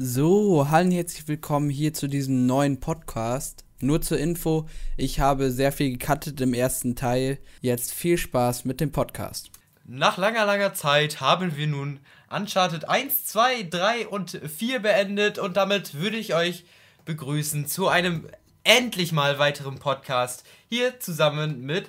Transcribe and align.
So, 0.00 0.68
hallo 0.70 0.86
und 0.86 0.92
herzlich 0.92 1.26
willkommen 1.26 1.70
hier 1.70 1.92
zu 1.92 2.06
diesem 2.06 2.46
neuen 2.46 2.78
Podcast. 2.78 3.64
Nur 3.80 4.00
zur 4.00 4.16
Info, 4.16 4.68
ich 4.96 5.18
habe 5.18 5.50
sehr 5.50 5.72
viel 5.72 5.98
gecuttet 5.98 6.40
im 6.40 6.54
ersten 6.54 6.94
Teil. 6.94 7.40
Jetzt 7.62 7.92
viel 7.92 8.16
Spaß 8.16 8.64
mit 8.64 8.80
dem 8.80 8.92
Podcast. 8.92 9.50
Nach 9.84 10.16
langer, 10.16 10.46
langer 10.46 10.72
Zeit 10.72 11.20
haben 11.20 11.56
wir 11.56 11.66
nun 11.66 11.98
Uncharted 12.30 12.88
1, 12.88 13.24
2, 13.24 13.64
3 13.64 14.06
und 14.06 14.40
4 14.46 14.78
beendet 14.78 15.40
und 15.40 15.56
damit 15.56 15.94
würde 15.94 16.16
ich 16.16 16.32
euch 16.32 16.64
begrüßen 17.04 17.66
zu 17.66 17.88
einem 17.88 18.28
endlich 18.62 19.10
mal 19.10 19.40
weiteren 19.40 19.80
Podcast 19.80 20.46
hier 20.68 21.00
zusammen 21.00 21.62
mit 21.62 21.88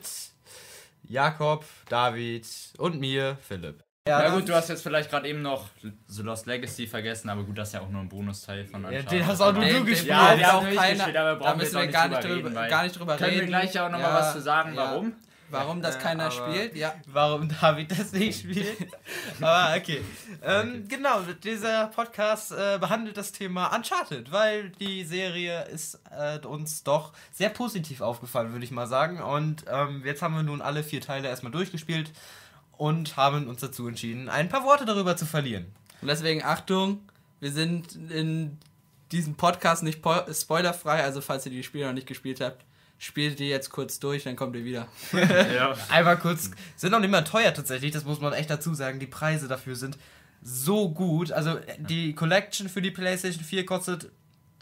Jakob, 1.03 1.63
David 1.89 2.47
und 2.79 2.99
mir, 2.99 3.37
Philipp. 3.47 3.83
Ja, 4.07 4.23
ja 4.23 4.29
gut, 4.29 4.49
du 4.49 4.55
hast 4.55 4.69
jetzt 4.69 4.81
vielleicht 4.81 5.09
gerade 5.09 5.27
eben 5.27 5.41
noch 5.41 5.67
The 6.07 6.21
Lost 6.23 6.47
Legacy 6.47 6.87
vergessen, 6.87 7.29
aber 7.29 7.43
gut, 7.43 7.57
das 7.57 7.69
ist 7.69 7.73
ja 7.75 7.81
auch 7.81 7.89
nur 7.89 8.01
ein 8.01 8.09
Bonusteil 8.09 8.65
von 8.65 8.83
Uncharted. 8.83 9.11
Ja, 9.11 9.17
den 9.17 9.27
hast 9.27 9.41
auch 9.41 9.53
nur 9.53 9.65
du 9.65 9.85
gespielt. 9.85 10.09
Ja, 10.09 10.35
der 10.35 10.57
auch 10.57 10.63
keiner, 10.63 11.11
da 11.11 11.55
müssen 11.55 11.79
wir 11.79 11.87
gar 11.87 12.07
nicht, 12.07 12.23
drüber, 12.23 12.49
reden, 12.49 12.69
gar 12.69 12.83
nicht 12.83 12.97
drüber 12.97 13.17
können 13.17 13.29
reden. 13.29 13.39
Können 13.41 13.51
wir 13.51 13.59
gleich 13.59 13.79
auch 13.79 13.91
nochmal 13.91 14.09
ja, 14.09 14.19
was 14.19 14.33
zu 14.33 14.41
sagen, 14.41 14.71
warum? 14.75 15.13
Warum 15.51 15.81
das 15.81 15.97
keiner 15.97 16.27
äh, 16.27 16.31
spielt, 16.31 16.75
ja. 16.75 16.93
Warum 17.07 17.49
David 17.49 17.91
das 17.91 18.11
nicht 18.13 18.39
spielt. 18.41 18.87
aber 19.41 19.75
okay. 19.75 20.01
Ähm, 20.43 20.69
okay. 20.69 20.83
Genau, 20.87 21.21
dieser 21.43 21.87
Podcast 21.87 22.51
äh, 22.51 22.77
behandelt 22.79 23.17
das 23.17 23.31
Thema 23.31 23.75
Uncharted, 23.75 24.31
weil 24.31 24.69
die 24.69 25.03
Serie 25.03 25.63
ist 25.65 25.99
äh, 26.11 26.45
uns 26.45 26.83
doch 26.83 27.13
sehr 27.31 27.49
positiv 27.49 28.01
aufgefallen, 28.01 28.51
würde 28.51 28.65
ich 28.65 28.71
mal 28.71 28.87
sagen. 28.87 29.21
Und 29.21 29.65
ähm, 29.71 30.03
jetzt 30.05 30.21
haben 30.21 30.35
wir 30.35 30.43
nun 30.43 30.61
alle 30.61 30.83
vier 30.83 31.01
Teile 31.01 31.27
erstmal 31.27 31.51
durchgespielt 31.51 32.11
und 32.79 33.17
haben 33.17 33.47
uns 33.47 33.59
dazu 33.59 33.87
entschieden, 33.89 34.29
ein 34.29 34.47
paar 34.47 34.63
Worte 34.63 34.85
darüber 34.85 35.17
zu 35.17 35.25
verlieren. 35.25 35.65
Und 36.01 36.07
deswegen 36.07 36.43
Achtung, 36.43 37.01
wir 37.41 37.51
sind 37.51 37.93
in 38.09 38.57
diesem 39.11 39.35
Podcast 39.35 39.83
nicht 39.83 39.99
spoilerfrei, 40.31 41.03
also 41.03 41.19
falls 41.19 41.45
ihr 41.45 41.51
die 41.51 41.63
Spiele 41.63 41.87
noch 41.87 41.93
nicht 41.93 42.07
gespielt 42.07 42.39
habt, 42.39 42.63
spielt 42.97 43.39
die 43.39 43.49
jetzt 43.49 43.69
kurz 43.69 43.99
durch, 43.99 44.23
dann 44.23 44.37
kommt 44.37 44.55
ihr 44.55 44.63
wieder. 44.63 44.87
ja. 45.13 45.75
Einmal 45.89 46.17
kurz, 46.17 46.51
sind 46.77 46.91
noch 46.91 47.01
nicht 47.01 47.11
mal 47.11 47.23
teuer 47.23 47.53
tatsächlich, 47.53 47.91
das 47.91 48.05
muss 48.05 48.21
man 48.21 48.31
echt 48.31 48.49
dazu 48.49 48.73
sagen, 48.73 48.99
die 48.99 49.07
Preise 49.07 49.49
dafür 49.49 49.75
sind 49.75 49.97
so 50.41 50.89
gut. 50.89 51.33
Also 51.33 51.59
die 51.79 52.15
Collection 52.15 52.69
für 52.69 52.81
die 52.81 52.91
PlayStation 52.91 53.43
4 53.43 53.65
kostet 53.65 54.09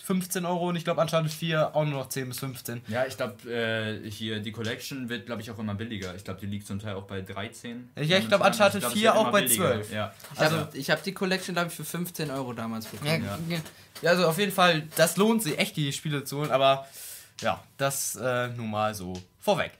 15 0.03 0.45
Euro 0.45 0.69
und 0.69 0.75
ich 0.75 0.83
glaube 0.83 1.01
Uncharted 1.01 1.31
4 1.31 1.75
auch 1.75 1.83
nur 1.83 1.99
noch 1.99 2.09
10 2.09 2.29
bis 2.29 2.39
15. 2.39 2.81
Ja, 2.87 3.05
ich 3.05 3.17
glaube, 3.17 3.51
äh, 3.51 4.09
hier 4.09 4.39
die 4.39 4.51
Collection 4.51 5.09
wird, 5.09 5.25
glaube 5.25 5.41
ich, 5.41 5.51
auch 5.51 5.59
immer 5.59 5.75
billiger. 5.75 6.15
Ich 6.15 6.23
glaube, 6.23 6.39
die 6.39 6.45
liegt 6.45 6.67
zum 6.67 6.79
Teil 6.79 6.95
auch 6.95 7.03
bei 7.03 7.21
13. 7.21 7.89
Ja, 7.95 8.17
ich 8.17 8.27
glaube 8.27 8.45
Uncharted 8.45 8.75
ich 8.75 8.87
glaub, 8.87 8.93
4 8.93 9.15
auch 9.15 9.31
bei 9.31 9.41
billiger. 9.41 9.73
12. 9.73 9.93
Ja. 9.93 10.13
Also 10.35 10.67
ich 10.73 10.89
habe 10.89 11.01
die 11.03 11.13
Collection, 11.13 11.55
glaube 11.55 11.69
ich, 11.69 11.75
für 11.75 11.85
15 11.85 12.31
Euro 12.31 12.53
damals 12.53 12.85
bekommen. 12.85 13.25
Ja, 13.49 13.57
ja. 14.01 14.09
also 14.09 14.27
auf 14.27 14.37
jeden 14.37 14.51
Fall, 14.51 14.83
das 14.95 15.17
lohnt 15.17 15.43
sich 15.43 15.57
echt, 15.59 15.75
die 15.75 15.91
Spiele 15.91 16.23
zu 16.23 16.37
holen, 16.37 16.51
aber 16.51 16.87
ja, 17.41 17.63
das 17.77 18.15
äh, 18.15 18.47
nun 18.49 18.69
mal 18.69 18.95
so 18.95 19.13
vorweg. 19.39 19.71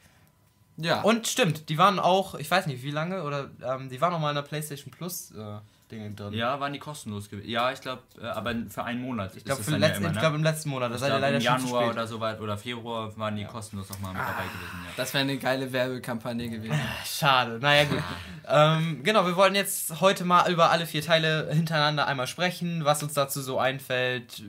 Ja. 0.78 1.02
Und 1.02 1.28
stimmt, 1.28 1.70
die 1.70 1.78
waren 1.78 2.00
auch, 2.00 2.36
ich 2.36 2.50
weiß 2.50 2.68
nicht 2.68 2.84
wie 2.84 2.92
lange, 2.92 3.24
oder 3.24 3.50
ähm, 3.64 3.90
die 3.90 4.00
waren 4.00 4.14
noch 4.14 4.20
mal 4.20 4.30
in 4.30 4.36
der 4.36 4.44
PlayStation 4.44 4.92
Plus. 4.92 5.31
Äh, 5.31 5.58
Dinge 5.92 6.12
drin. 6.12 6.34
Ja, 6.34 6.60
waren 6.60 6.74
die 6.74 6.80
kostenlos 6.80 7.30
gewesen. 7.30 7.50
Ja, 7.50 7.72
ich 7.72 7.80
glaube, 7.80 8.02
äh, 8.22 8.26
aber 8.26 8.54
für 8.70 8.84
einen 8.84 9.02
Monat. 9.02 9.36
Ich 9.36 9.46
glaube, 9.46 9.62
ja 9.66 9.78
ne? 9.78 10.12
glaub, 10.20 10.34
im 10.34 10.44
letzten 10.44 10.70
Monat. 10.70 10.92
Das 10.92 11.00
seid 11.00 11.12
leider 11.12 11.38
Im 11.38 11.42
Januar 11.42 11.90
oder 11.90 12.06
so 12.08 12.20
weit 12.20 12.42
oder 12.42 12.58
Februar 12.58 13.16
waren 13.18 13.36
die 13.36 13.44
ja. 13.44 13.48
kostenlos 13.48 13.90
nochmal 13.90 14.14
mit 14.14 14.22
ah, 14.22 14.32
dabei 14.32 14.44
gewesen. 14.44 14.86
Ja. 14.86 14.92
Das 14.98 15.14
wäre 15.14 15.22
eine 15.22 15.38
geile 15.38 15.72
Werbekampagne 15.72 16.50
gewesen. 16.50 16.80
Schade. 17.06 17.60
Naja, 17.62 17.86
gut. 17.86 18.04
ähm, 18.48 19.04
genau, 19.04 19.26
wir 19.26 19.36
wollen 19.36 19.56
jetzt 19.56 20.02
heute 20.02 20.26
mal 20.26 20.52
über 20.52 20.72
alle 20.72 20.86
vier 20.86 21.02
Teile 21.02 21.50
hintereinander 21.52 22.06
einmal 22.08 22.28
sprechen, 22.28 22.84
was 22.84 23.02
uns 23.02 23.14
dazu 23.14 23.42
so 23.42 23.58
einfällt, 23.58 24.44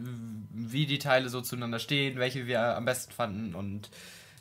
wie 0.51 0.87
die 0.87 0.99
Teile 0.99 1.29
so 1.29 1.41
zueinander 1.41 1.79
stehen, 1.79 2.19
welche 2.19 2.47
wir 2.47 2.77
am 2.77 2.85
besten 2.85 3.13
fanden 3.13 3.55
und 3.55 3.91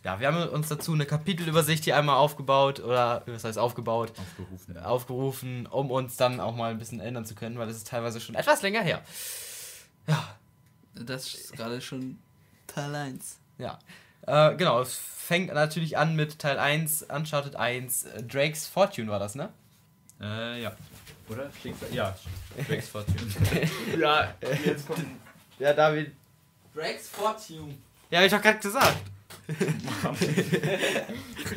ja, 0.08 0.22
wir 0.22 0.27
haben 0.27 0.47
uns 0.47 0.69
dazu 0.69 0.94
eine 0.94 1.05
Kapitelübersicht 1.05 1.83
hier 1.83 1.97
einmal 1.97 2.16
aufgebaut 2.16 2.79
oder 2.79 3.23
was 3.25 3.44
heißt 3.44 3.57
aufgebaut? 3.57 4.13
Aufgerufen. 4.18 4.78
Aufgerufen, 4.78 5.66
um 5.68 5.91
uns 5.91 6.16
dann 6.16 6.40
auch 6.40 6.56
mal 6.56 6.72
ein 6.72 6.78
bisschen 6.78 7.01
ändern 7.01 7.25
zu 7.25 7.35
können, 7.35 7.57
weil 7.57 7.68
das 7.68 7.75
ist 7.75 7.90
teilweise 7.90 8.22
schon 8.22 8.35
etwas 8.35 8.62
länger 8.62 8.81
her. 8.81 9.01
Ja. 10.07 10.38
Das 10.94 11.34
ist 11.34 11.51
gerade 11.51 11.81
schon 11.81 12.19
Teil 12.68 12.95
1. 12.95 13.38
Ja. 13.57 13.79
Äh, 14.25 14.56
genau, 14.56 14.79
es 14.79 14.95
fängt 14.95 15.53
natürlich 15.53 15.97
an 15.97 16.16
mit 16.16 16.39
Teil 16.39 16.57
1, 16.57 17.03
Uncharted 17.03 17.57
1, 17.57 18.06
äh, 18.06 18.24
Drake's 18.24 18.66
Fortune 18.66 19.12
war 19.12 19.19
das, 19.19 19.35
ne? 19.35 19.50
Äh, 20.22 20.62
ja. 20.62 20.72
Oder? 21.28 21.51
Ja, 21.91 22.16
Drake's 22.69 22.88
Fortune. 22.88 23.18
ja, 24.00 24.34
jetzt 24.63 24.88
kommt. 24.88 25.06
Ja, 25.59 25.74
David. 25.74 26.13
Drake's 26.74 27.09
Fortune. 27.09 27.78
Ja, 28.09 28.19
hab 28.19 28.25
ich 28.25 28.31
doch 28.31 28.41
gerade 28.41 28.59
gesagt 28.59 29.16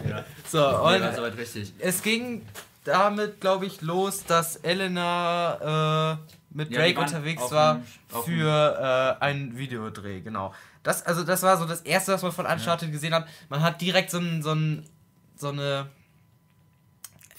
ja. 0.09 0.25
So, 0.49 0.67
und 0.67 1.01
ja, 1.01 1.09
richtig. 1.11 1.73
es 1.79 2.03
ging 2.03 2.47
damit, 2.85 3.41
glaube 3.41 3.67
ich, 3.67 3.81
los, 3.83 4.25
dass 4.25 4.57
Elena 4.57 6.13
äh, 6.13 6.17
mit 6.51 6.75
Drake 6.75 6.95
ja, 6.95 7.01
unterwegs 7.01 7.51
war 7.51 7.83
für 8.25 9.19
äh, 9.21 9.25
einen 9.25 9.57
Videodreh, 9.57 10.21
genau. 10.21 10.55
Das, 10.83 11.05
also 11.05 11.25
das 11.25 11.43
war 11.43 11.57
so 11.59 11.67
das 11.67 11.83
erste, 11.83 12.13
was 12.13 12.23
man 12.23 12.33
von 12.33 12.47
Uncharted 12.47 12.89
ja. 12.89 12.93
gesehen 12.93 13.15
hat. 13.15 13.29
Man 13.49 13.63
hat 13.63 13.81
direkt 13.81 14.11
so, 14.11 14.19
ein, 14.19 14.43
so, 14.43 14.53
ein, 14.53 14.87
so 15.37 15.49
eine 15.49 15.91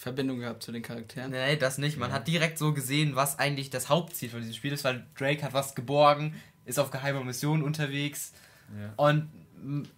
Verbindung 0.02 0.40
gehabt 0.40 0.62
zu 0.62 0.72
den 0.72 0.82
Charakteren? 0.82 1.30
Nee, 1.30 1.56
das 1.56 1.78
nicht. 1.78 1.96
Man 1.96 2.10
ja. 2.10 2.16
hat 2.16 2.28
direkt 2.28 2.58
so 2.58 2.72
gesehen, 2.72 3.16
was 3.16 3.38
eigentlich 3.38 3.70
das 3.70 3.88
Hauptziel 3.88 4.30
von 4.30 4.40
diesem 4.40 4.54
Spiel 4.54 4.72
ist, 4.72 4.84
weil 4.84 5.06
Drake 5.16 5.42
hat 5.42 5.54
was 5.54 5.74
geborgen, 5.74 6.34
ist 6.64 6.78
auf 6.78 6.90
geheimer 6.90 7.24
Mission 7.24 7.62
unterwegs 7.62 8.32
ja. 8.78 8.92
und 8.96 9.28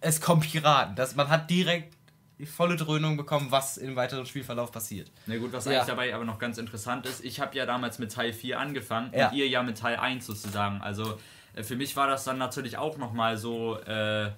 es 0.00 0.20
kommen 0.20 0.42
Piraten. 0.42 0.94
Das, 0.96 1.14
man 1.14 1.28
hat 1.28 1.50
direkt 1.50 1.94
die 2.38 2.46
volle 2.46 2.76
Dröhnung 2.76 3.16
bekommen, 3.16 3.46
was 3.50 3.76
im 3.76 3.94
weiteren 3.96 4.26
Spielverlauf 4.26 4.72
passiert. 4.72 5.10
Na 5.26 5.36
gut, 5.36 5.52
was 5.52 5.66
ja. 5.66 5.72
eigentlich 5.72 5.86
dabei 5.86 6.14
aber 6.14 6.24
noch 6.24 6.38
ganz 6.38 6.58
interessant 6.58 7.06
ist, 7.06 7.24
ich 7.24 7.40
habe 7.40 7.56
ja 7.56 7.64
damals 7.64 7.98
mit 7.98 8.12
Teil 8.12 8.32
4 8.32 8.58
angefangen 8.58 9.12
ja. 9.14 9.28
und 9.28 9.36
ihr 9.36 9.46
ja 9.48 9.62
mit 9.62 9.78
Teil 9.78 9.96
1 9.96 10.26
sozusagen. 10.26 10.80
Also 10.80 11.18
äh, 11.54 11.62
für 11.62 11.76
mich 11.76 11.94
war 11.96 12.08
das 12.08 12.24
dann 12.24 12.38
natürlich 12.38 12.76
auch 12.76 12.98
nochmal 12.98 13.36
so, 13.36 13.78
äh, 13.80 14.30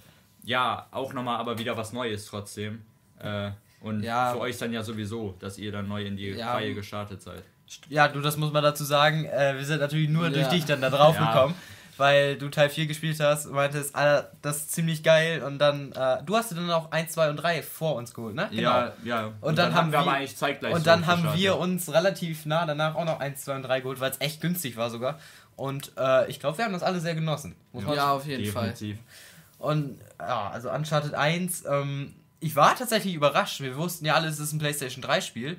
ja, 0.44 0.86
auch 0.90 1.12
nochmal 1.14 1.38
aber 1.38 1.58
wieder 1.58 1.76
was 1.76 1.92
Neues 1.92 2.26
trotzdem. 2.26 2.82
Äh, 3.18 3.50
und 3.80 4.02
ja. 4.02 4.32
für 4.32 4.40
euch 4.40 4.58
dann 4.58 4.72
ja 4.72 4.82
sowieso, 4.82 5.34
dass 5.38 5.58
ihr 5.58 5.72
dann 5.72 5.88
neu 5.88 6.04
in 6.04 6.16
die 6.16 6.30
ja. 6.30 6.52
Reihe 6.52 6.74
gestartet 6.74 7.22
seid. 7.22 7.42
Ja, 7.88 8.08
du, 8.08 8.20
das 8.20 8.36
muss 8.36 8.52
man 8.52 8.62
dazu 8.62 8.84
sagen. 8.84 9.24
Äh, 9.24 9.56
wir 9.56 9.64
sind 9.64 9.80
natürlich 9.80 10.08
nur 10.08 10.28
durch 10.30 10.48
dich 10.48 10.66
dann 10.66 10.80
da 10.80 10.90
drauf 10.90 11.18
gekommen 11.18 11.54
weil 11.96 12.36
du 12.36 12.48
Teil 12.48 12.68
4 12.68 12.86
gespielt 12.86 13.18
hast 13.20 13.46
und 13.46 13.54
meintest, 13.54 13.94
Alter, 13.94 14.30
das 14.42 14.58
ist 14.58 14.72
ziemlich 14.72 15.02
geil. 15.02 15.42
Und 15.42 15.58
dann, 15.58 15.92
äh, 15.92 16.22
du 16.24 16.36
hast 16.36 16.52
dann 16.52 16.70
auch 16.70 16.90
1, 16.90 17.12
2 17.12 17.30
und 17.30 17.36
3 17.36 17.62
vor 17.62 17.96
uns 17.96 18.12
geholt, 18.12 18.34
ne? 18.34 18.48
Genau. 18.50 18.70
Ja, 18.70 18.92
ja. 19.04 19.26
Und, 19.26 19.34
und 19.42 19.58
dann, 19.58 19.70
dann, 19.70 19.74
haben 19.74 19.92
wir 19.92 20.00
aber 20.00 20.12
eigentlich 20.12 20.36
zeitgleich 20.36 20.74
Und 20.74 20.86
dann 20.86 21.06
haben 21.06 21.34
wir 21.34 21.56
uns 21.58 21.92
relativ 21.92 22.46
nah 22.46 22.66
danach 22.66 22.94
auch 22.94 23.04
noch 23.04 23.20
1, 23.20 23.44
2 23.44 23.56
und 23.56 23.62
3 23.62 23.80
geholt, 23.80 24.00
weil 24.00 24.10
es 24.10 24.20
echt 24.20 24.40
günstig 24.40 24.76
war 24.76 24.90
sogar. 24.90 25.18
Und 25.56 25.92
äh, 25.96 26.28
ich 26.28 26.38
glaube, 26.38 26.58
wir 26.58 26.64
haben 26.66 26.72
das 26.72 26.82
alle 26.82 27.00
sehr 27.00 27.14
genossen. 27.14 27.56
ja, 27.72 27.94
ja 27.94 28.12
auf 28.12 28.26
jeden 28.26 28.44
Definitiv. 28.44 28.96
Fall. 28.96 29.70
Und 29.70 29.98
ja, 30.20 30.50
also 30.50 30.70
Uncharted 30.70 31.14
1, 31.14 31.64
ähm, 31.66 32.14
ich 32.40 32.54
war 32.56 32.76
tatsächlich 32.76 33.14
überrascht. 33.14 33.60
Wir 33.60 33.76
wussten 33.76 34.04
ja 34.04 34.14
alle, 34.14 34.28
es 34.28 34.38
ist 34.38 34.52
ein 34.52 34.58
PlayStation 34.58 35.00
3 35.02 35.22
Spiel 35.22 35.56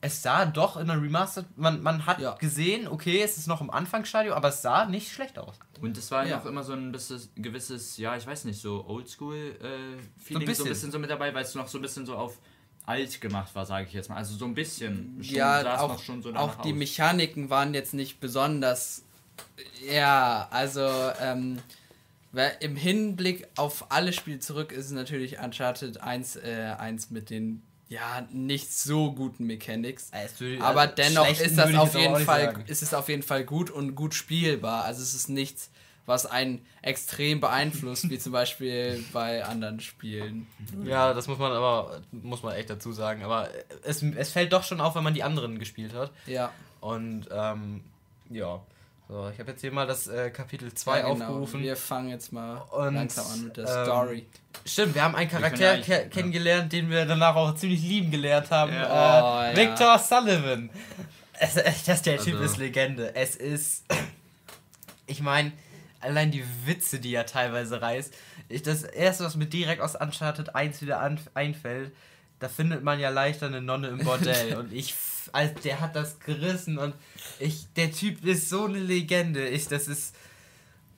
es 0.00 0.22
sah 0.22 0.46
doch 0.46 0.76
in 0.76 0.86
der 0.86 1.02
Remastered, 1.02 1.46
man, 1.56 1.82
man 1.82 2.06
hat 2.06 2.20
ja. 2.20 2.34
gesehen, 2.36 2.86
okay, 2.86 3.20
es 3.20 3.36
ist 3.36 3.48
noch 3.48 3.60
im 3.60 3.70
Anfangsstadium, 3.70 4.34
aber 4.34 4.48
es 4.48 4.62
sah 4.62 4.86
nicht 4.86 5.10
schlecht 5.10 5.38
aus. 5.38 5.56
Und 5.80 5.98
es 5.98 6.10
war 6.10 6.24
ja 6.24 6.40
auch 6.40 6.46
immer 6.46 6.62
so 6.62 6.72
ein 6.72 6.92
bisschen, 6.92 7.20
gewisses, 7.34 7.96
ja, 7.96 8.16
ich 8.16 8.26
weiß 8.26 8.44
nicht, 8.44 8.60
so 8.60 8.84
Oldschool-Feeling 8.86 10.48
äh, 10.48 10.54
so, 10.54 10.62
so, 10.62 10.64
ein 10.64 10.68
bisschen 10.68 10.92
so 10.92 10.98
mit 10.98 11.10
dabei, 11.10 11.34
weil 11.34 11.42
es 11.42 11.54
noch 11.54 11.66
so 11.66 11.78
ein 11.78 11.82
bisschen 11.82 12.06
so 12.06 12.14
auf 12.14 12.38
alt 12.86 13.20
gemacht 13.20 13.54
war, 13.54 13.66
sage 13.66 13.86
ich 13.86 13.92
jetzt 13.92 14.08
mal. 14.08 14.16
Also 14.16 14.34
so 14.36 14.46
ein 14.46 14.54
bisschen. 14.54 15.18
Schon, 15.22 15.34
ja, 15.34 15.78
auch, 15.80 16.00
schon 16.00 16.22
so 16.22 16.32
auch 16.34 16.54
die 16.62 16.72
aus. 16.72 16.78
Mechaniken 16.78 17.50
waren 17.50 17.74
jetzt 17.74 17.92
nicht 17.92 18.18
besonders. 18.18 19.04
Ja, 19.86 20.48
also 20.50 20.88
ähm, 21.20 21.58
im 22.60 22.76
Hinblick 22.76 23.46
auf 23.56 23.90
alle 23.90 24.12
Spiele 24.12 24.38
zurück 24.38 24.72
ist 24.72 24.86
es 24.86 24.92
natürlich 24.92 25.38
Uncharted 25.38 26.00
1, 26.00 26.36
äh, 26.36 26.74
1 26.78 27.10
mit 27.10 27.30
den 27.30 27.62
ja, 27.88 28.26
nicht 28.30 28.72
so 28.72 29.12
guten 29.12 29.46
Mechanics. 29.46 30.10
Aber 30.60 30.80
also 30.82 30.94
dennoch 30.96 31.28
ist 31.28 31.56
das 31.56 31.74
auf 31.74 31.94
jeden 31.94 32.18
Fall, 32.20 32.64
ist 32.66 32.82
es 32.82 32.92
auf 32.92 33.08
jeden 33.08 33.22
Fall 33.22 33.44
gut 33.44 33.70
und 33.70 33.94
gut 33.94 34.14
spielbar. 34.14 34.84
Also 34.84 35.02
es 35.02 35.14
ist 35.14 35.28
nichts, 35.28 35.70
was 36.04 36.26
einen 36.26 36.64
extrem 36.82 37.40
beeinflusst, 37.40 38.10
wie 38.10 38.18
zum 38.18 38.32
Beispiel 38.32 39.04
bei 39.12 39.44
anderen 39.44 39.80
Spielen. 39.80 40.46
Ja, 40.84 41.14
das 41.14 41.28
muss 41.28 41.38
man 41.38 41.52
aber, 41.52 42.02
muss 42.12 42.42
man 42.42 42.54
echt 42.54 42.70
dazu 42.70 42.92
sagen. 42.92 43.22
Aber 43.22 43.48
es, 43.84 44.02
es 44.02 44.32
fällt 44.32 44.52
doch 44.52 44.64
schon 44.64 44.80
auf, 44.80 44.94
wenn 44.94 45.04
man 45.04 45.14
die 45.14 45.22
anderen 45.22 45.58
gespielt 45.58 45.94
hat. 45.94 46.12
Ja. 46.26 46.52
Und 46.80 47.28
ähm, 47.30 47.84
ja. 48.30 48.60
So, 49.08 49.30
ich 49.32 49.40
habe 49.40 49.52
jetzt 49.52 49.62
hier 49.62 49.72
mal 49.72 49.86
das 49.86 50.06
äh, 50.06 50.28
Kapitel 50.28 50.72
2 50.74 50.98
ja, 50.98 51.08
genau. 51.08 51.24
aufgerufen. 51.24 51.62
Wir 51.62 51.76
fangen 51.76 52.10
jetzt 52.10 52.30
mal 52.30 52.58
und, 52.70 52.94
langsam 52.94 53.26
an 53.32 53.44
mit 53.44 53.56
der 53.56 53.64
ähm, 53.64 53.84
Story. 53.84 54.26
Stimmt, 54.66 54.94
wir 54.94 55.02
haben 55.02 55.14
einen 55.14 55.30
Charakter 55.30 55.78
ke 55.78 56.10
kennengelernt, 56.10 56.70
den 56.70 56.90
wir 56.90 57.06
danach 57.06 57.34
auch 57.34 57.54
ziemlich 57.54 57.80
lieben 57.80 58.10
gelernt 58.10 58.50
haben. 58.50 58.74
Ja. 58.74 59.48
Äh, 59.48 59.52
oh, 59.52 59.56
Victor 59.56 59.98
Sullivan. 59.98 60.68
Es, 61.40 61.54
der 62.02 62.18
Typ 62.18 62.34
also. 62.34 62.44
ist 62.44 62.56
Legende. 62.58 63.14
Es 63.14 63.34
ist. 63.34 63.86
ich 65.06 65.22
meine, 65.22 65.52
allein 66.00 66.30
die 66.30 66.44
Witze, 66.66 67.00
die 67.00 67.14
er 67.14 67.24
teilweise 67.24 67.80
reißt. 67.80 68.12
Ich, 68.50 68.62
das 68.62 68.82
erste, 68.82 69.24
was 69.24 69.36
mir 69.36 69.46
direkt 69.46 69.80
aus 69.80 69.94
Uncharted 69.94 70.54
1 70.54 70.82
wieder 70.82 71.00
an, 71.00 71.18
einfällt, 71.32 71.92
da 72.40 72.48
findet 72.48 72.82
man 72.82 73.00
ja 73.00 73.08
leichter 73.08 73.46
eine 73.46 73.62
Nonne 73.62 73.88
im 73.88 73.98
Bordell. 73.98 74.56
und 74.58 74.70
ich, 74.70 74.94
als 75.34 75.60
der 75.62 75.80
hat 75.80 75.96
das 75.96 76.18
gerissen 76.20 76.78
und 76.78 76.94
ich, 77.38 77.66
der 77.74 77.92
Typ 77.92 78.24
ist 78.24 78.48
so 78.48 78.64
eine 78.64 78.78
Legende. 78.78 79.48
Ich, 79.48 79.68
das 79.68 79.88
ist, 79.88 80.14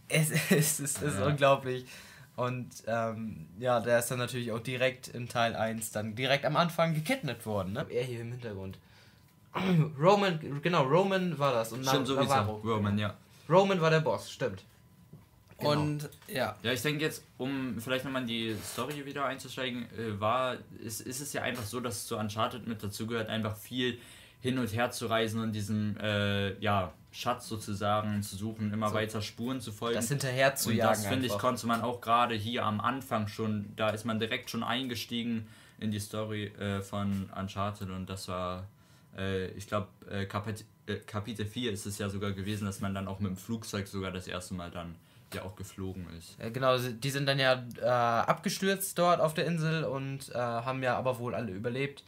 es, 0.09 0.31
es, 0.51 0.81
es 0.81 1.03
ist 1.03 1.19
ja. 1.19 1.27
unglaublich. 1.27 1.87
Und 2.37 2.71
ähm, 2.87 3.47
ja, 3.59 3.81
der 3.81 3.99
ist 3.99 4.11
dann 4.11 4.19
natürlich 4.19 4.51
auch 4.53 4.61
direkt 4.61 5.09
in 5.09 5.29
Teil 5.29 5.55
1 5.55 5.93
dann 5.93 6.15
direkt 6.15 6.47
am 6.47 6.57
Anfang 6.57 6.95
gekidnappt 6.95 7.45
worden. 7.45 7.73
Ne? 7.73 7.87
Er 7.91 8.05
hier 8.05 8.21
im 8.21 8.33
Hintergrund. 8.33 8.79
Roman, 10.01 10.61
genau, 10.63 10.85
Roman 10.85 11.39
war 11.39 11.53
das. 11.53 11.73
Und 11.73 11.87
stimmt, 11.87 12.07
so 12.07 12.15
Navarro. 12.15 12.61
Roman, 12.65 12.99
ja. 12.99 13.15
Roman 13.49 13.81
war 13.81 13.91
der 13.91 14.01
Boss, 14.01 14.31
stimmt. 14.31 14.65
Genau. 15.59 15.73
Und 15.73 16.09
ja. 16.29 16.57
Ja, 16.63 16.73
ich 16.73 16.81
denke 16.83 17.05
jetzt, 17.05 17.23
um 17.37 17.79
vielleicht 17.79 18.05
nochmal 18.05 18.23
in 18.23 18.29
die 18.29 18.57
Story 18.65 19.05
wieder 19.05 19.27
einzusteigen, 19.27 19.87
äh, 19.99 20.19
war, 20.19 20.57
ist, 20.83 21.03
ist 21.03 21.21
es 21.21 21.33
ja 21.33 21.43
einfach 21.43 21.65
so, 21.65 21.81
dass 21.81 22.07
zu 22.07 22.17
Uncharted 22.17 22.67
mit 22.67 22.83
dazugehört, 22.83 23.29
einfach 23.29 23.57
viel 23.57 23.99
hin 24.41 24.59
und 24.59 24.73
her 24.75 24.91
zu 24.91 25.07
reisen 25.07 25.41
und 25.41 25.53
diesem 25.53 25.97
äh, 25.99 26.59
ja, 26.61 26.93
Schatz 27.13 27.49
sozusagen 27.49 28.23
zu 28.23 28.37
suchen, 28.37 28.73
immer 28.73 28.89
so. 28.89 28.95
weiter 28.95 29.21
Spuren 29.21 29.61
zu 29.61 29.73
folgen. 29.73 29.97
Das 29.97 30.09
hinterher 30.09 30.55
zu 30.55 30.71
und 30.71 30.77
jagen. 30.77 30.91
Das 30.91 31.07
finde 31.07 31.27
ich, 31.27 31.39
konnte 31.39 31.67
man 31.67 31.83
auch 31.83 32.01
gerade 32.01 32.35
hier 32.35 32.65
am 32.65 32.81
Anfang 32.81 33.29
schon, 33.29 33.73
da 33.77 33.91
ist 33.91 34.05
man 34.05 34.19
direkt 34.19 34.51
schon 34.51 34.63
eingestiegen 34.63 35.47
in 35.79 35.91
die 35.91 36.01
Story 36.01 36.47
äh, 36.59 36.81
von 36.81 37.31
Uncharted 37.37 37.91
und 37.91 38.09
das 38.09 38.29
war, 38.29 38.67
äh, 39.17 39.49
ich 39.49 39.67
glaube, 39.67 39.89
äh, 40.11 40.27
Kapit 40.27 40.65
äh, 40.87 40.97
Kapitel 40.97 41.47
4 41.47 41.73
ist 41.73 41.87
es 41.87 41.99
ja 41.99 42.09
sogar 42.09 42.33
gewesen, 42.33 42.65
dass 42.65 42.81
man 42.81 42.95
dann 42.95 43.09
auch 43.09 43.21
mit 43.21 43.31
dem 43.31 43.37
Flugzeug 43.37 43.89
sogar 43.89 44.11
das 44.11 44.27
erste 44.27 44.55
Mal 44.55 44.71
dann 44.71 44.95
ja 45.35 45.43
auch 45.43 45.57
geflogen 45.57 46.07
ist. 46.19 46.37
Ja, 46.39 46.51
genau, 46.51 46.77
die 46.79 47.11
sind 47.11 47.27
dann 47.27 47.39
ja 47.39 47.65
äh, 47.81 47.85
abgestürzt 47.87 48.99
dort 48.99 49.21
auf 49.21 49.35
der 49.35 49.47
Insel 49.47 49.85
und 49.85 50.29
äh, 50.31 50.35
haben 50.35 50.83
ja 50.83 50.97
aber 50.97 51.19
wohl 51.19 51.35
alle 51.35 51.53
überlebt. 51.53 52.05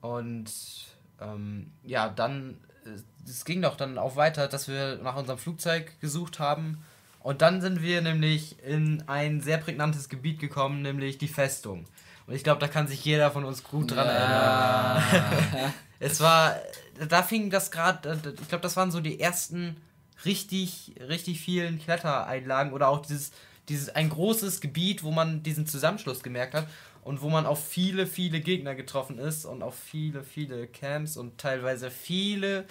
Und 0.00 0.50
ähm, 1.20 1.72
ja, 1.82 2.08
dann, 2.08 2.58
äh, 2.84 3.28
es 3.28 3.44
ging 3.44 3.62
doch 3.62 3.76
dann 3.76 3.98
auch 3.98 4.16
weiter, 4.16 4.48
dass 4.48 4.68
wir 4.68 4.98
nach 5.02 5.16
unserem 5.16 5.38
Flugzeug 5.38 6.00
gesucht 6.00 6.38
haben. 6.38 6.82
Und 7.20 7.42
dann 7.42 7.60
sind 7.60 7.82
wir 7.82 8.02
nämlich 8.02 8.62
in 8.62 9.02
ein 9.08 9.40
sehr 9.40 9.58
prägnantes 9.58 10.08
Gebiet 10.08 10.38
gekommen, 10.38 10.82
nämlich 10.82 11.18
die 11.18 11.28
Festung. 11.28 11.86
Und 12.26 12.34
ich 12.34 12.44
glaube, 12.44 12.60
da 12.60 12.68
kann 12.68 12.86
sich 12.86 13.04
jeder 13.04 13.30
von 13.30 13.44
uns 13.44 13.64
gut 13.64 13.92
dran 13.92 14.06
ja. 14.06 14.98
erinnern. 14.98 15.72
es 16.00 16.20
war, 16.20 16.56
da 17.08 17.22
fing 17.22 17.50
das 17.50 17.70
gerade, 17.70 18.20
ich 18.40 18.48
glaube, 18.48 18.62
das 18.62 18.76
waren 18.76 18.90
so 18.90 19.00
die 19.00 19.20
ersten 19.20 19.76
richtig, 20.24 20.94
richtig 21.00 21.40
vielen 21.40 21.80
Klettereinlagen 21.80 22.72
oder 22.72 22.88
auch 22.88 23.02
dieses, 23.02 23.32
dieses 23.68 23.88
ein 23.88 24.08
großes 24.08 24.60
Gebiet, 24.60 25.02
wo 25.02 25.10
man 25.10 25.42
diesen 25.42 25.66
Zusammenschluss 25.66 26.22
gemerkt 26.22 26.54
hat 26.54 26.66
und 27.06 27.22
wo 27.22 27.28
man 27.28 27.46
auf 27.46 27.64
viele, 27.64 28.04
viele 28.04 28.40
Gegner 28.40 28.74
getroffen 28.74 29.20
ist 29.20 29.44
und 29.44 29.62
auf 29.62 29.76
viele, 29.76 30.24
viele 30.24 30.66
Camps 30.66 31.16
und 31.16 31.38
teilweise 31.38 31.88
viele, 31.88 32.64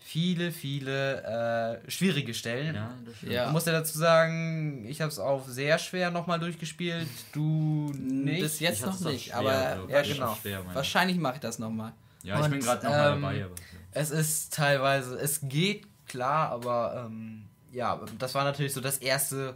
viele, 0.00 0.50
viele 0.50 1.80
äh, 1.86 1.88
schwierige 1.88 2.34
Stellen. 2.34 2.74
Ja. 2.74 2.90
Ja. 3.22 3.46
Ich 3.46 3.52
muss 3.52 3.66
ja 3.66 3.72
dazu 3.72 3.96
sagen, 3.96 4.84
ich 4.88 5.00
habe 5.00 5.12
es 5.12 5.20
auch 5.20 5.46
sehr 5.46 5.78
schwer 5.78 6.10
nochmal 6.10 6.40
durchgespielt. 6.40 7.06
Du 7.32 7.92
nicht? 7.96 8.40
Bis 8.40 8.58
jetzt 8.58 8.84
noch 8.84 8.98
nicht, 8.98 9.26
schwer, 9.26 9.36
aber 9.36 9.52
also 9.52 9.88
ja, 9.88 10.02
genau. 10.02 10.34
Schwer, 10.42 10.64
Wahrscheinlich 10.74 11.18
mache 11.18 11.36
ich 11.36 11.40
das 11.40 11.60
nochmal. 11.60 11.92
Ja, 12.24 12.38
und, 12.38 12.46
ich 12.46 12.50
bin 12.50 12.60
gerade 12.60 12.84
nochmal 12.84 13.12
ähm, 13.12 13.22
dabei. 13.22 13.44
Aber, 13.44 13.54
Es 13.92 14.10
ist 14.10 14.54
teilweise, 14.54 15.14
es 15.20 15.38
geht 15.44 15.86
klar, 16.08 16.50
aber 16.50 17.04
ähm, 17.06 17.44
ja, 17.70 18.00
das 18.18 18.34
war 18.34 18.42
natürlich 18.42 18.72
so 18.72 18.80
das 18.80 18.98
erste 18.98 19.54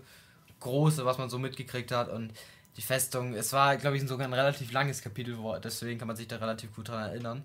große, 0.61 1.05
was 1.05 1.19
man 1.19 1.29
so 1.29 1.41
mitgekriegt 1.41 1.91
hat 1.91 2.09
und 2.09 2.33
die 2.77 2.83
Festung, 2.83 3.35
es 3.35 3.53
war, 3.53 3.77
glaube 3.77 3.97
ich, 3.97 4.07
sogar 4.07 4.27
ein 4.27 4.33
relativ 4.33 4.73
langes 4.73 5.03
Kapitel, 5.03 5.37
deswegen 5.63 5.99
kann 5.99 6.09
man 6.09 6.17
sich 6.17 6.29
da 6.29 6.37
relativ 6.37 6.75
gut 6.75 6.89
dran 6.89 7.09
erinnern. 7.09 7.43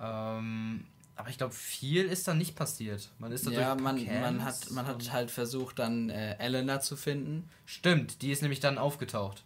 Ähm, 0.00 0.84
aber 1.16 1.28
ich 1.28 1.38
glaube, 1.38 1.52
viel 1.52 2.06
ist 2.06 2.26
da 2.28 2.34
nicht 2.34 2.56
passiert. 2.56 3.10
Man 3.18 3.32
ist 3.32 3.46
da 3.46 3.50
ja, 3.50 3.74
man, 3.74 4.02
man, 4.20 4.44
hat, 4.44 4.70
man 4.70 4.86
hat 4.86 5.12
halt 5.12 5.30
versucht, 5.30 5.78
dann 5.78 6.08
äh, 6.08 6.36
Elena 6.38 6.80
zu 6.80 6.96
finden. 6.96 7.48
Stimmt, 7.66 8.22
die 8.22 8.30
ist 8.30 8.42
nämlich 8.42 8.60
dann 8.60 8.78
aufgetaucht. 8.78 9.42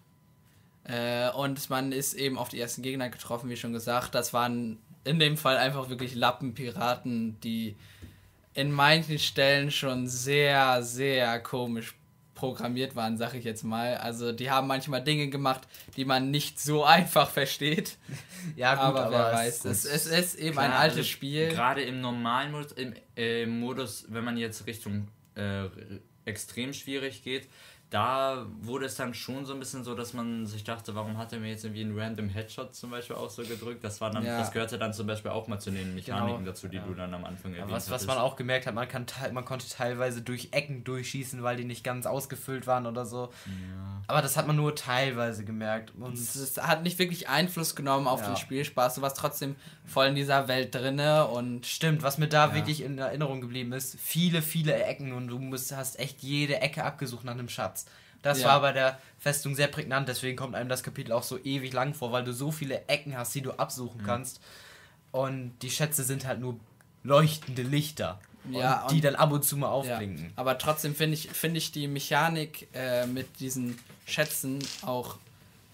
Äh, 0.85 1.31
und 1.31 1.71
man 1.71 1.93
ist 1.93 2.15
eben 2.15 2.39
auf 2.39 2.49
die 2.49 2.61
ersten 2.61 2.83
Gegner 2.83 3.09
getroffen, 3.09 3.51
wie 3.51 3.57
schon 3.57 3.73
gesagt. 3.73 4.15
Das 4.15 4.33
waren 4.33 4.79
in 5.03 5.19
dem 5.19 5.37
Fall 5.37 5.57
einfach 5.57 5.89
wirklich 5.89 6.15
Lappenpiraten, 6.15 7.41
die 7.41 7.77
in 8.55 8.71
manchen 8.71 9.19
Stellen 9.19 9.71
schon 9.71 10.07
sehr, 10.07 10.83
sehr 10.83 11.41
komisch 11.41 11.95
programmiert 12.45 12.95
waren, 12.97 13.17
sag 13.17 13.35
ich 13.35 13.45
jetzt 13.45 13.65
mal. 13.65 13.97
Also 13.97 14.33
die 14.33 14.51
haben 14.51 14.67
manchmal 14.67 15.03
Dinge 15.03 15.29
gemacht, 15.29 15.63
die 15.97 16.05
man 16.05 16.31
nicht 16.31 16.61
so 16.61 16.85
einfach 16.85 17.31
versteht. 17.31 17.97
ja, 18.57 18.75
gut, 18.75 18.85
aber, 18.85 19.07
aber 19.07 19.11
wer 19.11 19.33
weiß. 19.33 19.65
Es, 19.65 19.85
es, 19.85 20.07
ist 20.07 20.35
eben 20.37 20.53
klar, 20.53 20.67
ein 20.67 20.73
altes 20.73 20.99
also 20.99 21.09
Spiel. 21.09 21.49
Gerade 21.49 21.83
im 21.83 22.01
normalen 22.01 22.53
Modus, 22.53 22.73
im 22.73 22.95
äh, 23.17 23.47
Modus, 23.47 24.07
wenn 24.09 24.25
man 24.25 24.37
jetzt 24.37 24.67
Richtung 24.67 25.09
äh, 25.35 25.65
extrem 26.25 26.73
schwierig 26.73 27.23
geht, 27.23 27.49
da 27.91 28.47
wurde 28.61 28.87
es 28.87 28.97
dann 28.97 29.15
schon 29.15 29.47
so 29.47 29.53
ein 29.53 29.61
bisschen 29.61 29.85
so, 29.85 29.95
dass 29.95 30.15
man 30.15 30.47
sich 30.47 30.65
dachte, 30.65 30.95
warum 30.95 31.17
hat 31.17 31.33
er 31.33 31.39
mir 31.39 31.51
jetzt 31.51 31.65
irgendwie 31.65 31.83
einen 31.83 31.97
random 31.97 32.29
Headshot 32.29 32.75
zum 32.75 32.91
Beispiel 32.91 33.15
auch 33.15 33.31
so 33.31 33.43
gedrückt? 33.43 33.85
Das 33.85 34.01
war 34.01 34.11
dann, 34.11 34.25
ja. 34.25 34.39
das 34.39 34.51
gehörte 34.51 34.79
dann 34.79 34.93
zum 34.93 35.07
Beispiel 35.07 35.31
auch 35.31 35.47
mal 35.47 35.61
zu 35.61 35.71
den 35.71 35.95
Mechaniken 35.95 36.39
genau. 36.39 36.51
dazu, 36.51 36.67
die 36.67 36.79
ja. 36.79 36.83
du 36.85 36.95
dann 36.95 37.15
am 37.15 37.25
Anfang 37.25 37.55
erwähnt 37.55 37.73
hast. 37.73 37.91
Was 37.91 38.07
man 38.07 38.19
auch 38.19 38.35
gemerkt 38.35 38.67
hat, 38.67 38.75
man, 38.75 38.89
kann, 38.89 39.07
man 39.33 39.45
konnte 39.45 39.69
teilweise 39.69 40.23
durch 40.23 40.49
Ecken 40.51 40.83
durchschießen, 40.83 41.43
weil 41.45 41.57
die 41.57 41.65
nicht 41.65 41.85
ganz 41.85 42.07
ausgefüllt 42.07 42.67
waren 42.67 42.87
oder 42.87 43.07
so. 43.07 43.31
Ja. 43.47 44.03
Aber 44.09 44.23
das 44.23 44.37
hat 44.37 44.47
man 44.47 44.57
nur 44.57 44.75
teilweise 44.75 45.45
gemerkt. 45.45 45.93
Und 45.95 46.15
es 46.15 46.57
hat 46.61 46.83
nicht 46.83 46.99
wirklich 46.99 47.29
Einfluss 47.29 47.77
genommen 47.77 48.09
auf 48.09 48.25
den 48.25 48.37
Spielspaß. 48.37 48.97
Du 48.97 49.03
warst 49.03 49.17
trotzdem 49.17 49.55
voll 49.85 50.07
in 50.07 50.15
dieser 50.15 50.49
Welt 50.49 50.75
drinne 50.75 51.29
und. 51.29 51.67
Stimmt, 51.67 52.03
was 52.03 52.19
mir 52.19 52.29
da 52.29 52.55
wirklich 52.55 52.83
in 52.83 52.99
Erinnerung 52.99 53.41
geblieben 53.41 53.73
ist, 53.73 53.99
viele, 54.01 54.43
viele 54.43 54.83
Ecken 54.83 55.13
und 55.13 55.29
du 55.29 55.39
musst, 55.39 55.75
hast 55.77 55.99
echt 55.99 56.23
jede 56.23 56.61
Ecke 56.61 56.85
abgesucht 56.85 57.25
nach 57.25 57.33
einem 57.33 57.49
Schatz. 57.49 57.84
Das 58.25 58.41
ja. 58.41 58.49
war 58.49 58.63
bei 58.63 58.73
der 58.73 58.99
Festung 59.19 59.55
sehr 59.55 59.69
prägnant, 59.69 60.09
deswegen 60.09 60.37
kommt 60.37 60.55
einem 60.55 60.71
das 60.71 60.83
Kapitel 60.83 61.13
auch 61.13 61.23
so 61.23 61.39
ewig 61.45 61.73
lang 61.75 61.93
vor, 61.93 62.11
weil 62.11 62.25
du 62.25 62.33
so 62.33 62.51
viele 62.51 62.89
Ecken 62.89 63.17
hast, 63.17 63.35
die 63.35 63.43
du 63.43 63.53
absuchen 63.53 64.01
mhm. 64.01 64.07
kannst. 64.07 64.41
Und 65.13 65.53
die 65.61 65.71
Schätze 65.71 66.03
sind 66.05 66.27
halt 66.27 66.41
nur 66.41 66.59
leuchtende 67.05 67.63
Lichter. 67.63 68.19
Ja, 68.51 68.87
die 68.91 69.01
dann 69.01 69.15
ab 69.15 69.33
und 69.33 69.43
zu 69.43 69.57
mal 69.57 69.69
aufblinken. 69.69 70.25
Ja. 70.25 70.31
Aber 70.37 70.59
trotzdem 70.59 70.95
finde 70.95 71.15
ich, 71.15 71.31
find 71.31 71.57
ich 71.57 71.73
die 71.73 71.87
Mechanik 71.87 72.69
äh, 72.75 73.07
mit 73.07 73.41
diesen 73.41 73.79
Schätzen 74.05 74.59
auch 74.83 75.17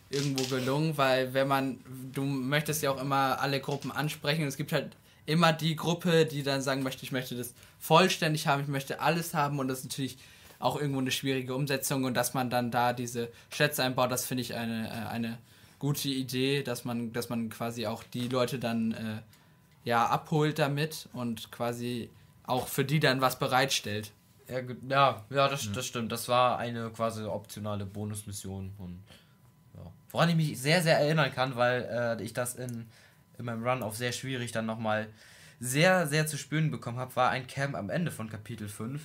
irgendwo 0.09 0.45
gelungen, 0.45 0.97
weil 0.97 1.35
wenn 1.35 1.49
man, 1.49 1.81
du 2.13 2.23
möchtest 2.23 2.83
ja 2.83 2.91
auch 2.91 3.01
immer 3.01 3.41
alle 3.41 3.61
Gruppen 3.61 3.91
ansprechen 3.91 4.43
und 4.43 4.49
es 4.49 4.57
gibt 4.57 4.73
halt 4.73 4.97
immer 5.27 5.53
die 5.53 5.75
Gruppe, 5.75 6.27
die 6.27 6.43
dann 6.43 6.63
sagen 6.63 6.83
möchte, 6.83 7.05
ich 7.05 7.13
möchte 7.13 7.37
das 7.37 7.55
vollständig 7.81 8.47
haben, 8.47 8.63
ich 8.63 8.69
möchte 8.69 9.01
alles 9.01 9.35
haben 9.35 9.59
und 9.59 9.67
das 9.69 9.81
ist 9.81 9.87
natürlich 9.87 10.19
auch 10.61 10.81
irgendwo 10.81 11.00
eine 11.00 11.11
schwierige 11.11 11.55
Umsetzung 11.55 12.05
und 12.05 12.14
dass 12.14 12.35
man 12.35 12.50
dann 12.50 12.71
da 12.71 12.93
diese 12.93 13.31
Schätze 13.50 13.83
einbaut, 13.83 14.12
das 14.12 14.26
finde 14.26 14.43
ich 14.43 14.55
eine, 14.55 14.88
äh, 14.88 15.09
eine 15.09 15.38
gute 15.79 16.09
Idee, 16.09 16.62
dass 16.62 16.85
man, 16.85 17.12
dass 17.12 17.29
man 17.31 17.49
quasi 17.49 17.87
auch 17.87 18.05
die 18.05 18.29
Leute 18.29 18.59
dann 18.59 18.93
äh, 18.93 19.23
ja 19.85 20.07
abholt 20.07 20.59
damit 20.59 21.09
und 21.14 21.50
quasi 21.50 22.11
auch 22.45 22.69
für 22.69 22.85
die 22.85 23.00
dann 23.00 23.21
was 23.23 23.38
bereitstellt. 23.38 24.12
Ja, 24.49 24.61
ja, 24.88 25.25
ja, 25.31 25.49
das, 25.49 25.73
das 25.73 25.87
stimmt. 25.87 26.12
Das 26.12 26.29
war 26.29 26.59
eine 26.59 26.90
quasi 26.90 27.25
optionale 27.25 27.87
Bonusmission. 27.87 28.73
Und, 28.79 29.02
ja. 29.75 29.90
Woran 30.11 30.29
ich 30.29 30.37
mich 30.37 30.61
sehr, 30.61 30.83
sehr 30.83 30.99
erinnern 30.99 31.33
kann, 31.33 31.57
weil 31.57 32.19
äh, 32.19 32.23
ich 32.23 32.35
das 32.35 32.57
in, 32.57 32.87
in 33.38 33.45
meinem 33.45 33.67
Run 33.67 33.83
auf 33.83 33.97
sehr 33.97 34.12
schwierig 34.12 34.52
dann 34.52 34.67
nochmal 34.67 35.07
sehr, 35.61 36.07
sehr 36.07 36.26
zu 36.26 36.37
spüren 36.37 36.71
bekommen 36.71 36.99
habe, 36.99 37.14
war 37.17 37.31
ein 37.31 37.47
Camp 37.47 37.76
am 37.76 37.88
Ende 37.90 38.11
von 38.11 38.29
Kapitel 38.29 38.69
5 38.69 39.00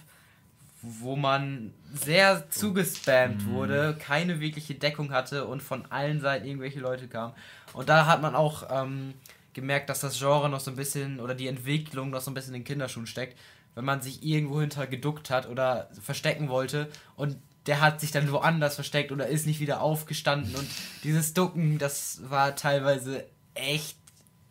wo 0.85 1.15
man 1.15 1.73
sehr 1.93 2.49
zugespammt 2.49 3.45
mhm. 3.45 3.51
wurde, 3.51 3.97
keine 3.99 4.39
wirkliche 4.39 4.75
Deckung 4.75 5.11
hatte 5.11 5.45
und 5.45 5.63
von 5.63 5.85
allen 5.91 6.19
Seiten 6.19 6.45
irgendwelche 6.45 6.79
Leute 6.79 7.07
kamen. 7.07 7.33
Und 7.73 7.89
da 7.89 8.05
hat 8.05 8.21
man 8.21 8.35
auch 8.35 8.67
ähm, 8.69 9.13
gemerkt, 9.53 9.89
dass 9.89 10.01
das 10.01 10.19
Genre 10.19 10.49
noch 10.49 10.59
so 10.59 10.71
ein 10.71 10.77
bisschen 10.77 11.19
oder 11.19 11.33
die 11.33 11.47
Entwicklung 11.47 12.09
noch 12.09 12.21
so 12.21 12.31
ein 12.31 12.33
bisschen 12.33 12.53
in 12.53 12.61
den 12.61 12.67
Kinderschuhen 12.67 13.07
steckt, 13.07 13.37
wenn 13.73 13.85
man 13.85 14.01
sich 14.01 14.23
irgendwo 14.23 14.61
hinter 14.61 14.87
geduckt 14.87 15.29
hat 15.29 15.49
oder 15.49 15.89
verstecken 16.01 16.49
wollte 16.49 16.89
und 17.15 17.37
der 17.65 17.81
hat 17.81 17.99
sich 17.99 18.11
dann 18.11 18.31
woanders 18.31 18.75
versteckt 18.75 19.11
oder 19.11 19.27
ist 19.27 19.47
nicht 19.47 19.59
wieder 19.59 19.81
aufgestanden 19.81 20.53
und 20.55 20.67
dieses 21.03 21.33
Ducken, 21.33 21.79
das 21.79 22.21
war 22.29 22.55
teilweise 22.55 23.25
echt 23.55 23.97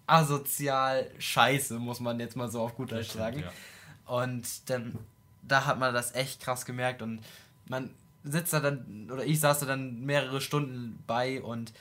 asozial 0.07 1.11
scheiße, 1.19 1.79
muss 1.79 2.01
man 2.01 2.19
jetzt 2.19 2.37
mal 2.37 2.51
so 2.51 2.61
auf 2.61 2.75
gut 2.75 2.93
Deutsch 2.93 3.11
sagen. 3.11 3.41
Ja. 3.41 3.53
Und 4.07 4.69
dann 4.69 4.99
da 5.47 5.67
hat 5.67 5.79
man 5.79 5.95
das 5.95 6.15
echt 6.15 6.41
krass 6.41 6.65
gemerkt 6.65 7.03
und 7.03 7.21
man 7.67 7.91
sitzt 8.23 8.53
da 8.53 8.61
dann, 8.61 9.11
oder 9.11 9.25
ich 9.25 9.41
saß 9.41 9.61
da 9.61 9.67
dann 9.67 10.01
mehrere 10.01 10.41
Stunden 10.41 11.03
bei 11.07 11.43
und 11.43 11.73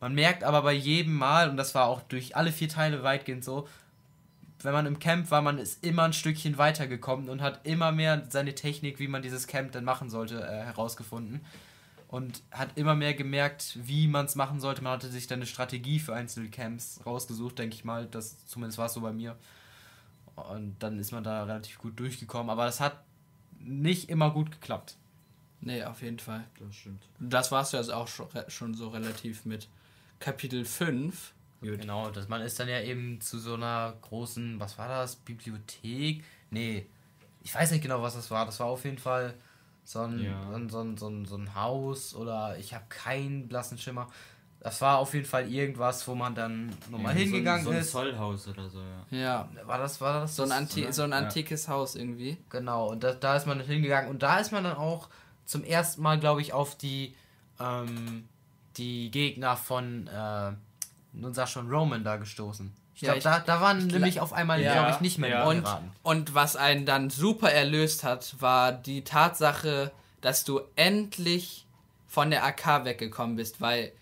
man 0.00 0.14
merkt 0.14 0.44
aber 0.44 0.62
bei 0.62 0.72
jedem 0.72 1.14
Mal, 1.14 1.50
und 1.50 1.56
das 1.56 1.74
war 1.74 1.86
auch 1.86 2.00
durch 2.02 2.36
alle 2.36 2.52
vier 2.52 2.68
Teile 2.68 3.02
weitgehend 3.02 3.44
so, 3.44 3.68
wenn 4.62 4.72
man 4.72 4.86
im 4.86 4.98
Camp 4.98 5.30
war, 5.30 5.42
man 5.42 5.58
ist 5.58 5.84
immer 5.84 6.04
ein 6.04 6.12
Stückchen 6.12 6.58
weitergekommen 6.58 7.28
und 7.28 7.40
hat 7.40 7.60
immer 7.66 7.92
mehr 7.92 8.26
seine 8.28 8.54
Technik, 8.54 8.98
wie 8.98 9.08
man 9.08 9.22
dieses 9.22 9.46
Camp 9.46 9.72
dann 9.72 9.84
machen 9.84 10.10
sollte, 10.10 10.42
äh, 10.42 10.64
herausgefunden. 10.64 11.40
Und 12.08 12.42
hat 12.50 12.76
immer 12.76 12.96
mehr 12.96 13.14
gemerkt, 13.14 13.78
wie 13.80 14.08
man 14.08 14.26
es 14.26 14.34
machen 14.34 14.60
sollte. 14.60 14.82
Man 14.82 14.94
hatte 14.94 15.08
sich 15.08 15.28
dann 15.28 15.38
eine 15.38 15.46
Strategie 15.46 16.00
für 16.00 16.12
einzelne 16.12 16.50
Camps 16.50 17.00
rausgesucht, 17.06 17.58
denke 17.58 17.76
ich 17.76 17.84
mal. 17.84 18.06
Das, 18.06 18.44
zumindest 18.46 18.78
war 18.78 18.86
es 18.86 18.94
so 18.94 19.00
bei 19.00 19.12
mir. 19.12 19.36
Und 20.34 20.76
dann 20.80 20.98
ist 20.98 21.12
man 21.12 21.22
da 21.22 21.44
relativ 21.44 21.78
gut 21.78 22.00
durchgekommen. 22.00 22.50
Aber 22.50 22.64
das 22.64 22.80
hat 22.80 23.00
nicht 23.60 24.08
immer 24.08 24.30
gut 24.30 24.50
geklappt. 24.50 24.96
Nee, 25.60 25.84
auf 25.84 26.02
jeden 26.02 26.18
Fall. 26.18 26.44
Das 26.58 26.74
stimmt. 26.74 27.06
Das 27.18 27.52
warst 27.52 27.72
du 27.72 27.76
also 27.76 27.92
auch 27.92 28.08
schon, 28.08 28.28
schon 28.48 28.74
so 28.74 28.88
relativ 28.88 29.44
mit 29.44 29.68
Kapitel 30.18 30.64
5. 30.64 31.34
Gut. 31.60 31.80
Genau, 31.80 32.10
dass 32.10 32.28
man 32.28 32.40
ist 32.40 32.58
dann 32.58 32.68
ja 32.68 32.80
eben 32.80 33.20
zu 33.20 33.38
so 33.38 33.54
einer 33.54 33.94
großen, 34.00 34.58
was 34.58 34.78
war 34.78 34.88
das, 34.88 35.16
Bibliothek? 35.16 36.24
Nee, 36.50 36.86
ich 37.42 37.54
weiß 37.54 37.70
nicht 37.72 37.82
genau, 37.82 38.00
was 38.02 38.14
das 38.14 38.30
war. 38.30 38.46
Das 38.46 38.58
war 38.60 38.66
auf 38.66 38.84
jeden 38.84 38.98
Fall 38.98 39.34
so 39.84 40.00
ein, 40.00 40.22
ja. 40.22 40.42
so, 40.48 40.56
ein, 40.56 40.68
so, 40.70 40.80
ein, 40.80 40.96
so, 40.96 41.08
ein, 41.08 41.24
so 41.26 41.36
ein 41.36 41.54
Haus 41.54 42.14
oder 42.14 42.58
ich 42.58 42.72
habe 42.72 42.84
keinen 42.88 43.48
blassen 43.48 43.76
Schimmer. 43.76 44.08
Das 44.60 44.82
war 44.82 44.98
auf 44.98 45.14
jeden 45.14 45.24
Fall 45.24 45.50
irgendwas, 45.50 46.06
wo 46.06 46.14
man 46.14 46.34
dann 46.34 46.70
nochmal 46.90 47.14
ja, 47.16 47.22
hingegangen 47.22 47.64
so 47.64 47.70
ein, 47.70 47.78
ist. 47.78 47.92
So 47.92 47.98
ein 48.00 48.04
Zollhaus 48.08 48.46
oder 48.46 48.68
so, 48.68 48.78
ja. 49.10 49.18
Ja. 49.18 49.48
War 49.64 49.78
das, 49.78 50.00
war 50.02 50.20
das? 50.20 50.36
So 50.36 50.42
ein, 50.42 50.52
Anti 50.52 50.92
so 50.92 51.02
ein 51.02 51.14
antikes 51.14 51.66
ja. 51.66 51.72
Haus 51.72 51.96
irgendwie. 51.96 52.36
Genau, 52.50 52.88
und 52.88 53.02
da, 53.02 53.14
da 53.14 53.36
ist 53.36 53.46
man 53.46 53.60
hingegangen. 53.60 54.10
Und 54.10 54.22
da 54.22 54.38
ist 54.38 54.52
man 54.52 54.64
dann 54.64 54.76
auch 54.76 55.08
zum 55.46 55.64
ersten 55.64 56.02
Mal, 56.02 56.20
glaube 56.20 56.42
ich, 56.42 56.52
auf 56.52 56.76
die, 56.76 57.14
ähm, 57.58 58.28
die 58.76 59.10
Gegner 59.10 59.56
von, 59.56 60.06
äh, 60.08 60.52
nun 61.14 61.32
sag 61.32 61.48
schon, 61.48 61.70
Roman 61.70 62.04
da 62.04 62.16
gestoßen. 62.16 62.70
Ich 62.94 63.00
glaube, 63.00 63.20
da, 63.20 63.40
da 63.40 63.62
waren 63.62 63.86
nämlich 63.86 64.20
auf 64.20 64.34
einmal, 64.34 64.60
ja, 64.60 64.74
glaube 64.74 64.90
ich, 64.90 65.00
nicht 65.00 65.16
mehr 65.16 65.30
ja. 65.30 65.44
und, 65.46 65.66
und 66.02 66.34
was 66.34 66.56
einen 66.56 66.84
dann 66.84 67.08
super 67.08 67.50
erlöst 67.50 68.04
hat, 68.04 68.36
war 68.40 68.72
die 68.72 69.04
Tatsache, 69.04 69.90
dass 70.20 70.44
du 70.44 70.60
endlich 70.76 71.66
von 72.10 72.30
der 72.30 72.44
AK 72.44 72.84
weggekommen 72.84 73.36
bist, 73.36 73.60
weil 73.60 73.92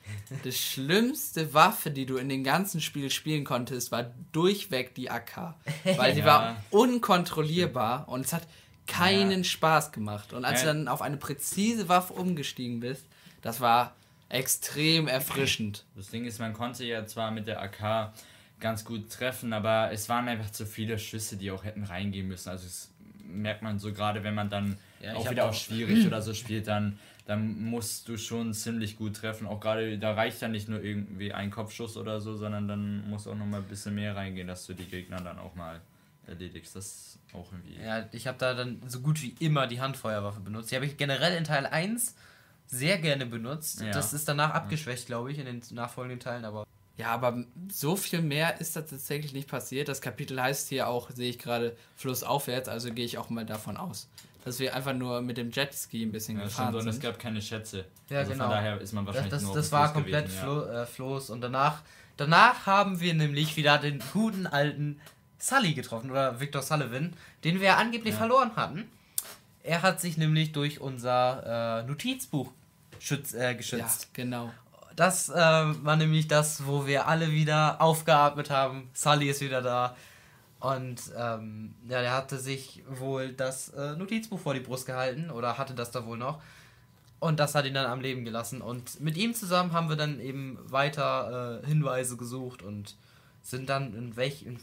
die 0.43 0.51
schlimmste 0.51 1.53
Waffe, 1.53 1.91
die 1.91 2.07
du 2.07 2.17
in 2.17 2.31
dem 2.31 2.43
ganzen 2.43 2.81
Spiel 2.81 3.11
spielen 3.11 3.45
konntest, 3.45 3.93
war 3.93 4.15
durchweg 4.33 4.95
die 4.95 5.11
AK. 5.11 5.55
Weil 5.97 6.15
sie 6.15 6.21
ja. 6.21 6.27
war 6.27 6.57
unkontrollierbar 6.71 8.09
und 8.09 8.25
es 8.25 8.33
hat 8.33 8.49
keinen 8.87 9.43
ja. 9.43 9.45
Spaß 9.45 9.93
gemacht. 9.93 10.33
Und 10.33 10.47
als 10.47 10.63
ja. 10.63 10.73
du 10.73 10.79
dann 10.79 10.89
auf 10.89 11.03
eine 11.03 11.19
präzise 11.19 11.91
Waffe 11.91 12.15
umgestiegen 12.15 12.81
bist, 12.81 13.05
das 13.43 13.61
war 13.61 13.95
extrem 14.31 15.07
erfrischend. 15.07 15.85
Das 15.95 16.09
Ding 16.09 16.25
ist, 16.25 16.39
man 16.39 16.55
konnte 16.55 16.87
ja 16.87 17.05
zwar 17.05 17.31
mit 17.31 17.47
der 17.47 17.61
AK 17.61 18.15
ganz 18.59 18.87
gut 18.87 19.11
treffen, 19.11 19.53
aber 19.53 19.93
es 19.93 20.09
waren 20.09 20.29
einfach 20.29 20.51
zu 20.51 20.65
viele 20.65 20.99
Schüsse, 20.99 21.37
die 21.37 21.51
auch 21.51 21.63
hätten 21.63 21.85
reingehen 21.85 22.27
müssen. 22.27 22.49
Also 22.49 22.65
das 22.65 22.91
merkt 23.23 23.61
man 23.61 23.79
so 23.79 23.93
gerade, 23.93 24.25
wenn 24.25 24.35
man 24.35 24.49
dann 24.49 24.79
ja, 25.03 25.15
auch 25.15 25.31
wieder 25.31 25.51
auch 25.51 25.55
schwierig 25.55 26.07
oder 26.07 26.23
so 26.23 26.33
spielt, 26.33 26.69
dann 26.69 26.99
dann 27.29 27.63
musst 27.63 28.09
du 28.09 28.17
schon 28.17 28.55
ziemlich 28.55 28.97
gut 28.97 29.17
treffen. 29.17 29.47
Auch 29.47 29.61
gerade, 29.61 29.99
da 29.99 30.15
reicht 30.15 30.41
ja 30.41 30.49
nicht 30.49 30.67
nur 30.67 30.83
irgendwie 30.83 31.35
ein 31.35 31.51
Kopfschuss 31.51 31.99
oder 31.99 32.23
so, 32.23 32.35
sondern 32.37 32.67
dann 32.69 33.07
muss 33.11 33.27
auch 33.27 33.35
noch 33.35 33.45
mal 33.45 33.59
ein 33.59 33.69
bisschen 33.69 33.95
mehr 33.95 34.17
reingehen, 34.17 34.49
dass 34.49 34.67
du 34.67 34.73
die 34.73 34.87
Gegner 34.87 35.21
dann 35.21 35.39
auch 35.39 35.55
mal 35.55 35.83
erledigst. 36.27 36.75
Das 36.75 37.19
auch 37.35 37.53
irgendwie. 37.53 37.77
Ja, 37.85 38.09
ich 38.13 38.27
habe 38.27 38.39
da 38.39 38.55
dann 38.55 38.81
so 38.87 39.01
gut 39.01 39.21
wie 39.21 39.35
immer 39.41 39.67
die 39.67 39.79
Handfeuerwaffe 39.79 40.41
benutzt. 40.41 40.71
Die 40.71 40.77
habe 40.77 40.87
ich 40.87 40.97
generell 40.97 41.37
in 41.37 41.45
Teil 41.45 41.67
1 41.67 42.15
sehr 42.67 42.97
gerne 42.97 43.27
benutzt. 43.27 43.83
Ja. 43.83 43.91
Das 43.91 44.15
ist 44.15 44.27
danach 44.27 44.55
abgeschwächt, 44.55 45.05
glaube 45.05 45.31
ich, 45.31 45.39
in 45.39 45.45
den 45.45 45.63
nachfolgenden 45.73 46.21
Teilen, 46.21 46.47
aber. 46.47 46.67
Ja, 46.97 47.09
aber 47.09 47.45
so 47.71 47.95
viel 47.95 48.23
mehr 48.23 48.59
ist 48.59 48.75
da 48.75 48.81
tatsächlich 48.81 49.35
nicht 49.35 49.49
passiert. 49.49 49.89
Das 49.89 50.01
Kapitel 50.01 50.41
heißt 50.41 50.71
hier 50.71 50.89
auch, 50.89 51.11
sehe 51.11 51.29
ich 51.29 51.39
gerade, 51.39 51.77
Flussaufwärts, 51.97 52.71
also 52.71 52.91
gehe 52.91 53.05
ich 53.05 53.19
auch 53.19 53.29
mal 53.29 53.45
davon 53.45 53.77
aus 53.77 54.09
dass 54.45 54.59
wir 54.59 54.75
einfach 54.75 54.95
nur 54.95 55.21
mit 55.21 55.37
dem 55.37 55.51
Jetski 55.51 56.03
ein 56.03 56.13
bisschen 56.13 56.39
ja, 56.39 56.45
gefahren 56.45 56.69
stimmt, 56.69 56.83
sind. 56.83 56.91
Und 56.91 56.97
es 56.97 57.01
gab 57.01 57.19
keine 57.19 57.43
Schätze. 57.43 57.85
Ja, 58.09 58.21
also 58.21 58.33
genau. 58.33 58.45
Von 58.45 58.53
daher 58.53 58.81
ist 58.81 58.93
man 58.93 59.07
wahrscheinlich 59.07 59.31
das, 59.31 59.41
das, 59.43 59.47
nur 59.47 59.57
das 59.57 59.73
war 59.73 59.93
komplett 59.93 60.27
gewesen, 60.27 60.41
Flo 60.41 60.67
ja. 60.67 60.83
äh, 60.83 60.87
Floß. 60.87 61.31
Und 61.31 61.41
danach, 61.41 61.83
danach 62.17 62.67
haben 62.67 63.01
wir 63.01 63.15
nämlich 63.15 63.57
wieder 63.57 63.79
den 63.79 64.03
guten 64.13 64.47
alten 64.47 65.01
Sully 65.39 65.75
getroffen 65.75 66.11
oder 66.11 66.41
Victor 66.41 66.63
Sullivan, 66.63 67.13
den 67.45 67.61
wir 67.61 67.77
angeblich 67.77 68.15
ja. 68.15 68.19
verloren 68.19 68.57
hatten. 68.57 68.89
Er 69.63 69.83
hat 69.83 70.01
sich 70.01 70.17
nämlich 70.17 70.53
durch 70.53 70.81
unser 70.81 71.81
äh, 71.81 71.87
Notizbuch 71.87 72.51
schütz, 72.99 73.35
äh, 73.35 73.55
geschützt. 73.55 74.03
Ja, 74.05 74.25
genau. 74.25 74.51
Das 74.97 75.29
äh, 75.29 75.35
war 75.35 75.97
nämlich 75.97 76.27
das, 76.27 76.67
wo 76.67 76.87
wir 76.87 77.07
alle 77.07 77.31
wieder 77.31 77.81
aufgeatmet 77.81 78.51
haben. 78.51 78.91
Sully 78.95 79.29
ist 79.31 79.41
wieder 79.41 79.63
da. 79.63 79.95
Und 80.61 81.01
ähm, 81.17 81.75
ja, 81.89 82.01
der 82.01 82.13
hatte 82.13 82.39
sich 82.39 82.83
wohl 82.89 83.33
das 83.33 83.69
äh, 83.71 83.95
Notizbuch 83.97 84.41
vor 84.41 84.55
die 84.55 84.61
Brust 84.61 84.87
gehalten 84.87 85.31
oder 85.31 85.57
hatte 85.57 85.75
das 85.75 85.91
da 85.91 86.05
wohl 86.05 86.19
noch. 86.19 86.43
Und 87.21 87.41
das 87.41 87.55
hat 87.55 87.65
ihn 87.65 87.75
dann 87.75 87.87
am 87.87 88.01
Leben 88.01 88.25
gelassen. 88.25 88.61
Und 88.61 89.01
mit 89.01 89.17
ihm 89.17 89.35
zusammen 89.35 89.73
haben 89.73 89.89
wir 89.89 89.97
dann 89.97 90.21
eben 90.21 90.59
weiter 90.65 91.63
äh, 91.63 91.67
Hinweise 91.67 92.17
gesucht 92.17 92.63
und 92.63 92.97
sind 93.43 93.69
dann 93.69 93.95
in 93.95 94.17
welch. 94.17 94.45
In, 94.45 94.59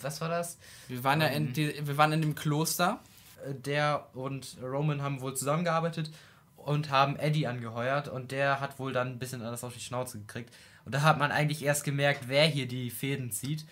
was 0.00 0.20
war 0.20 0.28
das? 0.28 0.58
Wir 0.88 1.02
waren 1.04 1.20
ja 1.20 1.28
in, 1.28 1.48
ähm, 1.48 1.52
die, 1.52 1.86
wir 1.86 1.96
waren 1.96 2.12
in 2.12 2.22
dem 2.22 2.34
Kloster. 2.34 3.00
Äh, 3.46 3.54
der 3.54 4.06
und 4.14 4.56
Roman 4.62 5.02
haben 5.02 5.20
wohl 5.20 5.36
zusammengearbeitet 5.36 6.10
und 6.56 6.90
haben 6.90 7.16
Eddie 7.16 7.46
angeheuert 7.46 8.08
und 8.08 8.32
der 8.32 8.60
hat 8.60 8.78
wohl 8.78 8.92
dann 8.92 9.08
ein 9.08 9.18
bisschen 9.18 9.42
alles 9.42 9.64
auf 9.64 9.74
die 9.74 9.80
Schnauze 9.80 10.18
gekriegt. 10.18 10.52
Und 10.84 10.94
da 10.94 11.02
hat 11.02 11.18
man 11.18 11.32
eigentlich 11.32 11.62
erst 11.62 11.84
gemerkt, 11.84 12.24
wer 12.28 12.46
hier 12.46 12.66
die 12.66 12.90
Fäden 12.90 13.30
zieht. 13.30 13.64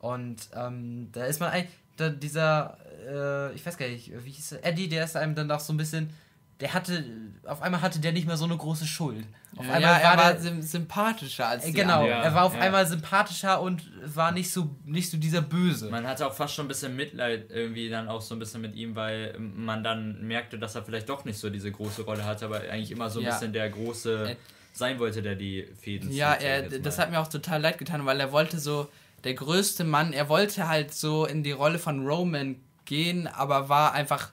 Und 0.00 0.48
ähm, 0.54 1.10
da 1.12 1.24
ist 1.24 1.40
man 1.40 1.50
eigentlich, 1.50 1.76
da 1.96 2.08
dieser, 2.08 2.78
äh, 3.06 3.54
ich 3.54 3.64
weiß 3.64 3.76
gar 3.76 3.86
nicht, 3.86 4.10
wie 4.24 4.30
hieß 4.30 4.52
er, 4.52 4.64
Eddie, 4.64 4.88
der 4.88 5.04
ist 5.04 5.16
einem 5.16 5.34
dann 5.34 5.48
doch 5.48 5.60
so 5.60 5.72
ein 5.72 5.76
bisschen, 5.76 6.10
der 6.58 6.72
hatte, 6.72 7.04
auf 7.46 7.60
einmal 7.62 7.82
hatte 7.82 8.00
der 8.00 8.12
nicht 8.12 8.26
mehr 8.26 8.36
so 8.36 8.46
eine 8.46 8.56
große 8.56 8.86
Schuld. 8.86 9.26
Auf 9.56 9.66
ja, 9.66 9.72
einmal 9.72 9.92
ja, 9.92 9.98
er 9.98 10.18
war, 10.18 10.34
der, 10.34 10.62
sympathischer 10.62 11.48
als 11.48 11.66
äh, 11.66 11.72
Genau, 11.72 12.06
ja, 12.06 12.22
er 12.22 12.34
war 12.34 12.44
auf 12.44 12.54
ja. 12.54 12.60
einmal 12.60 12.86
sympathischer 12.86 13.60
und 13.60 13.82
war 14.04 14.32
nicht 14.32 14.50
so, 14.50 14.70
nicht 14.84 15.10
so 15.10 15.18
dieser 15.18 15.42
Böse. 15.42 15.90
Man 15.90 16.06
hatte 16.06 16.26
auch 16.26 16.34
fast 16.34 16.54
schon 16.54 16.64
ein 16.64 16.68
bisschen 16.68 16.96
Mitleid 16.96 17.50
irgendwie 17.50 17.90
dann 17.90 18.08
auch 18.08 18.22
so 18.22 18.34
ein 18.34 18.38
bisschen 18.38 18.62
mit 18.62 18.74
ihm, 18.76 18.94
weil 18.94 19.36
man 19.38 19.84
dann 19.84 20.26
merkte, 20.26 20.58
dass 20.58 20.76
er 20.76 20.82
vielleicht 20.82 21.10
doch 21.10 21.26
nicht 21.26 21.38
so 21.38 21.50
diese 21.50 21.70
große 21.70 22.02
Rolle 22.02 22.24
hatte, 22.24 22.46
aber 22.46 22.60
eigentlich 22.60 22.90
immer 22.90 23.10
so 23.10 23.20
ein 23.20 23.26
bisschen 23.26 23.52
der 23.52 23.68
große 23.68 24.36
sein 24.72 24.98
wollte, 24.98 25.20
der 25.20 25.34
die 25.34 25.66
Fäden 25.80 26.12
Ja, 26.12 26.34
er, 26.34 26.62
das 26.62 26.98
hat 26.98 27.10
mir 27.10 27.18
auch 27.20 27.28
total 27.28 27.60
leid 27.60 27.78
getan, 27.78 28.06
weil 28.06 28.20
er 28.20 28.32
wollte 28.32 28.58
so 28.58 28.88
der 29.24 29.34
größte 29.34 29.84
Mann. 29.84 30.12
Er 30.12 30.28
wollte 30.28 30.68
halt 30.68 30.94
so 30.94 31.26
in 31.26 31.42
die 31.42 31.52
Rolle 31.52 31.78
von 31.78 32.06
Roman 32.06 32.56
gehen, 32.84 33.26
aber 33.26 33.68
war 33.68 33.92
einfach 33.92 34.30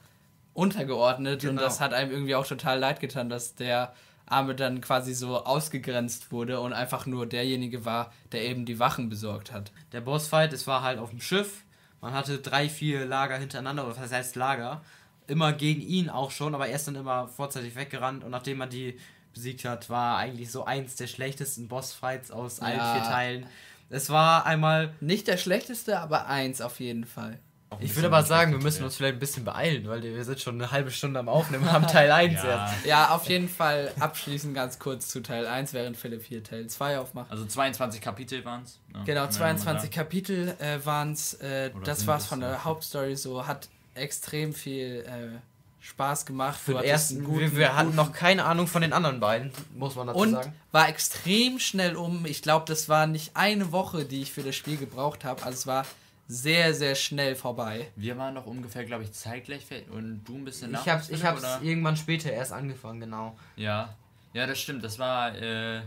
untergeordnet 0.53 1.41
genau. 1.41 1.51
und 1.53 1.61
das 1.61 1.79
hat 1.79 1.93
einem 1.93 2.11
irgendwie 2.11 2.35
auch 2.35 2.47
total 2.47 2.79
leid 2.79 2.99
getan, 2.99 3.29
dass 3.29 3.55
der 3.55 3.93
Arme 4.25 4.55
dann 4.55 4.81
quasi 4.81 5.13
so 5.13 5.45
ausgegrenzt 5.45 6.31
wurde 6.31 6.59
und 6.59 6.73
einfach 6.73 7.05
nur 7.05 7.25
derjenige 7.25 7.85
war, 7.85 8.11
der 8.31 8.43
eben 8.43 8.65
die 8.65 8.79
Wachen 8.79 9.09
besorgt 9.09 9.51
hat. 9.51 9.71
Der 9.91 10.01
Bossfight, 10.01 10.51
es 10.53 10.67
war 10.67 10.81
halt 10.81 10.99
auf 10.99 11.11
dem 11.11 11.21
Schiff. 11.21 11.63
Man 12.01 12.13
hatte 12.13 12.39
drei, 12.39 12.69
vier 12.69 13.05
Lager 13.05 13.37
hintereinander, 13.37 13.85
oder 13.85 13.97
was 13.97 14.11
heißt 14.11 14.35
Lager? 14.35 14.81
Immer 15.27 15.53
gegen 15.53 15.81
ihn 15.81 16.09
auch 16.09 16.31
schon, 16.31 16.55
aber 16.55 16.67
er 16.67 16.75
ist 16.75 16.87
dann 16.87 16.95
immer 16.95 17.27
vorzeitig 17.27 17.75
weggerannt 17.75 18.23
und 18.23 18.31
nachdem 18.31 18.57
man 18.57 18.69
die 18.69 18.99
besiegt 19.33 19.65
hat, 19.65 19.89
war 19.89 20.17
eigentlich 20.17 20.51
so 20.51 20.65
eins 20.65 20.95
der 20.95 21.07
schlechtesten 21.07 21.67
Bossfights 21.67 22.31
aus 22.31 22.59
allen 22.59 22.77
ja. 22.77 22.93
vier 22.95 23.03
Teilen. 23.03 23.45
Es 23.89 24.09
war 24.09 24.45
einmal. 24.45 24.93
Nicht 24.99 25.27
der 25.27 25.37
schlechteste, 25.37 25.99
aber 25.99 26.27
eins 26.27 26.61
auf 26.61 26.79
jeden 26.79 27.05
Fall. 27.05 27.39
Ich 27.79 27.95
würde 27.95 28.07
aber 28.07 28.23
sagen, 28.23 28.53
wir 28.53 28.59
müssen 28.59 28.83
uns 28.85 28.95
vielleicht 28.95 29.15
ein 29.15 29.19
bisschen 29.19 29.43
beeilen, 29.43 29.87
weil 29.87 30.01
wir 30.01 30.23
sind 30.23 30.39
schon 30.39 30.55
eine 30.55 30.71
halbe 30.71 30.89
Stunde 30.89 31.19
am 31.19 31.27
Aufnehmen, 31.27 31.69
haben 31.71 31.85
Teil 31.87 32.11
1 32.11 32.41
ja. 32.41 32.71
jetzt. 32.71 32.85
Ja, 32.85 33.09
auf 33.13 33.27
jeden 33.27 33.49
Fall 33.49 33.91
abschließend 33.99 34.55
ganz 34.55 34.79
kurz 34.79 35.09
zu 35.09 35.21
Teil 35.21 35.45
1, 35.45 35.73
während 35.73 35.97
Philipp 35.97 36.23
hier 36.23 36.43
Teil 36.43 36.67
2 36.67 36.99
aufmacht. 36.99 37.29
Also 37.29 37.45
22 37.45 37.99
Kapitel 37.99 38.45
waren 38.45 38.63
es. 38.63 38.79
Ja. 38.93 39.03
Genau, 39.03 39.27
22 39.27 39.91
Kapitel 39.91 40.55
äh, 40.59 40.83
waren 40.85 41.11
es. 41.11 41.33
Äh, 41.35 41.71
das 41.83 42.07
war 42.07 42.17
es 42.17 42.25
von 42.25 42.39
der 42.39 42.63
Hauptstory 42.63 43.15
so. 43.15 43.45
Hat 43.45 43.67
extrem 43.95 44.53
viel 44.53 45.05
äh, 45.05 45.39
Spaß 45.79 46.25
gemacht. 46.25 46.59
Für 46.59 46.73
den 46.73 46.83
ersten 46.83 47.23
guten, 47.23 47.51
wir, 47.51 47.57
wir 47.57 47.75
hatten 47.75 47.95
noch 47.95 48.11
keine 48.11 48.45
Ahnung 48.45 48.67
von 48.67 48.81
den 48.81 48.93
anderen 48.93 49.19
beiden, 49.19 49.51
muss 49.75 49.95
man 49.95 50.07
dazu 50.07 50.19
und 50.19 50.31
sagen. 50.31 50.53
war 50.71 50.89
extrem 50.89 51.59
schnell 51.59 51.95
um. 51.95 52.25
Ich 52.25 52.41
glaube, 52.41 52.65
das 52.67 52.89
war 52.89 53.07
nicht 53.07 53.31
eine 53.35 53.71
Woche, 53.71 54.05
die 54.05 54.21
ich 54.21 54.31
für 54.31 54.43
das 54.43 54.55
Spiel 54.55 54.77
gebraucht 54.77 55.23
habe. 55.23 55.43
Also 55.43 55.55
es 55.55 55.67
war 55.67 55.85
sehr, 56.27 56.73
sehr 56.73 56.95
schnell 56.95 57.35
vorbei. 57.35 57.87
Wir 57.95 58.17
waren 58.17 58.35
doch 58.35 58.45
ungefähr, 58.45 58.83
glaube 58.83 59.03
ich, 59.03 59.13
zeitgleich 59.13 59.65
und 59.91 60.23
du 60.25 60.35
ein 60.35 60.45
bisschen 60.45 60.71
nach. 60.71 60.81
Ich 60.81 60.91
habe 60.91 61.03
ich 61.09 61.23
hab's 61.23 61.43
irgendwann 61.61 61.95
später 61.95 62.31
erst 62.31 62.51
angefangen, 62.51 62.99
genau. 62.99 63.37
Ja, 63.55 63.95
ja, 64.33 64.45
das 64.45 64.59
stimmt. 64.59 64.83
Das 64.83 64.99
war 64.99 65.35
äh, 65.35 65.81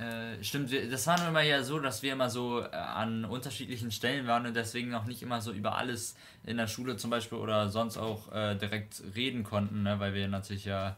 äh, 0.00 0.42
stimmt, 0.42 0.72
das 0.72 1.06
war 1.06 1.18
nur 1.18 1.28
immer 1.28 1.42
ja 1.42 1.62
so, 1.62 1.78
dass 1.78 2.02
wir 2.02 2.14
immer 2.14 2.30
so 2.30 2.62
äh, 2.62 2.74
an 2.74 3.26
unterschiedlichen 3.26 3.90
Stellen 3.90 4.26
waren 4.26 4.46
und 4.46 4.56
deswegen 4.56 4.90
noch 4.90 5.04
nicht 5.04 5.22
immer 5.22 5.42
so 5.42 5.52
über 5.52 5.76
alles 5.76 6.16
in 6.46 6.56
der 6.56 6.68
Schule 6.68 6.96
zum 6.96 7.10
Beispiel 7.10 7.36
oder 7.36 7.68
sonst 7.68 7.98
auch 7.98 8.32
äh, 8.32 8.54
direkt 8.54 9.02
reden 9.14 9.44
konnten, 9.44 9.82
ne? 9.82 10.00
weil 10.00 10.14
wir 10.14 10.26
natürlich 10.28 10.64
ja 10.64 10.96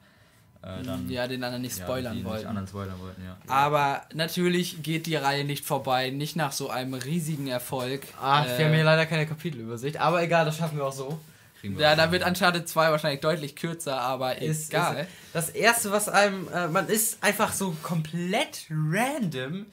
äh, 0.62 0.82
dann. 0.84 1.08
Ja, 1.10 1.26
den 1.26 1.42
anderen 1.42 1.62
nicht 1.62 1.76
spoilern 1.76 2.18
ja, 2.18 2.24
wollten. 2.24 2.46
Anderen 2.46 2.68
spoilern 2.68 3.00
wollten 3.00 3.24
ja. 3.24 3.36
Aber 3.48 4.02
natürlich 4.14 4.84
geht 4.84 5.06
die 5.06 5.16
Reihe 5.16 5.44
nicht 5.44 5.64
vorbei, 5.64 6.10
nicht 6.10 6.36
nach 6.36 6.52
so 6.52 6.70
einem 6.70 6.94
riesigen 6.94 7.48
Erfolg. 7.48 8.02
Ah, 8.20 8.44
äh, 8.44 8.58
wir 8.58 8.66
haben 8.66 8.74
hier 8.74 8.84
leider 8.84 9.06
keine 9.06 9.26
Kapitelübersicht, 9.26 9.96
aber 9.96 10.22
egal, 10.22 10.44
das 10.44 10.58
schaffen 10.58 10.78
wir 10.78 10.86
auch 10.86 10.92
so. 10.92 11.18
Ja, 11.62 11.94
da 11.94 12.10
wird 12.10 12.26
Uncharted 12.26 12.68
2 12.68 12.90
wahrscheinlich 12.90 13.20
deutlich 13.20 13.54
kürzer, 13.56 14.00
aber 14.00 14.38
ist, 14.38 14.70
egal. 14.70 15.02
Ist, 15.02 15.08
das 15.32 15.48
erste, 15.50 15.92
was 15.92 16.08
einem, 16.08 16.48
äh, 16.48 16.68
man 16.68 16.88
ist 16.88 17.22
einfach 17.22 17.52
so 17.52 17.76
komplett 17.82 18.66
random 18.70 19.66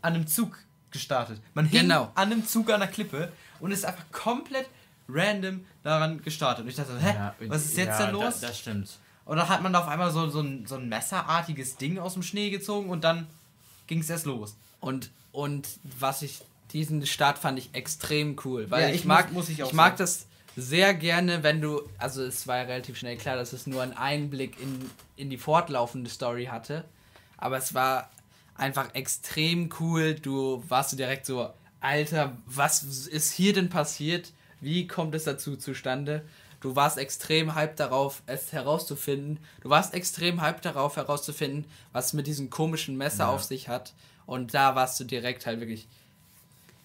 an 0.00 0.14
einem 0.14 0.26
Zug 0.26 0.58
gestartet. 0.90 1.40
Man 1.54 1.66
hing 1.66 1.82
genau. 1.82 2.10
an 2.14 2.32
einem 2.32 2.46
Zug 2.46 2.70
an 2.70 2.80
der 2.80 2.88
Klippe 2.88 3.30
und 3.60 3.72
ist 3.72 3.84
einfach 3.84 4.04
komplett 4.10 4.66
random 5.08 5.64
daran 5.82 6.22
gestartet. 6.22 6.64
Und 6.64 6.70
ich 6.70 6.76
dachte, 6.76 6.98
hä, 6.98 7.14
ja, 7.14 7.34
was 7.48 7.64
ist 7.64 7.76
jetzt 7.76 8.00
ja, 8.00 8.06
denn 8.06 8.14
los? 8.14 8.24
Das, 8.24 8.40
das 8.40 8.58
stimmt. 8.58 8.98
Und 9.24 9.36
dann 9.36 9.48
hat 9.48 9.62
man 9.62 9.72
da 9.72 9.80
auf 9.80 9.88
einmal 9.88 10.10
so, 10.10 10.28
so, 10.30 10.40
ein, 10.40 10.66
so 10.66 10.76
ein 10.76 10.88
messerartiges 10.88 11.76
Ding 11.76 11.98
aus 11.98 12.14
dem 12.14 12.22
Schnee 12.22 12.50
gezogen 12.50 12.88
und 12.88 13.04
dann 13.04 13.26
ging 13.86 14.00
es 14.00 14.08
erst 14.08 14.24
los. 14.26 14.56
Und, 14.80 15.10
und 15.32 15.68
was 15.98 16.22
ich, 16.22 16.40
diesen 16.72 17.04
Start 17.06 17.38
fand 17.38 17.58
ich 17.58 17.74
extrem 17.74 18.36
cool, 18.44 18.70
weil 18.70 18.82
ja, 18.82 18.88
ich, 18.88 18.96
ich, 18.96 19.04
mag, 19.04 19.26
muss, 19.26 19.48
muss 19.48 19.48
ich, 19.50 19.60
ich 19.60 19.72
mag 19.74 19.96
das 19.98 20.26
sehr 20.60 20.92
gerne, 20.92 21.44
wenn 21.44 21.60
du, 21.60 21.82
also 21.98 22.24
es 22.24 22.48
war 22.48 22.56
ja 22.56 22.62
relativ 22.64 22.98
schnell 22.98 23.16
klar, 23.16 23.36
dass 23.36 23.52
es 23.52 23.68
nur 23.68 23.80
einen 23.80 23.92
Einblick 23.92 24.60
in, 24.60 24.90
in 25.16 25.30
die 25.30 25.38
fortlaufende 25.38 26.10
Story 26.10 26.46
hatte, 26.46 26.84
aber 27.36 27.58
es 27.58 27.74
war 27.74 28.10
einfach 28.56 28.92
extrem 28.94 29.70
cool. 29.78 30.14
Du 30.14 30.64
warst 30.68 30.98
direkt 30.98 31.26
so, 31.26 31.48
Alter, 31.80 32.36
was 32.46 32.82
ist 32.82 33.32
hier 33.32 33.52
denn 33.52 33.68
passiert? 33.68 34.32
Wie 34.60 34.88
kommt 34.88 35.14
es 35.14 35.24
dazu 35.24 35.56
zustande? 35.56 36.24
Du 36.60 36.74
warst 36.74 36.98
extrem 36.98 37.54
hyped 37.54 37.78
darauf, 37.78 38.22
es 38.26 38.52
herauszufinden. 38.52 39.38
Du 39.60 39.70
warst 39.70 39.94
extrem 39.94 40.42
hyped 40.42 40.64
darauf, 40.64 40.96
herauszufinden, 40.96 41.66
was 41.92 42.06
es 42.06 42.12
mit 42.14 42.26
diesem 42.26 42.50
komischen 42.50 42.96
Messer 42.96 43.24
ja. 43.24 43.30
auf 43.30 43.44
sich 43.44 43.68
hat. 43.68 43.94
Und 44.26 44.54
da 44.54 44.74
warst 44.74 44.98
du 44.98 45.04
direkt 45.04 45.46
halt 45.46 45.60
wirklich 45.60 45.86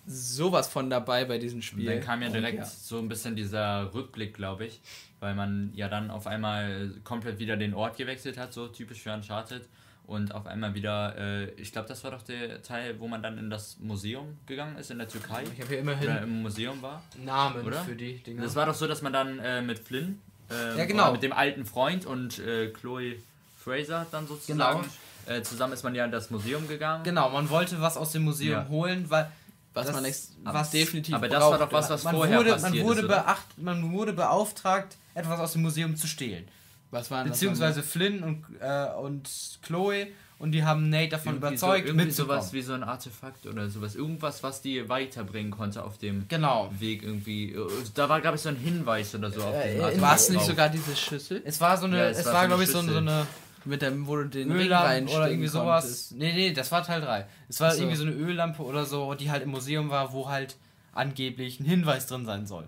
sowas 0.05 0.67
von 0.67 0.89
dabei 0.89 1.25
bei 1.25 1.38
diesem 1.38 1.62
Spiel. 1.62 1.88
Und 1.88 1.95
dann 1.95 2.03
kam 2.03 2.22
ja 2.22 2.29
direkt 2.29 2.60
ja. 2.60 2.65
so 2.65 3.00
ein 3.00 3.07
bisschen 3.07 3.36
dieser 3.36 3.93
Rückblick, 3.93 4.33
glaube 4.33 4.65
ich, 4.65 4.81
weil 5.19 5.36
man 5.36 5.72
ja 5.74 5.88
dann 5.88 6.12
auf 6.12 6.27
einmal 6.27 6.91
komplett 7.03 7.39
wieder 7.39 7.57
den 7.57 7.74
Ort 7.74 7.98
gewechselt 7.98 8.38
hat, 8.38 8.53
so 8.53 8.67
typisch 8.67 9.01
für 9.01 9.13
Uncharted 9.13 9.67
und 10.05 10.36
auf 10.36 10.45
einmal 10.48 10.74
wieder, 10.74 11.15
äh, 11.17 11.50
ich 11.51 11.72
glaube, 11.72 11.88
das 11.88 12.03
war 12.03 12.12
doch 12.12 12.22
der 12.24 12.62
Teil, 12.62 13.00
wo 13.00 13.07
man 13.07 13.24
dann 13.24 13.38
in 13.38 13.50
das 13.50 13.77
Museum 13.79 14.38
gegangen 14.45 14.77
ist 14.77 14.91
in 14.91 14.98
der 14.98 15.07
Türkei. 15.07 15.43
Ich 15.43 15.62
habe 15.62 15.69
hier 15.69 15.79
immerhin 15.79 16.10
oder 16.10 16.22
im 16.22 16.41
Museum 16.41 16.81
war. 16.81 17.01
Namen 17.24 17.65
oder? 17.65 17.81
für 17.83 17.95
die 17.95 18.17
Dinger. 18.17 18.43
Das 18.43 18.55
war 18.55 18.65
doch 18.65 18.74
so, 18.74 18.88
dass 18.88 19.01
man 19.01 19.13
dann 19.13 19.39
äh, 19.39 19.62
mit 19.62 19.79
Flynn, 19.79 20.22
äh, 20.51 20.77
ja, 20.77 20.86
genau. 20.86 21.13
mit 21.13 21.24
dem 21.24 21.31
alten 21.31 21.65
Freund 21.65 22.05
und 22.05 22.39
äh, 22.39 22.67
Chloe 22.69 23.15
Fraser 23.57 24.05
dann 24.12 24.27
sozusagen. 24.27 24.81
Genau. 24.81 25.38
Äh, 25.38 25.41
zusammen 25.41 25.72
ist 25.72 25.83
man 25.83 25.95
ja 25.95 26.03
in 26.03 26.12
das 26.12 26.31
Museum 26.31 26.67
gegangen. 26.67 27.05
Genau, 27.05 27.29
man 27.29 27.50
wollte 27.50 27.79
was 27.79 27.95
aus 27.95 28.12
dem 28.12 28.24
Museum 28.24 28.63
ja. 28.63 28.67
holen, 28.67 29.05
weil 29.10 29.31
was 29.74 29.88
das, 29.88 29.96
man 29.96 30.06
ex 30.06 30.36
was 30.44 30.72
definitiv 30.72 31.15
Aber 31.15 31.27
das 31.27 31.39
braucht. 31.39 31.60
war 31.60 31.68
doch 31.68 31.74
was, 31.74 31.89
was 31.89 32.03
man 32.03 32.15
vorher 32.15 32.39
wurde, 32.39 32.51
passiert 32.51 32.74
man 32.74 32.84
wurde 32.84 33.01
ist, 33.01 33.08
beacht, 33.08 33.58
man 33.58 33.92
wurde 33.92 34.13
beauftragt, 34.13 34.98
etwas 35.13 35.39
aus 35.39 35.53
dem 35.53 35.63
Museum 35.63 35.96
zu 35.96 36.08
stehlen. 36.08 36.48
Was 36.92 37.10
waren 37.10 37.27
Beziehungsweise 37.27 37.82
das 37.82 37.89
Flynn 37.89 38.24
und, 38.24 38.46
äh, 38.60 38.94
und 38.94 39.27
Chloe 39.63 40.08
und 40.44 40.51
die 40.51 40.63
haben 40.63 40.89
Nate 40.89 41.10
davon 41.10 41.36
irgendwie 41.36 41.48
überzeugt, 41.48 41.88
so, 41.88 41.94
irgendwie 41.94 42.12
sowas 42.12 42.53
wie 42.53 42.62
so 42.62 42.74
ein 42.74 42.84
Artefakt 42.84 43.48
oder 43.48 43.70
sowas. 43.70 43.96
Irgendwas, 43.96 44.44
was 44.44 44.62
die 44.62 44.89
weiterbringen 44.89 45.51
konnte 45.51 45.84
auf 45.84 45.98
dem 45.98 46.27
genau. 46.27 46.70
Weg 46.80 47.01
irgendwie. 47.01 47.56
Da 47.94 48.10
war, 48.10 48.20
glaube 48.20 48.36
ich, 48.36 48.42
so 48.42 48.50
ein 48.50 48.58
Hinweis 48.58 49.15
oder 49.15 49.32
so 49.32 49.42
auf 49.42 49.56
äh, 49.56 49.92
dem 49.92 50.01
War 50.01 50.15
es 50.15 50.30
nicht 50.30 50.46
sogar 50.46 50.70
diese 50.70 50.96
Schüssel? 50.96 51.42
Es 51.46 51.62
war 51.62 51.77
so 51.77 51.86
eine, 51.86 51.98
ja, 51.98 52.03
es, 52.10 52.20
es, 52.20 52.25
war, 52.25 52.34
war 52.34 52.48
glaube 52.48 52.63
ich, 52.63 52.70
so, 52.70 52.82
so 52.82 52.98
eine. 52.98 53.25
Mit 53.65 53.82
dem, 53.82 54.08
wo 54.08 54.17
du 54.17 54.25
den 54.25 54.51
Öllampe 54.51 55.12
oder 55.13 55.29
irgendwie 55.29 55.48
sowas. 55.48 55.84
Konntest. 55.84 56.12
Nee, 56.13 56.34
nee, 56.34 56.53
das 56.53 56.72
war 56.72 56.84
Teil 56.84 57.01
3. 57.01 57.25
Es 57.48 57.62
war 57.62 57.72
so. 57.72 57.82
irgendwie 57.82 57.98
so 57.98 58.03
eine 58.03 58.12
Öllampe 58.12 58.62
oder 58.63 58.86
so, 58.86 59.13
die 59.13 59.32
halt 59.32 59.43
im 59.43 59.51
Museum 59.51 59.89
war, 59.89 60.12
wo 60.12 60.29
halt 60.29 60.58
angeblich 60.93 61.60
ein 61.60 61.65
Hinweis 61.65 62.08
drin 62.08 62.25
sein 62.25 62.46
soll. 62.46 62.67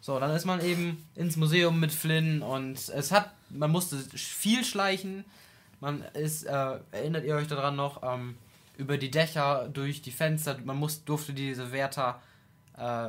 So, 0.00 0.18
dann 0.18 0.34
ist 0.34 0.44
man 0.44 0.60
eben 0.60 1.04
ins 1.14 1.36
Museum 1.36 1.78
mit 1.78 1.92
Flynn 1.92 2.42
und 2.42 2.76
es 2.76 3.12
hat, 3.12 3.30
man 3.50 3.70
musste 3.70 3.96
viel 3.98 4.64
schleichen, 4.64 5.24
man 5.80 6.02
ist, 6.14 6.44
äh, 6.44 6.78
erinnert 6.90 7.24
ihr 7.24 7.36
euch 7.36 7.46
daran 7.46 7.76
noch, 7.76 8.02
ähm, 8.02 8.36
über 8.78 8.96
die 8.96 9.10
Dächer, 9.10 9.68
durch 9.72 10.02
die 10.02 10.10
Fenster, 10.10 10.56
man 10.64 10.76
muss, 10.76 11.04
durfte 11.04 11.32
diese 11.32 11.72
Wärter, 11.72 12.20
äh, 12.76 13.08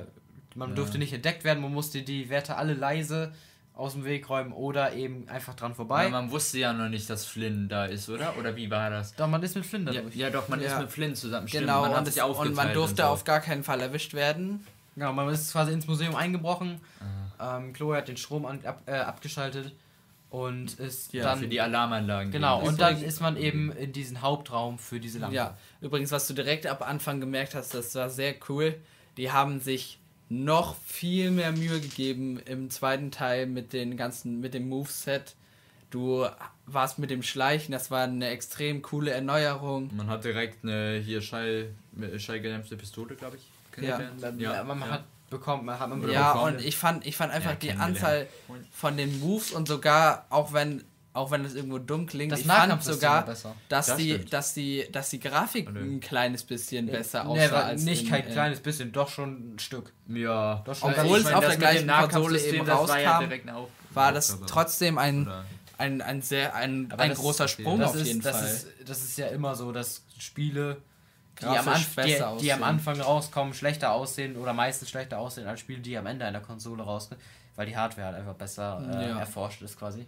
man 0.55 0.69
ja. 0.69 0.75
durfte 0.75 0.97
nicht 0.99 1.13
entdeckt 1.13 1.43
werden, 1.43 1.61
man 1.61 1.73
musste 1.73 2.03
die 2.03 2.29
Wärter 2.29 2.57
alle 2.57 2.73
leise 2.73 3.33
aus 3.75 3.93
dem 3.93 4.05
Weg 4.05 4.29
räumen 4.29 4.53
oder 4.53 4.93
eben 4.93 5.27
einfach 5.29 5.55
dran 5.55 5.73
vorbei. 5.73 6.03
Ja, 6.03 6.09
man 6.09 6.29
wusste 6.29 6.59
ja 6.59 6.73
noch 6.73 6.89
nicht, 6.89 7.09
dass 7.09 7.25
Flynn 7.25 7.69
da 7.69 7.85
ist, 7.85 8.07
oder? 8.07 8.37
Oder 8.37 8.55
wie 8.55 8.69
war 8.69 8.91
das? 8.91 9.15
Doch, 9.15 9.27
man 9.27 9.41
ist 9.41 9.55
mit 9.55 9.65
Flynn 9.65 9.85
da 9.85 9.91
ja, 9.91 10.01
ja, 10.13 10.29
doch, 10.29 10.47
man 10.47 10.61
ja. 10.61 10.67
ist 10.67 10.79
mit 10.79 10.91
Flynn 10.91 11.15
zusammen. 11.15 11.47
Stimmt, 11.47 11.61
genau, 11.63 11.81
man 11.81 11.95
und, 11.95 12.07
es, 12.07 12.17
und, 12.17 12.55
man 12.55 12.73
durfte 12.73 13.01
und 13.03 13.07
so. 13.07 13.13
auf 13.13 13.23
gar 13.23 13.39
keinen 13.39 13.63
Fall 13.63 13.81
erwischt 13.81 14.13
werden. 14.13 14.65
Genau, 14.95 15.11
man 15.11 15.27
ist 15.29 15.51
quasi 15.51 15.71
ins 15.71 15.87
Museum 15.87 16.15
eingebrochen. 16.15 16.79
Ähm, 17.41 17.73
Chloe 17.73 17.97
hat 17.97 18.07
den 18.07 18.17
Strom 18.17 18.45
an, 18.45 18.59
ab, 18.63 18.83
äh, 18.85 18.93
abgeschaltet 18.93 19.73
und 20.29 20.79
ist 20.79 21.13
ja, 21.13 21.23
dann 21.23 21.39
für 21.39 21.47
die 21.47 21.59
Alarmanlagen. 21.59 22.31
Genau, 22.31 22.61
und 22.61 22.79
dann 22.79 23.01
ist 23.01 23.21
man 23.21 23.37
eben 23.37 23.71
in 23.71 23.91
diesen 23.91 24.21
Hauptraum 24.21 24.77
für 24.77 24.99
diese 24.99 25.19
Lampe. 25.19 25.35
Ja, 25.35 25.57
übrigens, 25.81 26.11
was 26.11 26.27
du 26.27 26.33
direkt 26.33 26.67
ab 26.67 26.87
Anfang 26.87 27.19
gemerkt 27.19 27.55
hast, 27.55 27.73
das 27.73 27.95
war 27.95 28.09
sehr 28.09 28.35
cool. 28.49 28.75
Die 29.17 29.31
haben 29.31 29.59
sich 29.59 29.99
noch 30.33 30.75
viel 30.85 31.31
mehr 31.31 31.51
Mühe 31.51 31.79
gegeben 31.79 32.39
im 32.45 32.69
zweiten 32.69 33.11
Teil 33.11 33.45
mit 33.45 33.73
den 33.73 33.97
ganzen, 33.97 34.39
mit 34.39 34.53
dem 34.53 34.67
Moveset. 34.67 35.35
Du 35.89 36.25
warst 36.65 36.97
mit 36.97 37.11
dem 37.11 37.21
Schleichen, 37.21 37.71
das 37.71 37.91
war 37.91 38.03
eine 38.03 38.29
extrem 38.29 38.81
coole 38.81 39.11
Erneuerung. 39.11 39.95
Man 39.95 40.07
hat 40.07 40.23
direkt 40.23 40.63
eine 40.63 40.97
hier 40.97 41.21
Schall, 41.21 41.69
schallgedämpfte 42.17 42.77
Pistole, 42.77 43.15
glaube 43.15 43.37
ich. 43.37 43.83
Ja, 43.83 43.99
ja, 44.37 44.63
man 44.63 44.79
ja. 44.79 44.87
hat 44.89 45.03
bekommen. 45.29 45.69
Hat 45.69 45.89
man 45.89 46.09
ja, 46.09 46.33
bekommen. 46.33 46.55
und 46.55 46.65
ich 46.65 46.77
fand, 46.77 47.05
ich 47.05 47.15
fand 47.15 47.31
einfach 47.31 47.51
ja, 47.51 47.57
die 47.57 47.71
Anzahl 47.71 48.27
von 48.71 48.97
den 48.97 49.19
Moves 49.19 49.51
und 49.51 49.67
sogar, 49.67 50.25
auch 50.29 50.53
wenn 50.53 50.83
auch 51.13 51.29
wenn 51.31 51.45
es 51.45 51.53
irgendwo 51.53 51.77
dumm 51.77 52.07
klingt, 52.07 52.31
das 52.31 52.41
ich 52.41 52.47
fand 52.47 52.83
sogar, 52.83 53.23
dass 53.23 53.45
das 53.69 53.95
die, 53.95 54.25
dass 54.25 54.53
die, 54.53 54.87
dass 54.91 55.09
die 55.09 55.19
Grafik 55.19 55.67
Hallo. 55.67 55.79
ein 55.79 55.99
kleines 55.99 56.43
bisschen 56.43 56.87
besser 56.87 57.27
aussah 57.27 57.47
nee, 57.47 57.53
als 57.53 57.83
nicht 57.83 58.03
in, 58.03 58.09
kein 58.09 58.27
äh, 58.27 58.31
kleines 58.31 58.59
bisschen, 58.59 58.91
doch 58.91 59.09
schon 59.09 59.55
ein 59.55 59.59
Stück. 59.59 59.93
Ja, 60.07 60.63
doch 60.65 60.75
schon 60.75 60.91
obwohl 60.91 61.19
es 61.19 61.31
auf 61.31 61.45
der 61.45 61.57
gleichen 61.57 61.87
Konsole 61.87 62.39
eben 62.39 62.67
rauskam, 62.67 62.93
war, 62.93 63.21
ja 63.21 63.67
war 63.93 64.11
das 64.11 64.39
trotzdem 64.47 64.97
ein 64.97 65.31
ein, 65.77 66.01
ein 66.01 66.21
sehr 66.21 66.55
ein, 66.55 66.91
ein 66.97 67.13
großer 67.13 67.47
Sprung 67.47 67.81
auf 67.83 67.95
jeden 67.95 68.21
das 68.21 68.37
Fall. 68.37 68.47
Ist, 68.47 68.67
das 68.85 69.03
ist 69.03 69.17
ja 69.17 69.27
immer 69.27 69.55
so, 69.55 69.71
dass 69.71 70.03
Spiele 70.17 70.77
die 71.41 71.45
am, 71.45 71.65
die, 72.05 72.41
die 72.41 72.53
am, 72.53 72.63
Anfang 72.63 73.01
rauskommen, 73.01 73.53
schlechter 73.53 73.91
aussehen 73.91 74.37
oder 74.37 74.53
meistens 74.53 74.89
schlechter 74.89 75.17
aussehen 75.17 75.47
als 75.47 75.59
Spiele, 75.59 75.79
die 75.79 75.97
am 75.97 76.05
Ende 76.05 76.25
einer 76.25 76.41
Konsole 76.41 76.83
rauskommen, 76.83 77.21
weil 77.55 77.65
die 77.65 77.75
Hardware 77.75 78.07
halt 78.07 78.17
einfach 78.17 78.35
besser 78.35 78.81
äh, 78.87 79.09
ja. 79.09 79.19
erforscht 79.19 79.61
ist 79.63 79.77
quasi. 79.77 80.05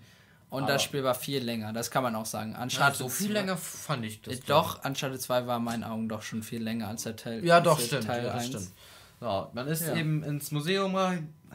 Und 0.49 0.63
Aber 0.63 0.73
das 0.73 0.83
Spiel 0.83 1.03
war 1.03 1.15
viel 1.15 1.43
länger, 1.43 1.73
das 1.73 1.91
kann 1.91 2.03
man 2.03 2.15
auch 2.15 2.25
sagen. 2.25 2.55
Uncharted 2.55 2.99
ja, 2.99 3.05
so 3.05 3.09
viel 3.09 3.31
länger 3.31 3.57
fand 3.57 4.05
ich 4.05 4.21
das. 4.21 4.39
Doch, 4.41 4.85
Uncharted 4.85 5.21
2 5.21 5.47
war 5.47 5.57
in 5.57 5.63
meinen 5.63 5.83
Augen 5.83 6.07
doch 6.07 6.21
schon 6.21 6.43
viel 6.43 6.63
länger 6.63 6.87
als 6.87 7.03
der 7.03 7.15
Teil. 7.15 7.43
Ja, 7.43 7.59
doch, 7.59 7.79
stimmt. 7.79 8.05
Teil 8.05 8.25
ja, 8.25 8.33
das 8.33 8.47
stimmt. 8.47 8.71
So, 9.19 9.49
man 9.53 9.67
ist 9.67 9.87
ja. 9.87 9.95
eben 9.95 10.23
ins 10.23 10.51
Museum, 10.51 10.95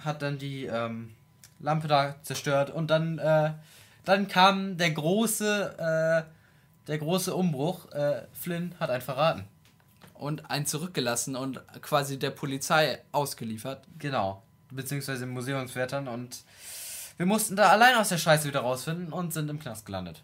hat 0.05 0.22
dann 0.22 0.38
die 0.38 0.64
ähm, 0.64 1.14
Lampe 1.61 1.88
da 1.88 2.16
zerstört 2.22 2.70
und 2.70 2.90
dann, 2.90 3.18
äh, 3.18 3.53
dann 4.05 4.29
kam 4.29 4.76
der 4.76 4.90
große, 4.90 6.24
äh, 6.26 6.88
der 6.88 6.98
große 6.98 7.35
Umbruch. 7.35 7.90
Äh, 7.92 8.22
Flynn 8.33 8.74
hat 8.81 8.90
einen 8.90 9.03
verraten 9.03 9.44
und 10.14 10.50
einen 10.50 10.66
zurückgelassen 10.66 11.37
und 11.37 11.61
quasi 11.81 12.18
der 12.18 12.31
Polizei 12.31 13.00
ausgeliefert. 13.12 13.83
Genau, 13.98 14.42
beziehungsweise 14.70 15.26
Museumswärtern 15.26 16.09
und 16.09 16.42
wir 17.20 17.26
mussten 17.26 17.54
da 17.54 17.68
allein 17.68 17.96
aus 17.96 18.09
der 18.09 18.16
Scheiße 18.16 18.48
wieder 18.48 18.61
rausfinden 18.61 19.12
und 19.12 19.35
sind 19.35 19.50
im 19.50 19.61
Knast 19.61 19.85
gelandet. 19.85 20.22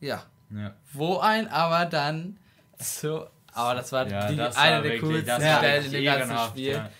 Ja. 0.00 0.24
ja. 0.50 0.74
Wo 0.92 1.18
ein 1.18 1.46
aber 1.46 1.86
dann 1.86 2.36
so, 2.80 3.28
aber 3.52 3.76
das 3.76 3.92
war 3.92 4.04
ja, 4.08 4.26
die, 4.26 4.34
das 4.34 4.56
eine 4.56 4.78
war 4.78 4.82
der 4.82 4.98
coolsten 4.98 5.36
Stellen 5.36 5.84
in 5.84 5.92
dem 5.92 6.04
ganzen 6.04 6.38
Spiel. 6.48 6.72
Ja. 6.72 6.90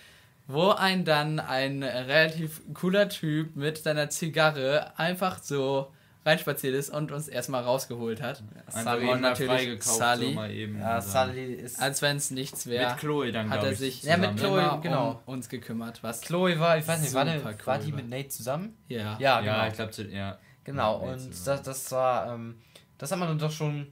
Wo 0.47 0.69
ein 0.69 1.03
dann 1.03 1.41
ein 1.41 1.83
relativ 1.83 2.61
cooler 2.73 3.09
Typ 3.09 3.57
mit 3.57 3.79
seiner 3.79 4.09
Zigarre 4.09 4.97
einfach 4.97 5.43
so 5.43 5.93
reinspaziert 6.25 6.73
ist 6.73 6.89
und 6.89 7.11
uns 7.11 7.27
erstmal 7.27 7.63
rausgeholt 7.63 8.21
hat. 8.21 8.43
Sully 8.69 9.07
und 9.07 9.21
natürlich 9.21 9.83
Sully. 9.83 10.33
So 10.33 10.43
eben 10.45 10.79
ja, 10.79 10.99
Sully 10.99 11.53
ist 11.53 11.79
als 11.79 12.01
wenn 12.01 12.17
es 12.17 12.31
nichts 12.31 12.65
wäre. 12.65 12.89
Mit 12.89 12.99
Chloe 12.99 13.31
dann 13.31 13.49
hat 13.49 13.63
er 13.63 13.75
sich 13.75 14.03
ja 14.03 14.17
mit 14.17 14.35
Chloe 14.37 14.79
genau 14.81 15.21
um 15.25 15.35
uns 15.35 15.49
gekümmert. 15.49 16.01
Was 16.03 16.21
Chloe 16.21 16.59
war, 16.59 16.77
ich 16.77 16.87
weiß 16.87 17.01
nicht, 17.01 17.13
war, 17.13 17.25
der, 17.25 17.45
cool 17.45 17.55
war 17.65 17.77
die 17.77 17.91
mit 17.91 18.09
Nate 18.09 18.29
zusammen? 18.29 18.75
Ja. 18.87 19.17
Ja, 19.19 19.39
genau. 19.41 19.53
Ja, 19.53 19.67
ich 19.67 19.73
glaube, 19.73 20.01
ja. 20.11 20.37
Genau 20.63 20.97
und 20.97 21.29
das, 21.45 21.61
das 21.61 21.91
war 21.91 22.33
ähm, 22.33 22.55
das 22.97 23.11
hat 23.11 23.19
man 23.19 23.27
dann 23.27 23.39
doch 23.39 23.51
schon 23.51 23.91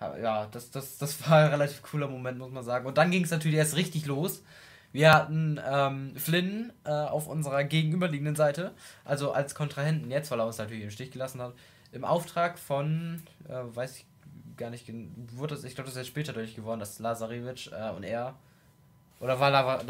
ja, 0.00 0.46
das, 0.50 0.70
das, 0.70 0.98
das 0.98 1.28
war 1.28 1.38
ein 1.38 1.50
relativ 1.50 1.82
cooler 1.82 2.08
Moment, 2.08 2.38
muss 2.38 2.50
man 2.50 2.64
sagen. 2.64 2.86
Und 2.86 2.98
dann 2.98 3.10
ging 3.10 3.24
es 3.24 3.30
natürlich 3.30 3.56
erst 3.56 3.76
richtig 3.76 4.06
los. 4.06 4.42
Wir 4.92 5.12
hatten 5.12 5.58
ähm, 5.66 6.14
Flynn 6.16 6.72
äh, 6.84 6.90
auf 6.90 7.26
unserer 7.26 7.64
gegenüberliegenden 7.64 8.36
Seite, 8.36 8.72
also 9.04 9.32
als 9.32 9.54
Kontrahenten 9.54 10.10
jetzt, 10.10 10.30
weil 10.30 10.38
er 10.38 10.46
uns 10.46 10.58
natürlich 10.58 10.84
im 10.84 10.90
Stich 10.90 11.10
gelassen 11.10 11.40
hat. 11.40 11.54
im 11.92 12.04
Auftrag 12.04 12.58
von, 12.58 13.22
äh, 13.48 13.52
weiß 13.74 13.96
ich 13.96 14.06
gar 14.56 14.70
nicht, 14.70 14.90
wurde 15.32 15.54
das, 15.54 15.64
ich 15.64 15.74
glaube, 15.74 15.88
das 15.88 15.96
ist 15.96 16.06
später 16.06 16.32
durch 16.32 16.54
geworden, 16.54 16.80
dass 16.80 16.98
Lazarevich 16.98 17.70
äh, 17.72 17.90
und 17.90 18.04
er, 18.04 18.34
oder 19.20 19.38
war 19.40 19.82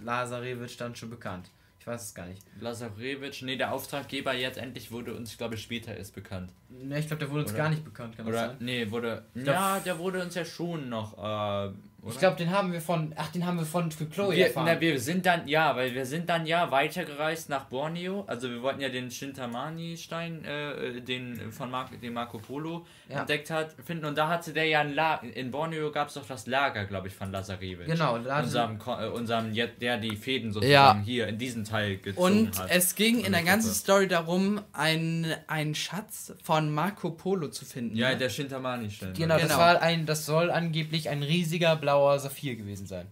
Lazarevich 0.00 0.76
dann 0.76 0.94
schon 0.94 1.10
bekannt? 1.10 1.50
Ich 1.80 1.86
weiß 1.86 2.02
es 2.02 2.14
gar 2.14 2.26
nicht. 2.26 2.42
Lazarevich, 2.60 3.42
nee, 3.42 3.56
der 3.56 3.72
Auftraggeber 3.72 4.34
jetzt 4.34 4.58
endlich 4.58 4.90
wurde 4.90 5.14
uns, 5.14 5.32
ich 5.32 5.38
glaube, 5.38 5.56
später 5.56 5.96
ist 5.96 6.14
bekannt. 6.14 6.52
Ne, 6.68 6.98
ich 6.98 7.06
glaube, 7.06 7.20
der 7.20 7.30
wurde 7.30 7.42
uns 7.42 7.52
Oder? 7.52 7.58
gar 7.58 7.70
nicht 7.70 7.84
bekannt, 7.84 8.16
kann 8.16 8.26
Oder, 8.26 8.56
nee, 8.60 8.90
wurde, 8.90 9.24
ja, 9.34 9.80
der 9.80 9.98
wurde 9.98 10.22
uns 10.22 10.34
ja 10.34 10.44
schon 10.44 10.88
noch, 10.88 11.16
äh, 11.16 11.72
oder? 12.00 12.12
Ich 12.12 12.18
glaube, 12.20 12.36
den 12.36 12.50
haben 12.50 12.72
wir 12.72 12.80
von. 12.80 13.12
Ach, 13.16 13.28
den 13.28 13.44
haben 13.44 13.58
wir 13.58 13.66
von 13.66 13.90
Chloe 13.90 14.36
wir, 14.36 14.46
erfahren. 14.46 14.66
Na, 14.72 14.80
wir 14.80 15.00
sind 15.00 15.26
dann, 15.26 15.48
ja, 15.48 15.74
weil 15.74 15.94
wir 15.94 16.06
sind 16.06 16.28
dann 16.28 16.46
ja 16.46 16.70
weitergereist 16.70 17.48
nach 17.48 17.64
Borneo. 17.64 18.24
Also 18.28 18.48
wir 18.48 18.62
wollten 18.62 18.80
ja 18.80 18.88
den 18.88 19.10
Shintamani-Stein, 19.10 20.44
äh, 20.44 21.00
den 21.00 21.50
von 21.50 21.72
Mar 21.72 21.90
den 22.00 22.12
Marco 22.12 22.38
Polo 22.38 22.86
ja. 23.08 23.20
entdeckt 23.20 23.50
hat, 23.50 23.74
finden. 23.84 24.04
Und 24.04 24.16
da 24.16 24.28
hatte 24.28 24.52
der 24.52 24.66
ja 24.66 24.80
ein 24.80 24.94
Lager. 24.94 25.24
In 25.34 25.50
Borneo 25.50 25.90
gab 25.90 26.08
es 26.08 26.14
doch 26.14 26.24
das 26.24 26.46
Lager, 26.46 26.84
glaube 26.84 27.08
ich, 27.08 27.14
von 27.14 27.32
Lazarevich. 27.32 27.86
Genau, 27.86 28.16
da 28.18 28.40
unserem, 28.40 28.78
äh, 28.86 29.08
unserem, 29.08 29.52
der 29.52 29.98
die 29.98 30.14
Fäden 30.14 30.52
sozusagen 30.52 31.00
ja. 31.00 31.04
hier 31.04 31.26
in 31.26 31.38
diesem 31.38 31.64
Teil 31.64 31.96
gezogen 31.98 32.46
Und 32.46 32.58
hat. 32.60 32.70
es 32.70 32.94
ging 32.94 33.24
in 33.24 33.32
der 33.32 33.42
ganzen 33.42 33.72
Story 33.72 34.06
darum, 34.06 34.60
einen, 34.72 35.34
einen 35.48 35.74
Schatz 35.74 36.32
von 36.44 36.72
Marco 36.72 37.10
Polo 37.10 37.48
zu 37.48 37.64
finden. 37.64 37.96
Ja, 37.96 38.10
ne? 38.10 38.18
der 38.18 38.28
Shintamani-Stein. 38.28 39.14
Genau, 39.14 39.36
genau, 39.36 39.48
das 39.48 39.58
war 39.58 39.82
ein, 39.82 40.06
das 40.06 40.26
soll 40.26 40.52
angeblich 40.52 41.08
ein 41.08 41.24
riesiger 41.24 41.74
blauer 41.88 42.18
Saphir 42.18 42.56
gewesen 42.56 42.86
sein. 42.86 43.06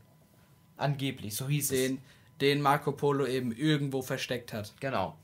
Angeblich, 0.76 1.34
so 1.34 1.48
hieß 1.48 1.68
den, 1.68 1.94
es. 1.94 2.00
Den 2.40 2.60
Marco 2.60 2.92
Polo 2.92 3.26
eben 3.26 3.52
irgendwo 3.52 4.02
versteckt 4.02 4.52
hat. 4.52 4.74
Genau. 4.80 5.16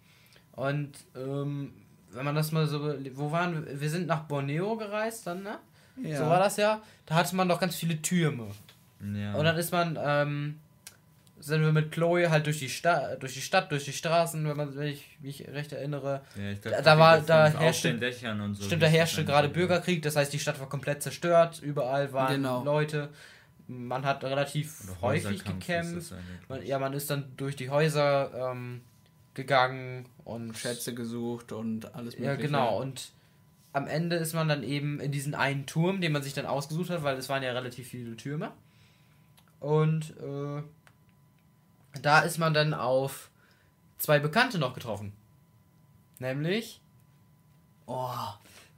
Und 0.53 0.93
ähm, 1.15 1.75
wenn 2.11 2.25
man 2.25 2.35
das 2.35 2.53
mal 2.53 2.67
so. 2.67 2.95
Wo 3.15 3.31
waren 3.31 3.67
wir? 3.67 3.81
Wir 3.81 3.91
sind 3.91 4.07
nach 4.07 4.21
Borneo 4.21 4.77
gereist 4.77 5.27
dann, 5.27 5.43
ne? 5.43 5.59
Ja. 6.03 6.19
So 6.19 6.25
war 6.25 6.39
das 6.39 6.57
ja. 6.57 6.81
Da 7.05 7.17
hatte 7.17 7.37
man 7.37 7.49
doch 7.49 7.61
ganz 7.61 7.77
viele 7.77 8.01
Türme. 8.01 8.47
Ja. 9.15 9.35
Und 9.35 9.45
dann 9.45 9.57
ist 9.59 9.73
man, 9.73 9.99
ähm, 10.03 10.59
sind 11.39 11.61
wir 11.61 11.73
mit 11.73 11.93
Chloe 11.93 12.31
halt 12.31 12.47
durch 12.47 12.61
die 12.61 12.71
Stadt, 12.71 13.23
durch 13.23 13.35
die 13.35 13.43
Stadt, 13.43 13.71
durch 13.71 13.85
die 13.85 13.93
Straßen, 13.93 14.49
wenn 14.49 14.57
man, 14.57 14.75
wenn 14.75 14.87
ich 14.87 15.19
mich 15.21 15.47
recht 15.49 15.73
erinnere. 15.73 16.23
Ja, 16.37 16.55
glaub, 16.55 16.75
da, 16.77 16.83
da 16.83 16.99
war, 16.99 17.21
da 17.21 17.49
herrschte, 17.49 17.99
so 18.55 18.65
stimmt, 18.65 18.83
da 18.83 18.87
herrschte 18.87 19.25
gerade 19.25 19.49
Bürgerkrieg, 19.49 20.01
das 20.03 20.17
heißt, 20.17 20.33
die 20.33 20.39
Stadt 20.39 20.61
war 20.61 20.69
komplett 20.69 21.03
zerstört, 21.03 21.61
überall 21.61 22.13
waren 22.13 22.37
genau. 22.37 22.63
Leute 22.63 23.11
man 23.69 24.05
hat 24.05 24.25
relativ 24.25 24.83
häufig 25.01 25.45
gekämpft. 25.45 26.15
Man, 26.49 26.65
ja, 26.65 26.79
man 26.79 26.93
ist 26.93 27.11
dann 27.11 27.33
durch 27.37 27.57
die 27.57 27.71
Häuser 27.71 28.53
ähm, 28.53 28.83
gegangen 29.35 30.07
und 30.25 30.57
Schätze 30.57 30.95
gesucht 30.95 31.53
und 31.53 31.95
alles 31.95 32.19
mögliche. 32.19 32.25
Ja, 32.25 32.35
genau. 32.37 32.81
Und 32.81 33.13
am 33.73 33.87
Ende 33.87 34.17
ist 34.17 34.35
man 34.35 34.49
dann 34.49 34.63
eben 34.63 35.01
in 35.01 35.13
diesen 35.13 35.35
einen 35.35 35.67
Turm, 35.67 36.01
den 36.01 36.13
man 36.13 36.23
sich 36.23 36.35
dann 36.35 36.47
ausgesucht 36.47 36.91
hat, 36.91 37.03
weil 37.03 37.17
es 37.17 37.29
waren 37.29 37.43
ja 37.43 37.53
relativ 37.53 37.89
viele 37.89 38.17
Türme. 38.17 38.53
Und 39.61 40.15
äh, 40.19 40.63
da 42.01 42.21
ist 42.21 42.39
man 42.39 42.53
dann 42.53 42.75
auf 42.75 43.31
zwei 43.99 44.19
Bekannte 44.19 44.59
noch 44.59 44.75
getroffen. 44.75 45.13
Nämlich. 46.19 46.81
Oh. 47.87 48.11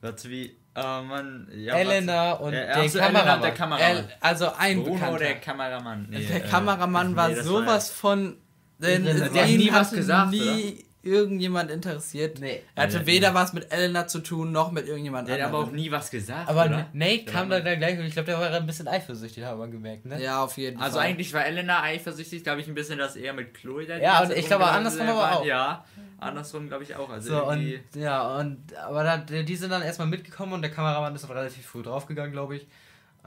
Was 0.01 0.29
wie 0.29 0.57
Oh 0.76 1.02
Mann, 1.02 1.48
ja, 1.54 1.74
Elena 1.74 2.32
und 2.32 2.52
ja, 2.52 2.60
der, 2.66 2.76
also 2.76 2.98
Kameramann. 2.98 3.42
der 3.42 3.50
Kameramann. 3.52 3.96
El, 3.96 4.08
also 4.20 4.52
ein 4.58 4.82
Bruno, 4.82 4.94
Bekannter. 4.94 5.18
der 5.18 5.34
Kameramann. 5.37 6.06
Nee, 6.10 6.24
der 6.24 6.44
äh, 6.44 6.48
Kameramann 6.48 7.14
war 7.14 7.28
nee, 7.28 7.40
sowas 7.42 7.90
war 7.90 7.96
von. 7.96 8.37
Denn 8.78 9.04
der 9.04 9.42
hat 9.42 9.48
nie 9.50 9.72
was 9.72 9.92
gesagt, 9.92 10.32
nie? 10.32 10.84
Irgendjemand 11.04 11.70
interessiert. 11.70 12.40
Nee. 12.40 12.62
Er 12.74 12.84
hatte 12.84 13.00
nee, 13.00 13.06
weder 13.06 13.30
nee. 13.30 13.34
was 13.34 13.52
mit 13.52 13.72
Elena 13.72 14.06
zu 14.06 14.20
tun, 14.20 14.52
noch 14.52 14.72
mit 14.72 14.86
irgendjemand 14.86 15.28
anderem. 15.28 15.38
Der 15.38 15.46
hat 15.46 15.54
aber 15.54 15.64
auch 15.64 15.72
nie 15.72 15.90
was 15.90 16.10
gesagt. 16.10 16.48
Aber 16.48 16.66
oder? 16.66 16.86
Nate 16.92 17.24
kam 17.24 17.50
dann 17.50 17.62
gleich 17.62 17.98
und 17.98 18.04
ich 18.04 18.12
glaube, 18.12 18.26
der 18.26 18.38
war 18.38 18.50
ein 18.50 18.66
bisschen 18.66 18.88
eifersüchtig, 18.88 19.44
haben 19.44 19.60
wir 19.60 19.68
gemerkt, 19.68 20.06
ne? 20.06 20.22
Ja, 20.22 20.42
auf 20.42 20.56
jeden 20.56 20.80
also 20.80 20.96
Fall. 20.96 21.00
Also 21.02 21.10
eigentlich 21.10 21.32
war 21.34 21.46
Elena 21.46 21.82
eifersüchtig, 21.82 22.42
glaube 22.42 22.60
ich, 22.60 22.68
ein 22.68 22.74
bisschen, 22.74 22.98
dass 22.98 23.16
er 23.16 23.32
mit 23.32 23.54
Chloe 23.54 23.86
dann. 23.86 24.00
Ja, 24.00 24.22
und 24.22 24.32
ich 24.32 24.46
glaube 24.46 24.66
andersrum 24.66 25.08
aber 25.08 25.38
auch. 25.38 25.44
Ja, 25.44 25.84
andersrum 26.18 26.68
glaube 26.68 26.84
ich 26.84 26.96
auch. 26.96 27.10
Also 27.10 27.30
so, 27.30 27.46
und, 27.46 27.80
ja, 27.94 28.38
und 28.38 28.76
aber 28.76 29.04
da, 29.04 29.18
die 29.18 29.56
sind 29.56 29.70
dann 29.70 29.82
erstmal 29.82 30.08
mitgekommen 30.08 30.54
und 30.54 30.62
der 30.62 30.70
Kameramann 30.70 31.14
ist 31.14 31.28
relativ 31.28 31.66
früh 31.66 31.82
draufgegangen, 31.82 32.32
glaube 32.32 32.56
ich. 32.56 32.66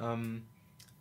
Ähm, 0.01 0.43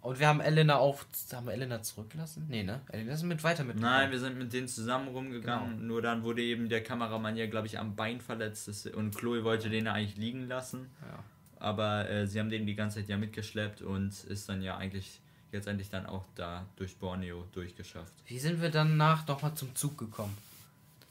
und 0.07 0.21
wir 0.21 0.29
haben 0.29 0.41
Elena 0.41 0.77
auch. 0.77 1.05
Haben 1.33 1.47
wir 1.47 1.53
Elena 1.53 1.83
zurückgelassen? 1.83 2.47
Nee, 2.49 2.63
ne? 2.63 2.81
Elena 2.93 3.13
ist 3.13 3.25
mit 3.25 3.43
weiter 3.43 3.65
mit. 3.65 3.81
Nein, 3.81 4.13
wir 4.13 4.21
sind 4.21 4.39
mit 4.39 4.53
denen 4.53 4.69
zusammen 4.69 5.09
rumgegangen. 5.09 5.79
Genau. 5.79 5.87
Nur 5.87 6.01
dann 6.01 6.23
wurde 6.23 6.43
eben 6.43 6.69
der 6.69 6.83
Kameramann 6.85 7.37
ja, 7.37 7.47
glaube 7.47 7.67
ich, 7.67 7.79
am 7.81 7.97
Bein 7.97 8.21
verletzt. 8.21 8.87
Und 8.95 9.17
Chloe 9.17 9.43
wollte 9.43 9.69
den 9.69 9.87
ja 9.87 9.95
eigentlich 9.95 10.17
liegen 10.17 10.47
lassen. 10.47 10.91
Ja. 11.03 11.25
Aber 11.59 12.09
äh, 12.09 12.29
sie 12.29 12.39
haben 12.39 12.51
den 12.51 12.67
die 12.67 12.77
ganze 12.77 13.01
Zeit 13.01 13.09
ja 13.09 13.17
mitgeschleppt 13.17 13.83
und 13.83 14.13
ist 14.25 14.49
dann 14.49 14.63
ja 14.63 14.77
eigentlich 14.77 15.21
jetzt 15.51 15.67
endlich 15.67 15.91
dann 15.91 16.07
auch 16.07 16.25
da 16.37 16.67
durch 16.77 16.97
Borneo 16.97 17.45
durchgeschafft. 17.53 18.13
Wie 18.27 18.39
sind 18.39 18.63
wir 18.63 18.71
dann 18.71 18.97
nach 18.97 19.27
nochmal 19.27 19.55
zum 19.55 19.75
Zug 19.75 19.99
gekommen? 19.99 20.37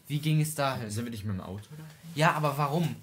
Wie 0.08 0.20
ging 0.20 0.40
es 0.40 0.56
dahin? 0.56 0.90
Sind 0.90 1.04
wir 1.04 1.12
nicht 1.12 1.26
mit 1.26 1.36
dem 1.36 1.42
Auto? 1.42 1.68
Ja, 2.14 2.32
aber 2.32 2.58
warum? 2.58 2.96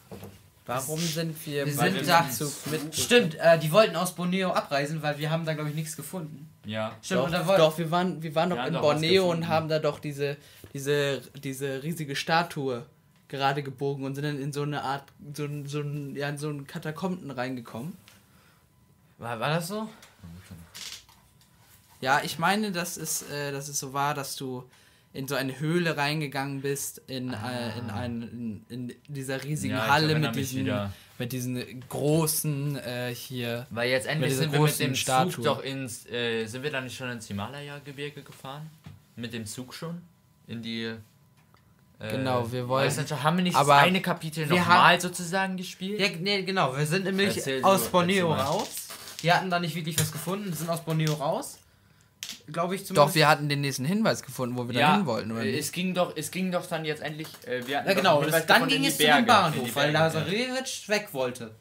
Warum 0.66 1.00
sind 1.00 1.34
wir, 1.44 1.66
wir 1.66 1.72
sind 1.72 2.06
da 2.06 2.26
mit? 2.70 2.94
Stimmt, 2.94 3.34
äh, 3.34 3.58
die 3.58 3.72
wollten 3.72 3.96
aus 3.96 4.14
Borneo 4.14 4.52
abreisen, 4.52 5.02
weil 5.02 5.18
wir 5.18 5.30
haben 5.30 5.44
da 5.44 5.54
glaube 5.54 5.70
ich 5.70 5.74
nichts 5.74 5.96
gefunden. 5.96 6.48
Ja. 6.64 6.94
Stimmt, 7.02 7.32
doch, 7.32 7.56
doch 7.56 7.78
wir 7.78 7.90
waren 7.90 8.22
wir 8.22 8.34
waren 8.34 8.50
noch 8.50 8.64
in 8.64 8.74
Borneo 8.74 9.30
und 9.30 9.48
haben 9.48 9.68
da 9.68 9.80
doch 9.80 9.98
diese 9.98 10.36
diese 10.72 11.20
diese 11.42 11.82
riesige 11.82 12.14
Statue 12.14 12.86
gerade 13.26 13.64
gebogen 13.64 14.04
und 14.04 14.14
sind 14.14 14.24
dann 14.24 14.40
in 14.40 14.52
so 14.52 14.62
eine 14.62 14.82
Art 14.82 15.04
so 15.34 15.48
so 15.64 15.80
ein, 15.80 16.14
ja 16.14 16.28
in 16.28 16.38
so 16.38 16.48
einen 16.48 16.66
Katakomben 16.66 17.30
reingekommen. 17.32 17.96
War, 19.18 19.40
war 19.40 19.48
das 19.48 19.68
so? 19.68 19.88
Ja, 22.00 22.20
ich 22.22 22.38
meine, 22.38 22.70
dass 22.70 22.96
es 22.96 23.22
äh, 23.30 23.50
dass 23.50 23.68
es 23.68 23.80
so 23.80 23.92
war, 23.92 24.14
dass 24.14 24.36
du 24.36 24.68
in 25.14 25.28
so 25.28 25.34
eine 25.34 25.58
Höhle 25.60 25.96
reingegangen 25.96 26.62
bist, 26.62 27.02
in, 27.06 27.34
ah. 27.34 27.50
äh, 27.50 27.78
in, 27.78 27.90
ein, 27.90 28.22
in, 28.68 28.88
in 28.88 28.94
dieser 29.08 29.42
riesigen 29.44 29.74
ja, 29.74 29.88
Halle 29.88 30.18
mit 30.18 30.34
diesen, 30.34 30.70
mit 31.18 31.32
diesen 31.32 31.80
großen 31.88 32.76
äh, 32.78 33.14
hier. 33.14 33.66
Weil 33.70 33.90
jetzt 33.90 34.06
endlich 34.06 34.36
sind 34.36 34.52
wir 34.52 34.60
mit 34.60 34.78
dem 34.78 34.94
Statue. 34.94 35.32
Zug 35.32 35.44
doch 35.44 35.62
ins. 35.62 36.06
Äh, 36.06 36.46
sind 36.46 36.62
wir 36.62 36.70
da 36.70 36.80
nicht 36.80 36.96
schon 36.96 37.10
ins 37.10 37.26
Himalaya-Gebirge 37.26 38.22
gefahren? 38.22 38.70
Mit 39.16 39.34
dem 39.34 39.44
Zug 39.44 39.74
schon? 39.74 40.00
In 40.46 40.62
die. 40.62 40.84
Äh, 41.98 42.10
genau, 42.10 42.50
wir 42.50 42.66
wollen. 42.66 42.86
Weißt 42.86 43.22
haben 43.22 43.36
wir 43.36 43.44
nicht 43.44 43.56
aber 43.56 43.74
das 43.74 43.82
eine 43.82 44.00
Kapitel 44.00 44.46
nochmal 44.46 44.98
sozusagen 44.98 45.58
gespielt? 45.58 46.00
Ja, 46.00 46.08
nee, 46.18 46.42
genau. 46.42 46.74
Wir 46.76 46.86
sind 46.86 47.04
nämlich 47.04 47.36
Erzähl 47.36 47.62
aus 47.62 47.88
Borneo 47.88 48.32
raus. 48.32 48.88
Wir 49.20 49.36
hatten 49.36 49.50
da 49.50 49.60
nicht 49.60 49.74
wirklich 49.74 50.00
was 50.00 50.10
gefunden, 50.10 50.52
sind 50.52 50.70
aus 50.70 50.80
Borneo 50.80 51.12
raus 51.12 51.58
glaube 52.46 52.74
ich 52.74 52.86
zumindest. 52.86 53.08
Doch, 53.10 53.14
wir 53.14 53.28
hatten 53.28 53.48
den 53.48 53.60
nächsten 53.60 53.84
Hinweis 53.84 54.22
gefunden, 54.22 54.56
wo 54.56 54.68
wir 54.68 54.74
ja, 54.74 54.88
da 54.88 54.96
hin 54.96 55.06
wollten, 55.06 55.32
oder 55.32 55.44
äh, 55.44 55.58
Es 55.58 55.72
ging 55.72 55.94
doch, 55.94 56.16
es 56.16 56.30
ging 56.30 56.50
doch 56.50 56.66
dann 56.66 56.84
jetzt 56.84 57.02
endlich. 57.02 57.28
Äh, 57.46 57.66
wir 57.66 57.84
ja, 57.84 57.92
genau, 57.92 58.22
das, 58.22 58.46
dann 58.46 58.68
ging 58.68 58.84
es 58.84 58.96
zu 58.96 59.04
dem 59.04 59.26
Bahnhof, 59.26 59.74
weil 59.74 59.92
Lazarevich 59.92 60.88
weg 60.88 61.08
wollte. 61.12 61.54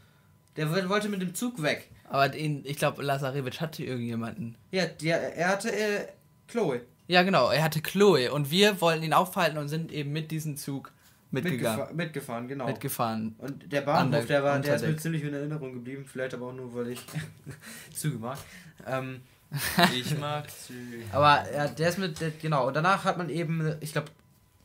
Der 0.58 0.70
wollte 0.89 1.10
mit 1.10 1.22
dem 1.22 1.34
Zug 1.34 1.62
weg. 1.62 1.89
Aber 2.10 2.28
den, 2.28 2.65
ich 2.65 2.78
glaube, 2.78 3.04
Lazarevich 3.04 3.62
hatte 3.62 3.84
irgendjemanden. 3.84 4.56
Ja, 4.72 4.86
der, 4.86 5.36
er 5.36 5.48
hatte 5.48 5.72
äh, 5.72 6.08
Chloe. 6.48 6.82
Ja, 7.08 7.24
genau, 7.24 7.50
er 7.50 7.63
hatte 7.63 7.82
Chloe 7.82 8.32
und 8.32 8.52
wir 8.52 8.80
wollten 8.82 9.04
ihn 9.04 9.13
aufhalten 9.13 9.58
und 9.58 9.70
sind 9.70 9.91
eben 9.91 10.12
mit 10.12 10.32
diesem 10.32 10.58
Zug 10.58 10.91
mitgegangen. 11.32 11.62
Mitgefahren, 11.62 11.96
mitgefahren 11.96 12.48
genau. 12.48 12.65
Mitgefahren. 12.67 13.36
Und 13.38 13.72
der 13.72 13.82
Bahnhof, 13.82 14.26
der 14.26 14.44
war, 14.44 14.60
der 14.60 14.76
ist 14.76 14.86
mir 14.86 14.98
ziemlich 14.98 15.24
in 15.24 15.34
Erinnerung 15.34 15.74
geblieben, 15.74 16.06
vielleicht 16.06 16.34
aber 16.34 16.48
auch 16.48 16.54
nur, 16.54 16.74
weil 16.74 16.89
ich 16.89 17.02
Züge 17.94 18.17
mag. 18.17 18.38
Ähm, 18.86 19.22
ich 19.93 20.17
mag 20.17 20.49
Züge. 20.49 21.03
Aber 21.11 21.51
ja, 21.51 21.67
der 21.67 21.89
ist 21.89 21.97
mit, 21.97 22.21
der, 22.21 22.31
genau. 22.31 22.67
Und 22.67 22.73
danach 22.73 23.03
hat 23.03 23.17
man 23.17 23.29
eben, 23.29 23.75
ich 23.81 23.91
glaube, 23.91 24.09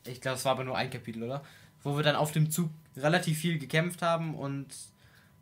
ich 0.05 0.21
glaube, 0.21 0.37
es 0.37 0.45
war 0.45 0.53
aber 0.53 0.65
nur 0.65 0.77
ein 0.77 0.91
Kapitel, 0.91 1.23
oder? 1.23 1.45
Wo 1.83 1.97
wir 1.97 2.05
dann 2.05 2.17
auf 2.17 2.33
dem 2.33 2.51
Zug 2.51 2.71
relativ 2.97 3.39
viel 3.39 3.59
gekämpft 3.59 4.03
haben 4.03 4.35
und 4.35 4.67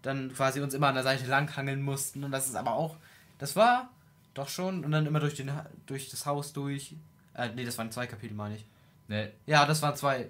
dann 0.02 0.32
quasi 0.34 0.60
uns 0.60 0.74
immer 0.74 0.88
an 0.88 0.94
der 0.94 1.02
Seite 1.02 1.26
langhangeln 1.26 1.82
mussten. 1.82 2.24
Und 2.24 2.30
das 2.30 2.46
ist 2.46 2.56
aber 2.56 2.72
auch, 2.72 2.96
das 3.38 3.56
war 3.56 3.90
doch 4.32 4.48
schon. 4.48 4.84
Und 4.84 4.92
dann 4.92 5.06
immer 5.06 5.20
durch, 5.20 5.34
den, 5.34 5.50
durch 5.86 6.08
das 6.10 6.26
Haus 6.26 6.52
durch. 6.52 6.94
Äh, 7.34 7.50
nee, 7.54 7.64
das 7.64 7.76
waren 7.78 7.90
zwei 7.90 8.06
Kapitel, 8.06 8.34
meine 8.34 8.56
ich. 8.56 8.66
Nee. 9.08 9.28
Ja, 9.46 9.66
das 9.66 9.82
waren 9.82 9.96
zwei. 9.96 10.28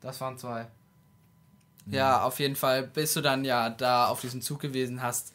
Das 0.00 0.20
waren 0.20 0.36
zwei. 0.38 0.66
Ja, 1.86 2.22
auf 2.22 2.40
jeden 2.40 2.56
Fall, 2.56 2.82
bis 2.82 3.14
du 3.14 3.20
dann 3.20 3.44
ja 3.44 3.70
da 3.70 4.08
auf 4.08 4.20
diesem 4.20 4.42
Zug 4.42 4.60
gewesen 4.60 5.02
hast, 5.02 5.32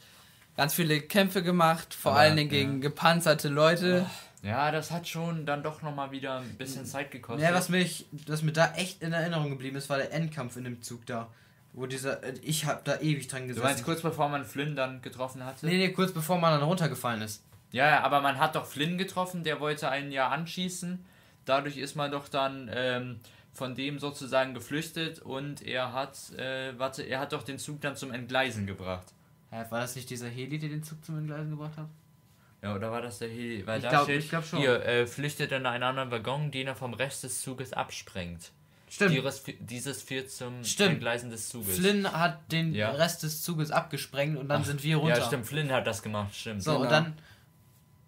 ganz 0.62 0.76
viele 0.76 1.02
Kämpfe 1.02 1.42
gemacht, 1.42 1.96
vor 1.96 2.12
Aber, 2.12 2.22
allen 2.22 2.36
Dingen 2.36 2.50
gegen 2.52 2.74
ja. 2.74 2.82
gepanzerte 2.82 3.50
Leute. 3.50 4.06
Oh. 4.06 4.48
Ja, 4.48 4.72
das 4.72 4.92
hat 4.92 5.08
schon 5.08 5.48
dann 5.48 5.64
doch 5.64 5.82
nochmal 5.82 6.12
wieder 6.12 6.38
ein 6.38 6.56
bisschen 6.56 6.86
Zeit 6.86 7.10
gekostet. 7.10 7.44
Ja, 7.44 7.56
was 7.56 7.70
mich, 7.70 8.06
was 8.28 8.44
mir 8.44 8.52
da 8.52 8.72
echt 8.76 9.02
in 9.02 9.12
Erinnerung 9.12 9.50
geblieben 9.50 9.76
ist, 9.78 9.90
war 9.90 9.98
der 9.98 10.14
Endkampf 10.14 10.58
in 10.58 10.66
dem 10.66 10.84
Zug 10.84 11.08
da. 11.08 11.30
Wo 11.74 11.88
dieser, 11.88 12.20
ich 12.44 12.68
hab 12.68 12.86
da 12.86 13.00
ewig 13.00 13.28
dran 13.28 13.48
gesessen. 13.48 13.64
Du 13.64 13.68
meinst 13.68 13.84
kurz 13.84 14.02
bevor 14.02 14.30
man 14.30 14.46
Flynn 14.46 14.76
dann 14.76 15.02
getroffen 15.02 15.44
hatte? 15.44 15.66
Nee, 15.66 15.78
nee, 15.78 15.90
kurz 15.90 16.12
bevor 16.12 16.38
man 16.38 16.52
dann 16.52 16.68
runtergefallen 16.68 17.24
ist. 17.24 17.44
Ja, 17.72 18.02
aber 18.04 18.22
man 18.22 18.38
hat 18.38 18.54
doch 18.54 18.68
Flynn 18.68 19.00
getroffen, 19.00 19.44
der 19.44 19.60
wollte 19.60 19.90
einen 19.90 20.12
ja 20.12 20.28
anschießen. 20.30 21.04
Dadurch 21.46 21.78
ist 21.78 21.96
man 21.96 22.12
doch 22.12 22.28
dann 22.28 22.70
ähm, 22.72 23.20
von 23.52 23.74
dem 23.74 23.98
sozusagen 23.98 24.54
geflüchtet 24.54 25.24
und 25.24 25.66
er 25.66 25.94
hat, 25.94 26.18
äh, 26.38 26.78
warte, 26.78 27.02
er 27.02 27.20
hat 27.20 27.34
doch 27.34 27.42
den 27.42 27.58
Zug 27.58 27.82
dann 27.82 27.96
zum 27.96 28.12
Entgleisen 28.12 28.68
gebracht. 28.68 29.08
War 29.52 29.82
das 29.82 29.96
nicht 29.96 30.10
dieser 30.10 30.30
Heli, 30.30 30.58
der 30.60 30.70
den 30.70 30.84
Zug 30.84 31.04
zum 31.06 31.18
Entgleisen 31.18 31.52
gebracht 31.52 31.78
hat? 31.78 31.88
Ja, 32.64 32.76
oder 32.76 32.92
war 32.92 33.02
das 33.02 33.20
der 33.20 33.30
Heli? 33.30 33.66
Weil 33.68 33.78
ich 33.80 33.84
da 33.84 33.90
glaub, 33.90 34.04
steht, 34.04 34.20
ich 34.24 34.30
glaub 34.30 34.46
schon. 34.46 34.60
hier, 34.60 34.84
äh, 34.86 35.06
flüchtet 35.08 35.52
in 35.52 35.66
einen 35.66 35.84
anderen 35.84 36.10
Waggon, 36.12 36.52
den 36.52 36.68
er 36.68 36.76
vom 36.76 36.94
Rest 36.94 37.24
des 37.24 37.42
Zuges 37.42 37.74
absprengt. 37.74 38.52
Stimmt. 38.90 39.12
Dieses, 39.12 39.44
dieses 39.60 40.04
führt 40.04 40.30
zum 40.32 40.64
Stimmt. 40.64 40.92
Entgleisen 40.94 41.30
des 41.30 41.50
Zuges. 41.50 41.78
Flynn 41.78 42.12
hat 42.12 42.40
den 42.52 42.74
Ja. 42.74 42.92
Rest 42.92 43.24
des 43.24 43.42
Zuges 43.42 43.72
abgesprengt 43.72 44.38
und 44.38 44.48
dann 44.50 44.62
Ach, 44.62 44.66
sind 44.66 44.84
wir 44.84 44.98
runter. 44.98 45.18
Ja, 45.20 45.26
stimmt, 45.26 45.48
Flynn 45.48 45.72
hat 45.72 45.88
das 45.88 46.02
gemacht, 46.04 46.36
stimmt. 46.36 46.62
So, 46.64 46.72
Genau. 46.72 46.84
und 46.84 46.92
dann 46.92 47.14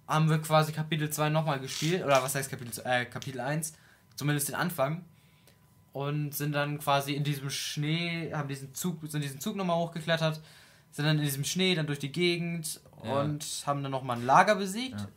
haben 0.07 0.29
wir 0.29 0.39
quasi 0.39 0.71
Kapitel 0.73 1.09
2 1.09 1.29
nochmal 1.29 1.59
gespielt, 1.59 2.03
oder 2.03 2.21
was 2.21 2.35
heißt 2.35 2.49
Kapitel, 2.49 2.81
äh, 2.85 3.05
Kapitel 3.05 3.39
1, 3.39 3.73
zumindest 4.15 4.49
den 4.49 4.55
Anfang. 4.55 5.03
Und 5.93 6.33
sind 6.35 6.53
dann 6.53 6.79
quasi 6.79 7.13
in 7.13 7.23
diesem 7.23 7.49
Schnee, 7.49 8.33
haben 8.33 8.49
diesen 8.49 8.73
Zug, 8.73 8.99
sind 9.07 9.21
diesen 9.23 9.39
Zug 9.39 9.55
nochmal 9.55 9.77
hochgeklettert, 9.77 10.41
sind 10.93 11.05
dann 11.05 11.17
in 11.17 11.23
diesem 11.23 11.43
Schnee 11.43 11.75
dann 11.75 11.87
durch 11.87 11.99
die 11.99 12.11
Gegend 12.11 12.79
Ja. 13.03 13.21
und 13.21 13.45
haben 13.65 13.83
dann 13.83 13.91
nochmal 13.91 14.17
ein 14.17 14.25
Lager 14.25 14.55
besiegt. 14.55 14.99
Ja. 15.01 15.07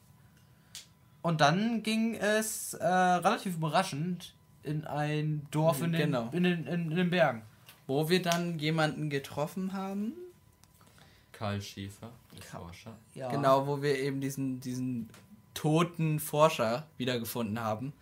Und 1.23 1.41
dann 1.41 1.83
ging 1.85 2.15
es 2.17 2.75
äh, 2.75 2.85
relativ 2.87 3.55
überraschend 3.57 4.35
in 4.65 4.85
ein 4.87 5.47
Dorf 5.53 5.81
in 5.83 5.93
den, 5.93 6.01
Genau. 6.03 6.29
in, 6.33 6.43
den, 6.43 6.67
in, 6.67 6.91
in 6.91 6.97
den 6.97 7.11
Bergen. 7.11 7.43
Wo 7.87 8.09
wir 8.09 8.21
dann 8.23 8.59
jemanden 8.59 9.11
getroffen 9.11 9.73
haben. 9.73 10.13
Karl 11.33 11.61
Schäfer, 11.63 12.11
der 12.35 12.43
Forscher. 12.43 12.97
Ja. 13.15 13.29
Genau, 13.31 13.67
wo 13.67 13.81
wir 13.83 13.97
eben 13.99 14.21
diesen, 14.21 14.59
diesen 14.61 15.09
toten 15.55 16.19
Forscher 16.19 16.87
wiedergefunden 16.97 17.61
haben, 17.61 17.93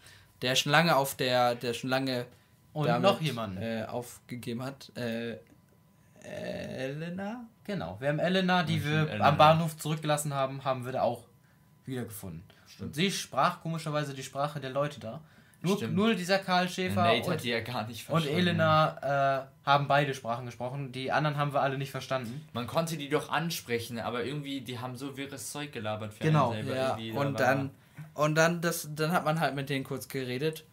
der 0.40 0.54
schon 0.54 0.72
lange 0.72 0.96
auf 0.96 1.16
der, 1.16 1.54
der 1.54 1.74
schon 1.74 1.90
lange 1.90 2.26
Und 2.72 2.86
damit, 2.86 3.02
noch 3.02 3.20
jemanden. 3.20 3.58
äh, 3.60 3.84
aufgegeben 3.88 4.62
hat. 4.62 4.90
Äh, 4.96 5.38
Elena? 6.28 7.44
Genau, 7.64 7.96
wir 8.00 8.08
haben 8.08 8.18
Elena, 8.18 8.62
die 8.62 8.78
Ja, 8.78 8.84
wir 8.84 9.08
Elena. 9.10 9.28
am 9.28 9.36
Bahnhof 9.36 9.76
zurückgelassen 9.76 10.34
haben, 10.34 10.64
haben 10.64 10.84
wir 10.84 10.92
da 10.92 11.02
auch 11.02 11.24
wiedergefunden. 11.84 12.42
Stimmt. 12.66 12.88
Und 12.88 12.94
sie 12.94 13.10
sprach 13.10 13.60
komischerweise 13.60 14.14
die 14.14 14.22
Sprache 14.22 14.60
der 14.60 14.70
Leute 14.70 15.00
da. 15.00 15.20
Nur, 15.62 15.80
nur 15.88 16.14
dieser 16.14 16.38
Karl 16.40 16.68
Schäfer 16.68 17.04
Nate 17.04 17.22
und, 17.26 17.32
hat 17.32 17.42
die 17.42 17.48
ja 17.48 17.60
gar 17.60 17.86
nicht 17.86 18.10
und. 18.10 18.26
Elena 18.26 19.46
äh, 19.64 19.66
haben 19.66 19.88
beide 19.88 20.12
Sprachen 20.12 20.44
gesprochen. 20.44 20.92
Die 20.92 21.10
anderen 21.10 21.38
haben 21.38 21.54
wir 21.54 21.62
alle 21.62 21.78
nicht 21.78 21.90
verstanden. 21.90 22.46
Man 22.52 22.66
konnte 22.66 22.98
die 22.98 23.08
doch 23.08 23.30
ansprechen, 23.30 23.98
aber 23.98 24.24
irgendwie, 24.24 24.60
die 24.60 24.78
haben 24.78 24.96
so 24.96 25.16
wirres 25.16 25.50
Zeug 25.52 25.72
gelabert 25.72 26.12
für 26.12 26.22
Genau. 26.24 26.50
einen 26.50 26.64
selber. 26.66 26.78
Ja, 26.78 26.88
irgendwie, 26.98 27.12
da 27.14 27.20
und 27.20 27.40
dann, 27.40 27.70
und 28.12 28.34
dann, 28.34 28.60
das, 28.60 28.90
dann 28.94 29.12
hat 29.12 29.24
man 29.24 29.40
halt 29.40 29.54
mit 29.54 29.70
denen 29.70 29.84
kurz 29.84 30.06
geredet. 30.08 30.64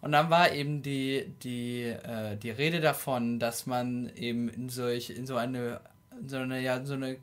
Und 0.00 0.12
dann 0.12 0.30
war 0.30 0.52
eben 0.52 0.82
die, 0.82 1.32
die, 1.42 1.82
äh, 1.84 2.36
die 2.36 2.50
Rede 2.50 2.80
davon, 2.80 3.38
dass 3.38 3.66
man 3.66 4.10
eben 4.14 4.48
in 4.48 4.68
solch, 4.68 5.10
in 5.10 5.26
so 5.26 5.36
eine, 5.36 5.80
in 6.20 6.28
so 6.28 6.36
eine, 6.36 6.60
ja, 6.60 6.76
in 6.76 6.86
so 6.86 6.94
eine 6.94 7.16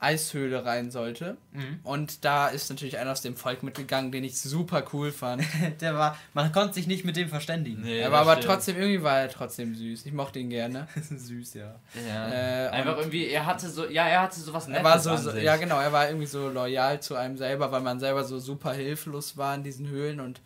Eishöhle 0.00 0.64
rein 0.64 0.90
sollte. 0.90 1.36
Mhm. 1.52 1.80
Und 1.82 2.24
da 2.24 2.48
ist 2.48 2.70
natürlich 2.70 2.96
einer 2.98 3.12
aus 3.12 3.20
dem 3.20 3.36
Volk 3.36 3.62
mitgegangen, 3.62 4.10
den 4.10 4.24
ich 4.24 4.40
super 4.40 4.82
cool 4.92 5.12
fand. 5.12 5.44
Der 5.80 5.94
war, 5.94 6.16
man 6.32 6.52
konnte 6.52 6.74
sich 6.74 6.86
nicht 6.86 7.04
mit 7.04 7.16
dem 7.16 7.28
verständigen. 7.28 7.82
Nee, 7.82 7.98
er 7.98 8.10
war 8.10 8.20
aber 8.20 8.32
stimmt. 8.32 8.46
trotzdem, 8.46 8.76
irgendwie 8.76 9.02
war 9.02 9.20
er 9.20 9.28
trotzdem 9.28 9.74
süß. 9.74 10.06
Ich 10.06 10.12
mochte 10.12 10.38
ihn 10.38 10.48
gerne. 10.48 10.88
Süß, 11.10 11.54
ja. 11.54 11.74
Ja. 12.08 12.28
Äh, 12.32 12.68
Einfach 12.70 12.96
irgendwie, 12.96 13.28
er 13.28 13.44
hatte 13.44 13.68
so, 13.68 13.86
ja, 13.88 14.06
er 14.06 14.22
hatte 14.22 14.40
sowas 14.40 14.64
Er 14.68 14.70
Nettes 14.70 14.84
war 14.84 14.98
so, 14.98 15.10
an 15.10 15.18
so 15.18 15.30
sich. 15.32 15.42
ja 15.42 15.56
genau, 15.56 15.78
er 15.78 15.92
war 15.92 16.06
irgendwie 16.08 16.26
so 16.26 16.48
loyal 16.48 17.00
zu 17.00 17.14
einem 17.16 17.36
selber, 17.36 17.70
weil 17.70 17.82
man 17.82 18.00
selber 18.00 18.24
so 18.24 18.38
super 18.38 18.72
hilflos 18.72 19.36
war 19.36 19.54
in 19.54 19.64
diesen 19.64 19.88
Höhlen 19.88 20.20
und 20.20 20.40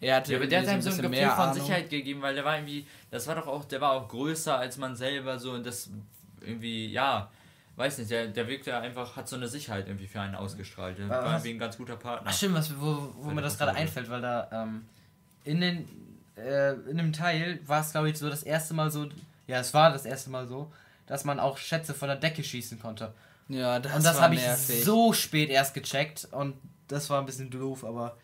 er 0.00 0.16
hatte 0.16 0.32
Ja, 0.32 0.38
aber 0.38 0.46
der 0.46 0.60
hat 0.60 0.68
einem 0.68 0.80
so 0.82 0.90
ein 0.90 0.96
bisschen 0.96 1.10
Gefühl 1.10 1.20
mehr 1.26 1.30
von 1.34 1.44
Ahnung. 1.44 1.54
Sicherheit 1.54 1.90
gegeben, 1.90 2.22
weil 2.22 2.34
der 2.34 2.44
war 2.44 2.56
irgendwie, 2.56 2.86
das 3.10 3.26
war 3.26 3.34
doch 3.34 3.46
auch, 3.46 3.64
der 3.64 3.80
war 3.80 3.92
auch 3.92 4.08
größer 4.08 4.56
als 4.58 4.76
man 4.78 4.94
selber 4.96 5.38
so 5.38 5.52
und 5.52 5.66
das 5.66 5.90
irgendwie, 6.40 6.86
ja, 6.86 7.30
weiß 7.76 7.98
nicht, 7.98 8.10
der, 8.10 8.26
der 8.28 8.46
wirkte 8.48 8.76
einfach, 8.76 9.16
hat 9.16 9.28
so 9.28 9.36
eine 9.36 9.48
Sicherheit 9.48 9.86
irgendwie 9.86 10.06
für 10.06 10.20
einen 10.20 10.34
ausgestrahlt. 10.34 10.98
Der 10.98 11.08
Was- 11.08 11.24
war 11.24 11.30
irgendwie 11.32 11.50
ein 11.50 11.58
ganz 11.58 11.76
guter 11.76 11.96
Partner. 11.96 12.28
Ach 12.30 12.36
stimmt, 12.36 12.54
was, 12.56 12.72
wo, 12.80 13.12
wo 13.16 13.30
mir 13.30 13.42
das 13.42 13.56
gerade 13.58 13.74
einfällt, 13.74 14.08
weil 14.10 14.20
da 14.20 14.48
ähm, 14.52 14.84
in 15.44 15.60
den 15.60 15.88
äh, 16.36 16.72
in 16.90 16.98
dem 16.98 17.12
Teil 17.12 17.58
war 17.66 17.80
es 17.80 17.90
glaube 17.92 18.10
ich 18.10 18.18
so 18.18 18.28
das 18.30 18.42
erste 18.44 18.74
Mal 18.74 18.90
so, 18.90 19.08
ja 19.46 19.58
es 19.60 19.74
war 19.74 19.90
das 19.92 20.04
erste 20.04 20.30
Mal 20.30 20.46
so, 20.46 20.72
dass 21.06 21.24
man 21.24 21.40
auch 21.40 21.56
Schätze 21.58 21.94
von 21.94 22.08
der 22.08 22.16
Decke 22.16 22.44
schießen 22.44 22.78
konnte. 22.80 23.12
Ja, 23.48 23.78
das, 23.80 23.94
und 23.96 24.04
das 24.04 24.16
war 24.16 24.22
habe 24.24 24.34
ich 24.36 24.46
so 24.84 25.12
spät 25.12 25.48
erst 25.50 25.72
gecheckt 25.74 26.28
und 26.32 26.54
das 26.86 27.08
war 27.10 27.18
ein 27.20 27.26
bisschen 27.26 27.50
doof, 27.50 27.82
aber 27.84 28.16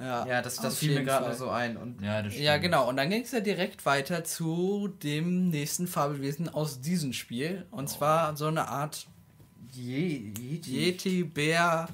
ja, 0.00 0.26
ja, 0.26 0.42
das, 0.42 0.56
das 0.56 0.78
fiel 0.78 0.94
mir 0.94 1.04
gerade 1.04 1.34
so 1.34 1.48
ein. 1.50 1.76
Und 1.76 2.00
Ja, 2.02 2.22
das 2.22 2.38
Ja, 2.38 2.58
genau. 2.58 2.88
Und 2.88 2.96
dann 2.96 3.10
ging 3.10 3.22
es 3.22 3.32
ja 3.32 3.40
direkt 3.40 3.84
weiter 3.86 4.22
zu 4.24 4.88
dem 5.02 5.48
nächsten 5.48 5.86
Fabelwesen 5.86 6.48
aus 6.48 6.80
diesem 6.80 7.12
Spiel. 7.12 7.66
Und 7.70 7.88
zwar 7.88 8.36
so 8.36 8.46
eine 8.46 8.68
Art 8.68 9.06
Je, 9.72 10.32
Yeti, 10.64 11.24
Bär, 11.24 11.88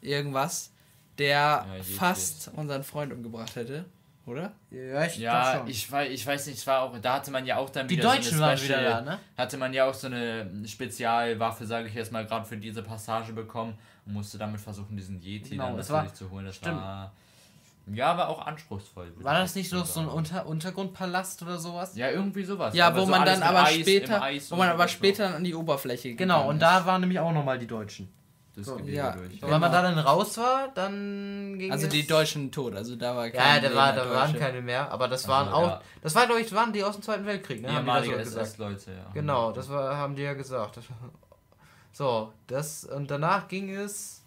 irgendwas, 0.00 0.70
der 1.18 1.66
Yeti. 1.78 1.92
fast 1.94 2.50
unseren 2.54 2.84
Freund 2.84 3.12
umgebracht 3.12 3.56
hätte. 3.56 3.84
Oder? 4.26 4.52
Ja, 4.70 5.06
ich 5.06 5.16
Ja, 5.16 5.56
schon. 5.58 5.68
ich 5.68 5.90
weiß, 5.90 6.10
ich 6.10 6.26
weiß 6.26 6.46
nicht, 6.48 6.58
es 6.58 6.66
war 6.66 6.82
auch, 6.82 6.98
da 6.98 7.14
hatte 7.14 7.30
man 7.30 7.46
ja 7.46 7.56
auch 7.56 7.70
dann 7.70 7.88
Die 7.88 7.96
wieder 7.96 8.10
Deutschen 8.14 8.36
so 8.36 8.40
waren 8.42 8.50
eine 8.50 8.58
Special, 8.58 8.80
wieder 8.80 8.90
da, 8.90 9.00
ne? 9.00 9.18
hatte 9.38 9.56
man 9.56 9.72
ja 9.72 9.88
auch 9.88 9.94
so 9.94 10.06
eine 10.06 10.50
Spezialwaffe, 10.66 11.64
sage 11.64 11.88
ich 11.88 11.94
jetzt 11.94 12.12
mal, 12.12 12.26
gerade 12.26 12.44
für 12.44 12.58
diese 12.58 12.82
Passage 12.82 13.32
bekommen 13.32 13.78
und 14.08 14.14
musste 14.14 14.38
damit 14.38 14.60
versuchen, 14.60 14.96
diesen 14.96 15.20
Yeti 15.20 15.50
Genau, 15.50 15.66
dann 15.68 15.76
das 15.76 15.88
natürlich 15.88 16.10
war- 16.10 16.14
zu 16.16 16.30
holen. 16.30 16.46
Das 16.46 16.56
stimmt. 16.56 16.76
war, 16.80 17.12
ja, 17.92 18.16
war 18.18 18.28
auch 18.28 18.46
anspruchsvoll. 18.46 19.12
War 19.20 19.34
das 19.34 19.54
nicht 19.54 19.68
so, 19.70 19.82
so 19.84 20.00
ein. 20.00 20.08
Unter 20.08 20.46
Untergrundpalast 20.46 21.42
oder 21.42 21.58
sowas? 21.58 21.94
Ja, 21.96 22.10
irgendwie 22.10 22.44
sowas. 22.44 22.74
Ja, 22.74 22.88
Aber 22.88 23.02
wo 23.02 23.04
so 23.04 23.10
man 23.10 23.24
dann 23.24 23.42
aber 23.42 23.64
Eis, 23.64 23.76
später, 23.76 24.20
wo 24.50 24.56
man 24.56 24.68
aber 24.70 24.88
später 24.88 25.34
an 25.36 25.44
die 25.44 25.54
Oberfläche 25.54 26.14
Genau, 26.14 26.34
gegangen 26.36 26.48
und 26.50 26.56
ist. 26.56 26.62
da 26.62 26.84
waren 26.86 27.00
nämlich 27.00 27.18
auch 27.20 27.32
nochmal 27.32 27.58
die 27.58 27.66
Deutschen. 27.66 28.08
Das 28.56 28.66
So, 28.66 28.78
ja. 28.80 29.12
durch. 29.12 29.40
Und 29.42 29.50
wenn 29.50 29.60
man 29.60 29.70
da 29.72 29.82
dann 29.82 29.98
raus 30.00 30.36
war, 30.36 30.68
dann 30.74 31.56
ging 31.58 31.70
Also 31.70 31.86
es... 31.86 31.92
die 31.92 32.04
Deutschen 32.06 32.50
tot, 32.50 32.74
also 32.74 32.96
da 32.96 33.14
war 33.14 33.26
Ja, 33.26 33.30
kein 33.30 33.62
da, 33.62 33.74
war, 33.74 33.92
da 33.92 34.10
waren 34.10 34.36
keine 34.36 34.60
mehr, 34.60 34.90
aber 34.90 35.06
das 35.06 35.20
Also, 35.24 35.32
waren 35.32 35.48
auch... 35.52 35.68
ja. 35.68 35.80
Das 36.02 36.14
war, 36.16 36.26
glaube 36.26 36.40
ich, 36.40 36.52
waren 36.52 36.72
die 36.72 36.82
aus 36.82 36.94
dem 36.96 37.02
Zweiten 37.02 37.24
Weltkrieg, 37.24 37.62
ne? 37.62 37.68
Haben 37.72 37.84
die 37.84 37.90
da 37.90 38.02
Ehemalige 38.02 38.24
so 38.24 38.30
gesagt. 38.30 38.46
SS-Leute, 38.48 38.90
ja. 38.90 39.10
Genau, 39.14 39.52
das 39.52 39.68
war, 39.70 39.96
haben 39.96 40.16
die 40.16 40.22
ja 40.22 40.34
gesagt. 40.34 40.78
So, 41.98 42.32
das 42.46 42.84
und 42.84 43.10
danach 43.10 43.48
ging 43.48 43.74
es 43.74 44.22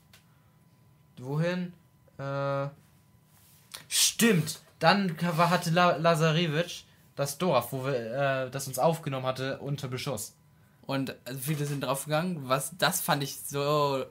wohin? 1.18 1.72
Äh, 2.18 2.68
stimmt. 3.88 4.60
Dann 4.80 5.16
hatte 5.38 5.70
La 5.70 5.96
Lazarevich 5.96 6.86
das 7.16 7.38
Dorf, 7.38 7.72
wo 7.72 7.86
wir, 7.86 7.94
äh, 8.48 8.50
das 8.52 8.68
uns 8.68 8.78
aufgenommen 8.78 9.26
hatte, 9.26 9.60
unter 9.60 9.88
Beschuss. 9.88 10.34
Und 10.86 11.16
also 11.24 11.40
viele 11.40 11.66
sind 11.66 11.82
draufgegangen. 11.86 12.50
Was, 12.50 12.72
das 12.78 13.00
fand 13.00 13.24
ich 13.24 13.38
so. 13.40 14.04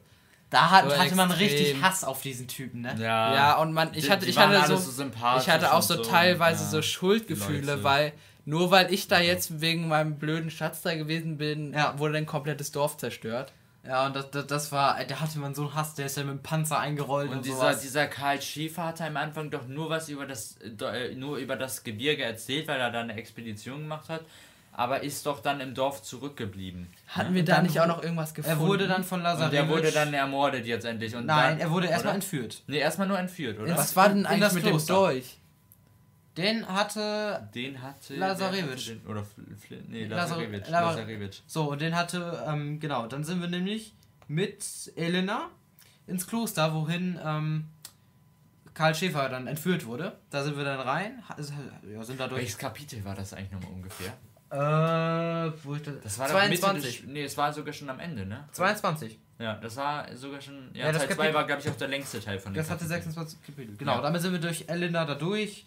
Da 0.48 0.70
hat, 0.70 0.90
So 0.90 0.96
hatte 0.96 1.14
man 1.14 1.28
extrem. 1.30 1.48
richtig 1.48 1.82
Hass 1.82 2.02
auf 2.02 2.22
diesen 2.22 2.48
Typen, 2.48 2.80
ne? 2.80 2.96
Ja, 2.98 3.34
Ja, 3.34 3.58
und 3.58 3.74
man, 3.74 3.92
ich 3.92 4.06
Die- 4.06 4.10
hatte, 4.10 4.24
die 4.24 4.30
ich 4.30 4.36
waren 4.36 4.48
hatte 4.48 4.62
alle 4.62 4.76
so, 4.78 4.84
so 4.84 4.90
sympathisch 4.90 5.42
ich 5.46 5.50
hatte 5.52 5.72
auch 5.74 5.82
so 5.82 5.96
so, 5.96 6.02
teilweise 6.02 6.64
ja, 6.64 6.70
so 6.70 6.80
Schuldgefühle, 6.82 7.72
Leute. 7.72 7.84
weil 7.84 8.12
nur 8.44 8.70
weil 8.70 8.92
ich 8.92 9.08
da 9.08 9.20
jetzt 9.20 9.60
wegen 9.60 9.88
meinem 9.88 10.18
blöden 10.18 10.50
Schatz 10.50 10.82
da 10.82 10.94
gewesen 10.94 11.38
bin, 11.38 11.72
Ja. 11.72 11.98
wurde 11.98 12.16
ein 12.18 12.26
komplettes 12.26 12.72
Dorf 12.72 12.96
zerstört. 12.96 13.52
Ja, 13.86 14.06
und 14.06 14.14
das, 14.14 14.30
das, 14.30 14.46
das 14.46 14.72
war, 14.72 15.02
da 15.04 15.20
hatte 15.20 15.38
man 15.38 15.54
so 15.54 15.62
einen 15.62 15.74
Hass, 15.74 15.94
der 15.94 16.04
ist 16.06 16.18
ja 16.18 16.22
mit 16.24 16.32
dem 16.32 16.42
Panzer 16.42 16.78
eingerollt 16.78 17.30
und, 17.30 17.38
Und 17.38 17.44
dieser, 17.46 17.56
sowas. 17.56 17.80
dieser 17.80 18.06
Karl 18.08 18.42
Schäfer 18.42 18.84
hatte 18.84 19.04
am 19.04 19.16
Anfang 19.16 19.50
doch 19.50 19.66
nur 19.68 19.88
was 19.88 20.10
über 20.10 20.26
das 20.26 20.56
äh, 20.58 21.14
nur 21.14 21.38
über 21.38 21.56
das 21.56 21.82
Gebirge 21.82 22.22
erzählt, 22.22 22.68
weil 22.68 22.78
er 22.78 22.90
da 22.90 23.00
eine 23.00 23.14
Expedition 23.14 23.78
gemacht 23.80 24.10
hat, 24.10 24.20
aber 24.72 25.02
ist 25.02 25.24
doch 25.24 25.40
dann 25.40 25.60
im 25.60 25.72
Dorf 25.74 26.02
zurückgeblieben. 26.02 26.88
Hatten 27.08 27.32
wir 27.32 27.40
Und 27.40 27.48
da 27.48 27.62
nicht 27.62 27.80
auch 27.80 27.86
noch 27.86 28.02
irgendwas 28.02 28.34
gefunden? 28.34 28.60
er 28.60 28.66
wurde 28.66 28.86
dann 28.86 29.02
von 29.02 29.20
Und 29.20 29.24
Lazarevich... 29.24 29.58
der 29.58 29.68
wurde 29.70 29.90
dann 29.92 30.12
ermordet 30.12 30.66
jetzt 30.66 30.84
endlich. 30.84 31.16
Und 31.16 31.24
Nein, 31.24 31.52
dann, 31.52 31.60
er 31.60 31.70
wurde 31.70 31.86
erstmal 31.86 32.14
entführt. 32.16 32.62
Nee, 32.66 32.78
erstmal 32.80 33.08
nur 33.08 33.18
entführt, 33.18 33.58
oder? 33.58 33.78
Was 33.78 33.96
war 33.96 34.10
denn 34.10 34.26
eigentlich 34.26 34.52
mit 34.52 34.66
dem 34.66 34.86
Dolch? 34.86 35.38
Den 36.42 36.68
hatte 36.68 37.48
Den 37.54 37.82
hatte. 37.82 38.16
Lazarevich. 38.16 38.88
hatte 38.88 38.96
Den, 38.96 39.06
oder 39.06 39.20
Fl- 39.20 39.56
Fl- 39.68 39.82
nee, 39.88 40.06
Lazar- 40.06 40.38
Lazarevich. 40.38 40.68
Lazar- 40.68 40.96
Lazarevich. 40.96 41.42
So, 41.46 41.70
und 41.70 41.80
den 41.80 41.94
hatte, 41.96 42.44
ähm, 42.48 42.80
genau, 42.80 43.06
dann 43.06 43.24
sind 43.24 43.40
wir 43.40 43.48
nämlich 43.48 43.94
mit 44.28 44.64
Elena 44.96 45.48
ins 46.06 46.26
Kloster, 46.26 46.74
wohin 46.74 47.18
ähm, 47.24 47.66
Karl 48.74 48.94
Schäfer 48.94 49.28
dann 49.28 49.46
entführt 49.46 49.84
wurde. 49.86 50.16
Da 50.30 50.42
sind 50.42 50.56
wir 50.56 50.64
dann 50.64 50.80
rein, 50.80 51.22
ja, 51.92 52.02
sind 52.04 52.18
da 52.20 52.28
durch. 52.28 52.40
Welches 52.42 52.58
Kapitel 52.58 53.04
war 53.04 53.14
das 53.14 53.32
eigentlich 53.34 53.52
nochmal 53.52 53.72
ungefähr? 53.72 54.12
Äh, 54.52 55.52
wo 55.62 55.74
ich 55.76 55.82
da, 55.82 55.92
Das 55.92 56.18
war 56.18 56.26
doch 56.26 56.34
22. 56.34 56.84
Mitte 56.84 57.02
des, 57.06 57.12
Nee, 57.12 57.22
es 57.24 57.36
war 57.36 57.52
sogar 57.52 57.72
schon 57.72 57.88
am 57.88 58.00
Ende, 58.00 58.26
ne? 58.26 58.48
22. 58.52 59.18
Ja, 59.38 59.54
das 59.54 59.76
war 59.76 60.14
sogar 60.16 60.40
schon. 60.40 60.70
Ja, 60.74 60.86
Ja, 60.86 60.92
das 60.92 61.02
Teil 61.02 61.08
2 61.10 61.14
Kapitel- 61.16 61.34
war, 61.34 61.46
glaube 61.46 61.62
ich, 61.62 61.70
auch 61.70 61.76
der 61.76 61.88
längste 61.88 62.20
Teil 62.20 62.38
von 62.38 62.52
dem 62.52 62.56
Das 62.56 62.68
hatte 62.68 62.80
Kapitel. 62.84 63.02
26 63.12 63.42
Kapitel. 63.46 63.76
Genau, 63.76 63.94
Ja. 63.96 64.00
damit 64.02 64.20
sind 64.22 64.32
wir 64.32 64.40
durch 64.40 64.64
Elena 64.68 65.04
da 65.04 65.14
durch, 65.14 65.64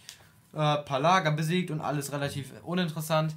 äh, 0.53 0.77
paar 0.77 0.99
Lager 0.99 1.31
besiegt 1.31 1.71
und 1.71 1.81
alles 1.81 2.11
relativ 2.11 2.51
uninteressant. 2.63 3.33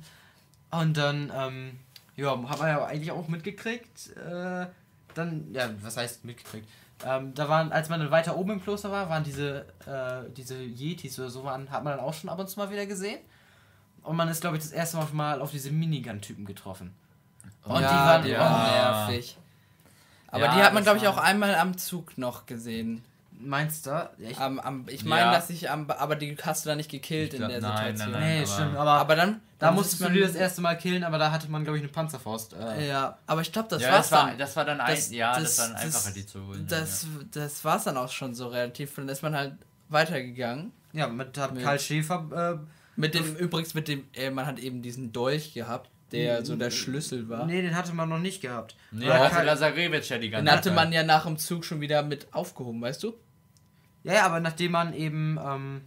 Und 0.71 0.97
dann, 0.97 1.33
ähm, 1.35 1.79
ja, 2.17 2.31
haben 2.31 2.61
wir 2.61 2.69
ja 2.69 2.85
eigentlich 2.85 3.13
auch 3.13 3.29
mitgekriegt, 3.29 4.17
äh, 4.17 4.67
dann, 5.15 5.53
ja, 5.53 5.71
was 5.81 5.97
heißt 5.97 6.25
mitgekriegt? 6.25 6.69
Ähm, 7.05 7.35
da 7.35 7.49
waren, 7.49 7.73
als 7.73 7.89
man 7.89 8.01
dann 8.01 8.11
weiter 8.11 8.37
oben 8.37 8.53
im 8.53 8.63
Kloster 8.63 8.91
war, 8.91 9.11
waren 9.11 9.23
diese, 9.23 9.67
äh, 9.87 10.31
diese 10.35 10.63
Yetis 10.63 11.19
oder 11.19 11.31
so, 11.31 11.45
waren, 11.45 11.71
hat 11.71 11.85
man 11.85 11.97
dann 11.97 12.05
auch 12.05 12.15
schon 12.15 12.31
ab 12.31 12.39
und 12.39 12.49
zu 12.49 12.59
mal 12.59 12.71
wieder 12.71 12.87
gesehen. 12.87 13.21
Und 14.03 14.17
man 14.17 14.29
ist, 14.29 14.41
glaube 14.41 14.57
ich, 14.57 14.63
das 14.63 14.73
erste 14.73 14.99
Mal 15.13 15.41
auf 15.41 15.51
diese 15.51 15.71
Minigun-Typen 15.71 16.47
getroffen. 16.47 16.95
Und 17.65 17.83
ja, 17.83 18.19
die 18.21 18.33
waren 18.33 18.39
waren 18.39 19.07
nervig. 19.09 19.37
Aber 20.29 20.45
ja, 20.45 20.55
die 20.55 20.63
hat 20.63 20.75
man, 20.75 20.83
glaube 20.85 20.99
ich, 20.99 21.09
auch 21.09 21.19
einmal 21.19 21.55
am 21.57 21.77
Zug 21.77 22.17
noch 22.17 22.47
gesehen. 22.47 23.05
Meinst 23.39 23.87
du? 23.87 24.11
Ich, 24.19 24.39
am, 24.39 24.59
am, 24.59 24.87
ich 24.89 25.05
meine, 25.05 25.27
ja. 25.27 25.33
dass 25.33 25.51
ich 25.51 25.71
am. 25.71 25.91
Aber 25.91 26.17
die 26.17 26.37
hast 26.41 26.65
du 26.65 26.71
da 26.71 26.77
nicht 26.77 26.91
gekillt 26.91 27.35
in 27.35 27.41
der 27.41 27.61
nein, 27.61 27.97
Situation. 27.97 28.13
Nein, 28.13 28.21
nein, 28.21 28.37
nee, 28.37 28.39
aber 28.39 28.47
stimmt. 28.47 28.77
Aber, 28.77 28.91
aber 28.93 29.17
dann. 29.17 29.41
Da 29.59 29.73
musstest 29.73 30.03
du 30.03 30.11
die 30.11 30.21
das 30.21 30.35
erste 30.35 30.61
Mal 30.61 30.77
killen, 30.77 31.05
aber 31.05 31.19
da 31.19 31.31
hatte 31.31 31.51
man, 31.51 31.65
glaube 31.65 31.79
ich, 31.79 31.83
eine 31.83 31.93
Panzerfaust. 31.93 32.55
Äh. 32.55 32.89
Ja, 32.89 33.19
aber 33.27 33.41
ich 33.41 33.53
glaube, 33.53 33.69
das 33.69 33.83
ja, 33.83 33.93
war's 33.93 34.11
das 34.11 34.19
war, 34.19 34.27
dann. 34.29 34.39
Das 34.39 34.57
war 34.57 34.65
dann 34.65 34.81
ein, 34.81 34.95
das, 34.95 35.11
ja, 35.11 35.39
das, 35.39 35.57
das 35.57 35.59
war 35.59 35.69
dann 35.69 35.77
einfacher, 35.77 36.11
die 36.13 36.27
zu 36.27 36.47
holen. 36.47 36.67
Das, 36.69 37.03
ja. 37.03 37.09
das 37.33 37.65
war's 37.65 37.85
dann 37.85 37.97
auch 37.97 38.11
schon 38.11 38.35
so 38.35 38.49
relativ. 38.49 38.95
Dann 38.97 39.09
ist 39.09 39.23
man 39.23 39.35
halt 39.35 39.55
weitergegangen. 39.89 40.73
Ja, 40.93 41.09
mit, 41.09 41.37
mit 41.37 41.63
Karl 41.63 41.79
Schäfer. 41.79 42.59
Äh, 42.59 42.67
mit 42.97 43.15
dem, 43.15 43.37
übrigens 43.37 43.75
mit 43.75 43.89
dem, 43.89 44.05
äh, 44.15 44.31
man 44.31 44.47
hat 44.47 44.59
eben 44.59 44.81
diesen 44.81 45.13
Dolch 45.13 45.53
gehabt, 45.53 45.91
der 46.13 46.45
so 46.45 46.57
der 46.57 46.71
Schlüssel 46.71 47.29
war. 47.29 47.47
Nee, 47.47 47.63
den 47.63 47.77
hatte 47.77 47.93
man 47.93 48.09
noch 48.09 48.19
nicht 48.19 48.41
gehabt. 48.41 48.77
Nee, 48.91 49.07
Oder 49.07 49.31
hatte 49.31 49.45
Lazarevich 49.45 50.09
ja 50.09 50.19
die 50.19 50.31
ganze 50.31 50.45
Den 50.45 50.53
hatte 50.53 50.71
man 50.71 50.93
ja 50.93 51.03
nach 51.03 51.27
dem 51.27 51.37
Zug 51.37 51.65
schon 51.65 51.81
wieder 51.81 52.03
mit 52.03 52.33
aufgehoben, 52.33 52.81
weißt 52.81 53.03
du? 53.03 53.15
Ja, 54.07 54.15
ja, 54.15 54.27
aber 54.27 54.39
nachdem 54.39 54.71
man 54.71 54.95
eben, 54.95 55.37
ähm, 55.45 55.83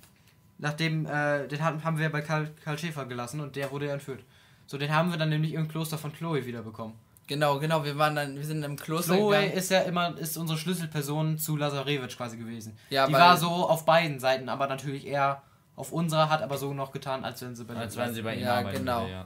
nachdem, 0.57 1.05
äh, 1.05 1.47
den 1.47 1.63
haben, 1.63 1.83
haben 1.85 1.97
wir 1.97 2.11
bei 2.11 2.21
Karl, 2.21 2.51
Karl 2.61 2.77
Schäfer 2.77 3.05
gelassen 3.05 3.39
und 3.39 3.55
der 3.55 3.71
wurde 3.71 3.87
ja 3.87 3.93
entführt. 3.93 4.25
So, 4.67 4.77
den 4.77 4.93
haben 4.93 5.09
wir 5.09 5.17
dann 5.17 5.29
nämlich 5.29 5.53
im 5.53 5.69
Kloster 5.69 5.97
von 5.97 6.11
Chloe 6.11 6.45
wiederbekommen. 6.45 6.95
Genau, 7.27 7.59
genau, 7.59 7.85
wir 7.85 7.97
waren 7.97 8.17
dann, 8.17 8.35
wir 8.35 8.43
sind 8.43 8.61
im 8.63 8.75
Kloster 8.75 9.15
Chloe 9.15 9.37
gegangen. 9.37 9.53
ist 9.53 9.71
ja 9.71 9.79
immer, 9.81 10.17
ist 10.17 10.35
unsere 10.35 10.59
Schlüsselperson 10.59 11.37
zu 11.37 11.55
Lazarevich 11.55 12.17
quasi 12.17 12.35
gewesen. 12.35 12.77
Ja, 12.89 13.07
Die 13.07 13.13
war 13.13 13.37
so 13.37 13.47
auf 13.47 13.85
beiden 13.85 14.19
Seiten, 14.19 14.49
aber 14.49 14.67
natürlich 14.67 15.07
eher 15.07 15.41
auf 15.77 15.93
unserer, 15.93 16.29
hat 16.29 16.41
aber 16.41 16.57
so 16.57 16.73
noch 16.73 16.91
getan, 16.91 17.23
als 17.23 17.41
wenn 17.41 17.55
sie 17.55 17.63
bei, 17.63 17.75
als 17.75 17.95
wenn 17.95 18.13
sie 18.13 18.21
bei 18.21 18.35
ihm 18.35 18.41
ja, 18.41 18.63
genau. 18.63 19.03
Würde, 19.03 19.13
ja. 19.13 19.25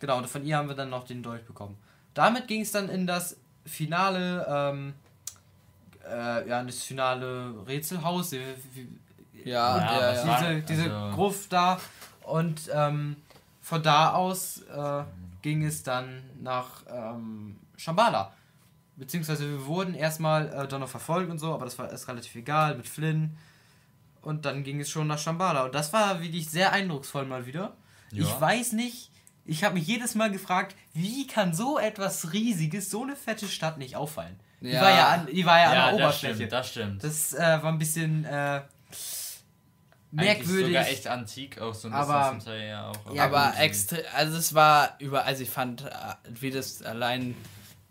Genau, 0.00 0.18
und 0.18 0.26
von 0.26 0.44
ihr 0.44 0.56
haben 0.56 0.68
wir 0.68 0.74
dann 0.74 0.90
noch 0.90 1.04
den 1.04 1.22
Dolch 1.22 1.44
bekommen. 1.44 1.76
Damit 2.12 2.48
ging 2.48 2.62
es 2.62 2.72
dann 2.72 2.88
in 2.88 3.06
das 3.06 3.36
finale, 3.64 4.44
ähm, 4.48 4.94
äh, 6.10 6.48
ja, 6.48 6.62
das 6.62 6.82
finale 6.82 7.54
Rätselhaus. 7.66 8.32
Ja, 8.32 8.38
ja, 9.44 10.14
ja, 10.14 10.38
diese, 10.38 10.62
diese 10.62 10.94
also. 10.94 11.16
Gruft 11.16 11.52
da. 11.52 11.80
Und 12.22 12.62
ähm, 12.72 13.16
von 13.60 13.82
da 13.82 14.12
aus 14.12 14.62
äh, 14.62 15.04
ging 15.42 15.64
es 15.64 15.82
dann 15.82 16.22
nach 16.40 16.82
ähm, 16.90 17.56
Shambhala. 17.76 18.32
Beziehungsweise 18.96 19.48
wir 19.48 19.66
wurden 19.66 19.94
erstmal 19.94 20.48
äh, 20.48 20.66
dann 20.66 20.80
noch 20.80 20.88
verfolgt 20.88 21.30
und 21.30 21.38
so, 21.38 21.52
aber 21.52 21.66
das 21.66 21.78
war 21.78 21.90
ist 21.92 22.08
relativ 22.08 22.34
egal 22.34 22.76
mit 22.76 22.88
Flynn. 22.88 23.36
Und 24.22 24.44
dann 24.44 24.64
ging 24.64 24.80
es 24.80 24.90
schon 24.90 25.06
nach 25.06 25.18
Shambhala. 25.18 25.64
Und 25.64 25.74
das 25.74 25.92
war 25.92 26.20
wirklich 26.20 26.50
sehr 26.50 26.72
eindrucksvoll 26.72 27.26
mal 27.26 27.46
wieder. 27.46 27.74
Ja. 28.10 28.24
Ich 28.24 28.40
weiß 28.40 28.72
nicht, 28.72 29.10
ich 29.44 29.62
habe 29.62 29.74
mich 29.74 29.86
jedes 29.86 30.14
Mal 30.16 30.30
gefragt, 30.30 30.74
wie 30.92 31.26
kann 31.26 31.54
so 31.54 31.78
etwas 31.78 32.32
Riesiges, 32.32 32.90
so 32.90 33.04
eine 33.04 33.14
fette 33.14 33.46
Stadt 33.46 33.78
nicht 33.78 33.94
auffallen? 33.94 34.38
Ja. 34.66 34.78
Die 34.78 34.84
war 34.84 34.90
ja 34.90 35.08
an, 35.08 35.26
die 35.26 35.46
war 35.46 35.58
ja 35.58 35.74
ja, 35.74 35.86
an 35.86 35.96
der 35.96 36.06
Oberfläche. 36.06 36.48
Das 36.48 36.68
stimmt. 36.68 37.04
Das 37.04 37.34
äh, 37.34 37.38
war 37.38 37.66
ein 37.66 37.78
bisschen 37.78 38.24
äh, 38.24 38.60
merkwürdig. 40.10 40.66
sogar 40.66 40.88
echt 40.88 41.06
antik 41.06 41.60
auch 41.60 41.74
so 41.74 41.88
ein 41.88 41.94
aber, 41.94 42.34
bisschen 42.34 42.60
ja 42.62 42.90
auch. 42.90 43.14
Ja, 43.14 43.24
aber 43.26 43.54
extra, 43.58 43.98
also 44.14 44.36
es 44.38 44.54
war 44.54 44.96
über, 44.98 45.24
also 45.24 45.42
ich 45.42 45.50
fand, 45.50 45.82
äh, 45.82 45.88
wie 46.28 46.50
das 46.50 46.82
allein 46.82 47.34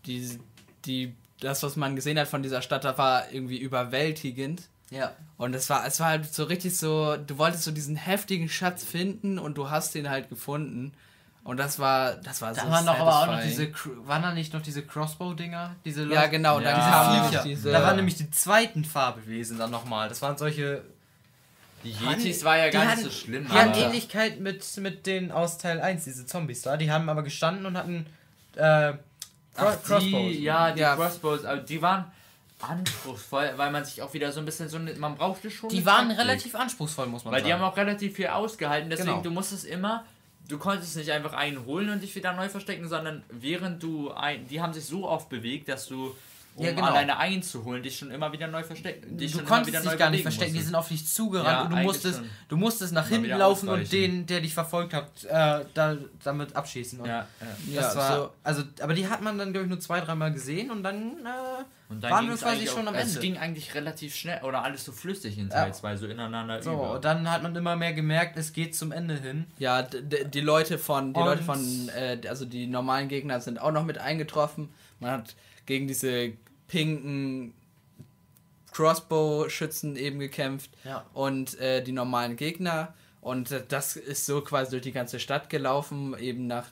die, 0.05 0.39
die, 0.85 1.15
das, 1.39 1.63
was 1.63 1.75
man 1.75 1.95
gesehen 1.95 2.19
hat 2.19 2.27
von 2.27 2.43
dieser 2.43 2.61
Stadt, 2.61 2.83
da 2.83 2.97
war 2.97 3.31
irgendwie 3.31 3.57
überwältigend. 3.57 4.63
Ja. 4.91 5.13
Und 5.37 5.55
es 5.55 5.69
war, 5.69 5.85
es 5.85 5.99
war 5.99 6.09
halt 6.09 6.33
so 6.33 6.43
richtig 6.43 6.77
so, 6.77 7.17
du 7.17 7.37
wolltest 7.37 7.63
so 7.63 7.71
diesen 7.71 7.95
heftigen 7.95 8.49
Schatz 8.49 8.83
finden 8.83 9.39
und 9.39 9.57
du 9.57 9.69
hast 9.69 9.95
ihn 9.95 10.09
halt 10.09 10.29
gefunden. 10.29 10.93
Und 11.45 11.57
das 11.57 11.77
war, 11.77 12.15
das 12.15 12.41
war 12.41 12.53
da 12.55 12.63
so 12.63 12.71
waren 12.71 12.85
noch 12.85 12.99
aber 12.99 13.19
auch 13.19 13.27
noch 13.27 13.41
diese, 13.43 13.71
waren 14.07 14.23
da 14.23 14.33
nicht 14.33 14.51
noch 14.51 14.63
diese 14.63 14.81
Crossbow-Dinger? 14.81 15.75
Diese 15.85 16.11
ja, 16.11 16.25
genau, 16.25 16.59
ja. 16.59 16.71
da 16.71 17.29
diese 17.29 17.43
Viecher. 17.43 17.71
Da 17.71 17.83
waren 17.83 17.97
nämlich 17.97 18.15
die 18.15 18.31
zweiten 18.31 18.83
Farbewesen 18.83 19.59
dann 19.59 19.69
nochmal. 19.69 20.09
Das 20.09 20.23
waren 20.23 20.39
solche. 20.39 20.83
Die 21.83 21.91
Yetis 21.91 22.43
war 22.43 22.57
ja 22.57 22.71
gar 22.71 22.95
nicht 22.95 23.03
so 23.03 23.11
schlimm. 23.11 23.45
Die 23.47 23.53
hatten 23.53 23.77
Ähnlichkeit 23.77 24.39
mit, 24.39 24.65
mit 24.77 25.05
den 25.05 25.31
aus 25.31 25.59
Teil 25.59 25.79
1, 25.81 26.03
diese 26.03 26.25
Zombies 26.25 26.63
da. 26.63 26.77
Die 26.77 26.89
haben 26.89 27.07
aber 27.09 27.21
gestanden 27.21 27.67
und 27.67 27.77
hatten 27.77 28.07
äh, 28.55 28.93
Ach, 29.55 29.83
Crossbows. 29.83 30.01
Die, 30.01 30.41
ja, 30.41 30.71
die 30.71 30.79
ja. 30.79 30.95
Crossbows, 30.95 31.45
aber 31.45 31.61
die 31.61 31.79
waren 31.79 32.11
anspruchsvoll, 32.59 33.53
weil 33.55 33.69
man 33.69 33.85
sich 33.85 34.01
auch 34.01 34.15
wieder 34.15 34.31
so 34.31 34.39
ein 34.39 34.45
bisschen 34.45 34.67
so, 34.67 34.79
man 34.79 35.15
brauchte 35.15 35.51
schon. 35.51 35.69
Die 35.69 35.85
waren 35.85 36.07
Taktik. 36.07 36.25
relativ 36.25 36.55
anspruchsvoll, 36.55 37.05
muss 37.05 37.23
man 37.23 37.33
weil 37.33 37.41
sagen. 37.41 37.51
Weil 37.51 37.57
die 37.59 37.63
haben 37.63 37.71
auch 37.71 37.77
relativ 37.77 38.15
viel 38.15 38.29
ausgehalten, 38.29 38.89
deswegen 38.89 39.11
genau. 39.11 39.21
du 39.21 39.29
musstest 39.29 39.65
immer 39.65 40.05
du 40.47 40.57
konntest 40.57 40.95
nicht 40.95 41.11
einfach 41.11 41.33
einen 41.33 41.65
holen 41.65 41.89
und 41.89 42.01
dich 42.01 42.15
wieder 42.15 42.33
neu 42.33 42.49
verstecken, 42.49 42.87
sondern 42.87 43.23
während 43.29 43.81
du 43.81 44.11
ein, 44.11 44.47
die 44.47 44.61
haben 44.61 44.73
sich 44.73 44.85
so 44.85 45.07
oft 45.07 45.29
bewegt, 45.29 45.69
dass 45.69 45.87
du 45.87 46.15
um 46.57 46.63
ja, 46.63 46.71
genau. 46.71 46.87
alleine 46.87 47.17
einzuholen, 47.17 47.83
dich 47.83 47.97
schon 47.97 48.11
immer 48.11 48.31
wieder 48.31 48.47
neu 48.47 48.63
verstecken. 48.63 49.17
du 49.17 49.43
konntest 49.43 49.85
dich 49.85 49.97
gar 49.97 50.09
nicht 50.09 50.21
verstecken, 50.21 50.53
musstest. 50.53 50.55
die 50.55 50.61
sind 50.61 50.75
auf 50.75 50.87
dich 50.87 51.05
zugerannt 51.05 51.47
ja, 51.49 51.63
und 51.63 51.71
du 51.71 51.77
musstest, 51.77 52.21
du 52.47 52.55
musstest 52.55 52.93
nach 52.93 53.09
hinten 53.09 53.29
laufen 53.29 53.67
und 53.67 53.91
den, 53.91 54.25
der 54.25 54.39
dich 54.39 54.53
verfolgt 54.53 54.93
hat, 54.93 55.25
äh, 55.25 55.65
da, 55.73 55.97
damit 56.23 56.55
abschießen. 56.55 57.01
Und 57.01 57.07
ja, 57.07 57.27
ja. 57.67 57.81
Das 57.81 57.95
war, 57.97 58.15
so. 58.15 58.29
also, 58.41 58.63
aber 58.79 58.93
die 58.93 59.09
hat 59.09 59.21
man 59.21 59.37
dann, 59.37 59.51
glaube 59.51 59.65
ich, 59.65 59.69
nur 59.69 59.81
zwei, 59.81 59.99
dreimal 59.99 60.31
gesehen 60.31 60.71
und 60.71 60.81
dann, 60.81 61.17
äh, 61.25 61.63
und 61.89 62.01
dann 62.01 62.11
waren 62.11 62.29
wir 62.29 62.37
quasi 62.37 62.67
schon 62.67 62.87
am 62.87 62.95
Ende. 62.95 63.11
Es 63.11 63.19
ging 63.19 63.37
eigentlich 63.37 63.75
relativ 63.75 64.15
schnell 64.15 64.41
oder 64.43 64.63
alles 64.63 64.85
so 64.85 64.93
flüssig 64.93 65.37
in 65.37 65.49
Teil 65.49 65.73
2, 65.73 65.97
so 65.97 66.07
ineinander 66.07 66.63
so, 66.63 66.71
über. 66.71 66.93
und 66.93 67.05
dann 67.05 67.29
hat 67.29 67.43
man 67.43 67.53
immer 67.53 67.75
mehr 67.75 67.91
gemerkt, 67.91 68.37
es 68.37 68.53
geht 68.53 68.77
zum 68.77 68.93
Ende 68.93 69.15
hin. 69.15 69.45
Ja, 69.59 69.83
die 69.83 70.41
Leute 70.41 70.77
von, 70.77 71.13
die 71.13 71.19
und 71.19 71.25
Leute 71.25 71.43
von, 71.43 71.89
äh, 71.89 72.17
also 72.29 72.45
die 72.45 72.65
normalen 72.65 73.09
Gegner 73.09 73.41
sind 73.41 73.59
auch 73.59 73.73
noch 73.73 73.83
mit 73.83 73.97
eingetroffen. 73.97 74.69
Man 75.01 75.11
hat 75.11 75.35
gegen 75.65 75.87
diese 75.87 76.33
pinken 76.67 77.53
Crossbow-Schützen 78.75 79.95
eben 79.95 80.19
gekämpft 80.19 80.69
ja. 80.83 81.05
und 81.13 81.57
äh, 81.59 81.81
die 81.81 81.93
normalen 81.93 82.35
Gegner. 82.35 82.93
Und 83.21 83.51
äh, 83.51 83.63
das 83.67 83.95
ist 83.95 84.25
so 84.25 84.41
quasi 84.41 84.71
durch 84.71 84.83
die 84.83 84.91
ganze 84.91 85.19
Stadt 85.19 85.49
gelaufen, 85.49 86.17
eben 86.19 86.45
nach, 86.47 86.67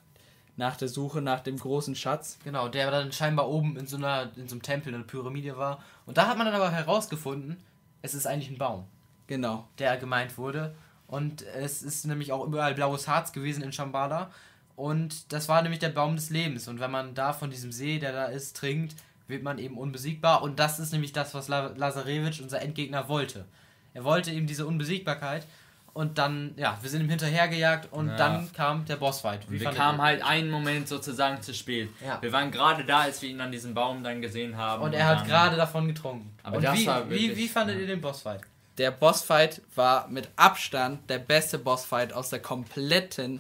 nach 0.58 0.76
der 0.76 0.90
Suche 0.90 1.22
nach 1.22 1.40
dem 1.40 1.58
großen 1.58 1.96
Schatz. 1.96 2.38
Genau, 2.44 2.68
der 2.68 2.92
dann 2.92 3.12
scheinbar 3.12 3.50
oben 3.50 3.78
in 3.78 3.88
so, 3.88 3.98
einer, 3.98 4.32
in 4.36 4.50
so 4.50 4.56
einem 4.56 4.62
Tempel, 4.62 4.94
einer 4.94 5.06
Pyramide 5.06 5.58
war. 5.58 5.82
Und 6.06 6.18
da 6.18 6.28
hat 6.28 6.38
man 6.38 6.46
dann 6.46 6.56
aber 6.56 6.72
herausgefunden, 6.72 7.58
es 8.02 8.14
ist 8.14 8.28
eigentlich 8.28 8.50
ein 8.50 8.58
Baum. 8.58 8.86
Genau. 9.28 9.68
Der 9.80 9.96
gemeint 9.98 10.38
wurde. 10.38 10.76
Und 11.08 11.42
es 11.42 11.84
ist 11.84 12.06
nämlich 12.06 12.34
auch 12.34 12.46
überall 12.46 12.74
blaues 12.74 13.08
Harz 13.08 13.32
gewesen 13.32 13.64
in 13.64 13.72
Shambhala. 13.72 14.30
Und 14.76 15.32
das 15.32 15.48
war 15.48 15.62
nämlich 15.62 15.80
der 15.80 15.90
Baum 15.90 16.16
des 16.16 16.30
Lebens. 16.30 16.68
Und 16.68 16.80
wenn 16.80 16.92
man 16.92 17.16
da 17.16 17.32
von 17.32 17.50
diesem 17.50 17.72
See, 17.72 18.00
der 18.00 18.12
da 18.12 18.26
ist, 18.26 18.58
trinkt, 18.58 18.96
wird 19.28 19.44
man 19.44 19.58
eben 19.58 19.78
unbesiegbar. 19.78 20.42
Und 20.42 20.60
das 20.60 20.80
ist 20.80 20.92
nämlich 20.92 21.14
das, 21.14 21.34
was 21.34 21.48
Lazarevich, 21.48 22.42
unser 22.42 22.62
Endgegner, 22.62 23.08
wollte. 23.08 23.46
Er 23.94 24.04
wollte 24.04 24.32
eben 24.32 24.48
diese 24.48 24.66
Unbesiegbarkeit. 24.66 25.46
Und 25.94 26.18
dann, 26.18 26.56
ja, 26.58 26.76
wir 26.82 26.90
sind 26.90 27.02
ihm 27.02 27.10
hinterhergejagt 27.10 27.94
und 27.94 28.08
ja. 28.08 28.16
dann 28.16 28.52
kam 28.52 28.84
der 28.86 28.96
Bossfight. 28.96 29.50
Wie 29.52 29.60
wir 29.60 29.70
kamen 29.70 30.02
halt 30.02 30.24
einen 30.24 30.50
Moment 30.50 30.88
sozusagen 30.88 31.40
zu 31.44 31.54
spät. 31.54 31.90
Ja. 32.04 32.20
Wir 32.20 32.32
waren 32.32 32.50
gerade 32.50 32.84
da, 32.84 33.02
als 33.02 33.22
wir 33.22 33.30
ihn 33.30 33.40
an 33.40 33.52
diesem 33.52 33.76
Baum 33.76 34.04
dann 34.04 34.20
gesehen 34.20 34.58
haben. 34.58 34.82
Und, 34.82 34.90
und 34.90 34.94
er 34.96 35.06
hat 35.06 35.28
gerade 35.28 35.56
davon 35.56 35.88
getrunken. 35.88 36.36
Aber 36.42 36.58
und 36.58 36.64
das 36.64 36.80
wie, 36.80 36.88
war 36.88 37.08
wirklich, 37.08 37.38
wie, 37.38 37.38
wie 37.38 37.48
fandet 37.48 37.76
ja. 37.76 37.82
ihr 37.82 37.88
den 37.88 38.02
Bossfight? 38.02 38.42
Der 38.80 38.90
Bossfight 38.90 39.62
war 39.76 40.08
mit 40.08 40.30
Abstand 40.36 41.08
der 41.12 41.20
beste 41.20 41.60
Bossfight 41.60 42.12
aus 42.12 42.30
der 42.30 42.40
kompletten 42.40 43.40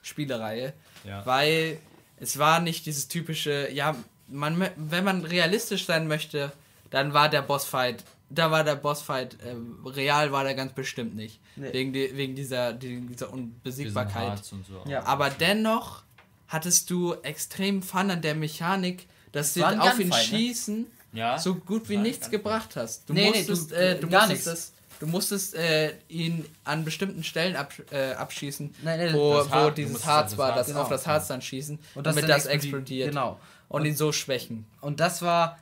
Spielereihe. 0.00 0.72
Ja. 1.04 1.24
Weil 1.26 1.78
es 2.18 2.38
war 2.38 2.60
nicht 2.60 2.86
dieses 2.86 3.08
typische, 3.08 3.70
ja, 3.72 3.94
man, 4.30 4.70
wenn 4.76 5.04
man 5.04 5.24
realistisch 5.24 5.86
sein 5.86 6.08
möchte, 6.08 6.52
dann 6.90 7.14
war 7.14 7.28
der 7.28 7.42
Bossfight, 7.42 8.04
da 8.28 8.50
war 8.50 8.64
der 8.64 8.76
Bossfight, 8.76 9.36
äh, 9.42 9.88
real 9.88 10.32
war 10.32 10.44
der 10.44 10.54
ganz 10.54 10.72
bestimmt 10.72 11.14
nicht. 11.14 11.40
Nee. 11.56 11.72
Wegen, 11.72 11.92
die, 11.92 12.16
wegen 12.16 12.34
dieser, 12.34 12.72
die, 12.72 13.00
dieser 13.00 13.32
Unbesiegbarkeit. 13.32 14.44
So. 14.44 14.56
Ja. 14.86 15.04
Aber 15.04 15.30
dennoch 15.30 16.02
hattest 16.48 16.90
du 16.90 17.14
extrem 17.22 17.82
Fun 17.82 18.10
an 18.10 18.22
der 18.22 18.34
Mechanik, 18.34 19.06
dass 19.32 19.54
sie 19.54 19.64
auf 19.64 19.98
ihn 19.98 20.08
ne? 20.08 20.14
schießen 20.14 20.86
ja? 21.12 21.38
so 21.38 21.54
gut 21.54 21.88
wie 21.88 21.96
nichts 21.96 22.30
gebracht 22.30 22.76
hast. 22.76 23.08
Du 23.08 23.14
nee, 23.14 23.28
musstest, 23.28 23.70
nee, 23.70 23.76
du, 23.76 23.82
äh, 23.82 24.00
du 24.00 24.08
gar 24.08 24.28
musstest 24.28 24.46
nichts. 24.46 24.72
Du 25.00 25.06
musstest 25.06 25.54
äh, 25.54 25.94
ihn 26.08 26.44
an 26.64 26.84
bestimmten 26.84 27.24
Stellen 27.24 27.56
ab, 27.56 27.72
äh, 27.90 28.12
abschießen, 28.12 28.74
nein, 28.82 28.98
nein, 28.98 29.14
wo, 29.14 29.42
wo 29.48 29.70
dieses 29.70 30.04
Harz 30.04 30.36
war, 30.36 30.54
das 30.54 30.66
genau. 30.66 30.82
auf 30.82 30.90
das 30.90 31.06
Harz 31.06 31.26
dann 31.28 31.40
schießen, 31.40 31.78
und 31.94 32.06
das 32.06 32.14
damit 32.14 32.28
das 32.28 32.44
explodiert. 32.44 33.08
Genau 33.08 33.40
und, 33.70 33.80
und 33.80 33.86
ihn 33.86 33.96
so 33.96 34.12
schwächen. 34.12 34.66
Und 34.82 35.00
das 35.00 35.22
war. 35.22 35.58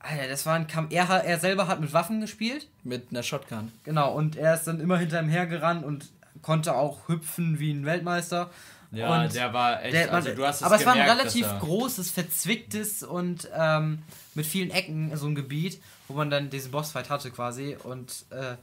Alter, 0.00 0.28
das 0.28 0.46
war 0.46 0.54
ein 0.54 0.68
Kampf. 0.68 0.92
Er, 0.92 1.08
er 1.08 1.40
selber 1.40 1.66
hat 1.66 1.80
mit 1.80 1.92
Waffen 1.92 2.20
gespielt. 2.20 2.68
Mit 2.84 3.08
einer 3.10 3.24
Shotgun. 3.24 3.72
Genau, 3.82 4.12
und 4.12 4.36
er 4.36 4.54
ist 4.54 4.64
dann 4.64 4.78
immer 4.78 4.96
hinter 4.96 5.20
ihm 5.20 5.28
hergerannt 5.28 5.84
und 5.84 6.08
konnte 6.40 6.76
auch 6.76 7.08
hüpfen 7.08 7.58
wie 7.58 7.72
ein 7.72 7.84
Weltmeister. 7.84 8.48
Ja, 8.92 9.22
und 9.22 9.34
der 9.34 9.52
war 9.52 9.82
echt, 9.82 9.94
der, 9.94 10.14
also 10.14 10.32
du 10.34 10.46
hast 10.46 10.56
es 10.56 10.62
Aber 10.62 10.78
gemerkt, 10.78 10.98
es 10.98 11.06
war 11.08 11.12
ein 11.12 11.18
relativ 11.18 11.46
großes, 11.58 12.10
verzwicktes 12.10 13.02
und 13.02 13.48
ähm, 13.54 14.02
mit 14.34 14.46
vielen 14.46 14.70
Ecken 14.70 15.14
so 15.16 15.26
ein 15.26 15.34
Gebiet, 15.34 15.82
wo 16.06 16.14
man 16.14 16.30
dann 16.30 16.48
diesen 16.48 16.70
Bossfight 16.70 17.10
hatte 17.10 17.30
quasi 17.30 17.76
und 17.82 18.24
äh, 18.30 18.54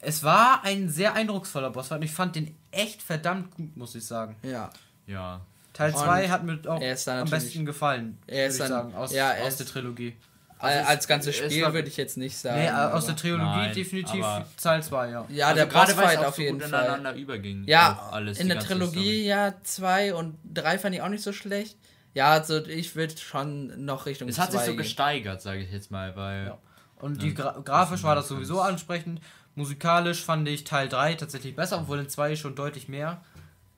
es 0.00 0.24
war 0.24 0.64
ein 0.64 0.88
sehr 0.88 1.14
eindrucksvoller 1.14 1.70
Bossfight 1.70 1.98
und 1.98 2.04
ich 2.04 2.12
fand 2.12 2.36
den 2.36 2.54
echt 2.72 3.02
verdammt 3.02 3.54
gut, 3.54 3.76
muss 3.76 3.94
ich 3.94 4.04
sagen. 4.04 4.34
Ja. 4.42 4.70
Ja. 5.06 5.40
Teil 5.74 5.94
2 5.94 6.28
hat 6.28 6.44
mir 6.44 6.58
auch 6.66 6.80
am 6.80 7.30
besten 7.30 7.66
gefallen, 7.66 8.16
er 8.26 8.46
ist 8.46 8.60
dann, 8.60 8.68
sagen, 8.68 8.94
aus, 8.94 9.12
ja, 9.12 9.34
aus 9.44 9.56
der 9.56 9.66
Trilogie. 9.66 10.16
Also 10.56 10.88
als 10.88 11.08
ganzes 11.08 11.36
Spiel 11.36 11.64
würde 11.72 11.88
ich 11.88 11.96
jetzt 11.96 12.16
nicht 12.16 12.38
sagen. 12.38 12.60
Nee, 12.60 12.70
aus 12.70 13.06
der 13.06 13.16
Trilogie 13.16 13.42
nein, 13.42 13.74
definitiv 13.74 14.24
Teil 14.62 14.82
2, 14.82 15.10
ja. 15.10 15.26
Ja, 15.28 15.48
also 15.48 15.58
der 15.58 15.66
Bossfight 15.66 16.18
auf 16.24 16.38
jeden 16.38 16.60
so 16.60 16.68
Fall. 16.68 16.84
ineinander 16.84 17.14
überging. 17.14 17.64
Ja, 17.66 18.08
alles, 18.12 18.38
in 18.38 18.48
der 18.48 18.60
Trilogie 18.60 19.24
Story. 19.24 19.26
ja 19.26 19.54
2 19.62 20.14
und 20.14 20.38
3 20.54 20.78
fand 20.78 20.94
ich 20.94 21.02
auch 21.02 21.08
nicht 21.08 21.24
so 21.24 21.32
schlecht. 21.32 21.76
Ja, 22.14 22.30
also 22.30 22.64
ich 22.64 22.94
würde 22.94 23.18
schon 23.18 23.84
noch 23.84 24.06
Richtung 24.06 24.28
Es 24.28 24.38
hat 24.38 24.52
sich 24.52 24.60
so 24.60 24.68
gehen. 24.68 24.76
gesteigert, 24.76 25.42
sage 25.42 25.60
ich 25.60 25.72
jetzt 25.72 25.90
mal, 25.90 26.14
weil... 26.14 26.46
Ja. 26.46 26.58
Und 27.00 27.20
die 27.20 27.34
Gra 27.34 27.60
grafisch 27.62 28.04
war 28.04 28.14
das 28.14 28.28
sowieso 28.28 28.60
ansprechend. 28.60 29.20
Musikalisch 29.56 30.24
fand 30.24 30.48
ich 30.48 30.62
Teil 30.62 30.88
3 30.88 31.14
tatsächlich 31.14 31.56
besser, 31.56 31.78
obwohl 31.78 31.98
in 31.98 32.08
2 32.08 32.36
schon 32.36 32.54
deutlich 32.54 32.88
mehr 32.88 33.20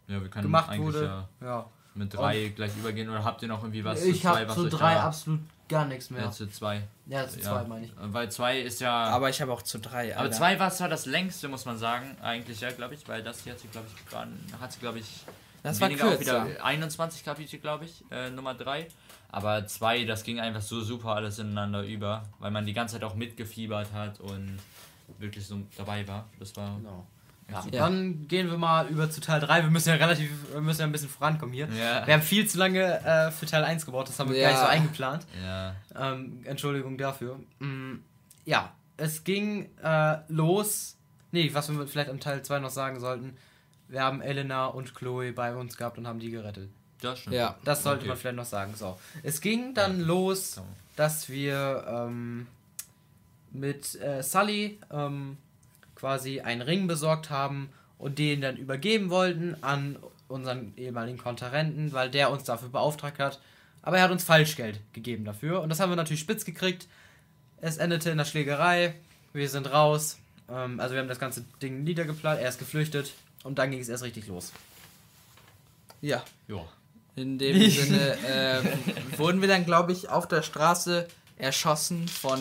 ja, 0.07 0.21
wir 0.23 0.29
können 0.29 0.45
gemacht 0.45 0.79
wurde. 0.79 1.27
Ja, 1.41 1.47
ja. 1.47 1.71
Mit 1.97 2.15
3 2.15 2.49
gleich 2.51 2.77
übergehen 2.77 3.09
oder 3.09 3.25
habt 3.25 3.43
ihr 3.43 3.49
noch 3.49 3.63
irgendwie 3.63 3.85
was 3.85 4.05
Ich 4.05 4.25
habe 4.25 4.47
zu 4.53 4.69
3 4.69 4.97
absolut 5.01 5.41
gar 5.69 5.85
nichts 5.87 6.11
mehr. 6.11 6.23
Ja, 6.23 6.31
zu 6.31 6.49
2. 6.49 6.83
Ja, 7.07 7.27
zu 7.29 7.41
2 7.41 7.51
ja. 7.51 7.65
meine 7.65 7.87
ich. 7.87 7.93
Weil 8.01 8.31
2 8.31 8.61
ist 8.61 8.81
ja. 8.81 8.93
Aber 8.93 9.31
ich 9.31 9.41
habe 9.41 9.53
auch 9.53 9.63
zu 9.63 9.79
3. 9.79 10.17
Aber 10.17 10.31
2 10.31 10.59
war 10.59 10.71
zwar 10.71 10.89
das 10.89 11.07
längste, 11.07 11.49
muss 11.49 11.65
man 11.65 11.79
sagen, 11.79 12.17
eigentlich 12.23 12.61
ja, 12.61 12.71
glaube 12.71 12.95
ich, 12.95 13.07
weil 13.09 13.23
das 13.23 13.43
hier 13.43 13.53
hat 13.53 13.61
sie, 13.61 13.69
glaube 13.69 13.87
ich, 13.89 14.13
waren, 14.13 14.39
hat 14.61 14.73
sie, 14.73 14.81
glaube 14.81 14.99
ich, 14.99 15.07
das 15.63 15.81
war 15.81 15.89
kürzer. 15.89 16.21
wieder 16.21 16.65
21 16.65 17.25
Kapitel, 17.25 17.59
glaube 17.59 17.87
ich, 17.87 18.05
äh, 18.11 18.31
Nummer 18.31 18.55
3. 18.55 18.87
Aber 19.31 19.67
2, 19.67 20.05
das 20.05 20.23
ging 20.23 20.39
einfach 20.39 20.63
so 20.63 20.81
super 20.81 21.17
alles 21.17 21.39
ineinander 21.39 21.83
über, 21.83 22.23
weil 22.39 22.53
man 22.53 22.65
die 22.65 22.73
ganze 22.73 22.95
Zeit 22.95 23.05
auch 23.05 23.17
mitgefiebert 23.17 23.93
hat 23.93 24.21
und 24.21 24.59
wirklich 25.19 25.47
so 25.47 25.61
dabei 25.77 26.07
war. 26.07 26.27
Das 26.39 26.57
war. 26.57 26.77
Genau. 26.77 27.07
Ja. 27.51 27.65
Dann 27.71 28.27
gehen 28.27 28.51
wir 28.51 28.59
mal 28.59 28.89
über 28.89 29.09
zu 29.09 29.21
Teil 29.21 29.41
3. 29.41 29.63
Wir 29.63 29.71
müssen 29.71 29.89
ja 29.91 29.95
relativ, 29.95 30.31
wir 30.53 30.61
müssen 30.61 30.81
ja 30.81 30.87
ein 30.87 30.93
bisschen 30.93 31.09
vorankommen 31.09 31.55
hier. 31.55 31.69
Ja. 31.69 32.07
Wir 32.07 32.15
haben 32.15 32.23
viel 32.23 32.47
zu 32.47 32.59
lange 32.59 33.01
äh, 33.05 33.31
für 33.31 33.47
Teil 33.47 33.65
1 33.65 33.87
gebraucht, 33.87 34.09
das 34.09 34.19
haben 34.19 34.31
wir 34.31 34.39
ja. 34.39 34.51
gar 34.51 34.53
nicht 34.53 34.63
so 34.63 34.67
eingeplant. 34.67 35.27
Ja. 35.45 35.77
Ähm, 35.95 36.41
Entschuldigung 36.45 36.99
dafür. 36.99 37.39
Mm, 37.61 37.97
ja, 38.45 38.73
es 38.97 39.23
ging 39.23 39.71
äh, 39.83 40.19
los. 40.29 40.97
Nee, 41.31 41.51
was 41.53 41.71
wir 41.71 41.87
vielleicht 41.87 42.11
am 42.11 42.19
Teil 42.19 42.43
2 42.43 42.59
noch 42.59 42.71
sagen 42.71 42.99
sollten. 42.99 43.37
Wir 43.89 44.03
haben 44.03 44.21
Elena 44.21 44.67
und 44.67 44.95
Chloe 44.95 45.33
bei 45.33 45.55
uns 45.55 45.77
gehabt 45.77 45.99
und 45.99 46.07
haben 46.09 46.19
die 46.19 46.31
gerettet. 46.31 46.69
Das 47.01 47.21
stimmt. 47.21 47.37
Ja, 47.37 47.57
das 47.65 47.83
sollte 47.83 48.01
okay. 48.01 48.09
man 48.09 48.17
vielleicht 48.17 48.37
noch 48.37 48.45
sagen. 48.45 48.75
So. 48.75 48.99
Es 49.23 49.41
ging 49.41 49.75
dann 49.75 50.01
los, 50.01 50.61
dass 50.97 51.29
wir 51.29 51.85
ähm, 51.87 52.47
mit 53.53 53.95
äh, 54.01 54.23
Sully 54.23 54.81
ähm, 54.91 55.37
quasi 55.97 56.41
einen 56.41 56.63
Ring 56.63 56.87
besorgt 56.87 57.31
haben 57.31 57.71
und 57.99 58.19
den 58.19 58.41
dann 58.41 58.57
übergeben 58.57 59.11
wollten 59.11 59.57
an 59.63 59.97
unseren 60.29 60.73
ehemaligen 60.77 61.19
Konterrenten, 61.19 61.93
weil 61.93 62.11
der 62.11 62.31
uns 62.31 62.45
dafür 62.45 62.69
beauftragt 62.69 63.19
hat. 63.19 63.41
Aber 63.83 63.99
er 63.99 64.05
hat 64.05 64.11
uns 64.11 64.25
Falschgeld 64.25 64.81
gegeben 64.93 65.25
dafür 65.25 65.63
und 65.63 65.69
das 65.69 65.81
haben 65.81 65.91
wir 65.91 65.97
natürlich 65.97 66.21
spitz 66.21 66.45
gekriegt. 66.45 66.87
Es 67.61 67.79
endete 67.79 68.11
in 68.11 68.19
der 68.19 68.25
Schlägerei, 68.25 68.95
wir 69.33 69.49
sind 69.49 69.73
raus, 69.73 70.19
ähm, 70.51 70.81
also 70.81 70.95
wir 70.95 71.01
haben 71.01 71.09
das 71.09 71.19
ganze 71.19 71.45
Ding 71.63 71.85
niedergeplant, 71.85 72.41
er 72.41 72.49
ist 72.49 72.59
geflüchtet 72.59 73.15
und 73.45 73.59
dann 73.59 73.71
ging 73.71 73.81
es 73.81 73.89
erst 73.89 74.03
richtig 74.03 74.27
los. 74.27 74.53
Ja. 76.01 76.23
Ja. 76.49 76.67
In 77.15 77.39
dem 77.39 77.59
Sinne 77.71 78.19
äh, 78.27 79.19
wurden 79.19 79.41
wir 79.41 79.49
dann, 79.49 79.65
glaube 79.65 79.93
ich, 79.93 80.09
auf 80.09 80.29
der 80.29 80.43
Straße 80.43 81.07
erschossen 81.37 82.09
von 82.09 82.41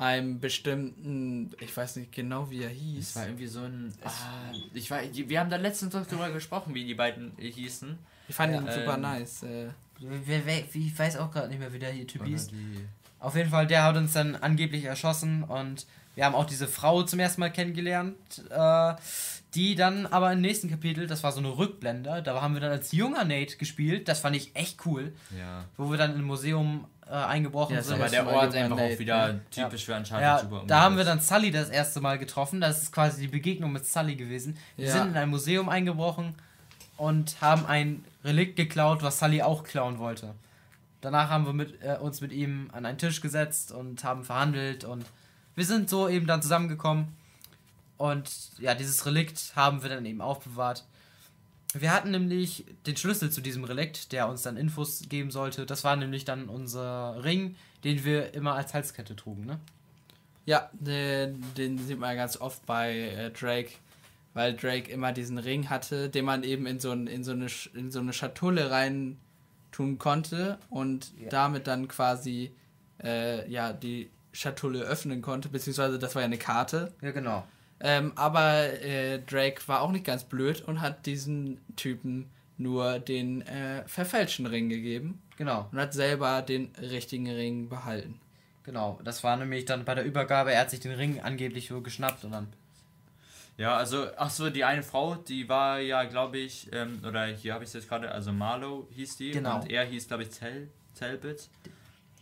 einem 0.00 0.40
bestimmten, 0.40 1.50
ich 1.60 1.76
weiß 1.76 1.96
nicht 1.96 2.12
genau, 2.12 2.50
wie 2.50 2.62
er 2.62 2.70
hieß. 2.70 3.10
Es 3.10 3.16
war 3.16 3.26
irgendwie 3.26 3.46
so 3.46 3.60
ein. 3.60 3.92
Ah, 4.02 4.10
ich 4.72 4.90
war, 4.90 5.00
wir 5.12 5.40
haben 5.40 5.50
da 5.50 5.56
letztens 5.56 5.92
doch 5.92 6.06
drüber 6.06 6.30
gesprochen, 6.30 6.74
wie 6.74 6.84
die 6.84 6.94
beiden 6.94 7.32
hießen. 7.38 7.98
Ich 8.26 8.34
fand 8.34 8.54
ihn 8.54 8.66
ähm, 8.66 8.72
super 8.72 8.96
nice. 8.96 9.42
Äh. 9.42 9.68
Ich 10.72 10.98
weiß 10.98 11.18
auch 11.18 11.30
gerade 11.30 11.48
nicht 11.48 11.58
mehr, 11.58 11.72
wie 11.74 11.78
der 11.78 11.90
hier 11.90 12.06
Typ 12.06 12.24
hieß. 12.24 12.48
Auf 13.18 13.36
jeden 13.36 13.50
Fall, 13.50 13.66
der 13.66 13.84
hat 13.84 13.96
uns 13.96 14.14
dann 14.14 14.36
angeblich 14.36 14.84
erschossen 14.84 15.44
und 15.44 15.86
wir 16.14 16.24
haben 16.24 16.34
auch 16.34 16.46
diese 16.46 16.66
Frau 16.66 17.02
zum 17.02 17.20
ersten 17.20 17.40
Mal 17.40 17.50
kennengelernt, 17.50 18.16
äh, 18.48 18.94
die 19.54 19.74
dann 19.74 20.06
aber 20.06 20.32
im 20.32 20.40
nächsten 20.40 20.70
Kapitel, 20.70 21.06
das 21.06 21.22
war 21.22 21.32
so 21.32 21.40
eine 21.40 21.56
Rückblende, 21.56 22.22
da 22.22 22.40
haben 22.40 22.54
wir 22.54 22.60
dann 22.60 22.72
als 22.72 22.92
junger 22.92 23.24
Nate 23.24 23.58
gespielt, 23.58 24.08
das 24.08 24.20
fand 24.20 24.36
ich 24.36 24.56
echt 24.56 24.86
cool. 24.86 25.12
Ja. 25.38 25.66
Wo 25.76 25.90
wir 25.90 25.98
dann 25.98 26.14
im 26.14 26.24
Museum 26.24 26.86
äh, 27.10 27.14
eingebrochen 27.14 27.74
ja, 27.74 27.82
sind. 27.82 28.00
Aber 28.00 28.08
der 28.08 28.26
Ort 28.26 28.54
einfach 28.54 28.78
auch 28.78 28.98
wieder 28.98 29.32
ne? 29.32 29.40
typisch 29.50 29.86
ja. 29.88 29.94
für 29.94 29.98
Uncharted 29.98 30.22
ja, 30.22 30.38
super 30.38 30.62
Da 30.66 30.80
haben 30.82 30.96
wir 30.96 31.04
dann 31.04 31.20
Sully 31.20 31.50
das 31.50 31.68
erste 31.68 32.00
Mal 32.00 32.18
getroffen. 32.18 32.60
Das 32.60 32.82
ist 32.82 32.92
quasi 32.92 33.22
die 33.22 33.28
Begegnung 33.28 33.72
mit 33.72 33.84
Sully 33.84 34.14
gewesen. 34.14 34.56
Wir 34.76 34.86
ja. 34.86 34.92
sind 34.92 35.08
in 35.08 35.16
ein 35.16 35.28
Museum 35.28 35.68
eingebrochen 35.68 36.34
und 36.96 37.40
haben 37.40 37.66
ein 37.66 38.04
Relikt 38.24 38.56
geklaut, 38.56 39.02
was 39.02 39.18
Sully 39.18 39.42
auch 39.42 39.64
klauen 39.64 39.98
wollte. 39.98 40.34
Danach 41.00 41.30
haben 41.30 41.46
wir 41.46 41.52
mit, 41.52 41.82
äh, 41.82 41.96
uns 41.96 42.20
mit 42.20 42.30
ihm 42.30 42.70
an 42.72 42.86
einen 42.86 42.98
Tisch 42.98 43.20
gesetzt 43.20 43.72
und 43.72 44.04
haben 44.04 44.22
verhandelt 44.22 44.84
und 44.84 45.04
wir 45.56 45.64
sind 45.64 45.90
so 45.90 46.08
eben 46.08 46.26
dann 46.26 46.42
zusammengekommen. 46.42 47.08
Und 47.96 48.30
ja, 48.58 48.74
dieses 48.74 49.04
Relikt 49.04 49.52
haben 49.56 49.82
wir 49.82 49.90
dann 49.90 50.06
eben 50.06 50.20
aufbewahrt. 50.20 50.84
Wir 51.72 51.92
hatten 51.92 52.10
nämlich 52.10 52.66
den 52.86 52.96
Schlüssel 52.96 53.30
zu 53.30 53.40
diesem 53.40 53.64
Relikt, 53.64 54.12
der 54.12 54.28
uns 54.28 54.42
dann 54.42 54.56
Infos 54.56 55.02
geben 55.08 55.30
sollte. 55.30 55.66
Das 55.66 55.84
war 55.84 55.94
nämlich 55.96 56.24
dann 56.24 56.48
unser 56.48 57.22
Ring, 57.22 57.56
den 57.84 58.04
wir 58.04 58.34
immer 58.34 58.54
als 58.54 58.74
Halskette 58.74 59.14
trugen, 59.14 59.46
ne? 59.46 59.60
Ja, 60.46 60.68
den, 60.72 61.44
den 61.56 61.78
sieht 61.78 61.98
man 61.98 62.16
ganz 62.16 62.36
oft 62.36 62.66
bei 62.66 62.98
äh, 62.98 63.30
Drake, 63.30 63.70
weil 64.34 64.54
Drake 64.56 64.90
immer 64.90 65.12
diesen 65.12 65.38
Ring 65.38 65.70
hatte, 65.70 66.08
den 66.08 66.24
man 66.24 66.42
eben 66.42 66.66
in 66.66 66.80
so, 66.80 66.90
ein, 66.90 67.06
in 67.06 67.22
so, 67.22 67.32
eine, 67.32 67.46
in 67.74 67.90
so 67.90 68.00
eine 68.00 68.12
Schatulle 68.12 68.70
rein 68.70 69.18
tun 69.70 69.98
konnte 69.98 70.58
und 70.68 71.12
ja. 71.20 71.28
damit 71.28 71.68
dann 71.68 71.86
quasi 71.86 72.52
äh, 73.02 73.48
ja, 73.48 73.72
die 73.72 74.10
Schatulle 74.32 74.80
öffnen 74.80 75.22
konnte, 75.22 75.48
beziehungsweise 75.48 75.98
das 75.98 76.14
war 76.14 76.22
ja 76.22 76.26
eine 76.26 76.38
Karte. 76.38 76.92
Ja, 77.00 77.12
genau. 77.12 77.46
Ähm, 77.80 78.12
aber 78.14 78.82
äh, 78.82 79.20
Drake 79.20 79.66
war 79.66 79.80
auch 79.80 79.90
nicht 79.90 80.04
ganz 80.04 80.24
blöd 80.24 80.62
und 80.62 80.80
hat 80.80 81.06
diesen 81.06 81.60
Typen 81.76 82.28
nur 82.58 82.98
den 82.98 83.42
äh, 83.42 83.86
verfälschten 83.86 84.46
Ring 84.46 84.68
gegeben. 84.68 85.20
Genau. 85.36 85.68
Und 85.72 85.78
hat 85.78 85.94
selber 85.94 86.42
den 86.42 86.70
richtigen 86.78 87.28
Ring 87.30 87.70
behalten. 87.70 88.20
Genau, 88.64 89.00
das 89.02 89.24
war 89.24 89.36
nämlich 89.38 89.64
dann 89.64 89.86
bei 89.86 89.94
der 89.94 90.04
Übergabe, 90.04 90.52
er 90.52 90.60
hat 90.60 90.70
sich 90.70 90.80
den 90.80 90.92
Ring 90.92 91.20
angeblich 91.20 91.68
so 91.68 91.80
geschnappt 91.80 92.24
und 92.24 92.32
dann. 92.32 92.52
Ja, 93.56 93.76
also, 93.76 94.06
ach 94.16 94.30
so, 94.30 94.48
die 94.50 94.64
eine 94.64 94.82
Frau, 94.82 95.14
die 95.16 95.48
war 95.48 95.80
ja, 95.80 96.04
glaube 96.04 96.38
ich, 96.38 96.68
ähm, 96.72 97.02
oder 97.06 97.26
hier 97.26 97.54
habe 97.54 97.64
ich 97.64 97.68
es 97.68 97.74
jetzt 97.74 97.88
gerade, 97.88 98.10
also 98.10 98.32
Marlow 98.32 98.86
hieß 98.92 99.16
die. 99.16 99.30
Genau. 99.32 99.56
Und 99.56 99.70
er 99.70 99.84
hieß, 99.84 100.08
glaube 100.08 100.22
ich, 100.22 100.30
Tel, 100.30 100.68
Telbit. 100.98 101.48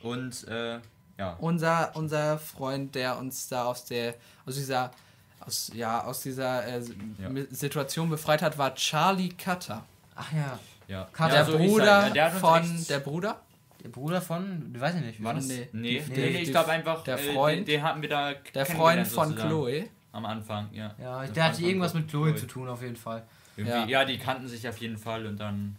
Und, 0.03 0.47
äh, 0.49 0.79
ja. 1.19 1.37
Unser, 1.41 1.95
unser 1.95 2.39
Freund, 2.39 2.95
der 2.95 3.19
uns 3.19 3.49
da 3.49 3.65
aus 3.65 3.85
der, 3.85 4.15
aus 4.47 4.55
dieser 4.55 4.93
aus, 5.41 5.71
ja, 5.75 6.05
aus 6.05 6.23
dieser 6.23 6.67
äh, 6.67 6.81
ja. 7.19 7.31
Situation 7.51 8.11
befreit 8.11 8.43
hat, 8.43 8.59
war 8.59 8.75
Charlie 8.75 9.31
Cutter. 9.31 9.85
Ach 10.15 10.33
ja. 10.33 10.59
ja. 10.89 11.09
Cutter, 11.13 11.35
der, 11.35 11.45
so 11.45 11.59
Bruder 11.59 12.11
der 12.11 12.31
von 12.31 12.87
der 12.89 12.99
Bruder? 13.01 13.41
Der 13.83 13.89
Bruder 13.89 14.21
von, 14.21 14.75
weiß 14.77 14.97
ich 14.97 15.03
nicht. 15.03 15.23
War 15.23 15.35
das? 15.35 15.47
Nee, 15.47 15.69
nee, 15.73 16.03
nee, 16.09 16.15
nee 16.17 16.43
ich 16.43 16.51
glaube 16.51 16.71
einfach, 16.71 17.05
der 17.05 17.19
äh, 17.19 17.33
Freund, 17.33 17.59
den, 17.59 17.67
den, 17.67 17.83
hatten 17.83 18.03
wir 18.03 18.09
da. 18.09 18.33
Der 18.55 18.67
Freund 18.67 19.07
von 19.07 19.35
Chloe. 19.35 19.89
Am 20.11 20.25
Anfang, 20.27 20.69
ja. 20.73 20.95
Ja, 21.01 21.23
der, 21.23 21.33
der 21.33 21.45
hatte 21.45 21.63
irgendwas 21.63 21.95
mit 21.95 22.09
Chloe, 22.09 22.31
Chloe, 22.31 22.41
zu 22.41 22.47
tun, 22.47 22.69
auf 22.69 22.83
jeden 22.83 22.97
Fall. 22.97 23.25
Ja. 23.57 23.87
ja, 23.87 24.05
die 24.05 24.19
kannten 24.19 24.49
sich 24.49 24.69
auf 24.69 24.79
jeden 24.79 24.99
Fall 24.99 25.27
und 25.27 25.39
dann 25.39 25.77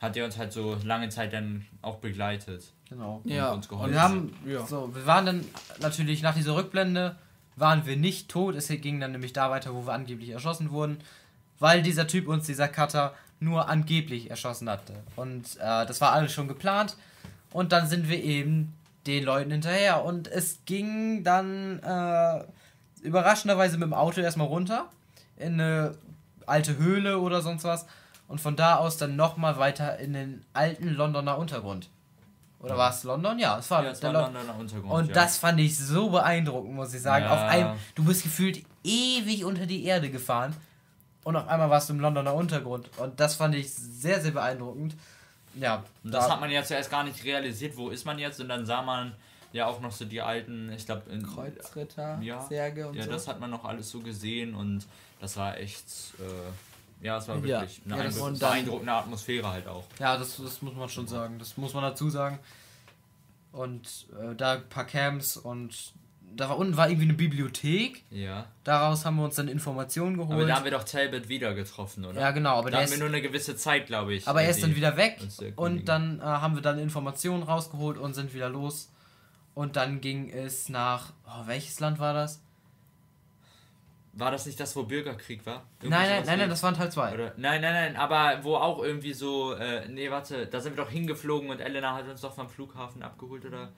hat 0.00 0.16
er 0.16 0.24
uns 0.24 0.38
halt 0.38 0.52
so 0.52 0.76
lange 0.84 1.08
Zeit 1.08 1.32
dann 1.32 1.66
auch 1.82 1.96
begleitet. 1.96 2.64
Genau. 2.88 3.20
Ja. 3.24 3.50
Und 3.50 3.58
uns 3.58 3.68
geholfen. 3.68 3.88
Und 3.88 3.94
wir 3.94 4.02
haben, 4.02 4.36
ja. 4.46 4.66
so, 4.66 4.94
wir 4.94 5.06
waren 5.06 5.26
dann 5.26 5.44
natürlich 5.80 6.22
nach 6.22 6.34
dieser 6.34 6.56
Rückblende 6.56 7.16
waren 7.58 7.86
wir 7.86 7.96
nicht 7.96 8.28
tot. 8.28 8.54
Es 8.54 8.68
ging 8.68 9.00
dann 9.00 9.12
nämlich 9.12 9.32
da 9.32 9.50
weiter, 9.50 9.74
wo 9.74 9.86
wir 9.86 9.92
angeblich 9.92 10.30
erschossen 10.30 10.70
wurden, 10.70 10.98
weil 11.58 11.82
dieser 11.82 12.06
Typ 12.06 12.28
uns, 12.28 12.46
dieser 12.46 12.68
Cutter, 12.68 13.14
nur 13.40 13.68
angeblich 13.68 14.30
erschossen 14.30 14.68
hatte. 14.68 14.94
Und 15.16 15.56
äh, 15.56 15.86
das 15.86 16.00
war 16.00 16.12
alles 16.12 16.32
schon 16.32 16.48
geplant. 16.48 16.96
Und 17.52 17.72
dann 17.72 17.88
sind 17.88 18.08
wir 18.08 18.22
eben 18.22 18.74
den 19.06 19.24
Leuten 19.24 19.50
hinterher. 19.50 20.04
Und 20.04 20.28
es 20.28 20.60
ging 20.66 21.22
dann 21.24 21.78
äh, 21.80 22.44
überraschenderweise 23.02 23.78
mit 23.78 23.86
dem 23.86 23.94
Auto 23.94 24.20
erstmal 24.20 24.48
runter 24.48 24.88
in 25.36 25.54
eine 25.54 25.94
alte 26.46 26.78
Höhle 26.78 27.18
oder 27.18 27.40
sonst 27.42 27.64
was. 27.64 27.86
Und 28.26 28.40
von 28.40 28.56
da 28.56 28.76
aus 28.76 28.96
dann 28.98 29.16
nochmal 29.16 29.58
weiter 29.58 29.98
in 29.98 30.12
den 30.12 30.44
alten 30.52 30.88
Londoner 30.88 31.38
Untergrund. 31.38 31.88
Oder 32.60 32.76
war 32.76 32.90
es 32.90 33.04
London? 33.04 33.38
Ja, 33.38 33.58
es 33.58 33.70
war, 33.70 33.84
ja, 33.84 33.90
es 33.90 34.00
der 34.00 34.12
war 34.12 34.22
Londoner 34.22 34.58
Untergrund. 34.58 34.92
Und 34.92 35.08
ja. 35.08 35.14
das 35.14 35.38
fand 35.38 35.60
ich 35.60 35.78
so 35.78 36.10
beeindruckend, 36.10 36.74
muss 36.74 36.92
ich 36.92 37.00
sagen. 37.00 37.24
Ja. 37.24 37.32
Auf 37.32 37.50
einem, 37.50 37.78
du 37.94 38.04
bist 38.04 38.24
gefühlt 38.24 38.64
ewig 38.82 39.44
unter 39.44 39.66
die 39.66 39.84
Erde 39.84 40.10
gefahren. 40.10 40.54
und 41.24 41.36
auf 41.36 41.46
einmal 41.46 41.70
warst 41.70 41.88
du 41.88 41.94
im 41.94 42.00
Londoner 42.00 42.34
Untergrund. 42.34 42.90
Und 42.98 43.20
das 43.20 43.36
fand 43.36 43.54
ich 43.54 43.72
sehr, 43.72 44.20
sehr 44.20 44.32
beeindruckend. 44.32 44.96
Ja. 45.54 45.84
Und 46.02 46.12
das 46.12 46.26
da 46.26 46.32
hat 46.32 46.40
man 46.40 46.50
ja 46.50 46.64
zuerst 46.64 46.90
gar 46.90 47.04
nicht 47.04 47.22
realisiert, 47.24 47.76
wo 47.76 47.90
ist 47.90 48.04
man 48.04 48.18
jetzt? 48.18 48.40
Und 48.40 48.48
dann 48.48 48.66
sah 48.66 48.82
man 48.82 49.14
ja 49.52 49.66
auch 49.66 49.80
noch 49.80 49.92
so 49.92 50.04
die 50.04 50.20
alten, 50.20 50.72
ich 50.72 50.84
glaube, 50.84 51.02
Kreuzritter, 51.22 52.18
ja, 52.20 52.40
Särge 52.40 52.88
und 52.88 52.94
ja, 52.94 53.02
so. 53.02 53.08
Ja, 53.08 53.14
das 53.14 53.28
hat 53.28 53.40
man 53.40 53.50
noch 53.50 53.64
alles 53.64 53.90
so 53.90 54.00
gesehen 54.00 54.54
und 54.54 54.86
das 55.20 55.36
war 55.36 55.56
echt, 55.56 55.86
äh, 56.18 56.22
ja, 57.00 57.18
es 57.18 57.28
war 57.28 57.42
wirklich 57.42 57.80
ja. 57.86 57.96
eine 57.96 58.10
ja, 58.10 58.30
beeindruckende 58.30 58.92
Atmosphäre 58.92 59.50
halt 59.50 59.66
auch. 59.68 59.84
Ja, 59.98 60.16
das, 60.16 60.36
das 60.36 60.62
muss 60.62 60.74
man 60.74 60.88
schon 60.88 61.06
sagen, 61.06 61.38
das 61.38 61.56
muss 61.56 61.74
man 61.74 61.82
dazu 61.82 62.10
sagen. 62.10 62.38
Und 63.52 64.06
äh, 64.20 64.34
da 64.34 64.54
ein 64.54 64.68
paar 64.68 64.84
Camps 64.84 65.36
und 65.36 65.92
da 66.34 66.48
war 66.48 66.58
unten 66.58 66.76
war 66.76 66.88
irgendwie 66.88 67.06
eine 67.06 67.14
Bibliothek. 67.14 68.04
Ja. 68.10 68.46
Daraus 68.64 69.04
haben 69.04 69.16
wir 69.16 69.24
uns 69.24 69.36
dann 69.36 69.48
Informationen 69.48 70.16
geholt. 70.16 70.32
Aber 70.32 70.46
da 70.46 70.56
haben 70.56 70.64
wir 70.64 70.70
doch 70.70 70.84
Talbot 70.84 71.28
wieder 71.28 71.54
getroffen, 71.54 72.04
oder? 72.04 72.20
Ja, 72.20 72.30
genau. 72.32 72.58
Aber 72.58 72.70
da 72.70 72.80
haben 72.80 72.90
wir 72.90 72.98
nur 72.98 73.08
eine 73.08 73.22
gewisse 73.22 73.56
Zeit, 73.56 73.86
glaube 73.86 74.14
ich. 74.14 74.28
Aber 74.28 74.42
er 74.42 74.50
ist 74.50 74.62
dann 74.62 74.76
wieder 74.76 74.96
weg 74.96 75.18
und 75.56 75.88
dann 75.88 76.20
äh, 76.20 76.22
haben 76.22 76.54
wir 76.54 76.62
dann 76.62 76.78
Informationen 76.78 77.42
rausgeholt 77.42 77.98
und 77.98 78.14
sind 78.14 78.34
wieder 78.34 78.48
los. 78.48 78.90
Und 79.54 79.76
dann 79.76 80.00
ging 80.00 80.30
es 80.30 80.68
nach. 80.68 81.12
Oh, 81.26 81.46
welches 81.46 81.80
Land 81.80 81.98
war 81.98 82.14
das? 82.14 82.40
War 84.18 84.32
das 84.32 84.46
nicht 84.46 84.58
das, 84.58 84.74
wo 84.74 84.82
Bürgerkrieg 84.82 85.46
war? 85.46 85.62
Irgendwie 85.78 85.90
nein, 85.90 86.10
nein, 86.10 86.22
nein, 86.26 86.38
nein, 86.40 86.50
das 86.50 86.60
waren 86.64 86.74
Teil 86.74 86.90
2. 86.90 87.34
Nein, 87.36 87.60
nein, 87.60 87.62
nein, 87.62 87.96
aber 87.96 88.42
wo 88.42 88.56
auch 88.56 88.82
irgendwie 88.82 89.12
so. 89.12 89.54
Äh, 89.54 89.86
nee, 89.88 90.10
warte, 90.10 90.46
da 90.46 90.60
sind 90.60 90.76
wir 90.76 90.84
doch 90.84 90.90
hingeflogen 90.90 91.50
und 91.50 91.60
Elena 91.60 91.94
hat 91.94 92.08
uns 92.08 92.20
doch 92.20 92.34
vom 92.34 92.48
Flughafen 92.48 93.04
abgeholt, 93.04 93.46
oder? 93.46 93.68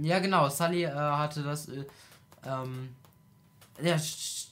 Ja, 0.00 0.20
genau, 0.20 0.48
Sully 0.48 0.84
äh, 0.84 0.92
hatte 0.92 1.42
das. 1.42 1.68
Äh, 1.68 1.84
ähm, 2.46 2.94
ja, 3.82 3.96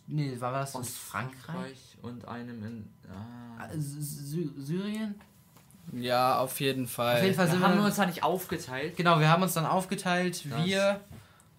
nee, 0.09 0.35
war 0.41 0.53
das 0.53 0.75
aus 0.75 0.91
Frankreich? 0.91 1.39
Frankreich? 1.45 1.97
Und 2.03 2.27
einem 2.27 2.65
in. 2.65 2.93
Ah. 3.09 3.69
Sy 3.79 4.51
Syrien? 4.59 5.15
Ja, 5.93 6.41
auf 6.41 6.59
jeden 6.61 6.89
Fall. 6.89 7.19
Auf 7.19 7.23
jeden 7.23 7.37
Fall 7.37 7.49
sind 7.49 7.63
haben 7.63 7.79
wir 7.79 7.85
uns 7.85 7.97
da 7.97 8.07
nicht 8.07 8.25
aufgeteilt. 8.25 8.97
Genau, 8.97 9.21
wir 9.21 9.29
haben 9.29 9.45
uns 9.45 9.55
dann 9.55 9.67
aufgeteilt. 9.67 10.45
Das 10.51 10.65
wir. 10.65 11.01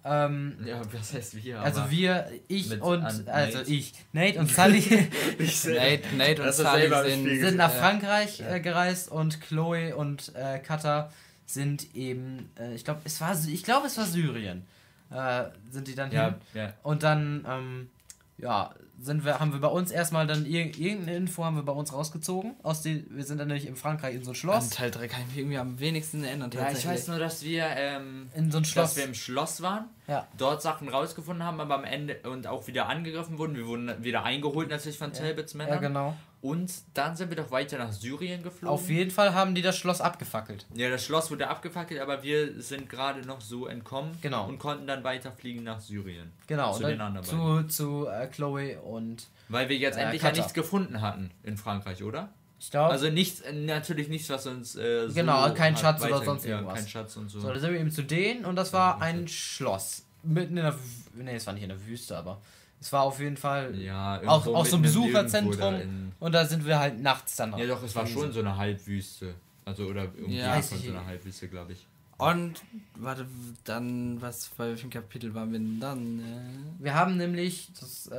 Ähm, 0.05 0.57
ja, 0.65 0.81
was 0.91 1.13
heißt 1.13 1.41
wir? 1.43 1.61
Also 1.61 1.89
wir, 1.89 2.29
ich 2.49 2.81
und 2.81 3.03
also 3.03 3.23
Nate. 3.23 3.63
ich, 3.71 3.93
Nate 4.11 4.37
und 4.39 4.51
Sully. 4.51 4.81
Nate, 5.39 6.15
Nate 6.17 6.43
und 6.43 6.53
Sully 6.53 7.09
sind, 7.09 7.39
sind 7.39 7.57
nach 7.57 7.71
Frankreich 7.71 8.39
ja. 8.39 8.55
äh, 8.55 8.59
gereist 8.59 9.09
und 9.09 9.39
Chloe 9.39 9.95
und 9.95 10.33
äh, 10.35 10.59
Kata 10.59 11.09
sind 11.45 11.95
eben, 11.95 12.49
äh, 12.59 12.73
ich 12.73 12.83
glaube, 12.83 13.01
es 13.05 13.21
war, 13.21 13.37
ich 13.47 13.63
glaube, 13.63 13.87
es 13.87 13.97
war 13.97 14.05
Syrien, 14.05 14.65
äh, 15.09 15.45
sind 15.71 15.87
die 15.87 15.95
dann 15.95 16.11
ja, 16.11 16.25
hin. 16.25 16.35
Ja. 16.53 16.73
Und 16.83 17.03
dann, 17.03 17.45
ähm, 17.47 17.89
ja, 18.37 18.73
sind 19.03 19.25
wir, 19.25 19.39
haben 19.39 19.51
wir 19.51 19.59
bei 19.59 19.67
uns 19.67 19.91
erstmal 19.91 20.25
dann 20.25 20.45
irgendeine 20.45 21.15
Info 21.15 21.43
haben 21.43 21.57
wir 21.57 21.63
bei 21.63 21.73
uns 21.73 21.91
rausgezogen. 21.91 22.55
Aus 22.63 22.81
die, 22.81 23.05
wir 23.09 23.23
sind 23.25 23.37
dann 23.37 23.49
nämlich 23.49 23.67
in 23.67 23.75
Frankreich 23.75 24.15
in 24.15 24.23
so 24.23 24.31
ein 24.31 24.35
Schloss. 24.35 24.63
An 24.63 24.69
Teil 24.71 24.91
3 24.91 25.07
kann 25.09 25.21
ich 25.21 25.27
mich 25.27 25.37
irgendwie 25.39 25.57
am 25.57 25.79
wenigsten 25.79 26.23
erinnern. 26.23 26.49
Ja, 26.53 26.71
ich 26.71 26.87
weiß 26.87 27.09
nur, 27.09 27.19
dass 27.19 27.43
wir 27.43 27.65
ähm, 27.65 28.29
in 28.33 28.49
so 28.49 28.59
ein 28.59 28.65
Schloss. 28.65 28.91
Dass 28.91 28.97
wir 28.97 29.03
im 29.03 29.13
Schloss 29.13 29.61
waren, 29.61 29.89
ja. 30.07 30.27
dort 30.37 30.61
Sachen 30.61 30.87
rausgefunden 30.87 31.45
haben, 31.45 31.59
aber 31.59 31.75
am 31.75 31.83
Ende 31.83 32.17
und 32.23 32.47
auch 32.47 32.67
wieder 32.67 32.87
angegriffen 32.87 33.37
wurden. 33.37 33.55
Wir 33.55 33.67
wurden 33.67 34.03
wieder 34.03 34.23
eingeholt 34.23 34.69
natürlich 34.69 34.97
von 34.97 35.11
ja. 35.11 35.19
Talbots 35.19 35.53
Männern. 35.53 35.75
Ja, 35.75 35.79
genau. 35.79 36.15
Und 36.43 36.73
dann 36.93 37.15
sind 37.15 37.29
wir 37.29 37.37
doch 37.37 37.51
weiter 37.51 37.77
nach 37.77 37.93
Syrien 37.93 38.43
geflogen. 38.43 38.67
Auf 38.67 38.89
jeden 38.89 39.11
Fall 39.11 39.33
haben 39.33 39.55
die 39.55 39.61
das 39.61 39.77
Schloss 39.77 40.01
abgefackelt. 40.01 40.65
Ja, 40.73 40.89
das 40.89 41.05
Schloss 41.05 41.31
wurde 41.31 41.47
abgefackelt, 41.47 42.01
aber 42.01 42.21
wir 42.21 42.61
sind 42.61 42.89
gerade 42.89 43.21
noch 43.21 43.39
so 43.39 43.65
entkommen 43.65 44.17
genau. 44.21 44.49
und 44.49 44.59
konnten 44.59 44.85
dann 44.85 45.05
weiterfliegen 45.05 45.63
nach 45.63 45.79
Syrien. 45.79 46.33
Genau, 46.47 46.73
zu 46.73 46.83
den 46.83 46.99
anderen 46.99 47.25
zu, 47.25 47.63
zu 47.69 48.07
äh, 48.07 48.27
Chloe 48.27 48.77
und. 48.81 49.27
Weil 49.47 49.69
wir 49.69 49.77
jetzt 49.77 49.97
äh, 49.97 50.01
endlich 50.01 50.21
ja 50.21 50.33
nichts 50.33 50.53
gefunden 50.53 50.99
hatten 50.99 51.31
in 51.43 51.55
Frankreich, 51.55 52.03
oder? 52.03 52.33
Ich 52.59 52.71
glaube. 52.71 52.91
Also 52.91 53.09
nichts, 53.09 53.41
natürlich 53.49 54.09
nichts, 54.09 54.29
was 54.29 54.45
uns. 54.45 54.75
Äh, 54.75 55.07
so 55.07 55.13
genau, 55.13 55.49
kein 55.53 55.77
Schatz 55.77 56.03
oder 56.03 56.25
sonst 56.25 56.45
irgendwas. 56.45 56.73
Ja, 56.73 56.81
kein 56.81 56.89
Schatz 56.89 57.15
und 57.15 57.29
so. 57.29 57.39
So, 57.39 57.53
da 57.53 57.57
sind 57.57 57.71
wir 57.71 57.79
eben 57.79 57.91
zu 57.91 58.03
denen 58.03 58.43
und 58.43 58.57
das 58.57 58.73
war 58.73 59.01
ein 59.01 59.29
Schloss. 59.29 60.03
Mitten 60.23 60.57
in 60.57 60.63
der. 60.63 60.75
Nee, 61.13 61.35
es 61.35 61.47
war 61.47 61.53
nicht 61.53 61.63
in 61.63 61.69
der 61.69 61.85
Wüste, 61.85 62.17
aber. 62.17 62.41
Es 62.83 62.91
war 62.91 63.03
auf 63.03 63.17
jeden 63.17 63.37
Fall 63.37 63.73
ja, 63.79 64.21
auch, 64.25 64.45
auch 64.45 64.65
so 64.65 64.75
ein 64.75 64.81
Besucherzentrum. 64.81 66.11
Und 66.19 66.31
da 66.33 66.43
sind 66.43 66.65
wir 66.65 66.77
halt 66.77 66.99
nachts 66.99 67.37
dann 67.37 67.51
noch. 67.51 67.57
Ja, 67.57 67.65
doch, 67.65 67.81
es 67.81 67.95
war 67.95 68.05
schon 68.05 68.33
so 68.33 68.41
eine 68.41 68.57
Halbwüste. 68.57 69.35
Also, 69.63 69.85
oder 69.85 70.03
irgendwie 70.03 70.39
ja, 70.39 70.61
von 70.61 70.77
so 70.77 70.89
einer 70.89 71.05
Halbwüste, 71.05 71.47
glaube 71.47 71.71
ich. 71.71 71.87
Und, 72.17 72.61
warte, 72.97 73.25
dann, 73.63 74.21
was, 74.21 74.49
bei 74.57 74.67
welchem 74.67 74.89
Kapitel 74.89 75.33
waren 75.33 75.53
wir 75.53 75.59
denn 75.59 75.79
dann? 75.79 76.19
Äh? 76.19 76.83
Wir 76.83 76.93
haben 76.93 77.15
nämlich, 77.15 77.69
das 77.79 78.07
äh, 78.07 78.15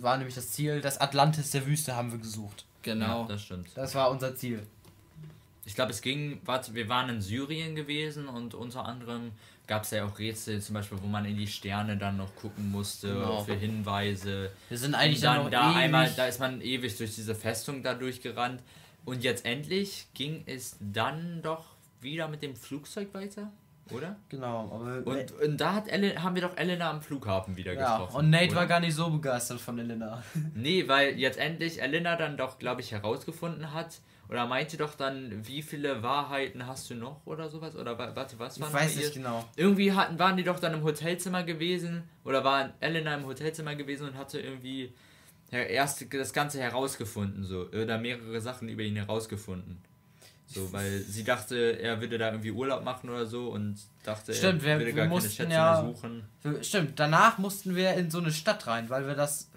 war 0.00 0.16
nämlich 0.16 0.36
das 0.36 0.52
Ziel, 0.52 0.80
das 0.80 0.98
Atlantis 0.98 1.50
der 1.50 1.66
Wüste 1.66 1.96
haben 1.96 2.12
wir 2.12 2.18
gesucht. 2.18 2.66
Genau. 2.82 3.22
Ja, 3.22 3.28
das 3.28 3.42
stimmt. 3.42 3.66
Das 3.74 3.96
war 3.96 4.12
unser 4.12 4.36
Ziel. 4.36 4.64
Ich 5.64 5.74
glaube, 5.74 5.90
es 5.90 6.02
ging, 6.02 6.40
warte, 6.44 6.72
wir 6.74 6.88
waren 6.88 7.08
in 7.10 7.20
Syrien 7.20 7.74
gewesen 7.74 8.28
und 8.28 8.54
unter 8.54 8.84
anderem 8.84 9.32
gab 9.66 9.84
es 9.84 9.90
ja 9.90 10.04
auch 10.04 10.18
Rätsel, 10.18 10.60
zum 10.60 10.74
Beispiel, 10.74 10.98
wo 11.00 11.06
man 11.06 11.24
in 11.24 11.36
die 11.36 11.46
Sterne 11.46 11.96
dann 11.96 12.16
noch 12.16 12.34
gucken 12.36 12.70
musste 12.70 13.08
genau. 13.08 13.42
für 13.42 13.54
Hinweise. 13.54 14.50
Wir 14.68 14.78
sind 14.78 14.94
eigentlich 14.94 15.20
dann, 15.20 15.42
dann 15.44 15.50
da 15.50 15.70
ewig. 15.70 15.82
einmal, 15.82 16.10
da 16.16 16.26
ist 16.26 16.40
man 16.40 16.60
ewig 16.60 16.96
durch 16.96 17.14
diese 17.14 17.34
Festung 17.34 17.82
da 17.82 17.94
durchgerannt. 17.94 18.62
Und 19.04 19.22
jetzt 19.22 19.44
endlich 19.44 20.06
ging 20.14 20.42
es 20.46 20.76
dann 20.80 21.42
doch 21.42 21.64
wieder 22.00 22.28
mit 22.28 22.42
dem 22.42 22.56
Flugzeug 22.56 23.12
weiter, 23.12 23.50
oder? 23.90 24.16
Genau. 24.28 24.70
Aber 24.72 25.10
und, 25.10 25.32
und 25.32 25.56
da 25.58 25.74
hat 25.74 25.88
Ellen, 25.88 26.22
haben 26.22 26.34
wir 26.34 26.42
doch 26.42 26.56
Elena 26.56 26.90
am 26.90 27.02
Flughafen 27.02 27.56
wieder 27.56 27.74
ja, 27.74 27.98
getroffen. 27.98 28.16
Und 28.16 28.30
Nate 28.30 28.46
oder? 28.46 28.56
war 28.56 28.66
gar 28.66 28.80
nicht 28.80 28.94
so 28.94 29.10
begeistert 29.10 29.60
von 29.60 29.78
Elena. 29.78 30.22
nee, 30.54 30.88
weil 30.88 31.18
jetzt 31.18 31.38
endlich 31.38 31.82
Elena 31.82 32.16
dann 32.16 32.36
doch, 32.36 32.58
glaube 32.58 32.80
ich, 32.80 32.92
herausgefunden 32.92 33.72
hat, 33.72 34.00
oder 34.28 34.46
meinte 34.46 34.76
doch 34.76 34.94
dann, 34.94 35.46
wie 35.46 35.62
viele 35.62 36.02
Wahrheiten 36.02 36.66
hast 36.66 36.88
du 36.90 36.94
noch 36.94 37.20
oder 37.26 37.48
sowas? 37.48 37.76
Oder 37.76 37.98
warte, 37.98 38.38
was 38.38 38.60
war 38.60 38.68
Ich 38.68 38.74
weiß 38.74 38.96
nicht 38.96 39.14
genau. 39.14 39.44
Irgendwie 39.56 39.92
hatten, 39.92 40.18
waren 40.18 40.36
die 40.36 40.44
doch 40.44 40.58
dann 40.58 40.74
im 40.74 40.82
Hotelzimmer 40.82 41.42
gewesen 41.42 42.04
oder 42.24 42.44
war 42.44 42.72
Elena 42.80 43.14
im 43.14 43.26
Hotelzimmer 43.26 43.74
gewesen 43.74 44.08
und 44.08 44.16
hatte 44.16 44.40
irgendwie 44.40 44.92
erst 45.50 46.12
das 46.12 46.32
Ganze 46.32 46.60
herausgefunden, 46.60 47.44
so. 47.44 47.68
Oder 47.68 47.98
mehrere 47.98 48.40
Sachen 48.40 48.68
über 48.68 48.82
ihn 48.82 48.96
herausgefunden. 48.96 49.78
So, 50.46 50.72
weil 50.72 51.00
sie 51.00 51.24
dachte, 51.24 51.78
er 51.80 52.00
würde 52.00 52.18
da 52.18 52.28
irgendwie 52.28 52.50
Urlaub 52.50 52.84
machen 52.84 53.08
oder 53.08 53.26
so 53.26 53.48
und 53.48 53.76
dachte, 54.04 54.34
stimmt, 54.34 54.62
er 54.64 54.78
würde 54.78 54.86
wir 54.86 54.92
gar 54.92 55.08
keine 55.08 55.20
Schätze 55.22 55.52
ja, 55.52 55.82
mehr 55.82 55.94
suchen. 55.94 56.24
Stimmt, 56.62 57.00
danach 57.00 57.38
mussten 57.38 57.74
wir 57.74 57.94
in 57.94 58.10
so 58.10 58.18
eine 58.18 58.30
Stadt 58.30 58.66
rein, 58.66 58.90
weil 58.90 59.06
wir 59.06 59.14
das 59.14 59.50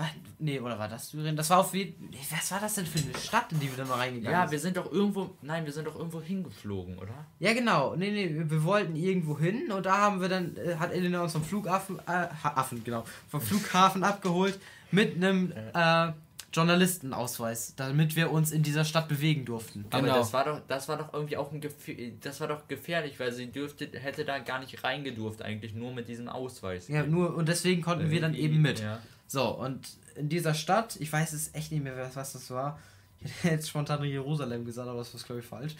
war, 0.00 0.10
nee, 0.38 0.58
oder 0.58 0.78
war 0.78 0.88
das 0.88 1.10
Syrien? 1.10 1.36
Das 1.36 1.50
war 1.50 1.58
auf 1.58 1.72
nee, 1.72 1.94
Was 2.30 2.50
war 2.50 2.60
das 2.60 2.74
denn 2.74 2.86
für 2.86 2.98
eine 2.98 3.14
Stadt, 3.18 3.52
in 3.52 3.60
die 3.60 3.70
wir 3.70 3.76
da 3.76 3.84
noch 3.84 3.98
reingegangen 3.98 4.24
sind? 4.24 4.46
Ja, 4.46 4.50
wir 4.50 4.58
sind 4.58 4.76
doch 4.76 4.90
irgendwo. 4.90 5.36
Nein, 5.42 5.66
wir 5.66 5.72
sind 5.72 5.86
doch 5.86 5.96
irgendwo 5.96 6.20
hingeflogen, 6.20 6.98
oder? 6.98 7.26
Ja, 7.38 7.52
genau. 7.52 7.94
Nee, 7.96 8.10
nee, 8.10 8.34
wir, 8.34 8.50
wir 8.50 8.64
wollten 8.64 8.96
irgendwo 8.96 9.38
hin 9.38 9.70
und 9.70 9.84
da 9.86 9.98
haben 9.98 10.20
wir 10.20 10.28
dann. 10.28 10.56
Äh, 10.56 10.76
hat 10.76 10.92
Elena 10.92 11.22
uns 11.22 11.32
vom 11.32 11.44
Flughafen. 11.44 11.98
Äh, 12.06 12.28
Affen, 12.42 12.82
genau. 12.82 13.04
Vom 13.28 13.40
Flughafen 13.40 14.02
abgeholt 14.02 14.58
mit 14.90 15.16
einem. 15.16 15.52
Äh, 15.74 16.12
Journalistenausweis, 16.52 17.76
damit 17.76 18.16
wir 18.16 18.32
uns 18.32 18.50
in 18.50 18.64
dieser 18.64 18.84
Stadt 18.84 19.06
bewegen 19.06 19.44
durften. 19.44 19.84
Aber 19.90 20.02
genau. 20.02 20.16
das 20.16 20.32
war 20.32 20.44
doch, 20.44 20.60
das 20.66 20.88
war 20.88 20.96
doch 20.96 21.14
irgendwie 21.14 21.36
auch 21.36 21.52
ein 21.52 21.60
Gefühl, 21.60 22.14
das 22.20 22.40
war 22.40 22.48
doch 22.48 22.66
gefährlich, 22.66 23.20
weil 23.20 23.30
sie 23.30 23.46
dürfte, 23.52 23.88
hätte 23.92 24.24
da 24.24 24.40
gar 24.40 24.58
nicht 24.58 24.82
reingedurft, 24.82 25.42
eigentlich 25.42 25.74
nur 25.74 25.92
mit 25.92 26.08
diesem 26.08 26.28
Ausweis. 26.28 26.88
Ja, 26.88 27.04
nur 27.04 27.36
und 27.36 27.48
deswegen 27.48 27.82
konnten 27.82 28.10
wir 28.10 28.20
dann 28.20 28.34
eben 28.34 28.60
mit. 28.60 28.80
Ja. 28.80 28.98
So, 29.30 29.48
und 29.50 29.88
in 30.16 30.28
dieser 30.28 30.54
Stadt, 30.54 30.96
ich 30.98 31.12
weiß 31.12 31.32
es 31.34 31.54
echt 31.54 31.70
nicht 31.70 31.84
mehr, 31.84 31.94
was 32.14 32.32
das 32.32 32.50
war. 32.50 32.80
Ich 33.20 33.30
hätte 33.44 33.48
jetzt 33.54 33.68
spontan 33.68 34.02
Jerusalem 34.02 34.64
gesagt, 34.64 34.88
aber 34.88 34.98
das 34.98 35.14
ist, 35.14 35.24
glaube 35.24 35.40
ich, 35.40 35.46
falsch. 35.46 35.76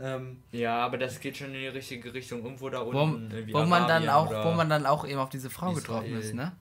Ähm, 0.00 0.38
ja, 0.52 0.78
aber 0.78 0.96
das 0.96 1.20
geht 1.20 1.36
schon 1.36 1.48
in 1.48 1.60
die 1.60 1.66
richtige 1.66 2.14
Richtung. 2.14 2.42
Irgendwo 2.42 2.70
da 2.70 2.78
unten. 2.78 3.30
Wo, 3.52 3.60
wo 3.60 3.66
man, 3.66 3.86
dann 3.86 4.08
auch, 4.08 4.30
wo 4.30 4.52
man 4.52 4.70
dann 4.70 4.86
auch 4.86 5.06
eben 5.06 5.18
auf 5.18 5.28
diese 5.28 5.50
Frau 5.50 5.72
Israel. 5.72 5.82
getroffen 5.82 6.18
ist, 6.18 6.32
ne? 6.32 6.52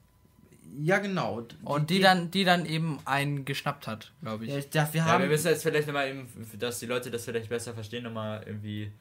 Ja, 0.81 0.97
genau. 0.97 1.41
Die, 1.41 1.55
und 1.63 1.89
die, 1.89 1.95
die, 1.95 2.01
dann, 2.01 2.29
die 2.29 2.43
dann 2.43 2.65
eben 2.65 2.99
einen 3.05 3.45
geschnappt 3.45 3.87
hat, 3.87 4.11
glaube 4.21 4.43
ich. 4.45 4.51
Ja, 4.51 4.57
ja, 4.57 4.93
wir, 4.93 5.05
haben 5.05 5.13
ja, 5.13 5.19
wir 5.21 5.27
müssen 5.27 5.47
jetzt 5.47 5.63
vielleicht 5.63 5.87
nochmal 5.87 6.09
eben, 6.09 6.27
dass 6.59 6.79
die 6.79 6.87
Leute 6.87 7.09
das 7.09 7.23
vielleicht 7.23 7.47
besser 7.47 7.73
verstehen, 7.73 8.03
nochmal 8.03 8.43
irgendwie 8.45 8.91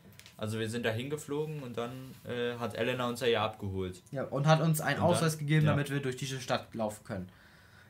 also 0.43 0.59
wir 0.59 0.68
sind 0.68 0.84
da 0.84 0.90
hingeflogen 0.90 1.62
und 1.62 1.78
dann 1.78 2.16
äh, 2.24 2.59
hat 2.59 2.74
Elena 2.74 3.09
uns 3.09 3.20
ja 3.20 3.45
abgeholt. 3.45 4.03
Ja, 4.11 4.24
und 4.24 4.49
hat 4.49 4.61
uns 4.61 4.80
einen 4.80 4.99
und 4.99 5.05
Ausweis 5.05 5.36
dann, 5.36 5.47
gegeben, 5.47 5.66
ja. 5.66 5.70
damit 5.70 5.88
wir 5.88 6.01
durch 6.03 6.16
diese 6.16 6.40
Stadt 6.40 6.74
laufen 6.74 7.05
können. 7.05 7.28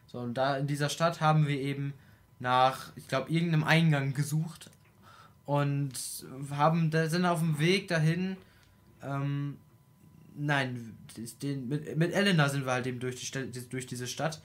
So, 0.07 0.18
und 0.18 0.34
da 0.34 0.59
in 0.59 0.66
dieser 0.66 0.90
Stadt 0.90 1.22
haben 1.22 1.48
wir 1.48 1.59
eben 1.59 1.94
nach, 2.40 2.92
ich 2.94 3.09
glaube, 3.09 3.30
irgendeinem 3.30 3.64
Eingang 3.64 4.12
gesucht 4.12 4.68
und 5.46 5.92
haben, 6.50 6.90
da 6.90 7.09
sind 7.09 7.24
auf 7.24 7.38
dem 7.38 7.59
Weg 7.59 7.88
dahin, 7.88 8.36
ähm, 9.03 9.57
nein, 10.36 10.94
den, 11.40 11.70
mit, 11.70 11.96
mit 11.96 12.12
Elena 12.12 12.50
sind 12.50 12.66
wir 12.66 12.72
halt 12.72 12.86
eben 12.86 13.00
durch, 13.00 13.32
die, 13.32 13.68
durch 13.70 13.86
diese 13.86 14.07
Stadt 14.07 14.42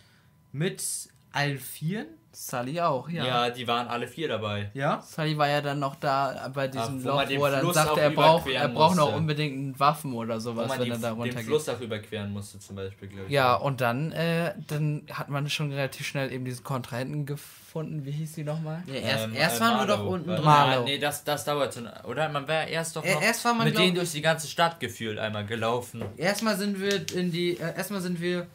mit 0.54 1.10
allen 1.32 1.60
Vieren? 1.60 2.08
Sully 2.40 2.80
auch, 2.82 3.10
ja. 3.10 3.26
Ja, 3.26 3.50
die 3.50 3.68
waren 3.68 3.88
alle 3.88 4.08
vier 4.08 4.28
dabei. 4.28 4.70
Ja? 4.76 5.02
Sully 5.02 5.36
war 5.40 5.50
ja 5.50 5.60
dann 5.60 5.80
noch 5.80 5.96
da 5.96 6.52
bei 6.54 6.68
diesem 6.68 7.00
Ach, 7.00 7.04
Loch, 7.04 7.30
wo, 7.36 7.46
er 7.46 7.62
dann 7.62 7.74
sagte, 7.74 8.00
er 8.00 8.12
braucht, 8.12 8.48
er 8.48 8.68
braucht 8.68 8.96
noch 8.96 9.16
unbedingt 9.16 9.80
Waffen 9.80 10.14
oder 10.14 10.40
sowas, 10.40 10.70
wenn 10.70 10.86
die, 10.86 10.92
er 10.92 11.00
da 11.00 11.12
runtergeht. 11.14 11.40
Den 11.40 11.46
Fluss 11.46 11.68
auch 11.68 11.80
überqueren 11.82 12.32
musste 12.32 12.60
zum 12.60 12.76
Beispiel, 12.76 13.08
glaube 13.08 13.26
ich. 13.26 13.32
Ja, 13.32 13.56
und 13.56 13.82
dann, 13.82 14.12
äh, 14.12 14.54
dann 14.68 15.08
hat 15.12 15.30
man 15.30 15.50
schon 15.50 15.72
relativ 15.72 16.06
schnell 16.06 16.32
eben 16.32 16.46
diesen 16.46 16.64
Kontrahenten 16.64 17.26
gefunden. 17.26 18.06
Wie 18.06 18.12
hieß 18.12 18.34
die 18.34 18.44
nochmal? 18.44 18.84
Ja, 18.86 18.94
erst, 18.94 19.26
ähm, 19.26 19.34
erst 19.34 19.58
äh, 19.58 19.62
waren 19.62 19.88
wir 19.88 19.96
doch 19.96 20.06
unten 20.06 20.30
drin. 20.30 20.44
Marlo. 20.44 20.84
Nee, 20.84 21.00
das, 21.00 21.24
das 21.24 21.44
dauert 21.44 21.74
so, 21.74 21.82
oder? 22.04 22.30
Man 22.30 22.48
wäre 22.48 22.70
erst 22.70 22.96
doch 22.96 23.04
noch 23.04 23.20
erst 23.20 23.46
war 23.46 23.56
man, 23.56 23.66
mit 23.66 23.80
denen 23.80 23.96
durch 23.96 24.12
die 24.12 24.22
ganze 24.22 24.48
Stadt 24.48 24.80
gefühlt 24.80 25.18
einmal 25.18 25.48
gelaufen. 25.48 26.04
Erstmal 26.18 26.56
sind 26.56 26.80
wir 26.80 27.04
in 27.16 27.32
die, 27.32 27.58
äh, 27.58 27.76
erstmal 27.76 28.02
sind 28.02 28.22
wir, 28.22 28.46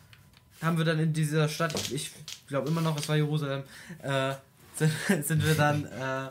haben 0.63 0.79
wir 0.79 0.85
dann 0.85 1.01
in 1.01 1.13
dieser 1.13 1.49
Stadt, 1.49 1.75
ich 1.91 2.13
glaube 2.53 2.69
immer 2.69 2.81
noch, 2.81 2.97
es 2.99 3.09
war 3.09 3.17
Jerusalem, 3.17 3.65
äh, 4.03 4.35
sind, 4.77 4.93
sind 5.25 5.45
wir 5.45 5.55
dann 5.55 5.85
äh, 5.85 6.31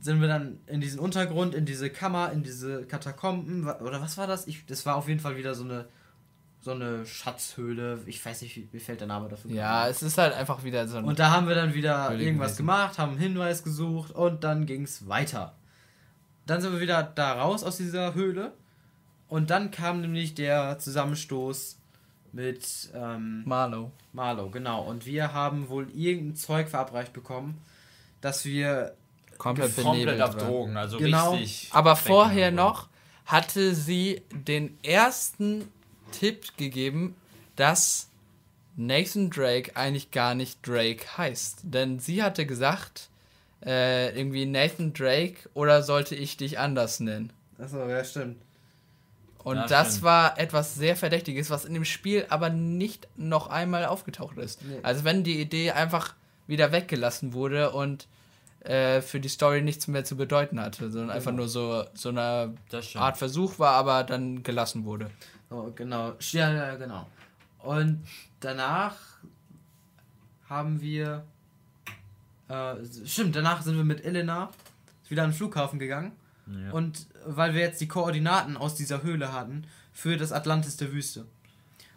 sind 0.00 0.20
wir 0.20 0.28
dann 0.28 0.58
in 0.66 0.80
diesen 0.80 0.98
Untergrund, 0.98 1.54
in 1.54 1.64
diese 1.64 1.88
Kammer, 1.88 2.32
in 2.32 2.42
diese 2.42 2.84
Katakomben 2.86 3.68
oder 3.68 4.00
was 4.00 4.18
war 4.18 4.26
das? 4.26 4.46
Ich, 4.48 4.66
das 4.66 4.84
war 4.84 4.96
auf 4.96 5.08
jeden 5.08 5.20
Fall 5.20 5.36
wieder 5.36 5.54
so 5.54 5.64
eine 5.64 5.86
so 6.60 6.70
eine 6.70 7.04
Schatzhöhle. 7.06 8.00
Ich 8.06 8.24
weiß 8.24 8.42
nicht, 8.42 8.72
wie 8.72 8.78
fällt 8.78 9.00
der 9.00 9.08
Name 9.08 9.28
dafür? 9.28 9.50
Ja, 9.50 9.88
es 9.88 10.02
ist 10.02 10.16
halt 10.16 10.32
einfach 10.32 10.62
wieder 10.62 10.86
so 10.86 10.96
ein. 10.96 11.04
Und 11.04 11.18
da 11.18 11.30
haben 11.30 11.48
wir 11.48 11.56
dann 11.56 11.74
wieder 11.74 12.10
Höhle 12.10 12.22
irgendwas 12.22 12.52
gewesen. 12.52 12.66
gemacht, 12.66 12.98
haben 12.98 13.12
einen 13.12 13.20
Hinweis 13.20 13.64
gesucht 13.64 14.12
und 14.12 14.44
dann 14.44 14.66
ging 14.66 14.82
es 14.82 15.08
weiter. 15.08 15.54
Dann 16.46 16.60
sind 16.60 16.72
wir 16.72 16.80
wieder 16.80 17.02
da 17.02 17.34
raus 17.40 17.64
aus 17.64 17.78
dieser 17.78 18.14
Höhle 18.14 18.52
und 19.28 19.50
dann 19.50 19.70
kam 19.70 20.00
nämlich 20.00 20.34
der 20.34 20.78
Zusammenstoß 20.78 21.78
mit 22.32 22.90
ähm, 22.94 23.42
Marlow. 23.46 23.92
Marlow, 24.12 24.50
genau. 24.50 24.82
Und 24.82 25.06
wir 25.06 25.32
haben 25.32 25.68
wohl 25.68 25.88
irgendein 25.90 26.36
Zeug 26.36 26.68
verabreicht 26.68 27.12
bekommen, 27.12 27.60
dass 28.20 28.44
wir 28.44 28.94
komplett, 29.38 29.76
komplett 29.76 30.20
auf 30.20 30.36
Drogen, 30.36 30.76
also 30.76 30.98
genau. 30.98 31.32
richtig. 31.34 31.68
Aber 31.72 31.96
vorher 31.96 32.50
noch 32.50 32.88
hatte 33.26 33.74
sie 33.74 34.22
den 34.32 34.78
ersten 34.82 35.68
Tipp 36.12 36.56
gegeben, 36.56 37.14
dass 37.56 38.08
Nathan 38.76 39.30
Drake 39.30 39.76
eigentlich 39.76 40.10
gar 40.10 40.34
nicht 40.34 40.66
Drake 40.66 41.18
heißt. 41.18 41.60
Denn 41.64 41.98
sie 41.98 42.22
hatte 42.22 42.46
gesagt, 42.46 43.10
äh, 43.64 44.16
irgendwie 44.16 44.46
Nathan 44.46 44.92
Drake 44.92 45.48
oder 45.54 45.82
sollte 45.82 46.14
ich 46.14 46.36
dich 46.36 46.58
anders 46.58 47.00
nennen? 47.00 47.32
Achso, 47.58 47.88
ja, 47.88 48.04
stimmt. 48.04 48.38
Und 49.44 49.56
ja, 49.56 49.66
das 49.66 49.88
stimmt. 49.88 50.04
war 50.04 50.38
etwas 50.38 50.74
sehr 50.74 50.96
Verdächtiges, 50.96 51.50
was 51.50 51.64
in 51.64 51.74
dem 51.74 51.84
Spiel 51.84 52.26
aber 52.28 52.48
nicht 52.48 53.08
noch 53.16 53.48
einmal 53.48 53.86
aufgetaucht 53.86 54.38
ist. 54.38 54.62
Nee. 54.64 54.78
Also 54.82 55.04
wenn 55.04 55.24
die 55.24 55.40
Idee 55.40 55.72
einfach 55.72 56.14
wieder 56.46 56.70
weggelassen 56.72 57.32
wurde 57.32 57.72
und 57.72 58.06
äh, 58.60 59.00
für 59.00 59.18
die 59.18 59.28
Story 59.28 59.62
nichts 59.62 59.88
mehr 59.88 60.04
zu 60.04 60.16
bedeuten 60.16 60.60
hatte, 60.60 60.90
sondern 60.90 61.08
genau. 61.08 61.14
einfach 61.14 61.32
nur 61.32 61.48
so, 61.48 61.84
so 61.94 62.10
eine 62.10 62.54
Art 62.94 63.16
Versuch 63.16 63.58
war, 63.58 63.74
aber 63.74 64.04
dann 64.04 64.42
gelassen 64.42 64.84
wurde. 64.84 65.10
Oh, 65.50 65.70
genau. 65.74 66.12
Ja, 66.30 66.52
ja, 66.52 66.74
genau. 66.76 67.06
Und 67.58 68.04
danach 68.40 68.96
haben 70.48 70.80
wir. 70.80 71.24
Äh, 72.48 72.76
stimmt, 73.04 73.34
danach 73.34 73.62
sind 73.62 73.76
wir 73.76 73.84
mit 73.84 74.04
Elena 74.04 74.50
wieder 75.08 75.24
an 75.24 75.30
den 75.30 75.36
Flughafen 75.36 75.78
gegangen 75.78 76.12
ja. 76.46 76.72
Und 76.72 77.06
weil 77.26 77.54
wir 77.54 77.60
jetzt 77.60 77.80
die 77.80 77.88
Koordinaten 77.88 78.56
aus 78.56 78.74
dieser 78.74 79.02
Höhle 79.02 79.32
hatten 79.32 79.64
für 79.92 80.16
das 80.16 80.32
Atlantis 80.32 80.76
der 80.76 80.92
Wüste. 80.92 81.26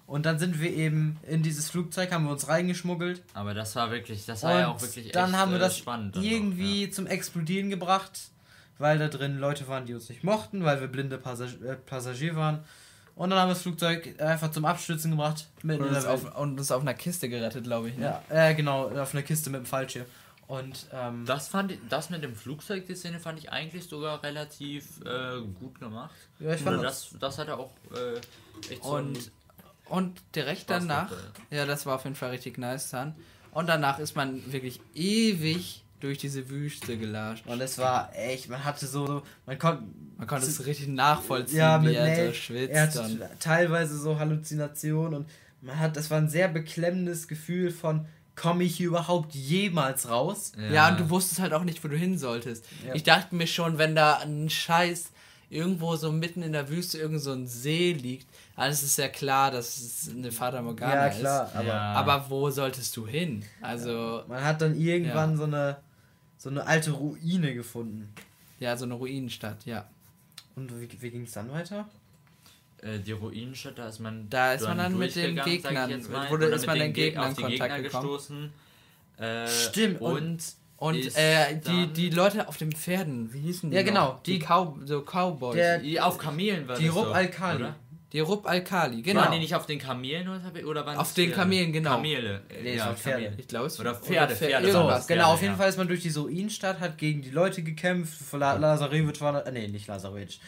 Und 0.08 0.26
dann 0.26 0.38
sind 0.38 0.62
wir 0.62 0.72
eben 0.72 1.18
in 1.28 1.42
dieses 1.42 1.70
Flugzeug, 1.70 2.12
haben 2.12 2.26
wir 2.26 2.32
uns 2.32 2.48
reingeschmuggelt. 2.48 3.24
Aber 3.34 3.54
das 3.56 3.76
war 3.76 3.90
wirklich, 3.90 4.26
das 4.26 4.44
war 4.44 4.54
und 4.54 4.60
ja 4.60 4.68
auch 4.68 4.82
wirklich 4.82 5.12
Dann 5.12 5.32
echt, 5.32 5.40
haben 5.40 5.52
wir 5.52 5.58
äh, 5.58 5.62
das 5.62 5.82
irgendwie 6.14 6.84
auch, 6.84 6.88
ja. 6.88 6.92
zum 6.92 7.08
Explodieren 7.08 7.70
gebracht, 7.72 8.30
weil 8.78 9.00
da 9.00 9.08
drin 9.08 9.40
Leute 9.40 9.68
waren, 9.68 9.86
die 9.86 9.96
uns 9.96 10.10
nicht 10.10 10.24
mochten, 10.24 10.64
weil 10.64 10.80
wir 10.80 10.88
blinde 10.88 11.18
Passag 11.18 11.60
äh, 11.62 11.76
Passagier 11.76 12.36
waren. 12.36 12.60
Und 13.16 13.30
dann 13.30 13.40
haben 13.40 13.48
wir 13.48 13.54
das 13.54 13.64
Flugzeug 13.64 14.22
einfach 14.22 14.52
zum 14.52 14.66
Abstürzen 14.66 15.12
gebracht. 15.12 15.48
und, 15.64 15.82
uns 15.82 16.06
auf, 16.06 16.36
auf 16.36 16.82
einer 16.82 16.94
Kiste 16.94 17.30
gerettet, 17.30 17.64
glaube 17.64 17.90
ich. 17.90 17.98
Ne? 17.98 18.20
Ja, 18.30 18.50
äh, 18.50 18.54
genau, 18.54 18.90
auf 18.90 19.14
einer 19.14 19.24
Kiste 19.24 19.50
mit 19.50 19.62
dem 19.62 19.66
Fallschirm. 19.66 20.06
Und 20.48 20.88
ähm, 20.94 21.26
das 21.26 21.48
fand 21.48 21.72
ich, 21.72 21.80
das 21.90 22.10
mit 22.10 22.24
dem 22.24 22.36
Flugzeug, 22.36 22.86
die 22.86 22.96
Szene 22.96 23.20
fand 23.20 23.40
ich 23.40 23.52
eigentlich 23.52 23.86
sogar 23.86 24.22
relativ 24.22 25.02
äh, 25.02 25.42
gut 25.60 25.80
gemacht. 25.80 26.14
Ja, 26.40 26.54
ich 26.54 26.62
fand 26.62 26.84
das, 26.84 27.16
das 27.20 27.40
hat 27.40 27.48
er 27.48 27.58
auch 27.58 27.72
äh, 27.96 28.18
echt 28.72 28.84
so 28.84 28.92
und, 28.92 29.32
und 29.86 30.22
direkt 30.36 30.62
Spaß 30.62 30.86
danach, 30.88 31.12
ja, 31.50 31.66
das 31.66 31.86
war 31.88 31.96
auf 31.96 32.04
jeden 32.04 32.16
Fall 32.16 32.30
richtig 32.30 32.60
nice 32.60 32.92
dann. 32.92 33.16
Und 33.52 33.68
danach 33.68 33.98
ist 33.98 34.16
man 34.16 34.52
wirklich 34.52 34.82
ewig 34.94 35.84
durch 36.00 36.20
diese 36.20 36.50
Wüste 36.50 36.98
gelatscht. 36.98 37.48
Und 37.48 37.60
es 37.62 37.80
war 37.80 38.16
echt, 38.16 38.50
man 38.50 38.64
hatte 38.64 38.86
so, 38.86 39.24
man 39.48 39.58
konnte 39.58 39.84
man 40.18 40.28
konnte 40.28 40.46
es 40.46 40.66
richtig 40.66 40.88
nachvollziehen, 40.88 41.58
ja, 41.58 41.84
wie 41.84 41.94
er 41.94 42.34
schwitzt. 42.34 42.74
Er 42.74 42.84
hatte 42.84 43.30
teilweise 43.40 43.98
so 43.98 44.18
Halluzinationen 44.18 45.14
und 45.16 45.30
man 45.62 45.80
hat, 45.80 45.98
das 45.98 46.10
war 46.12 46.20
ein 46.20 46.30
sehr 46.30 46.48
beklemmendes 46.48 47.28
Gefühl 47.28 47.72
von, 47.72 48.06
komme 48.36 48.64
ich 48.64 48.78
hier 48.78 48.88
überhaupt 48.88 49.34
jemals 49.34 50.10
raus? 50.10 50.52
Ja. 50.58 50.72
ja. 50.72 50.90
und 50.90 51.00
du 51.00 51.10
wusstest 51.10 51.40
halt 51.40 51.54
auch 51.54 51.64
nicht, 51.64 51.84
wo 51.84 51.88
du 51.88 51.98
hin 51.98 52.18
solltest. 52.18 52.66
Ja. 52.86 52.94
Ich 52.94 53.04
dachte 53.04 53.36
mir 53.36 53.48
schon, 53.48 53.78
wenn 53.78 53.96
da 53.96 54.18
ein 54.18 54.50
Scheiß 54.50 55.12
irgendwo 55.50 55.96
so 55.96 56.12
mitten 56.12 56.42
in 56.42 56.52
der 56.52 56.70
Wüste 56.70 56.98
irgend 56.98 57.22
so 57.22 57.32
ein 57.32 57.48
See 57.48 57.94
liegt, 57.94 58.28
alles 58.56 58.84
ist 58.84 58.98
ja 58.98 59.08
klar, 59.08 59.52
dass 59.52 59.78
es 59.78 60.10
eine 60.10 60.32
Fata 60.32 60.62
Morgana 60.62 61.08
ja, 61.08 61.10
klar, 61.10 61.48
ist. 61.48 61.56
Aber, 61.56 61.68
ja. 61.68 61.94
aber 61.94 62.26
wo 62.30 62.50
solltest 62.50 62.96
du 62.98 63.08
hin? 63.08 63.44
Also 63.62 64.24
man 64.28 64.44
hat 64.44 64.62
dann 64.62 64.80
irgendwann 64.80 65.38
so 65.38 65.44
eine 65.44 65.78
so 66.38 66.50
eine 66.50 66.68
alte 66.68 66.92
Ruine 66.92 67.54
gefunden. 67.54 68.14
Ja, 68.60 68.78
so 68.78 68.86
eine 68.86 68.94
Ruinenstadt, 68.94 69.66
ja. 69.66 69.86
Und 70.56 70.80
wie, 70.80 70.90
wie 71.02 71.10
ging 71.10 71.24
es 71.24 71.32
dann 71.32 71.52
weiter? 71.52 71.90
Äh, 72.82 73.00
die 73.00 73.12
Ruinenstadt, 73.12 73.78
da 73.78 73.88
ist 73.88 74.00
man 74.00 74.30
da 74.30 74.54
ist 74.54 74.64
man 74.64 74.78
dann 74.78 74.98
mit 74.98 75.16
den 75.16 75.36
Gegnern 75.36 75.92
wurde 76.30 76.46
ist 76.48 76.68
man 76.68 76.80
den 76.80 76.94
Gegnern 76.94 77.30
in 77.30 77.36
Kontakt 77.36 77.60
Gegner 77.60 77.82
gestoßen 77.82 78.54
äh, 79.18 79.48
stimmt 79.48 80.02
und 80.02 80.40
und 80.78 81.18
äh, 81.18 81.58
die, 81.66 81.88
die 81.88 82.10
Leute 82.10 82.50
auf 82.50 82.58
den 82.58 82.72
Pferden, 82.74 83.34
wie 83.34 83.40
hießen 83.40 83.72
die? 83.72 83.78
Ja, 83.78 83.84
genau. 83.84 84.20
Die, 84.26 84.40
die 84.40 84.46
Cow 84.46 84.76
so 84.84 85.02
Cowboys. 85.02 85.56
Der, 85.56 85.80
die 85.80 86.02
auf 86.02 86.18
Kamelen 86.18 86.68
waren 86.68 86.80
Die 86.80 86.90
Rub 86.90 87.16
Al-Khali. 87.16 87.66
Die 88.12 88.20
Rub 88.20 88.46
Al-Khali, 88.46 89.02
genau. 89.02 89.22
Waren 89.22 89.32
die 89.32 89.40
nicht 89.40 89.56
auf 89.56 89.66
den 89.66 89.80
Kamelen 89.80 90.28
oder 90.66 90.86
waren 90.86 90.98
Auf 90.98 91.14
den 91.14 91.32
Kamelen, 91.32 91.72
genau. 91.72 91.96
Kamele. 91.96 92.42
Nee, 92.62 92.76
ja, 92.76 92.94
Pferde. 92.94 93.34
Ich 93.38 93.48
glaube 93.48 93.68
es 93.68 93.80
Oder 93.80 93.96
Pferde, 93.96 94.34
oder 94.34 94.36
Pferde. 94.36 94.68
Pferde 94.70 95.02
so, 95.02 95.08
genau, 95.08 95.34
auf 95.34 95.42
jeden 95.42 95.54
ja. 95.54 95.58
Fall 95.58 95.70
ist 95.70 95.78
man 95.78 95.88
durch 95.88 96.02
diese 96.02 96.20
Ruinenstadt, 96.20 96.80
hat 96.80 96.98
gegen 96.98 97.22
die 97.22 97.32
Leute 97.32 97.64
gekämpft. 97.64 98.20
Lazarevich 98.34 99.22
war. 99.22 99.48
Äh, 99.48 99.52
nee, 99.52 99.68
nicht 99.70 99.88
Lazarevich. 99.88 100.40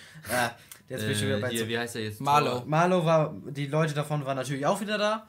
Äh, 0.89 0.93
Jetzt 0.93 1.01
bin 1.01 1.11
ich 1.11 1.19
schon 1.19 1.27
wieder 1.27 1.39
bei 1.39 1.49
hier, 1.49 1.67
Wie 1.67 1.77
heißt 1.77 1.95
er 1.95 2.03
jetzt? 2.03 2.21
Marlo. 2.21 2.63
Marlo 2.65 3.05
war, 3.05 3.33
die 3.49 3.67
Leute 3.67 3.93
davon 3.93 4.25
waren 4.25 4.37
natürlich 4.37 4.65
auch 4.65 4.79
wieder 4.81 4.97
da. 4.97 5.27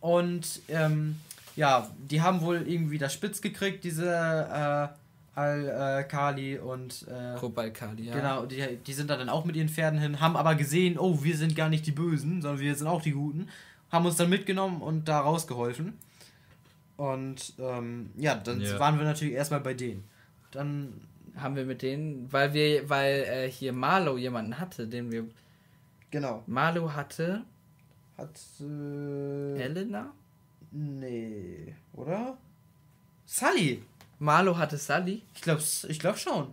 Und 0.00 0.60
ähm, 0.68 1.16
ja, 1.56 1.90
die 1.98 2.22
haben 2.22 2.40
wohl 2.40 2.62
irgendwie 2.66 2.98
das 2.98 3.12
spitz 3.12 3.40
gekriegt, 3.40 3.84
diese 3.84 4.06
äh, 4.06 4.88
Al-Kali 5.38 6.54
äh, 6.54 6.58
und. 6.58 7.06
Äh, 7.08 7.60
Al-Kali, 7.60 8.04
ja. 8.04 8.14
Genau, 8.14 8.46
die, 8.46 8.76
die 8.76 8.92
sind 8.92 9.10
da 9.10 9.16
dann 9.16 9.28
auch 9.28 9.44
mit 9.44 9.56
ihren 9.56 9.68
Pferden 9.68 9.98
hin, 9.98 10.20
haben 10.20 10.36
aber 10.36 10.54
gesehen, 10.54 10.98
oh, 10.98 11.22
wir 11.22 11.36
sind 11.36 11.56
gar 11.56 11.68
nicht 11.68 11.86
die 11.86 11.92
Bösen, 11.92 12.42
sondern 12.42 12.60
wir 12.60 12.74
sind 12.74 12.86
auch 12.86 13.02
die 13.02 13.12
Guten. 13.12 13.48
Haben 13.90 14.06
uns 14.06 14.16
dann 14.16 14.28
mitgenommen 14.28 14.82
und 14.82 15.08
da 15.08 15.20
rausgeholfen. 15.20 15.98
Und 16.96 17.54
ähm, 17.58 18.10
ja, 18.16 18.34
dann 18.34 18.60
ja. 18.60 18.78
waren 18.78 18.98
wir 18.98 19.04
natürlich 19.04 19.34
erstmal 19.34 19.60
bei 19.60 19.74
denen. 19.74 20.04
Dann 20.50 20.92
haben 21.40 21.56
wir 21.56 21.64
mit 21.64 21.82
denen, 21.82 22.32
weil 22.32 22.52
wir, 22.52 22.88
weil 22.88 23.24
äh, 23.24 23.50
hier 23.50 23.72
Marlo 23.72 24.16
jemanden 24.16 24.58
hatte, 24.58 24.86
den 24.86 25.10
wir. 25.10 25.26
Genau. 26.10 26.42
Marlo 26.46 26.92
hatte. 26.92 27.42
Hat. 28.16 28.38
Äh, 28.60 29.62
Elena? 29.62 30.12
Nee, 30.70 31.74
oder? 31.94 32.36
Sully! 33.24 33.82
Marlo 34.20 34.56
hatte 34.56 34.76
Sully? 34.76 35.22
Ich 35.34 35.42
glaube 35.42 35.62
ich 35.88 36.00
glaub 36.00 36.18
schon. 36.18 36.52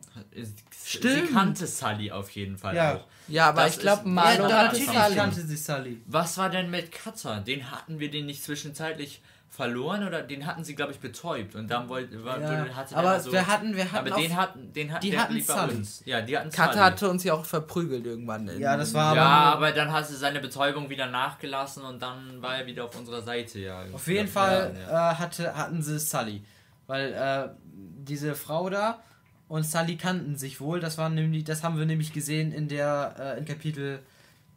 Stimmt. 0.86 1.28
Sie 1.28 1.34
kannte 1.34 1.66
Sully 1.66 2.12
auf 2.12 2.30
jeden 2.32 2.58
Fall 2.58 2.76
ja. 2.76 2.96
auch. 2.96 3.08
Ja, 3.28 3.50
aber 3.50 3.64
das 3.64 3.76
ich 3.76 3.80
glaube, 3.80 4.08
Marlo 4.08 4.48
ja, 4.48 4.68
hatte 4.68 4.76
Sully. 4.76 5.16
kannte 5.16 5.42
sie 5.42 5.58
Sully. 5.58 6.02
Was 6.06 6.38
war 6.38 6.50
denn 6.50 6.70
mit 6.70 6.92
Katzer? 6.92 7.40
Den 7.40 7.72
hatten 7.72 8.00
wir 8.00 8.12
den 8.12 8.28
nicht 8.28 8.44
zwischenzeitlich 8.44 9.22
verloren 9.56 10.06
oder 10.06 10.22
den 10.22 10.46
hatten 10.46 10.64
sie 10.64 10.76
glaube 10.76 10.92
ich 10.92 11.00
betäubt 11.00 11.56
und 11.56 11.70
dann 11.72 11.88
wollte 11.88 12.16
ja, 12.18 12.76
hatte 12.76 12.96
aber 12.96 13.20
so, 13.20 13.32
wir 13.32 13.48
hatten 13.48 13.76
wir 13.76 13.90
hatten 13.90 14.12
aber 14.12 14.22
den 14.22 14.36
hatten 14.36 14.74
den 14.74 14.92
hatten 14.92 15.02
die 15.02 15.18
hatten 15.18 15.42
Sully. 15.42 15.76
uns 15.76 16.04
ja 16.06 16.22
die 16.22 16.38
hatten 16.38 16.50
Kata 16.50 16.84
hatte 16.84 17.10
uns 17.10 17.24
ja 17.24 17.34
auch 17.34 17.46
verprügelt 17.46 18.06
irgendwann 18.06 18.50
ja 18.60 18.76
das 18.76 18.94
war 18.94 19.16
ja 19.16 19.24
aber, 19.24 19.56
aber 19.56 19.72
dann 19.72 19.94
hat 19.94 20.08
sie 20.08 20.18
seine 20.18 20.42
Betäubung 20.42 20.90
wieder 20.90 21.08
nachgelassen 21.08 21.84
und 21.84 22.02
dann 22.02 22.42
war 22.42 22.58
er 22.58 22.66
wieder 22.66 22.84
auf 22.84 23.00
unserer 23.00 23.22
Seite 23.22 23.60
ja 23.60 23.84
auf 23.94 24.08
jeden 24.08 24.28
Fall 24.28 24.76
ja. 24.90 25.12
Äh, 25.12 25.16
hatte 25.16 25.56
hatten 25.56 25.82
sie 25.82 26.00
Sully 26.00 26.44
weil 26.88 27.14
äh, 27.14 27.50
diese 27.64 28.36
Frau 28.36 28.70
da 28.70 29.00
und 29.48 29.64
Sully 29.64 29.96
kannten 29.96 30.36
sich 30.36 30.60
wohl 30.60 30.82
das 30.82 30.98
war 30.98 31.10
nämlich 31.10 31.46
das 31.46 31.64
haben 31.64 31.78
wir 31.78 31.86
nämlich 31.86 32.12
gesehen 32.12 32.52
in 32.52 32.68
der 32.68 33.16
äh, 33.18 33.40
in 33.40 33.46
Kapitel 33.46 34.00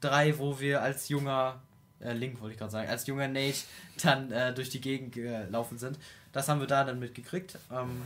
3 0.00 0.38
wo 0.38 0.58
wir 0.58 0.82
als 0.82 1.08
junger 1.08 1.62
äh, 2.00 2.12
Link 2.12 2.40
wollte 2.40 2.52
ich 2.52 2.58
gerade 2.58 2.72
sagen, 2.72 2.88
als 2.88 3.06
junger 3.06 3.28
Nate 3.28 3.58
dann 4.02 4.30
äh, 4.32 4.54
durch 4.54 4.70
die 4.70 4.80
Gegend 4.80 5.14
gelaufen 5.14 5.78
sind. 5.78 5.98
Das 6.32 6.48
haben 6.48 6.60
wir 6.60 6.66
da 6.66 6.84
dann 6.84 6.98
mitgekriegt. 6.98 7.58
Ähm, 7.72 8.02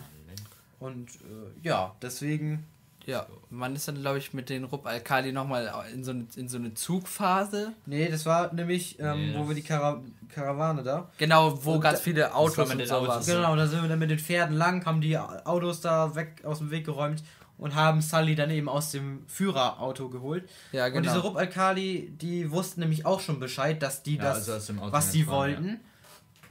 und 0.80 1.10
äh, 1.10 1.66
ja, 1.66 1.94
deswegen. 2.00 2.66
Ja, 3.04 3.26
man 3.50 3.74
ist 3.74 3.88
dann, 3.88 4.00
glaube 4.00 4.18
ich, 4.18 4.32
mit 4.32 4.48
den 4.48 4.62
Rupp 4.62 4.86
Alkali 4.86 5.32
nochmal 5.32 5.72
in 5.92 6.04
so, 6.04 6.12
eine, 6.12 6.24
in 6.36 6.48
so 6.48 6.56
eine 6.56 6.72
Zugphase. 6.74 7.72
Nee, 7.84 8.08
das 8.08 8.26
war 8.26 8.52
nämlich, 8.54 8.96
ähm, 9.00 9.32
nee, 9.32 9.36
wo 9.36 9.48
wir 9.48 9.56
die 9.56 9.62
Kara 9.62 10.00
Karawane 10.32 10.84
da. 10.84 11.10
Genau, 11.18 11.64
wo 11.64 11.72
und 11.72 11.80
ganz 11.80 11.98
da, 11.98 12.04
viele 12.04 12.32
Autos 12.32 12.70
und 12.70 12.86
sowas. 12.86 13.26
Genau, 13.26 13.56
da 13.56 13.66
sind 13.66 13.82
wir 13.82 13.88
dann 13.88 13.98
mit 13.98 14.10
den 14.10 14.20
Pferden 14.20 14.56
lang, 14.56 14.86
haben 14.86 15.00
die 15.00 15.18
Autos 15.18 15.80
da 15.80 16.14
weg 16.14 16.44
aus 16.44 16.58
dem 16.58 16.70
Weg 16.70 16.86
geräumt 16.86 17.24
und 17.58 17.74
haben 17.74 18.00
Sully 18.00 18.34
dann 18.34 18.50
eben 18.50 18.68
aus 18.68 18.90
dem 18.90 19.24
Führerauto 19.28 20.08
geholt. 20.08 20.48
Ja, 20.72 20.88
genau. 20.88 20.98
Und 20.98 21.04
diese 21.04 21.18
Rupp 21.18 21.36
Alkali, 21.36 22.12
die 22.20 22.50
wussten 22.50 22.80
nämlich 22.80 23.06
auch 23.06 23.20
schon 23.20 23.40
Bescheid, 23.40 23.82
dass 23.82 24.02
die 24.02 24.16
ja, 24.16 24.22
das, 24.22 24.48
also 24.48 24.74
was 24.90 25.12
sie 25.12 25.26
wollten. 25.26 25.68
Ja. 25.68 25.74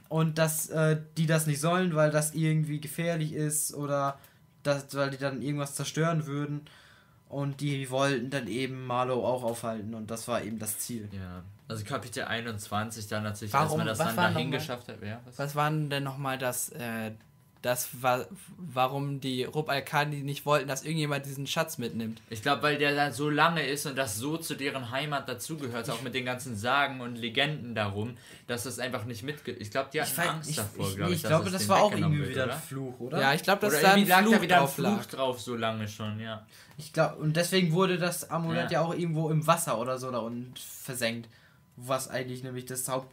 Und 0.08 0.38
dass 0.38 0.68
äh, 0.68 1.00
die 1.16 1.26
das 1.26 1.46
nicht 1.46 1.60
sollen, 1.60 1.94
weil 1.94 2.10
das 2.10 2.34
irgendwie 2.34 2.80
gefährlich 2.80 3.32
ist 3.32 3.74
oder 3.74 4.18
das, 4.62 4.94
weil 4.94 5.10
die 5.10 5.18
dann 5.18 5.42
irgendwas 5.42 5.74
zerstören 5.74 6.26
würden. 6.26 6.66
Und 7.28 7.62
die 7.62 7.88
wollten 7.90 8.28
dann 8.28 8.46
eben 8.46 8.86
Marlow 8.86 9.24
auch 9.24 9.42
aufhalten 9.42 9.94
und 9.94 10.10
das 10.10 10.28
war 10.28 10.42
eben 10.42 10.58
das 10.58 10.78
Ziel. 10.78 11.08
Ja. 11.12 11.42
Also 11.66 11.84
Kapitel 11.84 12.24
21 12.24 13.08
dann 13.08 13.22
natürlich, 13.22 13.54
Warum, 13.54 13.70
als 13.70 13.78
man 13.78 13.86
das 13.86 13.98
dann 13.98 14.16
dahin 14.34 14.50
geschafft 14.50 14.88
hat. 14.88 15.02
Ja, 15.02 15.20
was? 15.24 15.38
was 15.38 15.54
war 15.54 15.70
denn 15.70 16.04
nochmal 16.04 16.36
das, 16.36 16.68
äh, 16.70 17.12
das 17.62 18.02
war, 18.02 18.26
warum 18.56 19.20
die 19.20 19.44
Rub 19.44 19.68
Al-Khali 19.68 20.22
nicht 20.22 20.44
wollten, 20.44 20.66
dass 20.66 20.82
irgendjemand 20.82 21.24
diesen 21.24 21.46
Schatz 21.46 21.78
mitnimmt. 21.78 22.20
Ich 22.28 22.42
glaube, 22.42 22.62
weil 22.62 22.76
der 22.76 22.94
da 22.94 23.12
so 23.12 23.30
lange 23.30 23.64
ist 23.64 23.86
und 23.86 23.96
das 23.96 24.16
so 24.16 24.36
zu 24.36 24.56
deren 24.56 24.90
Heimat 24.90 25.28
dazugehört, 25.28 25.88
auch 25.88 26.02
mit 26.02 26.14
den 26.14 26.24
ganzen 26.24 26.56
Sagen 26.56 27.00
und 27.00 27.16
Legenden 27.16 27.76
darum, 27.76 28.16
dass 28.48 28.64
das 28.64 28.80
einfach 28.80 29.04
nicht 29.04 29.22
mitge... 29.22 29.52
Ich 29.52 29.70
glaube, 29.70 29.90
die 29.92 30.02
hatten 30.02 30.20
ich 30.20 30.28
Angst 30.28 30.50
ich, 30.50 30.56
davor, 30.56 30.94
glaube 30.94 31.12
ich. 31.12 31.18
Ich 31.18 31.22
glaube, 31.22 31.50
das 31.50 31.68
war 31.68 31.82
auch 31.82 31.92
irgendwie 31.92 32.18
wird, 32.18 32.30
wieder 32.30 32.52
ein 32.52 32.60
Fluch, 32.60 32.98
oder? 32.98 33.20
Ja, 33.20 33.32
ich 33.32 33.44
glaube, 33.44 33.60
das 33.60 33.74
oder 33.74 33.82
da 33.82 33.92
ein 33.92 34.06
Fluch 34.06 34.32
da 34.32 34.42
wieder 34.42 34.62
ein 34.62 34.68
Fluch 34.68 34.84
lag. 34.84 35.06
drauf 35.06 35.40
so 35.40 35.54
lange 35.54 35.86
schon, 35.86 36.18
ja. 36.18 36.44
Ich 36.78 36.92
glaube, 36.92 37.16
und 37.16 37.36
deswegen 37.36 37.72
wurde 37.72 37.96
das 37.96 38.28
Amulett 38.28 38.72
ja. 38.72 38.80
ja 38.80 38.86
auch 38.86 38.94
irgendwo 38.94 39.30
im 39.30 39.46
Wasser 39.46 39.78
oder 39.78 39.98
so 39.98 40.10
da 40.10 40.18
unten 40.18 40.54
versenkt. 40.56 41.28
Was 41.76 42.08
eigentlich 42.08 42.42
nämlich 42.42 42.66
das 42.66 42.88
Haupt 42.88 43.12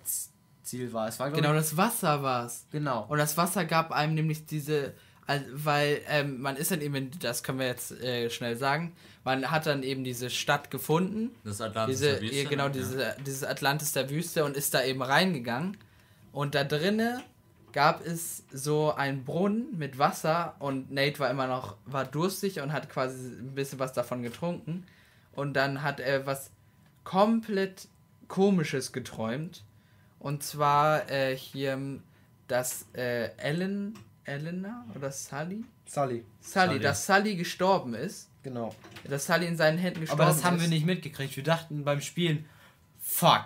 Ziel 0.70 0.94
war. 0.94 1.08
Es 1.08 1.20
war 1.20 1.32
genau, 1.32 1.54
das 1.54 1.76
Wasser 1.78 2.22
war 2.24 2.46
es. 2.46 2.66
Genau. 2.72 3.06
Und 3.08 3.18
das 3.18 3.38
Wasser 3.38 3.66
gab 3.66 3.92
einem 3.92 4.14
nämlich 4.14 4.46
diese, 4.46 4.94
weil 5.54 6.02
ähm, 6.08 6.40
man 6.42 6.56
ist 6.56 6.72
dann 6.72 6.82
eben, 6.82 7.12
das 7.20 7.44
können 7.44 7.60
wir 7.60 7.68
jetzt 7.68 7.92
äh, 8.02 8.30
schnell 8.30 8.56
sagen, 8.56 8.94
man 9.24 9.50
hat 9.52 9.66
dann 9.66 9.84
eben 9.84 10.04
diese 10.04 10.30
Stadt 10.30 10.72
gefunden. 10.72 11.32
Das 11.44 11.62
Atlantis 11.62 12.00
diese, 12.00 12.12
der 12.14 12.22
Wüste. 12.22 12.46
Genau, 12.46 12.70
diese, 12.70 13.02
ja. 13.02 13.16
dieses 13.26 13.44
Atlantis 13.44 13.92
der 13.92 14.10
Wüste 14.10 14.46
und 14.46 14.56
ist 14.56 14.74
da 14.74 14.84
eben 14.84 15.02
reingegangen. 15.02 15.78
Und 16.32 16.56
da 16.56 16.64
drinnen 16.64 17.22
gab 17.72 18.06
es 18.06 18.44
so 18.52 18.94
einen 18.94 19.24
Brunnen 19.24 19.78
mit 19.78 20.00
Wasser 20.00 20.56
und 20.60 20.92
Nate 20.92 21.20
war 21.20 21.30
immer 21.30 21.48
noch, 21.48 21.76
war 21.86 22.06
durstig 22.06 22.62
und 22.62 22.74
hat 22.74 22.90
quasi 22.90 23.18
ein 23.20 23.54
bisschen 23.56 23.80
was 23.80 23.94
davon 23.94 24.24
getrunken. 24.24 24.86
Und 25.34 25.54
dann 25.54 25.84
hat 25.84 26.00
er 26.00 26.26
was 26.26 26.52
komplett 27.04 27.88
komisches 28.28 28.92
geträumt. 28.92 29.64
Und 30.20 30.44
zwar 30.44 31.10
äh, 31.10 31.36
hier 31.36 32.02
dass 32.50 32.86
äh, 32.94 33.30
Ellen, 33.38 33.98
Elena 34.26 34.86
oder 34.96 35.12
Sully? 35.12 35.64
Sully. 35.86 36.26
Sully, 36.42 36.68
Sully. 36.68 36.80
dass 36.80 37.06
Sully 37.06 37.36
gestorben 37.36 37.94
ist. 37.94 38.30
Genau. 38.44 38.76
Dass 39.08 39.26
Sully 39.26 39.48
in 39.48 39.56
seinen 39.56 39.78
Händen 39.78 40.02
gestorben 40.02 40.22
ist. 40.22 40.28
Aber 40.28 40.36
das 40.36 40.44
haben 40.44 40.58
ist. 40.58 40.64
wir 40.64 40.70
nicht 40.70 40.86
mitgekriegt. 40.86 41.36
Wir 41.36 41.44
dachten 41.44 41.84
beim 41.86 42.02
Spielen, 42.02 42.46
fuck. 43.00 43.46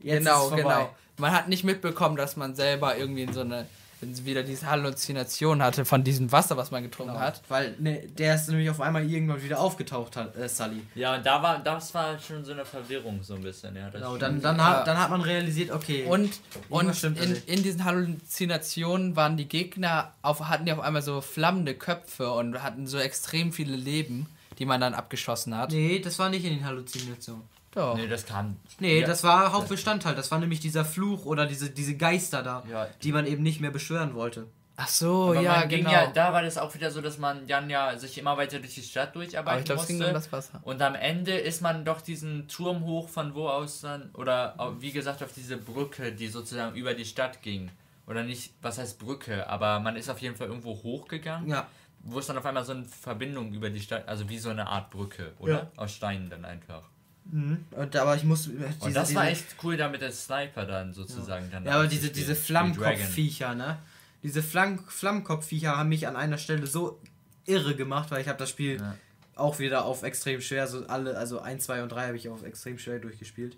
Jetzt 0.00 0.18
genau, 0.18 0.50
genau. 0.50 0.94
Man 1.18 1.32
hat 1.32 1.48
nicht 1.48 1.64
mitbekommen, 1.64 2.16
dass 2.16 2.36
man 2.36 2.54
selber 2.54 2.96
irgendwie 2.96 3.22
in 3.22 3.32
so 3.32 3.40
eine 3.40 3.66
wieder 4.00 4.42
diese 4.42 4.70
Halluzination 4.70 5.62
hatte 5.62 5.84
von 5.84 6.04
diesem 6.04 6.30
Wasser, 6.30 6.56
was 6.56 6.70
man 6.70 6.82
getrunken 6.82 7.14
genau. 7.14 7.24
hat. 7.24 7.42
Weil 7.48 7.74
ne, 7.78 8.06
der 8.06 8.34
ist 8.34 8.48
nämlich 8.48 8.68
auf 8.68 8.80
einmal 8.80 9.08
irgendwann 9.08 9.42
wieder 9.42 9.58
aufgetaucht 9.58 10.16
hat, 10.16 10.36
äh, 10.36 10.48
Sully. 10.48 10.82
Ja, 10.94 11.18
da 11.18 11.42
war, 11.42 11.58
das 11.58 11.94
war 11.94 12.18
schon 12.18 12.44
so 12.44 12.52
eine 12.52 12.64
Verwirrung 12.64 13.22
so 13.22 13.34
ein 13.34 13.42
bisschen, 13.42 13.74
ja. 13.74 13.88
genau, 13.88 14.16
dann, 14.16 14.42
dann, 14.42 14.58
ja. 14.58 14.64
hat, 14.64 14.86
dann 14.86 14.98
hat 14.98 15.10
man 15.10 15.22
realisiert, 15.22 15.70
okay. 15.70 16.04
Und, 16.04 16.40
und 16.68 17.02
in, 17.04 17.42
in 17.46 17.62
diesen 17.62 17.84
Halluzinationen 17.84 19.16
waren 19.16 19.36
die 19.36 19.48
Gegner, 19.48 20.12
auf, 20.22 20.40
hatten 20.40 20.66
die 20.66 20.72
auf 20.72 20.80
einmal 20.80 21.02
so 21.02 21.20
flammende 21.20 21.74
Köpfe 21.74 22.30
und 22.32 22.62
hatten 22.62 22.86
so 22.86 22.98
extrem 22.98 23.52
viele 23.52 23.76
Leben, 23.76 24.26
die 24.58 24.66
man 24.66 24.80
dann 24.80 24.94
abgeschossen 24.94 25.56
hat. 25.56 25.72
Nee, 25.72 26.00
das 26.00 26.18
war 26.18 26.28
nicht 26.28 26.44
in 26.44 26.54
den 26.54 26.64
Halluzinationen. 26.64 27.55
Doch. 27.76 27.94
Nee, 27.94 28.08
das 28.08 28.24
kam. 28.24 28.56
Nee, 28.80 29.00
ja, 29.00 29.06
das 29.06 29.22
war 29.22 29.52
Hauptbestandteil. 29.52 30.14
Das 30.14 30.30
war 30.30 30.38
nämlich 30.38 30.60
dieser 30.60 30.86
Fluch 30.86 31.26
oder 31.26 31.44
diese, 31.44 31.68
diese 31.68 31.94
Geister 31.94 32.42
da, 32.42 32.64
ja. 32.70 32.88
die 33.02 33.12
man 33.12 33.26
eben 33.26 33.42
nicht 33.42 33.60
mehr 33.60 33.70
beschwören 33.70 34.14
wollte. 34.14 34.46
Ach 34.76 34.88
so, 34.88 35.28
Aber 35.28 35.42
ja, 35.42 35.64
genau. 35.66 35.90
Ja, 35.90 36.06
da 36.06 36.32
war 36.32 36.42
das 36.42 36.56
auch 36.56 36.74
wieder 36.74 36.90
so, 36.90 37.02
dass 37.02 37.18
man 37.18 37.46
dann 37.46 37.68
ja 37.68 37.98
sich 37.98 38.16
immer 38.16 38.38
weiter 38.38 38.60
durch 38.60 38.74
die 38.74 38.82
Stadt 38.82 39.14
durcharbeiten 39.14 39.48
Aber 39.48 39.58
ich 39.58 39.64
glaub, 39.66 39.76
musste. 39.76 39.92
Es 39.92 39.98
ging 39.98 40.08
um 40.08 40.14
das 40.14 40.32
Wasser. 40.32 40.60
Und 40.62 40.80
am 40.80 40.94
Ende 40.94 41.32
ist 41.32 41.60
man 41.60 41.84
doch 41.84 42.00
diesen 42.00 42.48
Turm 42.48 42.84
hoch, 42.84 43.10
von 43.10 43.34
wo 43.34 43.46
aus 43.48 43.82
dann, 43.82 44.10
oder 44.14 44.54
wie 44.80 44.92
gesagt, 44.92 45.22
auf 45.22 45.32
diese 45.34 45.58
Brücke, 45.58 46.12
die 46.12 46.28
sozusagen 46.28 46.74
über 46.76 46.94
die 46.94 47.04
Stadt 47.04 47.42
ging. 47.42 47.70
Oder 48.06 48.22
nicht, 48.22 48.54
was 48.62 48.78
heißt 48.78 48.98
Brücke, 48.98 49.46
aber 49.50 49.80
man 49.80 49.96
ist 49.96 50.08
auf 50.08 50.20
jeden 50.20 50.36
Fall 50.36 50.46
irgendwo 50.46 50.82
hochgegangen. 50.82 51.50
Ja. 51.50 51.66
Wo 52.00 52.20
es 52.20 52.26
dann 52.26 52.38
auf 52.38 52.46
einmal 52.46 52.64
so 52.64 52.72
eine 52.72 52.84
Verbindung 52.84 53.52
über 53.52 53.68
die 53.68 53.80
Stadt, 53.80 54.08
also 54.08 54.28
wie 54.30 54.38
so 54.38 54.48
eine 54.48 54.66
Art 54.66 54.90
Brücke, 54.90 55.34
oder? 55.38 55.52
Ja. 55.52 55.70
Aus 55.76 55.92
Steinen 55.92 56.30
dann 56.30 56.44
einfach. 56.46 56.88
Mhm. 57.30 57.64
Und, 57.72 57.96
aber 57.96 58.16
ich 58.16 58.24
muss. 58.24 58.44
Diese, 58.44 58.66
und 58.80 58.94
das 58.94 59.14
war 59.14 59.28
echt 59.28 59.44
cool, 59.62 59.76
damit 59.76 60.00
der 60.00 60.12
Sniper 60.12 60.64
dann 60.64 60.92
sozusagen 60.92 61.46
ja. 61.46 61.52
dann. 61.52 61.64
Ja, 61.64 61.72
aber 61.72 61.86
diese, 61.86 62.10
diese 62.10 62.34
Flammkopfviecher, 62.34 63.54
ne? 63.54 63.78
Diese 64.22 64.42
Flamm 64.42 64.80
Flammkopfviecher 64.88 65.76
haben 65.76 65.88
mich 65.88 66.06
an 66.06 66.16
einer 66.16 66.38
Stelle 66.38 66.66
so 66.66 67.00
irre 67.44 67.76
gemacht, 67.76 68.10
weil 68.10 68.20
ich 68.20 68.28
habe 68.28 68.38
das 68.38 68.50
Spiel 68.50 68.80
ja. 68.80 68.96
auch 69.34 69.58
wieder 69.58 69.84
auf 69.84 70.02
extrem 70.02 70.40
schwer, 70.40 70.66
so 70.66 70.86
alle, 70.86 71.16
also 71.16 71.40
1, 71.40 71.64
2 71.64 71.82
und 71.82 71.90
3 71.90 72.06
habe 72.08 72.16
ich 72.16 72.28
auf 72.28 72.42
extrem 72.42 72.78
schwer 72.78 72.98
durchgespielt. 72.98 73.56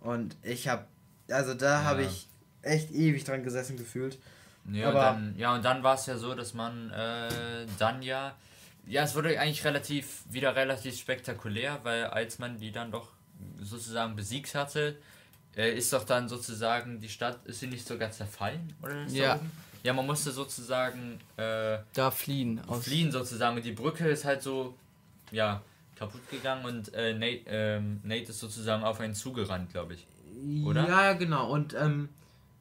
Und 0.00 0.36
ich 0.42 0.68
habe, 0.68 0.84
also 1.30 1.54
da 1.54 1.80
ja. 1.80 1.84
habe 1.84 2.02
ich 2.02 2.28
echt 2.62 2.90
ewig 2.90 3.24
dran 3.24 3.42
gesessen 3.42 3.76
gefühlt. 3.76 4.18
Ja, 4.70 4.88
aber 4.88 5.00
dann, 5.00 5.34
ja 5.36 5.54
und 5.54 5.64
dann 5.64 5.82
war 5.82 5.94
es 5.94 6.06
ja 6.06 6.16
so, 6.16 6.34
dass 6.34 6.54
man 6.54 6.90
äh, 6.90 7.66
dann 7.78 8.02
ja 8.02 8.34
ja, 8.86 9.04
es 9.04 9.14
wurde 9.14 9.38
eigentlich 9.38 9.64
relativ, 9.64 10.22
wieder 10.28 10.56
relativ 10.56 10.98
spektakulär, 10.98 11.80
weil 11.82 12.04
als 12.04 12.38
man 12.38 12.58
die 12.58 12.72
dann 12.72 12.90
doch 12.90 13.08
sozusagen 13.60 14.16
besiegt 14.16 14.54
hatte, 14.54 14.96
äh, 15.56 15.76
ist 15.76 15.92
doch 15.92 16.04
dann 16.04 16.28
sozusagen 16.28 17.00
die 17.00 17.08
Stadt, 17.08 17.44
ist 17.44 17.60
sie 17.60 17.66
nicht 17.66 17.86
sogar 17.86 18.10
zerfallen? 18.10 18.72
Oder 18.82 19.06
ja. 19.08 19.40
Ja, 19.82 19.92
man 19.92 20.06
musste 20.06 20.30
sozusagen 20.30 21.18
äh, 21.36 21.78
da 21.92 22.10
fliehen. 22.12 22.60
fliehen 22.80 23.10
sozusagen. 23.10 23.56
Und 23.56 23.64
die 23.64 23.72
Brücke 23.72 24.08
ist 24.08 24.24
halt 24.24 24.40
so, 24.40 24.76
ja, 25.32 25.60
kaputt 25.96 26.28
gegangen 26.30 26.64
und 26.64 26.94
äh, 26.94 27.14
Nate, 27.14 27.42
ähm, 27.46 28.00
Nate 28.04 28.30
ist 28.30 28.38
sozusagen 28.38 28.84
auf 28.84 29.00
einen 29.00 29.14
zugerannt, 29.14 29.72
glaube 29.72 29.94
ich. 29.94 30.06
Oder? 30.64 30.88
Ja, 30.88 31.12
genau. 31.14 31.50
Und 31.50 31.74
ähm, 31.74 32.08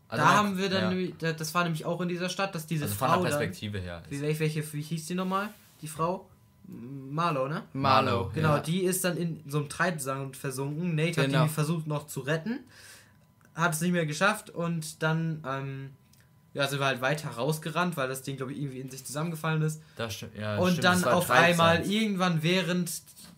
also 0.08 0.24
da 0.24 0.34
haben 0.36 0.58
wir 0.58 0.70
dann, 0.70 1.14
ja. 1.20 1.32
das 1.34 1.54
war 1.54 1.64
nämlich 1.64 1.86
auch 1.86 2.02
in 2.02 2.10
dieser 2.10 2.30
Stadt, 2.30 2.54
dass 2.56 2.66
diese 2.66 2.86
also 2.86 2.96
Frau. 2.96 3.14
Von 3.14 3.24
der 3.24 3.30
Perspektive 3.30 3.78
dann, 3.78 3.86
her. 3.86 4.04
Wie, 4.10 4.40
welche, 4.40 4.74
wie 4.74 4.82
hieß 4.82 5.06
die 5.06 5.16
nochmal? 5.16 5.50
Die 5.82 5.88
Frau. 5.88 6.30
Marlo, 6.68 7.48
ne? 7.48 7.64
Marlo. 7.74 8.32
Genau, 8.34 8.56
ja. 8.56 8.60
die 8.60 8.82
ist 8.82 9.04
dann 9.04 9.18
in 9.18 9.44
so 9.48 9.60
einem 9.60 9.70
Treibsand 9.70 10.38
versunken. 10.38 10.96
Nate 10.96 11.22
genau. 11.22 11.40
hat 11.40 11.50
die 11.50 11.54
versucht 11.54 11.88
noch 11.88 12.08
zu 12.08 12.22
retten. 12.22 12.60
Hat 13.56 13.74
es 13.74 13.82
nicht 13.82 13.92
mehr 13.92 14.06
geschafft 14.06 14.50
und 14.50 15.04
dann 15.04 15.44
ähm, 15.46 15.90
ja, 16.54 16.68
sind 16.68 16.80
wir 16.80 16.86
halt 16.86 17.02
weiter 17.02 17.30
rausgerannt, 17.30 17.98
weil 17.98 18.08
das 18.08 18.22
Ding, 18.22 18.38
glaube 18.38 18.54
ich, 18.54 18.60
irgendwie 18.60 18.80
in 18.80 18.90
sich 18.90 19.06
zusammengefallen 19.06 19.62
ist. 19.62 19.82
Das 19.96 20.14
stimmt, 20.14 20.38
ja. 20.38 20.58
Und 20.58 20.72
stimmt, 20.72 20.84
dann 20.86 21.04
auf 21.06 21.30
einmal, 21.30 21.86
irgendwann 21.86 22.44
während 22.44 22.92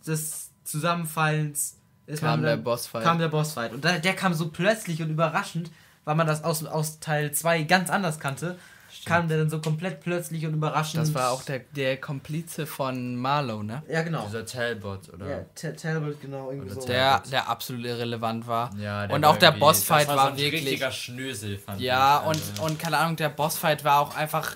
des 0.05 0.51
Zusammenfallens 0.63 1.77
ist 2.05 2.19
kam 2.19 2.41
man, 2.41 2.43
der 2.43 2.57
Bossfight. 2.57 3.03
Kam 3.03 3.19
der 3.19 3.29
Bossfight. 3.29 3.73
Und 3.73 3.85
da, 3.85 3.97
der 3.97 4.13
kam 4.13 4.33
so 4.33 4.49
plötzlich 4.49 5.01
und 5.01 5.09
überraschend, 5.09 5.71
weil 6.05 6.15
man 6.15 6.27
das 6.27 6.43
aus, 6.43 6.65
aus 6.65 6.99
Teil 6.99 7.31
2 7.31 7.63
ganz 7.63 7.89
anders 7.89 8.19
kannte. 8.19 8.57
Kam 9.05 9.27
der 9.27 9.37
dann 9.39 9.49
so 9.49 9.59
komplett 9.59 10.01
plötzlich 10.01 10.45
und 10.45 10.53
überraschend. 10.53 11.01
Das 11.01 11.13
war 11.13 11.31
auch 11.31 11.43
der, 11.43 11.59
der 11.59 11.97
Komplize 11.97 12.65
von 12.65 13.15
Marlow, 13.15 13.63
ne? 13.63 13.83
Ja, 13.89 14.01
genau. 14.01 14.25
Dieser 14.25 14.45
Talbot, 14.45 15.13
oder? 15.13 15.29
Ja, 15.29 15.71
Talbot, 15.71 16.21
genau. 16.21 16.51
Irgendwie 16.51 16.73
so. 16.73 16.85
Der, 16.85 17.21
der 17.31 17.49
absolut 17.49 17.85
irrelevant 17.85 18.47
war. 18.47 18.75
Ja, 18.77 19.05
und 19.05 19.25
auch 19.25 19.37
der 19.37 19.51
Bossfight 19.51 20.07
war, 20.07 20.15
war 20.15 20.31
so 20.31 20.37
wirklich. 20.37 20.63
richtiger 20.63 20.91
Schnösel, 20.91 21.57
fand 21.57 21.81
ja, 21.81 22.21
ich. 22.21 22.59
und, 22.61 22.71
und 22.71 22.79
keine 22.79 22.97
Ahnung, 22.97 23.15
der 23.15 23.29
Bossfight 23.29 23.83
war 23.83 23.99
auch 23.99 24.15
einfach 24.15 24.55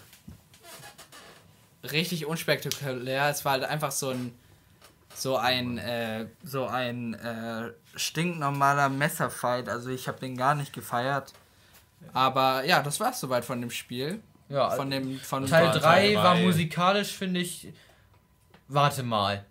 richtig 1.92 2.26
unspektakulär. 2.26 3.30
Es 3.30 3.46
war 3.46 3.54
halt 3.54 3.64
einfach 3.64 3.92
so 3.92 4.10
ein 4.10 4.34
so 5.14 5.36
ein 5.36 5.78
äh, 5.80 6.28
so 6.44 6.68
ein 6.68 7.16
äh, 7.16 7.72
stinknormaler 7.96 8.90
Messerfight. 8.90 9.68
Also 9.70 9.90
ich 9.90 10.08
habe 10.08 10.20
den 10.20 10.38
gar 10.38 10.56
nicht 10.56 10.74
gefeiert. 10.74 11.34
Aber 12.14 12.64
ja, 12.66 12.82
das 12.82 13.00
war's 13.00 13.20
soweit 13.20 13.46
von 13.46 13.60
dem 13.62 13.72
Spiel. 13.72 14.22
Ja, 14.50 14.70
von 14.72 14.90
dem 14.90 15.20
von 15.20 15.46
Teil 15.46 15.72
3 15.72 16.16
war 16.16 16.36
musikalisch, 16.36 17.12
finde 17.14 17.42
ich. 17.42 17.68
Warte 18.68 19.04
mal. 19.04 19.46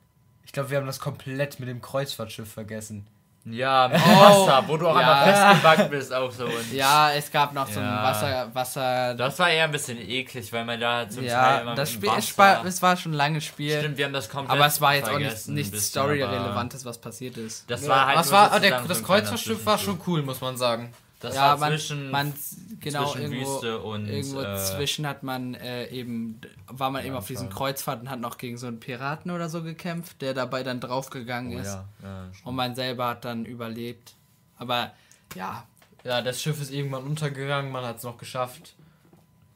Ich 0.44 0.53
glaube, 0.53 0.70
wir 0.70 0.78
haben 0.78 0.86
das 0.86 1.01
komplett 1.01 1.61
mit 1.61 1.68
dem 1.68 1.82
Kreuzfahrtschiff 1.82 2.51
vergessen. 2.51 3.07
Ja, 3.49 3.88
mit 3.92 4.01
oh, 4.01 4.47
Wasser, 4.47 4.64
wo 4.66 4.76
du 4.76 4.88
auch 4.88 4.99
ja. 4.99 5.22
einmal 5.22 5.53
festgebackt 5.53 5.90
bist, 5.90 6.12
auch 6.12 6.30
so. 6.32 6.47
Und 6.47 6.72
ja, 6.72 7.12
es 7.12 7.30
gab 7.30 7.55
noch 7.55 7.68
so 7.68 7.78
ein 7.78 7.86
Wasser, 7.86 8.51
Wasser. 8.53 9.14
Das 9.14 9.38
war 9.38 9.51
eher 9.51 9.64
ein 9.64 9.70
bisschen 9.70 9.99
eklig, 9.99 10.53
weil 10.53 10.64
man 10.64 10.80
da 10.80 11.09
zum 11.09 11.24
ja, 11.24 11.40
Teil 11.40 11.62
immer 11.62 11.74
das 11.74 11.92
Spiel, 11.92 12.11
es 12.18 12.36
war, 12.36 12.64
es 12.64 12.82
war 12.82 12.97
schon 12.97 13.12
ein 13.12 13.16
langes 13.16 13.44
Spiel. 13.44 13.78
Stimmt, 13.78 13.99
wir 13.99 14.07
haben 14.07 14.12
das 14.12 14.28
komplett 14.28 14.57
Aber 14.59 14.66
es 14.66 14.80
war 14.80 14.97
jetzt 14.97 15.09
auch 15.09 15.18
nichts 15.18 15.47
nicht 15.47 15.78
Story-Relevantes, 15.78 16.84
was 16.84 16.99
passiert 16.99 17.36
ist. 17.36 17.70
Das 17.70 17.86
war 17.86 18.07
halt. 18.07 18.18
Was 18.18 18.32
war, 18.32 18.59
der, 18.59 18.80
das 18.82 19.03
Kreuzfahrtschiff 19.03 19.64
war 19.64 19.78
schon 19.78 20.01
cool, 20.07 20.22
muss 20.22 20.40
man 20.40 20.57
sagen. 20.57 20.92
Das 21.21 21.35
ja, 21.35 21.59
war 21.59 21.71
zwischen, 21.71 22.11
man, 22.11 22.35
genau, 22.81 23.11
zwischen 23.11 23.33
irgendwo, 23.33 23.55
Wüste 23.55 23.79
und 23.81 24.07
irgendwo 24.07 24.43
äh, 24.43 24.57
zwischen 24.59 25.07
hat 25.07 25.23
man 25.23 25.55
äh, 25.55 25.87
eben 25.87 26.41
war 26.67 26.91
man 26.91 27.07
eben 27.07 27.14
auf 27.14 27.27
diesen 27.27 27.49
Kreuzfahrt 27.49 28.03
und 28.03 28.11
hat 28.11 28.21
noch 28.21 28.37
gegen 28.37 28.59
so 28.59 28.67
einen 28.67 28.81
Piraten 28.81 29.31
oder 29.31 29.49
so 29.49 29.62
gekämpft, 29.62 30.21
der 30.21 30.35
dabei 30.35 30.62
dann 30.62 30.79
draufgegangen 30.79 31.57
oh, 31.57 31.61
ist. 31.61 31.69
Ja. 31.69 31.85
Ja, 32.03 32.31
und 32.45 32.55
man 32.55 32.75
selber 32.75 33.09
hat 33.09 33.25
dann 33.25 33.47
überlebt. 33.47 34.14
Aber 34.59 34.93
ja. 35.35 35.67
Ja, 36.05 36.21
das 36.21 36.41
Schiff 36.41 36.61
ist 36.61 36.71
irgendwann 36.71 37.05
untergegangen, 37.05 37.73
man 37.73 37.85
hat 37.85 37.97
es 37.97 38.03
noch 38.03 38.19
geschafft. 38.19 38.75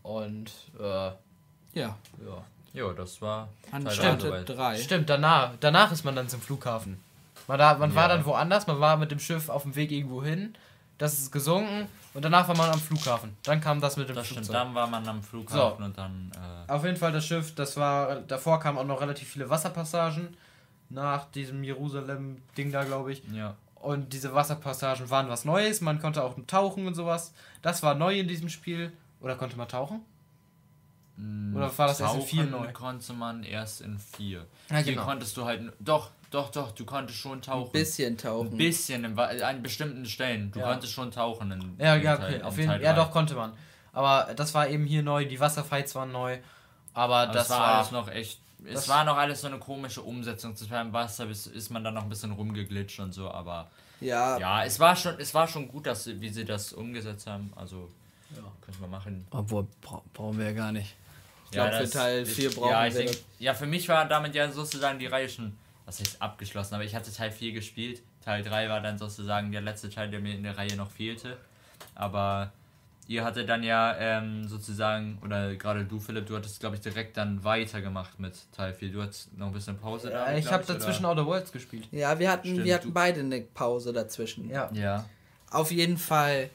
Und 0.03 0.51
äh, 0.79 0.83
ja. 0.83 1.17
Ja. 1.75 1.97
Ja, 2.73 2.93
das 2.93 3.21
war 3.21 3.49
Stimmt, 3.91 4.25
drei. 4.47 4.79
Stimmt, 4.79 5.11
danach, 5.11 5.53
danach 5.61 5.93
ist 5.93 6.05
man 6.05 6.17
dann 6.17 6.29
zum 6.29 6.41
Flughafen. 6.41 7.01
Man, 7.49 7.59
da, 7.59 7.75
man 7.75 7.95
war 7.95 8.09
dann 8.09 8.25
woanders, 8.25 8.67
man 8.67 8.79
war 8.81 8.97
mit 8.97 9.11
dem 9.11 9.19
Schiff 9.19 9.49
auf 9.49 9.65
dem 9.65 9.75
Weg 9.75 9.91
irgendwo 9.91 10.23
hin 10.23 10.55
das 11.01 11.15
ist 11.19 11.33
gesunken 11.33 11.89
und 12.13 12.25
danach 12.25 12.47
war 12.47 12.57
man 12.57 12.71
am 12.71 12.79
Flughafen. 12.79 13.35
Dann 13.43 13.61
kam 13.61 13.81
das 13.81 13.97
mit 13.97 14.09
dem 14.09 14.17
das 14.17 14.27
Flugzeug. 14.27 14.45
Stimmt, 14.45 14.55
dann 14.59 14.75
war 14.75 14.87
man 14.87 15.07
am 15.09 15.23
Flughafen 15.23 15.79
so. 15.79 15.85
und 15.85 15.97
dann. 15.99 16.31
Äh 16.69 16.71
Auf 16.71 16.85
jeden 16.85 16.97
Fall 16.97 17.11
das 17.11 17.27
Schiff, 17.27 17.55
das 17.55 17.77
war. 17.77 18.17
Davor 18.21 18.61
kamen 18.61 18.77
auch 18.79 18.85
noch 18.85 19.01
relativ 19.01 19.29
viele 19.29 19.49
Wasserpassagen 19.49 20.37
nach 20.91 21.25
diesem 21.31 21.65
Jerusalem-Ding 21.65 22.71
da, 22.71 22.85
glaube 22.85 23.13
ich. 23.13 23.23
Ja. 23.33 23.57
Und 23.77 24.13
diese 24.13 24.35
Wasserpassagen 24.35 25.09
waren 25.09 25.29
was 25.31 25.45
Neues. 25.47 25.81
Man 25.81 26.01
konnte 26.01 26.23
auch 26.23 26.35
tauchen 26.47 26.87
und 26.87 26.95
sowas. 26.95 27.33
Das 27.63 27.83
war 27.83 27.95
neu 27.95 28.19
in 28.19 28.29
diesem 28.29 28.51
Spiel. 28.51 28.93
Oder 29.21 29.37
konnte 29.37 29.57
man 29.57 29.69
tauchen? 29.69 30.01
Mm, 31.17 31.57
Oder 31.57 31.77
war 31.79 31.87
das 31.89 31.99
Tauchen 31.99 32.21
erst 32.21 32.33
in 32.33 32.39
4 32.39 32.47
neu? 32.47 32.73
konnte 32.73 33.13
man 33.15 33.43
erst 33.43 33.81
in 33.81 33.99
4. 33.99 34.45
Ja, 34.71 34.77
Hier 34.77 34.93
genau. 34.95 35.05
konntest 35.05 35.37
du 35.37 35.45
halt. 35.45 35.73
Doch, 35.79 36.11
doch, 36.31 36.51
doch, 36.51 36.71
du 36.73 36.85
konntest 36.85 37.19
schon 37.19 37.43
tauchen. 37.43 37.67
Ein 37.69 37.73
bisschen 37.73 38.17
tauchen. 38.17 38.53
Ein 38.53 38.57
bisschen 38.57 39.05
in, 39.05 39.19
an 39.19 39.63
bestimmten 39.63 40.07
Stellen. 40.07 40.53
Du 40.53 40.61
ja. 40.61 40.71
konntest 40.71 40.93
schon 40.93 41.11
tauchen. 41.11 41.51
In, 41.51 41.75
ja, 41.79 41.97
ja, 41.97 42.15
okay. 42.15 42.23
Teil, 42.23 42.43
Auf 42.43 42.57
jeden, 42.57 42.71
Teil 42.71 42.83
ja, 42.83 42.93
doch, 42.93 43.11
konnte 43.11 43.35
man. 43.35 43.53
Aber 43.93 44.33
das 44.35 44.55
war 44.55 44.69
eben 44.69 44.85
hier 44.87 45.03
neu. 45.03 45.25
Die 45.25 45.41
Wasserfights 45.41 45.95
waren 45.97 46.13
neu. 46.13 46.39
Aber, 46.95 47.17
aber 47.17 47.33
das, 47.33 47.51
war, 47.51 47.61
alles 47.61 47.91
noch 47.91 48.09
echt. 48.09 48.41
Es 48.65 48.89
war 48.89 49.05
noch 49.05 49.17
alles 49.17 49.41
so 49.41 49.49
eine 49.49 49.59
komische 49.59 50.03
Umsetzung. 50.03 50.55
War 50.71 50.83
im 50.83 50.93
Wasser 50.93 51.29
ist, 51.29 51.47
ist 51.49 51.71
man 51.71 51.83
dann 51.83 51.95
noch 51.95 52.05
ein 52.05 52.09
bisschen 52.09 52.31
rumgeglitscht 52.31 53.01
und 53.01 53.13
so, 53.13 53.29
aber. 53.29 53.69
Ja. 54.01 54.39
Ja, 54.39 54.65
es 54.65 54.79
war 54.79 54.95
schon, 54.95 55.19
es 55.19 55.35
war 55.35 55.49
schon 55.49 55.67
gut, 55.67 55.87
dass 55.87 56.07
wie 56.07 56.29
sie 56.29 56.45
das 56.45 56.73
umgesetzt 56.73 57.27
haben. 57.27 57.53
Also 57.57 57.91
ja. 58.37 58.43
können 58.61 58.81
wir 58.81 58.89
machen. 58.89 59.27
Obwohl 59.31 59.67
brauchen 60.15 60.39
wir 60.39 60.47
ja 60.47 60.53
gar 60.53 60.71
nicht. 60.71 60.95
Ich 61.51 61.57
ja, 61.57 61.69
glaube, 61.69 61.87
für 61.87 61.93
Teil 61.93 62.25
4 62.25 62.51
brauchen 62.55 62.71
ja, 62.71 62.85
wir. 62.85 63.05
Denk, 63.07 63.19
ja, 63.41 63.55
für 63.55 63.67
mich 63.67 63.89
war 63.89 64.07
damit 64.07 64.37
ja 64.37 64.51
sozusagen 64.53 65.01
die 65.01 65.07
Reihe 65.07 65.29
schon 65.29 65.57
was 65.91 65.99
heißt 65.99 66.23
abgeschlossen, 66.23 66.75
aber 66.75 66.85
ich 66.85 66.95
hatte 66.95 67.13
Teil 67.13 67.33
4 67.33 67.53
gespielt. 67.53 68.03
Teil 68.25 68.45
3 68.45 68.69
war 68.69 68.81
dann 68.81 68.97
sozusagen 68.97 69.51
der 69.51 69.61
letzte 69.61 69.91
Teil, 69.91 70.09
der 70.09 70.21
mir 70.21 70.35
in 70.35 70.45
der 70.45 70.57
Reihe 70.57 70.77
noch 70.77 70.89
fehlte. 70.89 71.37
Aber 71.97 72.53
ihr 73.09 73.25
hattet 73.25 73.49
dann 73.49 73.65
ja 73.65 73.97
ähm, 73.99 74.47
sozusagen, 74.47 75.19
oder 75.25 75.57
gerade 75.57 75.85
du, 75.85 75.99
Philipp, 75.99 76.27
du 76.27 76.37
hattest, 76.37 76.61
glaube 76.61 76.77
ich, 76.77 76.81
direkt 76.81 77.17
dann 77.17 77.43
weitergemacht 77.43 78.21
mit 78.21 78.35
Teil 78.53 78.73
4. 78.73 78.93
Du 78.93 79.03
hattest 79.03 79.37
noch 79.37 79.49
ein 79.49 79.53
bisschen 79.53 79.79
Pause 79.79 80.11
da. 80.11 80.31
Ja, 80.31 80.39
ich 80.39 80.53
habe 80.53 80.65
dazwischen 80.65 81.05
oder? 81.07 81.23
Outer 81.23 81.27
Worlds 81.27 81.51
gespielt. 81.51 81.89
Ja, 81.91 82.17
wir 82.21 82.31
hatten, 82.31 82.47
Stimmt, 82.47 82.65
wir 82.65 82.75
hatten 82.75 82.93
beide 82.93 83.21
eine 83.21 83.41
Pause 83.41 83.93
dazwischen. 83.93 84.49
Ja. 84.49 84.71
ja. 84.73 85.07
Auf 85.51 85.73
jeden 85.73 85.99
Fall 85.99 86.51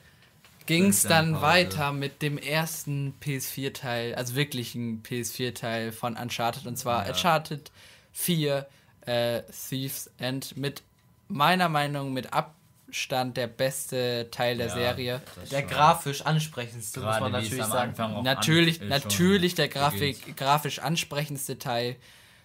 ging 0.66 0.86
es 0.86 1.04
dann 1.04 1.34
Pause. 1.34 1.44
weiter 1.44 1.92
mit 1.92 2.22
dem 2.22 2.38
ersten 2.38 3.14
PS4-Teil, 3.22 4.16
also 4.16 4.36
wirklichen 4.36 5.04
PS4-Teil 5.04 5.92
von 5.92 6.16
Uncharted, 6.16 6.66
und 6.66 6.78
zwar 6.78 7.04
ja. 7.04 7.12
Uncharted 7.12 7.70
4 8.14 8.66
äh, 9.06 9.42
Thieves 9.44 10.10
End 10.18 10.58
mit 10.58 10.84
meiner 11.28 11.70
Meinung 11.70 12.14
mit 12.14 12.34
Abstand 12.34 13.38
der 13.38 13.48
beste 13.48 14.28
Teil 14.32 14.58
der 14.58 14.68
ja, 14.68 14.74
Serie. 14.74 15.22
Der 15.52 15.64
grafisch 15.64 16.22
ansprechendste, 16.22 17.02
muss 17.02 17.20
man 17.20 17.32
natürlich 17.32 17.64
sagen. 17.64 18.24
Natürlich, 18.24 18.82
natürlich 18.82 19.56
der 19.56 19.68
Grafik, 19.68 20.38
grafisch 20.38 20.80
ansprechendste 20.80 21.58
Teil. 21.58 21.96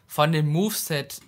Von 0.06 0.32
dem 0.32 0.48
Moveset 0.48 1.20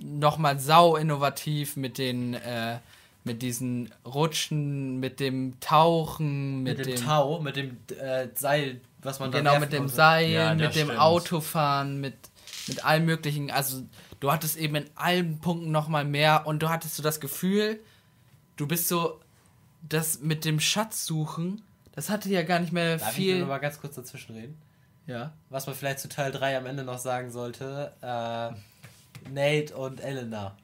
nochmal 0.00 0.58
sau 0.58 0.96
innovativ 0.96 1.76
mit 1.76 1.98
den 1.98 2.34
äh, 2.34 2.78
mit 3.24 3.42
diesen 3.42 3.92
Rutschen, 4.06 4.98
mit 4.98 5.20
dem 5.20 5.60
Tauchen, 5.60 6.62
mit, 6.62 6.78
mit 6.78 6.86
dem, 6.86 6.96
dem, 6.96 7.04
Tau, 7.04 7.40
mit 7.40 7.56
dem 7.56 7.76
äh, 7.98 8.28
Seil, 8.34 8.80
was 9.02 9.20
man 9.20 9.30
da 9.30 9.38
Genau, 9.38 9.58
mit 9.58 9.72
dem 9.72 9.88
Seil, 9.88 10.30
ja, 10.30 10.54
mit 10.54 10.74
dem 10.74 10.88
stimmt. 10.88 10.98
Autofahren, 10.98 12.00
mit, 12.00 12.14
mit 12.66 12.84
allem 12.84 13.04
möglichen. 13.04 13.50
Also 13.50 13.82
du 14.20 14.30
hattest 14.30 14.56
eben 14.56 14.76
in 14.76 14.90
allen 14.94 15.40
Punkten 15.40 15.70
nochmal 15.70 16.04
mehr 16.04 16.46
und 16.46 16.62
du 16.62 16.68
hattest 16.68 16.96
so 16.96 17.02
das 17.02 17.20
Gefühl, 17.20 17.80
du 18.56 18.66
bist 18.66 18.88
so, 18.88 19.20
das 19.82 20.20
mit 20.20 20.44
dem 20.44 20.60
Schatz 20.60 21.06
suchen, 21.06 21.62
das 21.92 22.10
hatte 22.10 22.28
ja 22.28 22.42
gar 22.42 22.60
nicht 22.60 22.72
mehr 22.72 22.98
Darf 22.98 23.12
viel. 23.12 23.34
Ich 23.34 23.38
nur 23.40 23.48
mal 23.48 23.58
ganz 23.58 23.80
kurz 23.80 23.96
dazwischen 23.96 24.34
reden? 24.34 24.56
Ja. 25.06 25.32
Was 25.48 25.66
man 25.66 25.74
vielleicht 25.74 25.98
zu 25.98 26.08
Teil 26.08 26.30
3 26.30 26.56
am 26.56 26.66
Ende 26.66 26.84
noch 26.84 26.98
sagen 26.98 27.30
sollte, 27.30 27.92
äh, 28.00 29.30
Nate 29.30 29.74
und 29.76 30.00
Elena. 30.00 30.56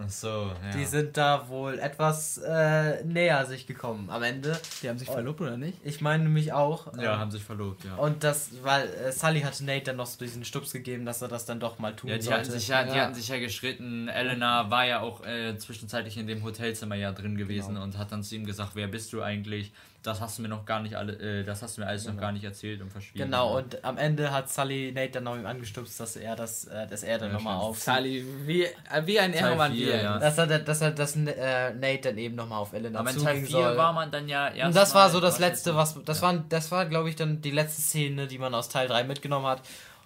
Ach 0.00 0.08
so, 0.08 0.52
ja. 0.62 0.70
Die 0.76 0.84
sind 0.84 1.16
da 1.16 1.48
wohl 1.48 1.78
etwas 1.78 2.38
äh, 2.38 3.04
näher 3.04 3.44
sich 3.46 3.66
gekommen 3.66 4.10
am 4.10 4.22
Ende. 4.22 4.58
Die 4.82 4.88
haben 4.88 4.98
sich 4.98 5.08
verlobt 5.08 5.40
oder 5.40 5.56
nicht? 5.56 5.78
Ich 5.84 6.00
meine 6.00 6.24
nämlich 6.24 6.52
auch. 6.52 6.92
Ja, 6.96 7.14
ähm, 7.14 7.18
haben 7.18 7.30
sich 7.30 7.42
verlobt, 7.42 7.84
ja. 7.84 7.96
Und 7.96 8.22
das, 8.22 8.50
weil 8.62 8.88
äh, 8.88 9.12
Sully 9.12 9.40
hatte 9.40 9.64
Nate 9.64 9.84
dann 9.84 9.96
noch 9.96 10.06
so 10.06 10.18
diesen 10.18 10.44
Stups 10.44 10.72
gegeben, 10.72 11.04
dass 11.04 11.20
er 11.22 11.28
das 11.28 11.46
dann 11.46 11.58
doch 11.58 11.78
mal 11.78 11.94
tun 11.96 12.10
ja, 12.10 12.16
die 12.16 12.22
sollte. 12.22 12.40
Hatten 12.40 12.50
sich 12.52 12.68
ja, 12.68 12.86
ja. 12.86 12.92
Die 12.92 13.00
hatten 13.00 13.14
sich 13.14 13.28
ja 13.28 13.38
geschritten. 13.38 14.08
Elena 14.08 14.70
war 14.70 14.86
ja 14.86 15.00
auch 15.00 15.24
äh, 15.26 15.56
zwischenzeitlich 15.58 16.16
in 16.16 16.26
dem 16.26 16.42
Hotelzimmer 16.44 16.94
ja 16.94 17.12
drin 17.12 17.36
gewesen 17.36 17.74
genau. 17.74 17.82
und 17.82 17.98
hat 17.98 18.12
dann 18.12 18.22
zu 18.22 18.36
ihm 18.36 18.46
gesagt, 18.46 18.72
wer 18.74 18.86
bist 18.86 19.12
du 19.12 19.22
eigentlich? 19.22 19.72
Das 20.02 20.20
hast 20.20 20.38
du 20.38 20.42
mir 20.42 20.48
noch 20.48 20.64
gar 20.64 20.80
nicht 20.80 20.94
alle, 20.94 21.12
äh, 21.14 21.44
das 21.44 21.60
hast 21.60 21.76
du 21.76 21.80
mir 21.80 21.88
alles 21.88 22.02
genau. 22.02 22.14
noch 22.14 22.20
gar 22.20 22.32
nicht 22.32 22.44
erzählt 22.44 22.80
und 22.80 22.90
verschwiegen. 22.90 23.24
Genau, 23.24 23.58
und 23.58 23.84
am 23.84 23.98
Ende 23.98 24.30
hat 24.30 24.48
Sully 24.48 24.92
Nate 24.92 25.10
dann 25.12 25.24
noch 25.24 25.36
ihm 25.36 25.44
angestupst, 25.44 25.98
dass 25.98 26.16
er 26.16 26.36
das, 26.36 26.66
äh, 26.66 26.86
dass 26.86 27.02
er 27.02 27.18
dann 27.18 27.28
ja, 27.28 27.34
nochmal 27.34 27.56
auf. 27.56 27.80
Sully, 27.80 28.24
wie, 28.46 28.62
äh, 28.62 28.70
wie 29.04 29.18
ein 29.18 29.32
Ehrenmann 29.32 29.72
wie 29.72 29.90
ja. 29.90 30.18
Dass 30.18 30.38
er, 30.38 30.46
dass 30.46 30.80
er 30.80 30.92
dass, 30.92 31.16
äh, 31.16 31.74
Nate 31.74 32.10
dann 32.10 32.18
eben 32.18 32.36
nochmal 32.36 32.60
auf 32.60 32.72
Elena 32.72 33.00
Aber 33.00 33.10
in 33.10 33.22
Teil 33.22 33.38
4 33.38 33.48
soll. 33.48 33.76
war 33.76 33.92
man 33.92 34.10
dann 34.10 34.28
ja 34.28 34.48
erst 34.48 34.68
Und 34.68 34.76
das 34.76 34.94
war 34.94 35.10
so 35.10 35.20
das 35.20 35.40
letzte, 35.40 35.74
was. 35.74 36.00
Das 36.04 36.20
ja. 36.20 36.28
war, 36.28 36.44
das 36.48 36.70
war, 36.70 36.86
glaube 36.86 37.08
ich, 37.08 37.16
dann 37.16 37.40
die 37.40 37.50
letzte 37.50 37.82
Szene, 37.82 38.28
die 38.28 38.38
man 38.38 38.54
aus 38.54 38.68
Teil 38.68 38.86
3 38.86 39.04
mitgenommen 39.04 39.46
hat. 39.46 39.62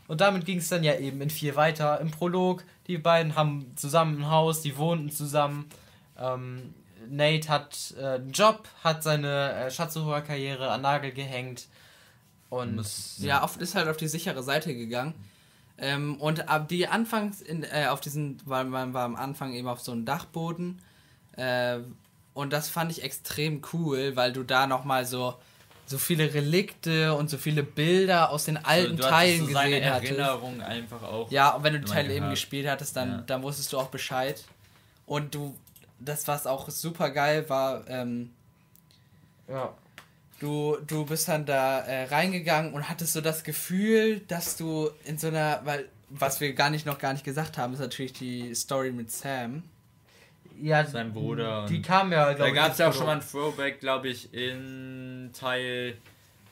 Und 0.08 0.20
damit 0.20 0.46
ging 0.46 0.58
es 0.58 0.68
dann 0.68 0.82
ja 0.82 0.94
eben 0.94 1.20
in 1.20 1.30
4 1.30 1.54
weiter. 1.54 2.00
Im 2.00 2.10
Prolog, 2.10 2.64
die 2.86 2.96
beiden 2.96 3.36
haben 3.36 3.72
zusammen 3.76 4.22
ein 4.22 4.30
Haus, 4.30 4.62
die 4.62 4.76
wohnten 4.78 5.10
zusammen. 5.10 5.68
Ähm, 6.18 6.74
Nate 7.08 7.48
hat 7.48 7.94
äh, 7.98 8.14
einen 8.14 8.32
Job, 8.32 8.68
hat 8.82 9.02
seine 9.02 9.52
äh, 9.52 9.70
Schatzsucherkarriere 9.70 10.70
an 10.70 10.82
Nagel 10.82 11.12
gehängt 11.12 11.66
und 12.48 12.76
Muss, 12.76 13.16
ja, 13.18 13.42
oft 13.42 13.60
ist 13.62 13.74
halt 13.74 13.88
auf 13.88 13.96
die 13.96 14.08
sichere 14.08 14.42
Seite 14.42 14.74
gegangen. 14.74 15.14
Ähm, 15.78 16.20
und 16.20 16.48
ab 16.48 16.68
die 16.68 16.86
Anfangs 16.86 17.40
in, 17.40 17.64
äh, 17.64 17.86
auf 17.88 18.00
diesen, 18.00 18.40
weil 18.44 18.64
man 18.64 18.92
war 18.92 19.04
am 19.04 19.16
Anfang 19.16 19.54
eben 19.54 19.68
auf 19.68 19.80
so 19.80 19.92
einem 19.92 20.04
Dachboden. 20.04 20.80
Äh, 21.36 21.78
und 22.34 22.52
das 22.52 22.68
fand 22.68 22.92
ich 22.92 23.02
extrem 23.02 23.62
cool, 23.72 24.16
weil 24.16 24.32
du 24.32 24.42
da 24.42 24.66
nochmal 24.66 25.06
so 25.06 25.34
so 25.86 25.98
viele 25.98 26.32
Relikte 26.32 27.14
und 27.14 27.28
so 27.28 27.38
viele 27.38 27.62
Bilder 27.62 28.30
aus 28.30 28.44
den 28.44 28.56
alten 28.56 28.96
so, 28.96 29.02
Teilen 29.02 29.40
so 29.40 29.46
gesehen 29.46 29.84
hattest. 29.84 30.12
Erinnerung 30.12 30.60
einfach 30.60 31.02
auch. 31.02 31.30
Ja, 31.30 31.50
und 31.50 31.64
wenn 31.64 31.74
du 31.74 31.80
die 31.80 31.90
Teile 31.90 32.14
eben 32.14 32.30
gespielt 32.30 32.68
hattest, 32.68 32.96
dann, 32.96 33.10
ja. 33.10 33.18
dann 33.26 33.42
wusstest 33.42 33.72
du 33.72 33.78
auch 33.78 33.88
Bescheid. 33.88 34.42
Und 35.06 35.34
du 35.34 35.56
das, 36.04 36.28
was 36.28 36.46
auch 36.46 36.68
super 36.70 37.10
geil 37.10 37.48
war, 37.48 37.88
ähm, 37.88 38.30
ja. 39.48 39.74
Du, 40.40 40.76
du 40.86 41.06
bist 41.06 41.28
dann 41.28 41.46
da 41.46 41.80
äh, 41.80 42.04
reingegangen 42.04 42.72
und 42.72 42.88
hattest 42.88 43.12
so 43.12 43.20
das 43.20 43.44
Gefühl, 43.44 44.20
dass 44.26 44.56
du 44.56 44.90
in 45.04 45.16
so 45.16 45.28
einer, 45.28 45.60
weil, 45.64 45.88
was 46.08 46.40
wir 46.40 46.52
gar 46.52 46.68
nicht 46.68 46.84
noch 46.84 46.98
gar 46.98 47.12
nicht 47.12 47.24
gesagt 47.24 47.58
haben, 47.58 47.74
ist 47.74 47.78
natürlich 47.78 48.12
die 48.12 48.52
Story 48.54 48.90
mit 48.90 49.10
Sam. 49.12 49.62
Ja, 50.60 50.84
sein 50.84 51.12
Bruder. 51.12 51.66
Die 51.66 51.80
kam 51.80 52.12
ja, 52.12 52.32
glaube 52.32 52.50
ich. 52.50 52.56
Da 52.56 52.62
gab 52.62 52.72
es 52.72 52.78
ja 52.78 52.88
auch 52.88 52.92
schon 52.92 53.06
mal 53.06 53.16
ein 53.16 53.22
Throwback, 53.22 53.80
glaube 53.80 54.08
ich, 54.08 54.32
in 54.34 55.30
Teil. 55.32 55.96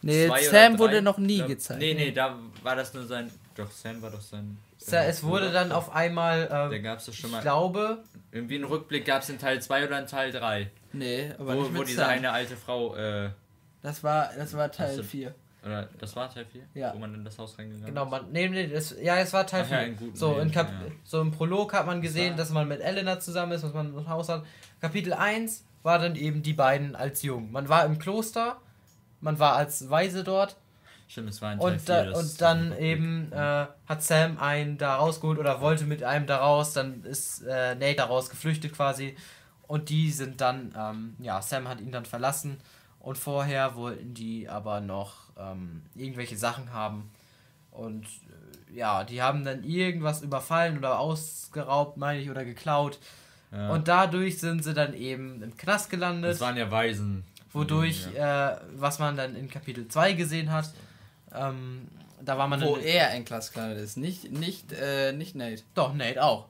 Nee, 0.02 0.30
Sam 0.48 0.78
wurde 0.78 1.02
noch 1.02 1.18
nie 1.18 1.36
glaub, 1.36 1.48
gezeigt. 1.48 1.80
Nee, 1.80 1.94
nee, 1.94 2.12
da 2.12 2.38
war 2.62 2.76
das 2.76 2.94
nur 2.94 3.06
sein. 3.06 3.30
Doch, 3.56 3.70
Sam 3.70 4.00
war 4.00 4.10
doch 4.10 4.20
sein. 4.20 4.56
Es 4.86 5.22
wurde 5.22 5.52
dann 5.52 5.72
auf 5.72 5.94
einmal. 5.94 6.48
Ähm, 6.50 6.70
da 6.70 6.78
gab 6.78 6.98
es 6.98 7.14
schon 7.14 7.30
mal. 7.30 7.38
Ich 7.38 7.42
glaube. 7.42 8.02
Irgendwie 8.32 8.54
einen 8.56 8.64
Rückblick 8.64 9.04
gab 9.04 9.22
es 9.22 9.28
in 9.28 9.38
Teil 9.38 9.60
2 9.60 9.86
oder 9.86 9.98
in 9.98 10.06
Teil 10.06 10.30
3. 10.30 10.70
Nee, 10.92 11.32
aber 11.38 11.56
wo, 11.56 11.60
nicht 11.62 11.72
mit 11.72 11.80
Wo 11.80 11.84
diese 11.84 12.06
eine 12.06 12.30
alte 12.30 12.56
Frau. 12.56 12.94
Äh, 12.94 13.30
das 13.82 14.04
war, 14.04 14.30
das 14.36 14.56
war 14.56 14.70
Teil 14.70 15.02
4. 15.02 15.34
Oder 15.64 15.88
das 15.98 16.16
war 16.16 16.32
Teil 16.32 16.46
4? 16.46 16.62
Ja. 16.74 16.94
Wo 16.94 16.98
man 16.98 17.14
in 17.14 17.24
das 17.24 17.38
Haus 17.38 17.58
reingegangen 17.58 17.86
genau, 17.86 18.04
ist? 18.04 18.10
Genau, 18.10 18.22
man, 18.22 18.32
nee, 18.32 18.48
nee, 18.48 18.66
das, 18.66 18.96
ja, 19.00 19.16
es 19.18 19.32
war 19.32 19.46
Teil 19.46 19.64
4. 19.64 19.88
Ja, 19.88 19.94
so, 20.14 20.38
in 20.38 20.50
Kap 20.50 20.68
ja. 20.68 20.90
so 21.04 21.20
im 21.20 21.32
Prolog 21.32 21.74
hat 21.74 21.86
man 21.86 22.00
gesehen, 22.00 22.36
dass 22.36 22.50
man 22.50 22.66
mit 22.68 22.80
Elena 22.80 23.20
zusammen 23.20 23.52
ist, 23.52 23.62
was 23.62 23.74
man 23.74 23.94
im 23.94 24.08
Haus 24.08 24.28
hat. 24.28 24.44
Kapitel 24.80 25.12
1 25.12 25.64
war 25.82 25.98
dann 25.98 26.16
eben 26.16 26.42
die 26.42 26.54
beiden 26.54 26.96
als 26.96 27.22
jung. 27.22 27.52
Man 27.52 27.68
war 27.68 27.84
im 27.84 27.98
Kloster, 27.98 28.58
man 29.20 29.38
war 29.38 29.56
als 29.56 29.90
Weise 29.90 30.24
dort. 30.24 30.56
Stimmt, 31.10 31.30
es 31.30 31.42
war 31.42 31.50
ein 31.50 31.58
Teil 31.58 31.72
und, 31.72 31.80
4, 31.80 32.04
da, 32.04 32.18
und 32.20 32.40
dann 32.40 32.78
eben 32.78 33.32
äh, 33.32 33.66
hat 33.86 34.00
Sam 34.00 34.38
einen 34.38 34.78
da 34.78 34.94
rausgeholt 34.94 35.40
oder 35.40 35.60
wollte 35.60 35.84
mit 35.84 36.04
einem 36.04 36.28
da 36.28 36.36
raus, 36.36 36.72
dann 36.72 37.02
ist 37.02 37.42
äh, 37.42 37.74
Nate 37.74 37.96
daraus 37.96 38.30
geflüchtet 38.30 38.72
quasi. 38.72 39.16
Und 39.66 39.88
die 39.88 40.12
sind 40.12 40.40
dann, 40.40 40.72
ähm, 40.78 41.16
ja, 41.18 41.42
Sam 41.42 41.66
hat 41.66 41.80
ihn 41.80 41.90
dann 41.90 42.04
verlassen 42.04 42.58
und 43.00 43.18
vorher 43.18 43.74
wollten 43.74 44.14
die 44.14 44.48
aber 44.48 44.80
noch 44.80 45.16
ähm, 45.36 45.82
irgendwelche 45.96 46.36
Sachen 46.36 46.72
haben. 46.72 47.10
Und 47.72 48.04
äh, 48.04 48.76
ja, 48.76 49.02
die 49.02 49.20
haben 49.20 49.44
dann 49.44 49.64
irgendwas 49.64 50.22
überfallen 50.22 50.78
oder 50.78 51.00
ausgeraubt, 51.00 51.96
meine 51.96 52.20
ich, 52.20 52.30
oder 52.30 52.44
geklaut. 52.44 53.00
Ja. 53.50 53.70
Und 53.70 53.88
dadurch 53.88 54.38
sind 54.38 54.62
sie 54.62 54.74
dann 54.74 54.94
eben 54.94 55.42
im 55.42 55.56
Knast 55.56 55.90
gelandet. 55.90 56.30
Das 56.30 56.40
waren 56.40 56.56
ja 56.56 56.70
Waisen. 56.70 57.24
Wodurch, 57.52 58.06
ja. 58.14 58.52
äh, 58.52 58.60
was 58.76 59.00
man 59.00 59.16
dann 59.16 59.34
in 59.34 59.50
Kapitel 59.50 59.88
2 59.88 60.12
gesehen 60.12 60.52
hat, 60.52 60.70
ähm, 61.34 61.88
da 62.22 62.38
war 62.38 62.48
man 62.48 62.60
Wo 62.60 62.76
er 62.76 63.14
in 63.14 63.24
Knast 63.24 63.54
gelandet 63.54 63.78
ist, 63.78 63.96
nicht, 63.96 64.30
nicht, 64.30 64.72
äh, 64.72 65.12
nicht 65.12 65.34
Nate. 65.34 65.62
Doch, 65.74 65.94
Nate 65.94 66.22
auch. 66.22 66.48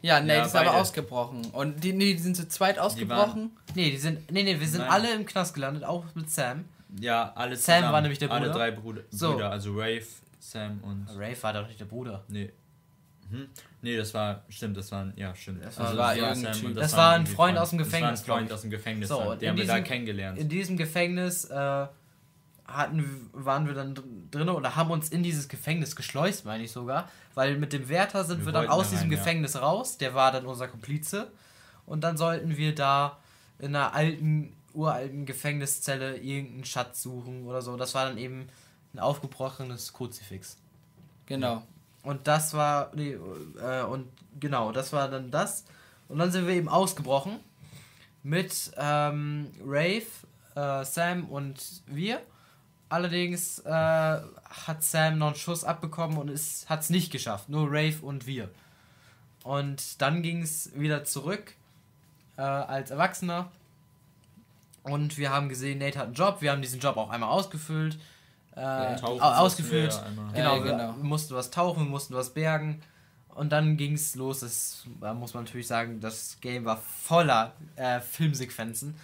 Ja, 0.00 0.20
Nate 0.20 0.32
ja, 0.32 0.44
ist 0.46 0.52
beide. 0.52 0.70
aber 0.70 0.80
ausgebrochen. 0.80 1.44
Und 1.52 1.84
die, 1.84 1.92
nee, 1.92 2.14
die 2.14 2.18
sind 2.18 2.36
zu 2.36 2.48
zweit 2.48 2.78
ausgebrochen? 2.78 3.50
Die 3.74 3.80
nee, 3.80 3.90
die 3.90 3.98
sind. 3.98 4.30
Nee, 4.32 4.42
nee, 4.42 4.58
wir 4.58 4.66
sind 4.66 4.80
Nein. 4.80 4.90
alle 4.90 5.14
im 5.14 5.26
Knast 5.26 5.54
gelandet, 5.54 5.84
auch 5.84 6.04
mit 6.14 6.30
Sam. 6.30 6.64
Ja, 7.00 7.32
alle 7.34 7.56
Sam 7.56 7.76
zusammen. 7.76 7.92
war 7.92 8.00
nämlich 8.00 8.18
der 8.18 8.28
Bruder. 8.28 8.40
Alle 8.40 8.50
drei 8.50 8.70
Bruder, 8.72 9.02
so. 9.10 9.32
Brüder, 9.32 9.50
also 9.50 9.72
Rafe, 9.74 10.06
Sam 10.40 10.80
und. 10.82 11.06
Rafe 11.16 11.42
war 11.42 11.52
doch 11.52 11.66
nicht 11.68 11.78
der 11.78 11.84
Bruder. 11.84 12.24
Nee. 12.28 12.50
Hm? 13.30 13.48
Nee, 13.80 13.96
das 13.96 14.12
war, 14.12 14.44
stimmt, 14.48 14.76
das 14.76 14.92
war, 14.92 15.10
ja, 15.16 15.34
stimmt. 15.34 15.64
Das 15.64 15.78
also 15.78 15.96
war, 15.96 16.14
das 16.14 16.22
war, 16.22 16.34
Sam 16.54 16.74
das, 16.74 16.82
das 16.82 16.96
war 16.96 17.14
ein 17.14 17.26
Freund 17.26 17.56
aus 17.56 17.70
dem 17.70 17.78
Gefängnis. 17.78 18.20
Das 18.20 18.28
war 18.28 18.36
ein 18.36 18.40
Freund 18.40 18.52
aus 18.52 18.60
dem 18.60 18.70
Gefängnis, 18.70 19.08
so, 19.08 19.34
den 19.34 19.50
haben 19.50 19.56
wir 19.56 19.66
da 19.66 19.80
kennengelernt. 19.80 20.38
In 20.38 20.48
diesem 20.48 20.76
Gefängnis 20.76 21.46
äh, 21.46 21.86
hatten, 22.66 23.28
waren 23.32 23.66
wir 23.66 23.74
dann 23.74 23.94
drin 24.30 24.48
oder 24.48 24.76
haben 24.76 24.90
uns 24.90 25.08
in 25.08 25.22
dieses 25.22 25.48
Gefängnis 25.48 25.96
geschleust, 25.96 26.44
meine 26.44 26.64
ich 26.64 26.72
sogar. 26.72 27.08
Weil 27.34 27.56
mit 27.58 27.72
dem 27.72 27.88
Wärter 27.88 28.24
sind 28.24 28.40
wir, 28.40 28.46
wir 28.46 28.52
dann 28.52 28.68
aus 28.68 28.90
diesem 28.90 29.08
rein, 29.08 29.10
Gefängnis 29.10 29.54
ja. 29.54 29.60
raus. 29.60 29.98
Der 29.98 30.14
war 30.14 30.32
dann 30.32 30.46
unser 30.46 30.68
Komplize. 30.68 31.30
Und 31.86 32.02
dann 32.02 32.16
sollten 32.16 32.56
wir 32.56 32.74
da 32.74 33.18
in 33.58 33.74
einer 33.74 33.94
alten, 33.94 34.54
uralten 34.74 35.26
Gefängniszelle 35.26 36.16
irgendeinen 36.16 36.64
Schatz 36.64 37.02
suchen 37.02 37.46
oder 37.46 37.62
so. 37.62 37.76
Das 37.76 37.94
war 37.94 38.06
dann 38.06 38.18
eben 38.18 38.48
ein 38.94 38.98
aufgebrochenes 38.98 39.92
Kruzifix. 39.92 40.56
Genau. 41.26 41.62
Und 42.02 42.26
das 42.26 42.54
war, 42.54 42.90
nee, 42.94 43.12
äh, 43.12 43.82
und 43.82 44.08
genau, 44.40 44.72
das 44.72 44.92
war 44.92 45.08
dann 45.08 45.30
das. 45.30 45.64
Und 46.08 46.18
dann 46.18 46.30
sind 46.30 46.46
wir 46.46 46.54
eben 46.54 46.68
ausgebrochen 46.68 47.38
mit 48.22 48.72
ähm, 48.76 49.50
Rafe, 49.64 50.06
äh, 50.54 50.84
Sam 50.84 51.24
und 51.26 51.82
wir. 51.86 52.20
Allerdings 52.92 53.58
äh, 53.60 53.70
hat 53.70 54.82
Sam 54.82 55.16
noch 55.16 55.28
einen 55.28 55.36
Schuss 55.36 55.64
abbekommen 55.64 56.18
und 56.18 56.30
hat 56.66 56.80
es 56.80 56.90
nicht 56.90 57.10
geschafft. 57.10 57.48
Nur 57.48 57.68
Rafe 57.70 58.04
und 58.04 58.26
wir. 58.26 58.50
Und 59.44 60.02
dann 60.02 60.20
ging 60.20 60.42
es 60.42 60.70
wieder 60.78 61.02
zurück 61.02 61.54
äh, 62.36 62.42
als 62.42 62.90
Erwachsener. 62.90 63.50
Und 64.82 65.16
wir 65.16 65.30
haben 65.30 65.48
gesehen, 65.48 65.78
Nate 65.78 65.98
hat 65.98 66.06
einen 66.08 66.14
Job. 66.14 66.42
Wir 66.42 66.52
haben 66.52 66.60
diesen 66.60 66.80
Job 66.80 66.98
auch 66.98 67.08
einmal 67.08 67.30
ausgefüllt. 67.30 67.98
Äh, 68.56 68.60
ja, 68.60 68.96
ausgefüllt. 69.38 69.98
Genau, 70.34 70.56
ja, 70.56 70.62
genau. 70.62 70.94
Wir 70.94 71.04
mussten 71.04 71.34
was 71.34 71.50
tauchen, 71.50 71.84
wir 71.84 71.90
mussten 71.90 72.12
was 72.12 72.34
bergen. 72.34 72.82
Und 73.34 73.52
dann 73.52 73.78
ging 73.78 73.94
es 73.94 74.16
los. 74.16 74.40
Das, 74.40 74.84
da 75.00 75.14
muss 75.14 75.32
man 75.32 75.44
natürlich 75.44 75.66
sagen, 75.66 75.98
das 76.00 76.36
Game 76.42 76.66
war 76.66 76.76
voller 76.76 77.54
äh, 77.76 78.00
Filmsequenzen. 78.00 78.96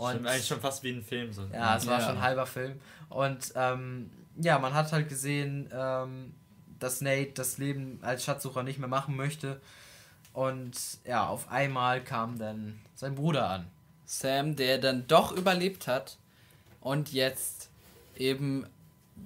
Und 0.00 0.12
schon, 0.12 0.26
eigentlich 0.26 0.46
schon 0.46 0.60
fast 0.60 0.82
wie 0.82 0.92
ein 0.92 1.02
Film. 1.02 1.32
So. 1.32 1.42
Ja, 1.52 1.76
es 1.76 1.86
war 1.86 2.00
schon 2.00 2.16
ein 2.16 2.22
halber 2.22 2.46
Film. 2.46 2.80
Und 3.10 3.52
ähm, 3.54 4.10
ja, 4.36 4.58
man 4.58 4.72
hat 4.72 4.92
halt 4.92 5.08
gesehen, 5.08 5.68
ähm, 5.72 6.34
dass 6.78 7.02
Nate 7.02 7.32
das 7.34 7.58
Leben 7.58 7.98
als 8.00 8.24
Schatzsucher 8.24 8.62
nicht 8.62 8.78
mehr 8.78 8.88
machen 8.88 9.14
möchte. 9.14 9.60
Und 10.32 10.74
ja, 11.04 11.26
auf 11.26 11.50
einmal 11.50 12.02
kam 12.02 12.38
dann 12.38 12.80
sein 12.94 13.14
Bruder 13.14 13.48
an. 13.48 13.66
Sam, 14.06 14.56
der 14.56 14.78
dann 14.78 15.06
doch 15.06 15.32
überlebt 15.32 15.86
hat 15.86 16.16
und 16.80 17.12
jetzt 17.12 17.68
eben 18.16 18.66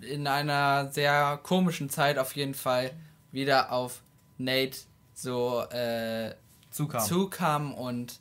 in 0.01 0.27
einer 0.27 0.91
sehr 0.91 1.39
komischen 1.43 1.89
Zeit 1.89 2.19
auf 2.19 2.35
jeden 2.35 2.55
Fall 2.55 2.91
wieder 3.31 3.71
auf 3.71 4.03
Nate 4.39 4.77
so 5.15 5.63
äh, 5.71 6.35
zukam. 6.71 7.07
zukam 7.07 7.75
und 7.75 8.19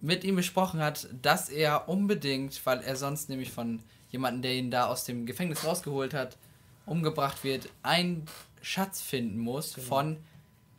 mit 0.00 0.24
ihm 0.24 0.36
besprochen 0.36 0.80
hat, 0.80 1.08
dass 1.22 1.48
er 1.48 1.88
unbedingt, 1.88 2.64
weil 2.64 2.80
er 2.82 2.96
sonst 2.96 3.28
nämlich 3.28 3.50
von 3.50 3.82
jemanden, 4.10 4.42
der 4.42 4.54
ihn 4.54 4.70
da 4.70 4.86
aus 4.86 5.04
dem 5.04 5.26
Gefängnis 5.26 5.64
rausgeholt 5.64 6.14
hat, 6.14 6.36
umgebracht 6.84 7.44
wird, 7.44 7.68
einen 7.82 8.26
Schatz 8.62 9.00
finden 9.00 9.38
muss 9.38 9.74
genau. 9.74 9.86
von 9.86 10.16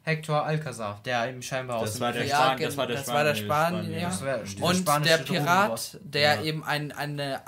Hector 0.03 0.45
Alcazar, 0.45 1.01
der 1.03 1.29
ihm 1.29 1.41
scheinbar 1.41 1.81
das 1.81 1.95
aus 1.95 1.99
war 1.99 2.13
dem 2.13 2.21
der 2.21 2.27
Span 2.29 2.59
das 2.59 2.77
war 2.77 2.87
der 2.87 2.95
das 2.95 3.07
war 3.07 3.23
der 3.25 3.35
Spanier. 3.35 3.99
Ja. 3.99 4.65
Und 4.65 4.87
der 5.05 5.17
Pirat, 5.17 5.97
der 6.01 6.35
ja. 6.35 6.41
eben 6.43 6.63
ein, 6.63 6.93
eine 6.93 7.41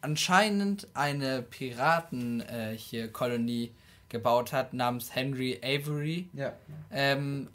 anscheinend 0.00 0.86
eine 0.94 1.42
Piraten 1.42 2.40
äh, 2.40 2.76
hier 2.76 3.10
Kolonie 3.10 3.72
gebaut 4.08 4.52
hat 4.52 4.74
namens 4.74 5.14
Henry 5.14 5.60
Avery. 5.62 6.28
Ja. 6.34 6.52
Ähm, 6.92 7.48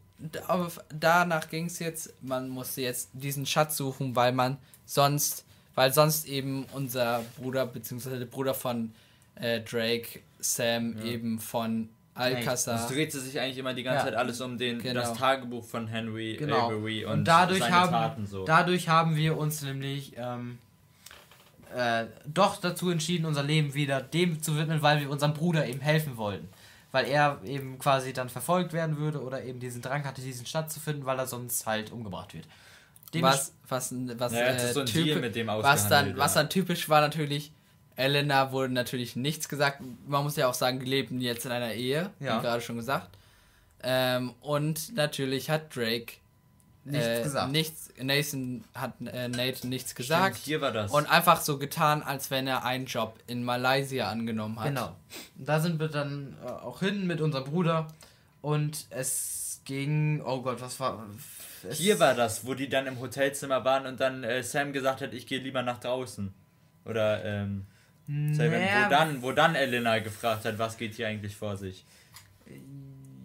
danach 0.98 1.50
ging 1.50 1.66
es 1.66 1.80
jetzt, 1.80 2.14
man 2.22 2.50
musste 2.50 2.82
jetzt 2.82 3.10
diesen 3.14 3.46
Schatz 3.46 3.78
suchen, 3.78 4.16
weil 4.16 4.32
man 4.32 4.58
sonst 4.86 5.46
weil 5.80 5.94
sonst 5.94 6.28
eben 6.28 6.66
unser 6.74 7.24
Bruder, 7.38 7.66
beziehungsweise 7.66 8.20
der 8.20 8.26
Bruder 8.26 8.54
von 8.54 8.92
äh, 9.36 9.62
Drake, 9.62 10.20
Sam, 10.40 10.98
ja. 10.98 11.06
eben 11.06 11.40
von 11.40 11.88
Alcazar. 12.16 12.82
Es 12.82 12.88
drehte 12.88 13.18
sich 13.18 13.40
eigentlich 13.40 13.60
immer 13.60 13.74
die 13.74 13.84
ganze 13.84 14.00
ja. 14.00 14.06
Zeit 14.12 14.16
alles 14.16 14.42
um 14.42 14.58
den, 14.58 14.80
genau. 14.80 15.00
das 15.00 15.14
Tagebuch 15.14 15.64
von 15.64 15.88
Henry 15.88 16.36
genau. 16.38 16.68
Avery 16.68 17.06
und, 17.06 17.20
und 17.20 17.26
dadurch 17.26 17.60
seine 17.60 17.74
haben, 17.74 17.92
Taten 17.92 18.28
so. 18.28 18.44
Dadurch 18.44 18.90
haben 18.90 19.16
wir 19.16 19.38
uns 19.38 19.62
nämlich 19.62 20.14
ähm, 20.18 20.58
äh, 21.74 22.08
doch 22.26 22.58
dazu 22.58 22.90
entschieden, 22.90 23.26
unser 23.26 23.44
Leben 23.44 23.74
wieder 23.74 24.02
dem 24.02 24.42
zu 24.44 24.58
widmen, 24.58 24.82
weil 24.82 25.00
wir 25.00 25.10
unserem 25.10 25.34
Bruder 25.34 25.66
eben 25.66 25.80
helfen 25.80 26.18
wollten. 26.18 26.50
Weil 26.92 27.06
er 27.06 27.40
eben 27.46 27.78
quasi 27.78 28.14
dann 28.14 28.30
verfolgt 28.30 28.74
werden 28.74 28.98
würde 28.98 29.22
oder 29.22 29.44
eben 29.44 29.60
diesen 29.60 29.82
Drang 29.82 30.06
hatte, 30.06 30.22
diesen 30.22 30.46
Stadt 30.46 30.72
zu 30.72 30.80
finden, 30.80 31.06
weil 31.06 31.20
er 31.20 31.28
sonst 31.28 31.68
halt 31.68 31.92
umgebracht 31.92 32.34
wird 32.34 32.48
was, 33.14 33.54
was, 33.68 33.94
was, 34.18 34.34
ja, 34.34 34.40
äh, 34.40 34.74
so 34.74 34.84
typ, 34.84 35.22
was, 35.48 35.88
dann, 35.90 36.18
was 36.18 36.34
dann 36.34 36.50
typisch 36.50 36.90
war 36.90 37.02
natürlich, 37.02 37.52
Elena 37.96 38.52
wurde 38.52 38.74
natürlich 38.74 39.16
nichts 39.16 39.50
gesagt. 39.50 39.82
Man 40.08 40.24
muss 40.24 40.36
ja 40.36 40.48
auch 40.48 40.54
sagen, 40.54 40.80
die 40.80 40.86
leben 40.86 41.20
jetzt 41.22 41.46
in 41.46 41.52
einer 41.52 41.74
Ehe, 41.74 42.12
ja. 42.20 42.38
wie 42.38 42.42
gerade 42.42 42.62
schon 42.62 42.78
gesagt. 42.78 43.10
Ähm, 43.82 44.34
und 44.42 44.96
natürlich 44.96 45.50
hat 45.50 45.76
Drake 45.76 46.14
nichts 46.90 47.08
äh, 47.08 47.24
gesagt. 47.24 47.52
Nichts, 47.52 47.90
Nathan 48.02 48.64
hat 48.74 48.94
äh, 49.06 49.28
Nate 49.28 49.68
nichts 49.68 49.96
gesagt. 49.96 50.38
Stimmt, 50.38 50.46
hier 50.46 50.62
war 50.62 50.72
das. 50.72 50.92
Und 50.92 51.10
einfach 51.10 51.42
so 51.42 51.58
getan, 51.58 52.04
als 52.04 52.32
wenn 52.32 52.48
er 52.48 52.66
einen 52.66 52.86
Job 52.86 53.20
in 53.28 53.44
Malaysia 53.44 54.10
angenommen 54.10 54.60
hat. 54.60 54.68
Genau. 54.68 54.96
Da 55.36 55.60
sind 55.60 55.80
wir 55.80 55.88
dann 55.88 56.36
äh, 56.44 56.50
auch 56.50 56.80
hin 56.80 57.08
mit 57.08 57.22
unserem 57.22 57.46
Bruder. 57.46 57.88
Und 58.42 58.86
es 58.90 59.62
ging, 59.66 60.22
oh 60.22 60.42
Gott, 60.42 60.62
was 60.62 60.80
war 60.80 61.06
hier 61.72 62.00
war 62.00 62.14
das, 62.14 62.46
wo 62.46 62.54
die 62.54 62.70
dann 62.70 62.88
im 62.88 63.00
Hotelzimmer 63.00 63.66
waren 63.66 63.86
und 63.86 64.00
dann 64.00 64.24
äh, 64.24 64.44
Sam 64.44 64.74
gesagt 64.74 65.02
hat, 65.02 65.14
ich 65.14 65.28
gehe 65.28 65.40
lieber 65.40 65.62
nach 65.62 65.80
draußen. 65.80 66.34
Oder 66.86 67.24
ähm, 67.26 67.66
naja. 68.08 68.86
wo, 68.86 68.90
dann, 68.90 69.22
wo 69.22 69.32
dann 69.32 69.56
Elena 69.56 70.00
gefragt 70.00 70.46
hat, 70.46 70.58
was 70.58 70.78
geht 70.78 70.96
hier 70.96 71.08
eigentlich 71.08 71.36
vor 71.36 71.58
sich. 71.58 71.86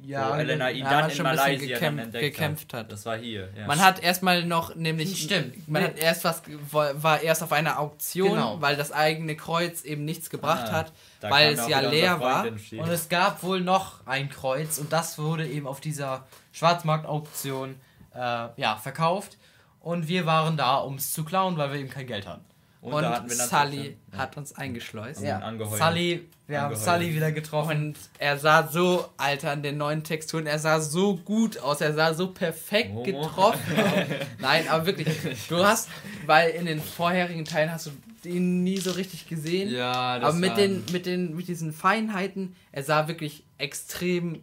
Ja, 0.06 0.30
wo 0.30 0.34
Elena 0.34 0.70
ihn 0.70 0.84
dann 0.84 1.10
in 1.10 1.22
Malaysia 1.22 1.74
gekämpf, 1.74 2.02
dann 2.02 2.20
gekämpft 2.20 2.72
hat. 2.72 2.80
hat. 2.80 2.92
Das 2.92 3.06
war 3.06 3.16
hier. 3.16 3.48
Ja. 3.56 3.66
Man 3.66 3.80
hat 3.80 4.02
erstmal 4.02 4.44
noch 4.44 4.74
nämlich 4.74 5.22
stimmt. 5.24 5.68
Man 5.68 5.82
hat 5.82 5.98
erst 5.98 6.24
was 6.24 6.42
war 6.70 7.20
erst 7.22 7.42
auf 7.42 7.52
einer 7.52 7.78
Auktion, 7.78 8.30
genau. 8.30 8.60
weil 8.60 8.76
das 8.76 8.92
eigene 8.92 9.36
Kreuz 9.36 9.82
eben 9.82 10.04
nichts 10.04 10.30
gebracht 10.30 10.68
ah, 10.68 10.72
hat, 10.72 10.92
weil 11.20 11.54
es 11.54 11.66
ja 11.68 11.80
leer 11.80 12.20
war. 12.20 12.46
Und 12.46 12.88
es 12.88 13.08
gab 13.08 13.42
wohl 13.42 13.60
noch 13.60 14.06
ein 14.06 14.28
Kreuz 14.28 14.78
und 14.78 14.92
das 14.92 15.18
wurde 15.18 15.46
eben 15.46 15.66
auf 15.66 15.80
dieser 15.80 16.26
Schwarzmarktauktion 16.52 17.76
äh, 18.14 18.18
ja, 18.18 18.76
verkauft. 18.76 19.38
Und 19.80 20.08
wir 20.08 20.24
waren 20.24 20.56
da, 20.56 20.76
um 20.76 20.94
es 20.94 21.12
zu 21.12 21.24
klauen, 21.24 21.56
weil 21.58 21.72
wir 21.72 21.78
eben 21.78 21.90
kein 21.90 22.06
Geld 22.06 22.26
hatten. 22.26 22.44
Und, 22.84 23.02
und 23.02 23.32
Sully 23.32 23.96
ja. 24.12 24.18
hat 24.18 24.36
uns 24.36 24.54
eingeschleust. 24.54 25.22
Ja. 25.22 25.40
Sully, 25.70 26.28
wir 26.46 26.60
haben 26.60 26.76
Sully 26.76 27.14
wieder 27.14 27.32
getroffen. 27.32 27.86
Und 27.86 27.96
er 28.18 28.38
sah 28.38 28.68
so, 28.68 29.08
Alter, 29.16 29.54
in 29.54 29.62
den 29.62 29.78
neuen 29.78 30.04
Texturen, 30.04 30.46
er 30.46 30.58
sah 30.58 30.80
so 30.80 31.16
gut 31.16 31.58
aus, 31.58 31.80
er 31.80 31.94
sah 31.94 32.12
so 32.12 32.28
perfekt 32.28 32.90
oh. 32.94 33.02
getroffen 33.02 33.78
aus. 33.78 33.94
Nein, 34.38 34.68
aber 34.68 34.84
wirklich, 34.84 35.16
du 35.48 35.64
hast, 35.64 35.88
weil 36.26 36.50
in 36.50 36.66
den 36.66 36.78
vorherigen 36.78 37.46
Teilen 37.46 37.72
hast 37.72 37.86
du 37.86 38.28
ihn 38.28 38.62
nie 38.62 38.76
so 38.76 38.90
richtig 38.90 39.28
gesehen. 39.28 39.70
Ja, 39.70 40.18
das 40.18 40.28
Aber 40.28 40.38
mit 40.38 40.58
den, 40.58 40.84
mit 40.92 41.06
den, 41.06 41.34
mit 41.34 41.48
diesen 41.48 41.72
Feinheiten, 41.72 42.54
er 42.70 42.82
sah 42.82 43.08
wirklich 43.08 43.44
extrem 43.56 44.42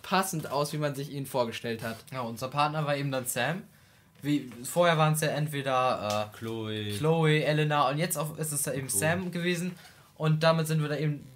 passend 0.00 0.50
aus, 0.50 0.72
wie 0.72 0.78
man 0.78 0.94
sich 0.94 1.12
ihn 1.12 1.26
vorgestellt 1.26 1.82
hat. 1.82 1.98
Ja, 2.10 2.22
unser 2.22 2.48
Partner 2.48 2.86
war 2.86 2.96
eben 2.96 3.12
dann 3.12 3.26
Sam 3.26 3.64
wie, 4.22 4.50
vorher 4.64 4.98
waren 4.98 5.14
es 5.14 5.20
ja 5.20 5.28
entweder 5.28 6.30
äh, 6.32 6.36
Chloe. 6.36 6.92
Chloe, 6.96 7.44
Elena 7.44 7.88
und 7.88 7.98
jetzt 7.98 8.16
auch 8.16 8.36
ist 8.38 8.52
es 8.52 8.64
ja 8.64 8.72
eben 8.72 8.88
Chloe. 8.88 9.00
Sam 9.00 9.30
gewesen. 9.30 9.76
Und 10.16 10.42
damit 10.42 10.66
sind 10.66 10.80
wir 10.80 10.88
da 10.88 10.96
eben 10.96 11.26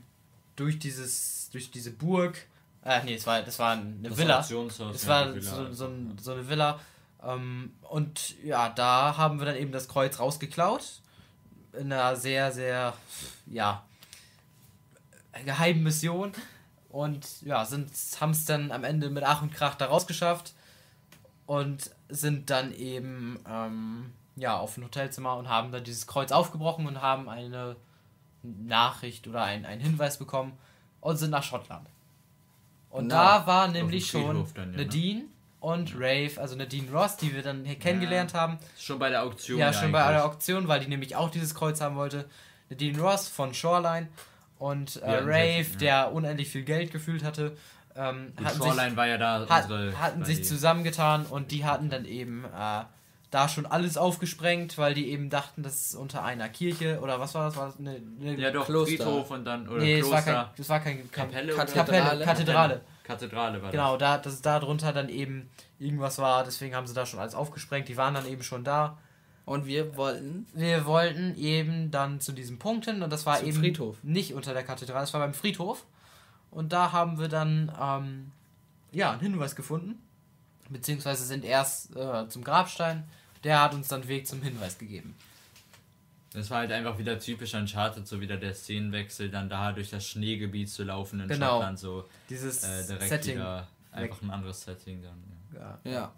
durch 0.57 0.79
dieses, 0.79 1.51
durch 1.51 1.71
diese 1.71 1.91
Burg. 1.91 2.47
Äh, 2.85 3.05
nee, 3.05 3.15
es 3.15 3.27
war, 3.27 3.43
das 3.43 3.59
war 3.59 3.73
eine 3.73 4.09
das 4.09 4.17
Villa. 4.17 4.41
Es 4.41 5.07
war 5.07 5.35
Villa. 5.35 5.43
So, 5.43 5.73
so, 5.73 5.91
so, 6.21 6.33
eine 6.33 6.49
Villa. 6.49 6.81
Ähm, 7.23 7.75
und 7.83 8.43
ja, 8.43 8.71
da 8.71 9.17
haben 9.17 9.39
wir 9.39 9.47
dann 9.47 9.57
eben 9.57 9.73
das 9.73 9.89
Kreuz 9.89 10.19
rausgeklaut. 10.19 11.01
In 11.75 11.93
einer 11.93 12.17
sehr, 12.17 12.51
sehr, 12.53 12.95
ja, 13.47 13.85
geheimen 15.45 15.83
Mission. 15.83 16.33
Und 16.89 17.43
ja, 17.43 17.69
haben 18.21 18.31
es 18.31 18.45
dann 18.47 18.73
am 18.73 18.85
Ende 18.85 19.11
mit 19.11 19.23
Ach 19.23 19.43
und 19.43 19.53
Krach 19.53 19.77
da 19.77 19.87
rausgeschafft 19.87 20.55
und 21.47 21.91
sind 22.11 22.51
dann 22.51 22.73
eben 22.75 23.39
ähm, 23.49 24.13
ja, 24.37 24.57
auf 24.57 24.77
ein 24.77 24.85
Hotelzimmer 24.85 25.37
und 25.37 25.49
haben 25.49 25.73
dann 25.73 25.85
dieses 25.85 26.07
Kreuz 26.07 26.33
aufgebrochen 26.33 26.87
und 26.87 27.03
haben 27.03 27.29
eine 27.29 27.77
Nachricht 28.43 29.27
oder 29.27 29.43
ein, 29.43 29.65
einen 29.65 29.81
Hinweis 29.81 30.19
bekommen 30.19 30.53
und 31.01 31.17
sind 31.17 31.31
nach 31.31 31.43
Schottland. 31.43 31.87
Und 32.91 33.09
Na, 33.09 33.41
da 33.41 33.47
war 33.47 33.69
nämlich 33.69 34.07
schon 34.07 34.47
dann, 34.55 34.73
ja, 34.73 34.79
ne? 34.79 34.85
Nadine 34.85 35.21
ne? 35.21 35.27
und 35.61 35.95
Rave, 35.95 36.33
also 36.39 36.57
Nadine 36.57 36.91
Ross, 36.91 37.17
die 37.17 37.35
wir 37.35 37.43
dann 37.43 37.65
hier 37.65 37.79
kennengelernt 37.79 38.33
ja, 38.33 38.41
haben. 38.41 38.59
Schon 38.79 38.99
bei 38.99 39.11
der 39.11 39.23
Auktion. 39.23 39.59
Ja, 39.59 39.73
schon 39.73 39.85
eigentlich. 39.85 39.93
bei 39.93 40.13
der 40.13 40.25
Auktion, 40.25 40.69
weil 40.69 40.81
die 40.81 40.89
nämlich 40.89 41.15
auch 41.17 41.31
dieses 41.31 41.55
Kreuz 41.55 41.81
haben 41.81 41.97
wollte. 41.97 42.29
Nadine 42.69 43.01
Ross 43.01 43.29
von 43.29 43.55
Shoreline 43.55 44.09
und 44.59 44.97
äh, 44.97 45.11
Rave, 45.11 45.77
der 45.81 46.13
unendlich 46.13 46.49
viel 46.49 46.65
Geld 46.65 46.93
gefühlt 46.93 47.23
hatte 47.25 47.57
ähm, 47.97 48.33
hatten 48.43 48.59
Shoreline 48.59 48.89
sich, 48.91 48.97
war 48.97 49.07
ja 49.07 49.19
da 49.19 49.47
hat, 49.49 49.69
hatten 49.69 50.25
sich 50.25 50.45
zusammengetan 50.45 51.27
und 51.27 51.51
die 51.51 51.65
hatten 51.65 51.91
dann 51.91 52.05
eben 52.05 52.45
äh, 52.45 52.85
da 53.31 53.49
schon 53.49 53.67
alles 53.67 53.97
aufgesprengt, 53.97 54.77
weil 54.77 54.95
die 54.95 55.11
eben 55.11 55.31
dachten, 55.31 55.63
das 55.63 55.87
ist 55.87 55.95
unter 55.95 56.25
einer 56.25 56.49
Kirche 56.49 57.01
oder 57.01 57.21
was 57.21 57.35
war 57.35 57.47
das? 57.47 57.57
War 57.57 57.67
das 57.67 57.79
eine, 57.79 58.01
eine 58.21 58.35
ja, 58.37 58.51
doch, 58.51 58.67
Kloster. 58.67 58.97
Friedhof 58.97 59.31
und 59.31 59.45
dann 59.45 59.69
oder 59.69 59.83
nee, 59.83 60.01
Kloster. 60.01 60.17
Das 60.17 60.27
war 60.27 60.35
kein, 60.35 60.55
das 60.57 60.69
war 60.69 60.81
kein 60.81 61.11
Kapelle, 61.11 61.55
Kathedrale. 61.55 62.25
Kathedrale. 62.25 62.81
Kathedrale 63.05 63.63
war 63.63 63.71
Genau, 63.71 63.97
da, 63.97 64.19
dass 64.19 64.43
da 64.43 64.59
drunter 64.59 64.93
dann 64.93 65.09
eben 65.09 65.49
irgendwas 65.79 66.19
war, 66.19 66.45
deswegen 66.45 66.75
haben 66.75 66.87
sie 66.87 66.95
da 66.95 67.07
schon 67.07 67.21
alles 67.21 67.35
aufgesprengt. 67.35 67.89
Die 67.89 67.97
waren 67.97 68.15
dann 68.15 68.27
eben 68.27 68.43
schon 68.43 68.65
da. 68.65 68.99
Und 69.45 69.67
wir 69.67 69.97
wollten? 69.97 70.47
Wir 70.55 70.87
wollten 70.87 71.37
eben 71.37 71.91
dann 71.91 72.21
zu 72.21 72.33
diesem 72.33 72.59
Punkt 72.59 72.85
hin 72.85 73.03
und 73.03 73.11
das 73.11 73.27
war 73.27 73.43
eben 73.43 73.59
Friedhof. 73.59 73.97
nicht 74.03 74.35
unter 74.35 74.55
der 74.55 74.63
Kathedrale, 74.63 75.01
das 75.01 75.13
war 75.13 75.21
beim 75.21 75.35
Friedhof. 75.35 75.85
Und 76.51 76.73
da 76.73 76.93
haben 76.93 77.19
wir 77.19 77.29
dann 77.29 77.73
ähm, 77.81 78.33
ja, 78.93 79.13
einen 79.13 79.21
Hinweis 79.21 79.55
gefunden. 79.55 80.01
Beziehungsweise 80.69 81.25
sind 81.25 81.45
erst 81.45 81.97
äh, 81.97 82.29
zum 82.29 82.45
Grabstein. 82.45 83.05
Der 83.45 83.61
hat 83.61 83.75
uns 83.75 83.89
dann 83.89 84.07
Weg 84.09 84.27
zum 84.27 84.43
Hinweis 84.43 84.79
gegeben. 84.79 85.15
Das 86.33 86.49
war 86.51 86.59
halt 86.59 86.71
einfach 86.71 86.97
wieder 86.99 87.19
typisch 87.19 87.55
Uncharted, 87.55 88.07
so 88.07 88.21
wieder 88.21 88.37
der 88.37 88.55
Szenenwechsel, 88.55 89.31
dann 89.31 89.49
da 89.49 89.73
durch 89.73 89.91
das 89.91 90.07
Schneegebiet 90.07 90.71
zu 90.71 90.85
laufen 90.85 91.21
in 91.21 91.29
genau. 91.29 91.55
Schottland, 91.55 91.79
so 91.79 92.05
dieses 92.29 92.63
äh, 92.63 92.87
direkt 92.87 93.09
Setting 93.09 93.35
wieder 93.35 93.67
einfach 93.91 94.23
ein 94.23 94.31
anderes 94.31 94.63
Setting 94.63 95.03
dann. 95.03 95.61
Ja. 95.61 95.79
ja. 95.85 95.91
ja. 95.91 96.13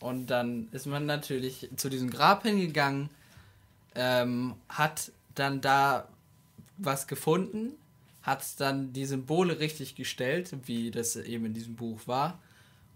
Und 0.00 0.26
dann 0.26 0.68
ist 0.72 0.86
man 0.86 1.06
natürlich 1.06 1.70
zu 1.76 1.88
diesem 1.88 2.10
Grab 2.10 2.42
hingegangen, 2.42 3.08
ähm, 3.94 4.54
hat 4.68 5.10
dann 5.34 5.62
da 5.62 6.06
was 6.76 7.06
gefunden, 7.06 7.72
hat 8.24 8.42
dann 8.58 8.92
die 8.92 9.04
Symbole 9.04 9.60
richtig 9.60 9.94
gestellt, 9.94 10.50
wie 10.64 10.90
das 10.90 11.14
eben 11.14 11.46
in 11.46 11.54
diesem 11.54 11.76
Buch 11.76 12.00
war, 12.06 12.40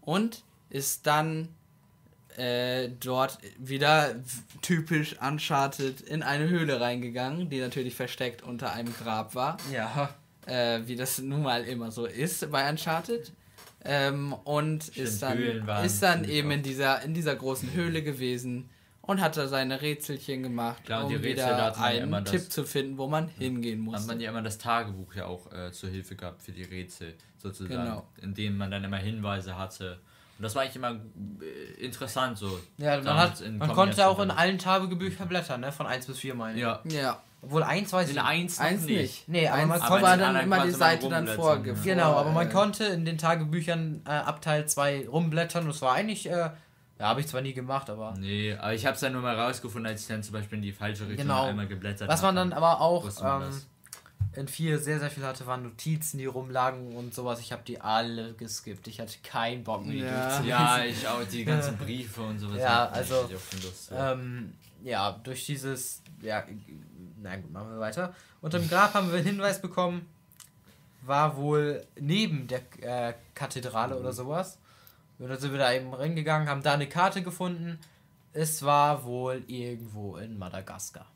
und 0.01 0.43
ist 0.71 1.07
dann 1.07 1.49
äh, 2.37 2.89
dort 3.01 3.39
wieder 3.59 4.17
typisch 4.63 5.17
Uncharted 5.21 6.01
in 6.01 6.23
eine 6.23 6.49
Höhle 6.49 6.81
reingegangen, 6.81 7.51
die 7.51 7.61
natürlich 7.61 7.95
versteckt 7.95 8.43
unter 8.43 8.73
einem 8.73 8.95
Grab 8.95 9.35
war. 9.35 9.59
Ja. 9.73 10.15
Äh, 10.47 10.81
wie 10.87 10.97
das 10.97 11.19
nun 11.19 11.43
mal 11.43 11.65
immer 11.65 11.91
so 11.91 12.07
ist 12.07 12.51
bei 12.51 12.69
Uncharted. 12.69 13.33
Ähm, 13.85 14.33
und 14.33 14.85
Stimmt, 14.85 14.97
ist 15.09 15.23
dann, 15.23 15.85
ist 15.85 16.03
dann 16.03 16.25
eben 16.25 16.51
in 16.51 16.63
dieser, 16.63 17.03
in 17.03 17.13
dieser 17.13 17.37
großen 17.37 17.73
Höhle 17.75 18.03
gewesen 18.03 18.71
und 19.09 19.23
hat 19.23 19.39
da 19.39 19.49
seine 19.49 19.81
Rätselchen 19.81 20.43
gemacht, 20.43 20.85
Klar, 20.85 21.07
um 21.07 21.23
wieder 21.23 21.75
einen 21.79 22.25
Tipp 22.27 22.41
das, 22.41 22.51
zu 22.51 22.65
finden, 22.65 22.99
wo 22.99 23.07
man 23.07 23.29
hingehen 23.29 23.81
muss. 23.81 24.01
Hat 24.01 24.07
man 24.07 24.21
ja 24.21 24.29
immer 24.29 24.43
das 24.43 24.59
Tagebuch 24.59 25.15
ja 25.15 25.25
auch 25.25 25.51
äh, 25.51 25.73
zur 25.73 25.89
Hilfe 25.89 26.15
gehabt 26.15 26.43
für 26.43 26.53
die 26.53 26.63
Rätsel, 26.63 27.15
sozusagen, 27.39 27.85
genau. 27.85 28.07
in 28.21 28.35
dem 28.35 28.59
man 28.59 28.71
dann 28.71 28.85
immer 28.85 28.99
Hinweise 28.99 29.57
hatte. 29.57 29.99
Und 30.37 30.43
das 30.43 30.55
war 30.55 30.61
eigentlich 30.61 30.77
immer 30.77 30.91
äh, 31.41 31.83
interessant 31.83 32.37
so. 32.37 32.61
Ja, 32.77 33.01
man, 33.01 33.17
hat, 33.17 33.43
man 33.51 33.73
konnte 33.73 34.07
auch 34.07 34.21
in 34.21 34.31
allen 34.31 34.59
Tagebüchern 34.59 35.27
blättern, 35.27 35.63
ne? 35.63 35.73
von 35.73 35.87
1 35.87 36.05
bis 36.05 36.19
4 36.19 36.35
meine 36.35 36.57
ich. 36.57 36.61
Ja. 36.61 36.83
ja. 36.85 37.23
Obwohl 37.41 37.63
1 37.63 37.91
weiß 37.91 38.11
ich 38.11 38.15
nicht. 38.15 38.25
1 38.25 38.59
eins 38.59 38.83
nicht. 38.83 39.01
nicht. 39.01 39.29
Nee, 39.29 39.49
aber 39.49 39.65
man 39.65 39.81
konnte 39.81 40.19
dann 40.19 40.37
immer 40.37 40.67
die 40.67 40.73
Seite 40.73 41.09
dann 41.09 41.27
vorgegeben. 41.29 41.81
Genau, 41.83 42.13
aber 42.13 42.33
man 42.33 42.51
konnte 42.51 42.85
in 42.85 43.07
den 43.07 43.17
Tagebüchern 43.17 44.03
äh, 44.07 44.11
ab 44.11 44.43
Teil 44.43 44.69
2 44.69 45.09
rumblättern. 45.09 45.67
Das 45.67 45.81
war 45.81 45.95
eigentlich 45.95 46.29
äh, 46.29 46.51
ja, 46.99 47.07
habe 47.07 47.21
ich 47.21 47.29
zwar 47.29 47.43
nie 47.43 47.53
gemacht, 47.53 47.89
aber. 47.91 48.15
Nee, 48.19 48.55
aber 48.55 48.75
ich 48.75 48.85
habe 48.85 48.95
es 48.95 49.01
dann 49.01 49.13
nur 49.13 49.23
mal 49.23 49.39
rausgefunden, 49.39 49.91
als 49.91 50.03
ich 50.03 50.09
dann 50.09 50.23
zum 50.23 50.33
Beispiel 50.33 50.59
in 50.59 50.63
die 50.63 50.73
falsche 50.73 51.07
Richtung 51.07 51.29
genau. 51.29 51.45
einmal 51.45 51.69
geblättert 51.69 52.03
habe. 52.03 52.13
Was 52.13 52.23
man 52.23 52.35
dann 52.35 52.53
aber 52.53 52.81
auch 52.81 53.09
ähm, 53.23 53.53
in 54.33 54.49
vier 54.49 54.79
sehr, 54.81 54.99
sehr 54.99 55.11
viel 55.11 55.25
hatte, 55.25 55.47
waren 55.47 55.63
Notizen, 55.63 56.19
die 56.19 56.27
rumlagen 56.27 56.97
und 56.97 57.15
sowas. 57.15 57.39
Ich 57.39 57.53
habe 57.53 57.63
die 57.65 57.81
alle 57.81 58.35
geskippt. 58.35 58.89
Ich 58.89 58.99
hatte 58.99 59.15
keinen 59.23 59.63
Bock 59.63 59.87
mehr, 59.87 60.05
ja. 60.05 60.43
Ja, 60.43 60.85
ich 60.85 61.07
auch, 61.07 61.23
die 61.25 61.45
ganzen 61.45 61.77
Briefe 61.79 62.23
und 62.23 62.41
sowas. 62.41 62.59
Ja, 62.59 62.89
also. 62.89 63.29
Lust, 63.63 63.91
ja. 63.93 64.13
Ähm, 64.13 64.55
ja, 64.83 65.13
durch 65.23 65.47
dieses. 65.47 66.03
Ja, 66.21 66.45
na 67.23 67.37
gut, 67.37 67.53
machen 67.53 67.71
wir 67.71 67.79
weiter. 67.79 68.13
Unter 68.41 68.59
dem 68.59 68.69
Grab 68.69 68.95
haben 68.95 69.09
wir 69.09 69.19
einen 69.19 69.27
Hinweis 69.27 69.61
bekommen, 69.61 70.09
war 71.03 71.37
wohl 71.37 71.85
neben 71.99 72.49
der 72.49 72.63
äh, 72.81 73.15
Kathedrale 73.35 73.95
mhm. 73.95 74.01
oder 74.01 74.13
sowas. 74.13 74.59
Und 75.19 75.29
dann 75.29 75.39
sind 75.39 75.53
wir 75.53 75.59
da 75.59 75.73
eben 75.73 75.93
reingegangen, 75.93 76.49
haben 76.49 76.63
da 76.63 76.75
eine 76.75 76.89
Karte 76.89 77.23
gefunden. 77.23 77.79
Es 78.33 78.63
war 78.63 79.05
wohl 79.05 79.43
irgendwo 79.47 80.17
in 80.17 80.39
Madagaskar. 80.39 81.07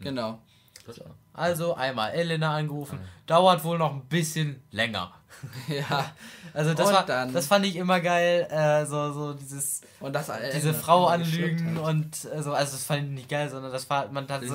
Genau. 0.00 0.40
So. 0.86 1.04
Also 1.32 1.74
einmal 1.74 2.12
Elena 2.12 2.56
angerufen. 2.56 2.98
Dauert 3.26 3.64
wohl 3.64 3.78
noch 3.78 3.92
ein 3.92 4.04
bisschen 4.06 4.62
länger. 4.70 5.12
ja. 5.68 6.12
Also 6.54 6.74
das, 6.74 6.92
war, 6.92 7.06
dann, 7.06 7.32
das 7.32 7.46
fand 7.46 7.64
ich 7.64 7.76
immer 7.76 8.00
geil, 8.00 8.46
äh, 8.50 8.84
so, 8.84 9.12
so 9.12 9.32
dieses 9.32 9.80
und 10.00 10.12
das, 10.12 10.28
äh, 10.28 10.52
diese 10.54 10.74
Frau 10.74 11.06
anlügen 11.06 11.78
und 11.78 12.24
äh, 12.24 12.42
so, 12.42 12.52
also 12.52 12.72
das 12.72 12.84
fand 12.84 13.04
ich 13.04 13.08
nicht 13.10 13.28
geil, 13.28 13.48
sondern 13.48 13.72
das 13.72 13.88
war, 13.88 14.08
man 14.10 14.28
hat 14.28 14.44
so, 14.44 14.54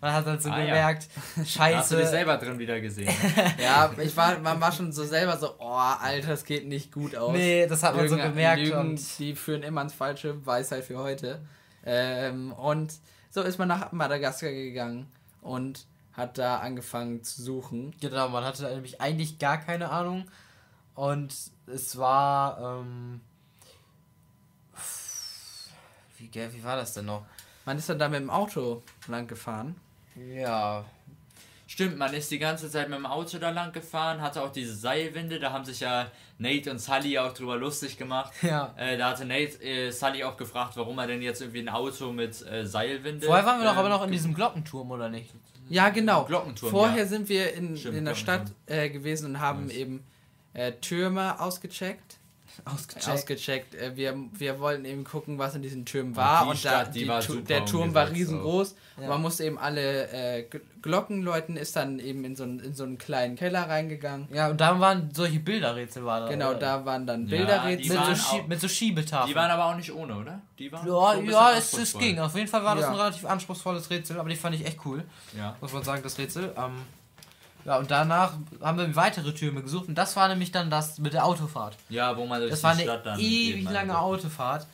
man 0.00 0.12
hat 0.12 0.26
halt 0.26 0.42
so 0.42 0.50
ah, 0.50 0.58
gemerkt, 0.58 1.08
ja. 1.36 1.44
scheiße. 1.44 1.76
Hast 1.78 1.92
du 1.92 1.96
dich 1.96 2.06
selber 2.06 2.36
drin 2.36 2.58
wieder 2.58 2.80
gesehen. 2.80 3.12
ja, 3.62 3.90
ich 3.98 4.16
war, 4.16 4.38
man 4.38 4.60
war 4.60 4.70
schon 4.70 4.92
so 4.92 5.04
selber 5.04 5.36
so, 5.36 5.54
oh, 5.58 5.70
Alter, 6.00 6.28
das 6.28 6.44
geht 6.44 6.68
nicht 6.68 6.92
gut 6.92 7.16
aus. 7.16 7.32
Nee, 7.32 7.66
das 7.66 7.82
hat 7.82 7.96
man 7.96 8.04
Lügen, 8.04 8.16
so 8.16 8.22
gemerkt. 8.22 8.62
Lügen, 8.62 8.78
und 8.78 9.18
die 9.18 9.34
führen 9.34 9.62
immer 9.62 9.82
ins 9.82 9.94
Falsche, 9.94 10.46
Weisheit 10.46 10.84
für 10.84 10.98
heute. 10.98 11.40
Ähm, 11.84 12.52
und 12.52 12.94
so 13.30 13.42
ist 13.42 13.58
man 13.58 13.68
nach 13.68 13.90
Madagaskar 13.90 14.50
gegangen 14.50 15.10
und 15.42 15.86
hat 16.16 16.38
da 16.38 16.58
angefangen 16.58 17.22
zu 17.22 17.42
suchen. 17.42 17.94
Genau, 18.00 18.28
man 18.28 18.44
hatte 18.44 18.64
nämlich 18.64 19.00
eigentlich 19.00 19.38
gar 19.38 19.58
keine 19.58 19.90
Ahnung. 19.90 20.30
Und 20.94 21.34
es 21.66 21.96
war. 21.98 22.80
Ähm, 22.80 23.20
wie, 26.18 26.30
wie 26.32 26.64
war 26.64 26.76
das 26.76 26.94
denn 26.94 27.06
noch? 27.06 27.24
Man 27.64 27.78
ist 27.78 27.88
dann 27.88 27.98
da 27.98 28.08
mit 28.08 28.20
dem 28.20 28.30
Auto 28.30 28.82
lang 29.08 29.26
gefahren. 29.26 29.74
Ja. 30.16 30.84
Stimmt, 31.66 31.98
man 31.98 32.12
ist 32.14 32.30
die 32.30 32.38
ganze 32.38 32.70
Zeit 32.70 32.88
mit 32.88 32.98
dem 32.98 33.06
Auto 33.06 33.38
da 33.38 33.50
lang 33.50 33.72
gefahren, 33.72 34.20
hatte 34.20 34.42
auch 34.42 34.52
diese 34.52 34.76
Seilwinde, 34.76 35.40
da 35.40 35.50
haben 35.50 35.64
sich 35.64 35.80
ja 35.80 36.06
Nate 36.38 36.70
und 36.70 36.78
Sully 36.78 37.18
auch 37.18 37.32
drüber 37.32 37.56
lustig 37.56 37.96
gemacht. 37.96 38.32
Ja. 38.42 38.74
Äh, 38.76 38.98
da 38.98 39.10
hatte 39.10 39.24
Nate 39.24 39.60
äh, 39.62 39.90
Sully 39.90 40.22
auch 40.22 40.36
gefragt, 40.36 40.76
warum 40.76 40.98
er 40.98 41.06
denn 41.06 41.22
jetzt 41.22 41.40
irgendwie 41.40 41.60
ein 41.60 41.68
Auto 41.70 42.12
mit 42.12 42.46
äh, 42.46 42.66
Seilwinde. 42.66 43.26
Vorher 43.26 43.46
waren 43.46 43.60
wir 43.60 43.68
doch 43.68 43.76
aber 43.76 43.88
noch 43.88 44.04
in 44.04 44.12
diesem 44.12 44.34
Glockenturm, 44.34 44.90
oder 44.90 45.08
nicht? 45.08 45.32
Ja, 45.68 45.88
genau. 45.88 46.24
Glockenturm. 46.24 46.70
Vorher 46.70 47.04
ja. 47.04 47.06
sind 47.06 47.28
wir 47.28 47.54
in, 47.54 47.76
Stimmt, 47.76 47.96
in 47.96 48.04
der 48.04 48.14
Stadt 48.14 48.52
äh, 48.66 48.90
gewesen 48.90 49.26
und 49.26 49.40
haben 49.40 49.66
nice. 49.66 49.76
eben 49.76 50.04
äh, 50.52 50.72
Türme 50.72 51.40
ausgecheckt. 51.40 52.18
Ausgecheckt. 52.64 53.08
ausgecheckt. 53.08 53.74
Äh, 53.74 53.96
wir, 53.96 54.16
wir 54.32 54.60
wollten 54.60 54.84
eben 54.84 55.04
gucken, 55.04 55.38
was 55.38 55.54
in 55.54 55.62
diesen 55.62 55.84
Türmen 55.84 56.16
war. 56.16 56.42
Und, 56.42 56.50
und 56.50 56.58
Stadt, 56.58 56.88
da, 56.88 56.90
die 56.90 57.08
war 57.08 57.20
tu 57.20 57.40
der 57.40 57.64
Turm 57.64 57.94
war 57.94 58.10
riesengroß. 58.10 58.74
Ja. 59.00 59.08
Man 59.08 59.22
musste 59.22 59.44
eben 59.44 59.58
alle 59.58 60.08
äh, 60.12 60.46
Glocken 60.82 61.22
läuten, 61.22 61.56
ist 61.56 61.76
dann 61.76 61.98
eben 61.98 62.24
in 62.24 62.36
so, 62.36 62.44
einen, 62.44 62.60
in 62.60 62.74
so 62.74 62.84
einen 62.84 62.98
kleinen 62.98 63.36
Keller 63.36 63.68
reingegangen. 63.68 64.28
Ja, 64.32 64.48
und 64.48 64.60
da 64.60 64.78
waren 64.78 65.10
solche 65.12 65.40
Bilderrätsel. 65.40 66.04
War 66.04 66.20
da, 66.20 66.28
genau, 66.28 66.50
oder? 66.50 66.58
da 66.58 66.84
waren 66.84 67.06
dann 67.06 67.26
Bilderrätsel. 67.26 67.96
Ja, 67.96 68.08
mit, 68.08 68.16
so 68.18 68.42
mit, 68.48 68.60
so 68.60 68.68
Schiebetafeln. 68.68 69.28
Die 69.28 69.34
waren 69.34 69.50
aber 69.50 69.66
auch 69.66 69.76
nicht 69.76 69.92
ohne, 69.92 70.14
oder? 70.14 70.40
Die 70.58 70.70
waren 70.70 70.86
ja, 70.86 71.50
ja 71.50 71.58
es, 71.58 71.72
es 71.72 71.98
ging. 71.98 72.18
Auf 72.20 72.34
jeden 72.36 72.48
Fall 72.48 72.64
war 72.64 72.76
das 72.76 72.86
ein 72.86 72.94
relativ 72.94 73.24
anspruchsvolles 73.24 73.90
Rätsel, 73.90 74.18
aber 74.18 74.28
die 74.28 74.36
fand 74.36 74.54
ich 74.54 74.66
echt 74.66 74.78
cool. 74.84 75.04
Ja. 75.36 75.56
Muss 75.60 75.72
man 75.72 75.82
sagen, 75.82 76.02
das 76.02 76.18
Rätsel. 76.18 76.52
Ähm, 76.56 76.82
ja, 77.64 77.78
und 77.78 77.90
danach 77.90 78.34
haben 78.60 78.78
wir 78.78 78.96
weitere 78.96 79.32
Türme 79.32 79.62
gesucht 79.62 79.88
und 79.88 79.94
das 79.94 80.16
war 80.16 80.28
nämlich 80.28 80.52
dann 80.52 80.70
das 80.70 80.98
mit 80.98 81.12
der 81.12 81.24
Autofahrt. 81.24 81.76
Ja, 81.88 82.16
wo 82.16 82.26
man 82.26 82.40
durch 82.40 82.50
das 82.50 82.60
die 82.60 82.64
war 82.64 82.72
eine 82.72 82.82
Stadt 82.82 83.06
dann 83.06 83.18
ewig 83.18 83.70
lange 83.70 83.98
Autofahrt 83.98 84.66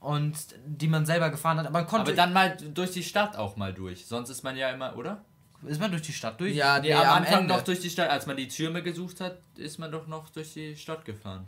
und 0.00 0.34
die 0.64 0.88
man 0.88 1.04
selber 1.04 1.30
gefahren 1.30 1.58
hat, 1.58 1.66
aber 1.66 1.80
man 1.80 1.86
konnte. 1.86 2.12
Aber 2.12 2.16
dann 2.16 2.32
mal 2.32 2.56
durch 2.56 2.92
die 2.92 3.02
Stadt 3.02 3.36
auch 3.36 3.56
mal 3.56 3.72
durch. 3.72 4.06
Sonst 4.06 4.30
ist 4.30 4.42
man 4.42 4.56
ja 4.56 4.70
immer, 4.70 4.96
oder? 4.96 5.22
Ist 5.66 5.80
man 5.80 5.90
durch 5.90 6.02
die 6.02 6.14
Stadt 6.14 6.40
durch? 6.40 6.54
Ja, 6.54 6.78
nee, 6.78 6.94
am 6.94 7.06
Anfang 7.06 7.42
Ende. 7.42 7.54
noch 7.54 7.62
durch 7.62 7.80
die 7.80 7.90
Stadt. 7.90 8.08
Als 8.08 8.26
man 8.26 8.36
die 8.36 8.48
Türme 8.48 8.82
gesucht 8.82 9.20
hat, 9.20 9.38
ist 9.56 9.78
man 9.78 9.92
doch 9.92 10.06
noch 10.06 10.30
durch 10.30 10.54
die 10.54 10.74
Stadt 10.76 11.04
gefahren. 11.04 11.46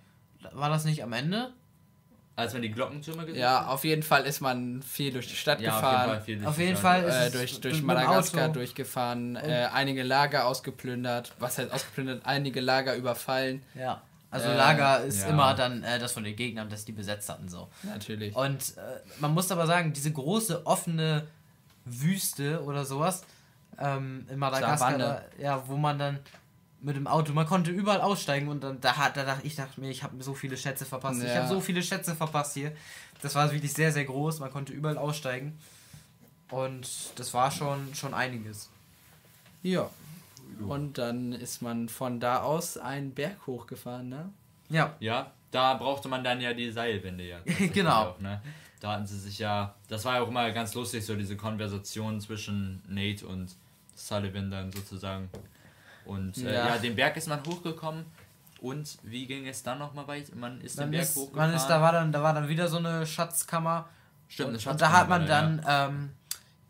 War 0.53 0.69
das 0.69 0.85
nicht 0.85 1.03
am 1.03 1.15
Ende? 1.15 1.53
Als 2.35 2.55
man 2.55 2.63
die 2.63 2.71
Glockentürme 2.71 3.27
gesehen 3.27 3.41
Ja, 3.41 3.67
auf 3.67 3.85
jeden 3.85 4.03
Fall 4.03 4.25
ist 4.25 4.41
man 4.41 4.83
viel 4.83 5.13
durch 5.13 5.29
die 5.29 5.37
Stadt 5.37 5.61
ja, 5.61 5.75
gefahren. 5.75 6.19
Auf 6.19 6.29
jeden 6.29 6.43
Fall, 6.43 6.51
auf 6.51 6.59
jeden 6.59 6.77
Fall 6.77 7.05
ist 7.05 7.15
äh, 7.15 7.31
durch, 7.31 7.61
durch 7.61 7.83
Madagaskar 7.83 8.49
durchgefahren, 8.49 9.37
äh, 9.37 9.69
einige 9.73 10.03
Lager 10.03 10.47
ausgeplündert. 10.47 11.33
Was 11.39 11.59
heißt 11.59 11.71
ausgeplündert? 11.71 12.23
Einige 12.25 12.61
Lager 12.61 12.97
überfallen. 12.97 13.63
Ja. 13.75 14.01
Also 14.31 14.49
äh, 14.49 14.57
Lager 14.57 15.05
ist 15.05 15.23
ja. 15.23 15.29
immer 15.29 15.55
dann 15.55 15.83
äh, 15.85 15.99
das 15.99 16.13
von 16.13 16.25
den 16.25 16.35
Gegnern, 16.35 16.71
dass 16.71 16.87
die 16.87 16.93
besetzt 16.93 17.29
hatten 17.29 17.51
so. 17.51 17.69
Natürlich. 17.83 18.35
Und 18.35 18.79
äh, 18.79 19.01
man 19.21 19.35
muss 19.35 19.53
aber 19.53 19.67
sagen, 19.67 19.93
diese 19.93 20.11
große 20.11 20.67
offene 20.67 21.27
Wüste 21.85 22.63
oder 22.65 22.87
sowas 22.87 23.25
ähm, 23.79 24.27
in 24.31 24.39
Madagaskar, 24.39 24.97
da, 24.97 25.23
ja, 25.39 25.63
wo 25.67 25.77
man 25.77 25.99
dann 25.99 26.19
mit 26.83 26.97
dem 26.97 27.07
Auto. 27.07 27.33
Man 27.33 27.47
konnte 27.47 27.71
überall 27.71 28.01
aussteigen 28.01 28.49
und 28.49 28.63
dann 28.63 28.81
da 28.81 28.97
hat 28.97 29.17
da 29.17 29.25
dachte 29.25 29.47
ich 29.47 29.57
dachte 29.57 29.81
mir, 29.81 29.91
ich 29.91 30.03
habe 30.03 30.23
so 30.23 30.35
viele 30.35 30.57
Schätze 30.57 30.85
verpasst. 30.85 31.23
Ja. 31.23 31.29
Ich 31.29 31.37
habe 31.37 31.49
so 31.49 31.61
viele 31.61 31.83
Schätze 31.83 32.15
verpasst 32.15 32.55
hier. 32.55 32.73
Das 33.21 33.35
war 33.35 33.51
wirklich 33.53 33.73
sehr 33.73 33.93
sehr 33.93 34.05
groß. 34.05 34.41
Man 34.41 34.51
konnte 34.51 34.73
überall 34.73 34.99
aussteigen 34.99 35.59
und 36.51 36.89
das 37.17 37.33
war 37.35 37.51
schon 37.51 37.95
schon 37.95 38.15
einiges. 38.15 38.69
Ja. 39.63 39.89
Und 40.67 40.99
dann 40.99 41.33
ist 41.33 41.63
man 41.63 41.89
von 41.89 42.21
da 42.21 42.43
aus 42.43 42.77
einen 42.77 43.15
Berg 43.15 43.47
hochgefahren, 43.47 44.09
ne? 44.09 44.31
Ja. 44.69 44.95
Ja, 45.01 45.33
da 45.51 45.75
brauchte 45.75 46.09
man 46.09 46.23
dann 46.23 46.41
ja 46.41 46.53
die 46.53 46.71
Seilwinde 46.71 47.25
ja. 47.29 47.39
genau. 47.73 48.11
Auch, 48.11 48.21
ne? 48.21 48.43
Da 48.81 48.93
hatten 48.93 49.07
sie 49.07 49.19
sich 49.19 49.39
ja, 49.39 49.75
das 49.89 50.05
war 50.05 50.17
ja 50.17 50.23
auch 50.23 50.29
immer 50.29 50.51
ganz 50.51 50.75
lustig, 50.75 51.07
so 51.07 51.15
diese 51.15 51.37
Konversation 51.37 52.21
zwischen 52.21 52.83
Nate 52.89 53.27
und 53.27 53.55
Sullivan 53.95 54.51
dann 54.51 54.73
sozusagen. 54.73 55.31
Und 56.05 56.39
äh, 56.39 56.53
ja. 56.53 56.69
ja. 56.69 56.79
den 56.79 56.97
Berg 56.97 57.17
ist 57.17 57.29
man 57.29 57.41
hochgekommen. 57.47 58.05
Und 58.61 58.99
wie 59.03 59.27
ging 59.27 59.47
es 59.47 59.63
dann 59.63 59.79
nochmal 59.79 60.07
weiter? 60.07 60.35
Man 60.37 60.61
ist 60.61 60.77
man 60.77 60.87
den 60.87 60.93
Berg 60.93 61.05
ist, 61.05 61.17
hochgefahren. 61.17 61.51
Man 61.51 61.57
ist, 61.57 61.67
da, 61.67 61.81
war 61.81 61.93
dann, 61.93 62.13
da 62.13 62.23
war 62.23 62.33
dann 62.33 62.49
wieder 62.49 62.69
so 62.69 62.79
eine 62.79 63.07
Schatzkammer. 63.07 63.89
Stimmt, 64.29 64.51
eine 64.51 64.61
Schatzkammer. 64.61 64.73
Und 64.73 64.81
da 64.81 65.01
hat 65.01 65.09
man 65.09 65.27
dann 65.27 65.63
ja. 65.63 65.89
ähm, 65.89 66.11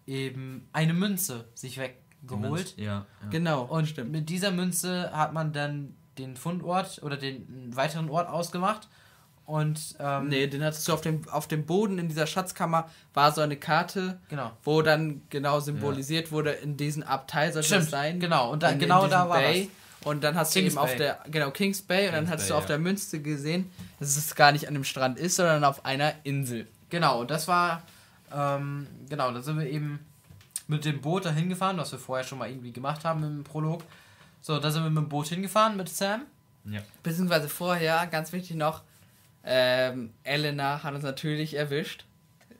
eben 0.06 0.68
eine 0.72 0.94
Münze 0.94 1.44
sich 1.54 1.78
weggeholt. 1.78 2.76
Ja, 2.78 2.84
ja, 2.84 3.06
Genau. 3.30 3.62
Und 3.64 3.88
stimmt. 3.88 4.10
mit 4.10 4.28
dieser 4.28 4.50
Münze 4.50 5.10
hat 5.12 5.32
man 5.32 5.52
dann 5.52 5.94
den 6.18 6.36
Fundort 6.36 7.02
oder 7.02 7.16
den 7.16 7.74
weiteren 7.74 8.08
Ort 8.08 8.28
ausgemacht. 8.28 8.88
Und, 9.44 9.96
ähm, 9.98 10.28
nee, 10.28 10.46
den 10.46 10.62
hattest 10.62 10.86
du 10.86 10.92
auf 10.92 11.00
dem, 11.00 11.28
auf 11.28 11.48
dem 11.48 11.66
Boden 11.66 11.98
in 11.98 12.08
dieser 12.08 12.26
Schatzkammer 12.26 12.88
war 13.12 13.32
so 13.32 13.40
eine 13.40 13.56
Karte, 13.56 14.18
genau. 14.28 14.52
wo 14.62 14.82
dann 14.82 15.22
genau 15.30 15.60
symbolisiert 15.60 16.26
ja. 16.26 16.32
wurde, 16.32 16.50
in 16.52 16.76
diesem 16.76 17.02
Abteil 17.02 17.52
soll 17.52 17.62
Stimmt, 17.62 17.82
das 17.82 17.90
sein. 17.90 18.20
Genau, 18.20 18.52
und 18.52 18.62
da, 18.62 18.70
in, 18.70 18.78
genau 18.78 19.04
in 19.04 19.10
da 19.10 19.28
war 19.28 19.38
Bay. 19.38 19.64
das. 19.64 20.06
Und 20.06 20.24
dann 20.24 20.36
hast 20.36 20.52
Kings 20.52 20.74
du 20.74 20.80
eben 20.80 20.86
Bay. 20.86 20.92
auf 20.92 20.96
der, 20.96 21.18
genau, 21.30 21.50
Kings 21.50 21.82
Bay, 21.82 21.98
Kings 21.98 22.08
und 22.08 22.14
dann 22.14 22.30
hast 22.30 22.42
Bay, 22.42 22.48
du 22.48 22.54
auf 22.54 22.64
ja. 22.64 22.68
der 22.68 22.78
Münze 22.78 23.20
gesehen, 23.20 23.70
dass 23.98 24.16
es 24.16 24.34
gar 24.34 24.52
nicht 24.52 24.68
an 24.68 24.74
dem 24.74 24.84
Strand 24.84 25.18
ist, 25.18 25.36
sondern 25.36 25.64
auf 25.64 25.84
einer 25.84 26.14
Insel. 26.22 26.68
Genau, 26.90 27.20
und 27.20 27.30
das 27.30 27.48
war, 27.48 27.82
ähm, 28.32 28.86
genau, 29.08 29.32
da 29.32 29.42
sind 29.42 29.58
wir 29.58 29.66
eben 29.66 30.00
mit 30.68 30.84
dem 30.84 31.00
Boot 31.00 31.24
dahin 31.24 31.48
gefahren, 31.48 31.76
was 31.78 31.92
wir 31.92 31.98
vorher 31.98 32.24
schon 32.24 32.38
mal 32.38 32.48
irgendwie 32.48 32.72
gemacht 32.72 33.04
haben 33.04 33.22
im 33.24 33.44
Prolog. 33.44 33.82
So, 34.40 34.58
da 34.58 34.70
sind 34.70 34.82
wir 34.82 34.90
mit 34.90 35.04
dem 35.04 35.08
Boot 35.08 35.28
hingefahren 35.28 35.76
mit 35.76 35.88
Sam. 35.88 36.22
Ja. 36.64 36.80
Beziehungsweise 37.02 37.48
vorher, 37.48 38.06
ganz 38.06 38.32
wichtig 38.32 38.56
noch, 38.56 38.82
ähm, 39.44 40.12
Elena 40.22 40.82
hat 40.82 40.94
uns 40.94 41.02
natürlich 41.02 41.54
erwischt. 41.54 42.04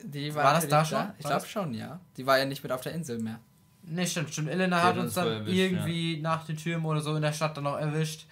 Die 0.04 0.34
war, 0.34 0.44
war 0.44 0.54
das 0.54 0.68
da 0.68 0.84
schon? 0.84 0.98
Da. 0.98 1.14
Ich 1.18 1.26
glaube 1.26 1.46
schon, 1.46 1.74
ja. 1.74 2.00
Die 2.16 2.26
war 2.26 2.38
ja 2.38 2.44
nicht 2.44 2.62
mit 2.62 2.72
auf 2.72 2.80
der 2.80 2.92
Insel 2.92 3.18
mehr. 3.20 3.38
Ne, 3.84 4.06
stimmt, 4.06 4.32
stimmt. 4.32 4.48
Elena 4.48 4.80
Die 4.80 4.86
hat 4.86 4.96
uns 4.96 5.14
dann 5.14 5.28
erwischt, 5.28 5.56
irgendwie 5.56 6.16
ja. 6.16 6.22
nach 6.22 6.44
den 6.44 6.56
Türmen 6.56 6.86
oder 6.86 7.00
so 7.00 7.14
in 7.14 7.22
der 7.22 7.32
Stadt 7.32 7.56
dann 7.56 7.64
noch 7.64 7.78
erwischt. 7.78 8.26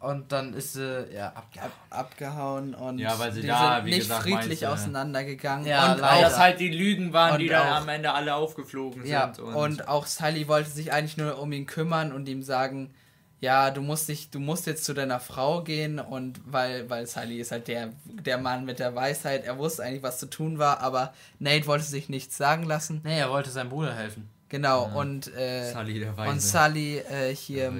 Und 0.00 0.30
dann 0.30 0.54
ist 0.54 0.74
sie 0.74 1.08
ja 1.12 1.32
abgehauen. 1.32 1.72
Ab, 1.90 1.98
abgehauen 1.98 2.74
und 2.74 3.00
ja, 3.00 3.18
weil 3.18 3.32
sie 3.32 3.40
die 3.40 3.48
da, 3.48 3.76
sind 3.76 3.86
nicht 3.86 3.98
gesagt, 3.98 4.22
friedlich 4.22 4.60
meinst, 4.60 4.64
auseinandergegangen. 4.64 5.66
Ja, 5.66 5.92
und 5.92 6.00
weil 6.00 6.22
das 6.22 6.38
halt 6.38 6.60
die 6.60 6.68
Lügen 6.68 7.12
waren, 7.12 7.40
die 7.40 7.48
dann 7.48 7.66
am 7.66 7.88
Ende 7.88 8.12
alle 8.12 8.36
aufgeflogen 8.36 9.04
ja, 9.04 9.32
sind. 9.34 9.44
Und, 9.44 9.54
und 9.56 9.88
auch 9.88 10.06
Sally 10.06 10.46
wollte 10.46 10.70
sich 10.70 10.92
eigentlich 10.92 11.16
nur 11.16 11.40
um 11.40 11.50
ihn 11.50 11.66
kümmern 11.66 12.12
und 12.12 12.28
ihm 12.28 12.44
sagen, 12.44 12.94
ja, 13.40 13.70
du 13.70 13.82
musst 13.82 14.08
dich, 14.08 14.30
du 14.30 14.40
musst 14.40 14.66
jetzt 14.66 14.84
zu 14.84 14.94
deiner 14.94 15.20
Frau 15.20 15.62
gehen 15.62 16.00
und 16.00 16.40
weil, 16.44 16.90
weil 16.90 17.06
Sully 17.06 17.38
ist 17.38 17.52
halt 17.52 17.68
der, 17.68 17.90
der 18.04 18.38
Mann 18.38 18.64
mit 18.64 18.80
der 18.80 18.94
Weisheit, 18.94 19.44
er 19.44 19.58
wusste 19.58 19.84
eigentlich, 19.84 20.02
was 20.02 20.18
zu 20.18 20.26
tun 20.26 20.58
war, 20.58 20.80
aber 20.80 21.14
Nate 21.38 21.66
wollte 21.66 21.84
sich 21.84 22.08
nichts 22.08 22.36
sagen 22.36 22.64
lassen. 22.64 23.00
Nee, 23.04 23.18
er 23.18 23.30
wollte 23.30 23.50
seinem 23.50 23.70
Bruder 23.70 23.94
helfen. 23.94 24.28
Genau, 24.48 24.88
ja. 24.88 24.94
und, 24.94 25.34
äh, 25.36 25.72
Sully, 25.72 26.00
der 26.00 26.16
Weise. 26.16 26.30
und 26.30 26.40
Sully 26.40 26.98
äh, 26.98 27.34
hier 27.34 27.72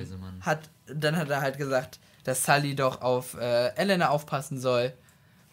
hat, 0.43 0.61
dann 0.87 1.17
hat 1.17 1.31
er 1.31 1.41
halt 1.41 1.59
gesagt, 1.59 1.99
dass 2.25 2.45
Sully 2.45 2.77
doch 2.77 3.01
auf 3.01 3.35
äh, 3.35 3.75
Elena 3.77 4.11
aufpassen 4.11 4.61
soll. 4.61 4.93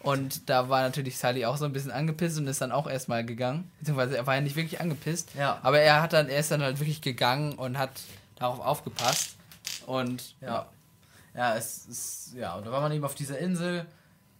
Und 0.03 0.52
da 0.52 0.69
war 0.69 0.84
natürlich 0.84 1.18
Sully 1.18 1.45
auch 1.45 1.57
so 1.57 1.65
ein 1.65 1.73
bisschen 1.73 1.90
angepisst 1.90 2.38
und 2.38 2.45
ist 2.45 2.61
dann 2.61 2.72
auch 2.72 2.88
erstmal 2.88 3.26
gegangen. 3.26 3.72
Beziehungsweise 3.80 4.18
er 4.18 4.27
war 4.27 4.36
ja 4.36 4.41
nicht 4.41 4.56
wirklich 4.56 4.80
angepisst. 4.80 5.32
Ja. 5.36 5.57
Aber 5.64 5.80
er 5.80 6.03
hat 6.03 6.14
dann, 6.14 6.30
er 6.30 6.41
ist 6.41 6.52
dann 6.52 6.61
halt 6.61 6.80
wirklich 6.80 7.02
gegangen 7.02 7.53
und 7.53 7.80
hat 7.80 7.90
darauf 8.36 8.60
aufgepasst. 8.60 9.36
Und 9.86 10.36
ja. 10.41 10.68
Ja, 11.36 11.56
es 11.56 11.86
ist, 11.86 12.34
ja, 12.36 12.56
und 12.56 12.66
da 12.66 12.72
war 12.72 12.82
man 12.82 12.91
eben 12.94 13.03
auf 13.03 13.16
dieser 13.16 13.38
Insel, 13.40 13.86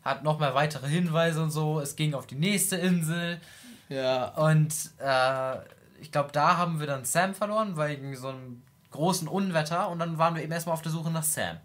hat 0.02 0.24
nochmal 0.24 0.56
weitere 0.56 0.88
Hinweise 0.88 1.44
und 1.44 1.52
so. 1.52 1.80
Es 1.80 1.96
ging 1.96 2.14
auf 2.14 2.26
die 2.26 2.36
nächste 2.36 2.78
Insel. 2.78 3.42
Ja. 3.90 4.30
Und 4.36 4.74
äh, 5.00 5.58
ich 6.00 6.12
glaube, 6.12 6.30
da 6.32 6.58
haben 6.58 6.80
wir 6.80 6.88
dann 6.88 7.04
Sam 7.04 7.34
verloren, 7.34 7.78
wegen 7.78 8.16
so 8.16 8.30
einem 8.30 8.62
großen 8.92 9.28
Unwetter. 9.28 9.90
Und 9.90 10.00
dann 10.00 10.18
waren 10.18 10.36
wir 10.36 10.44
eben 10.44 10.52
erstmal 10.52 10.74
auf 10.74 10.82
der 10.82 10.92
Suche 10.92 11.12
nach 11.12 11.24
Sam. 11.24 11.58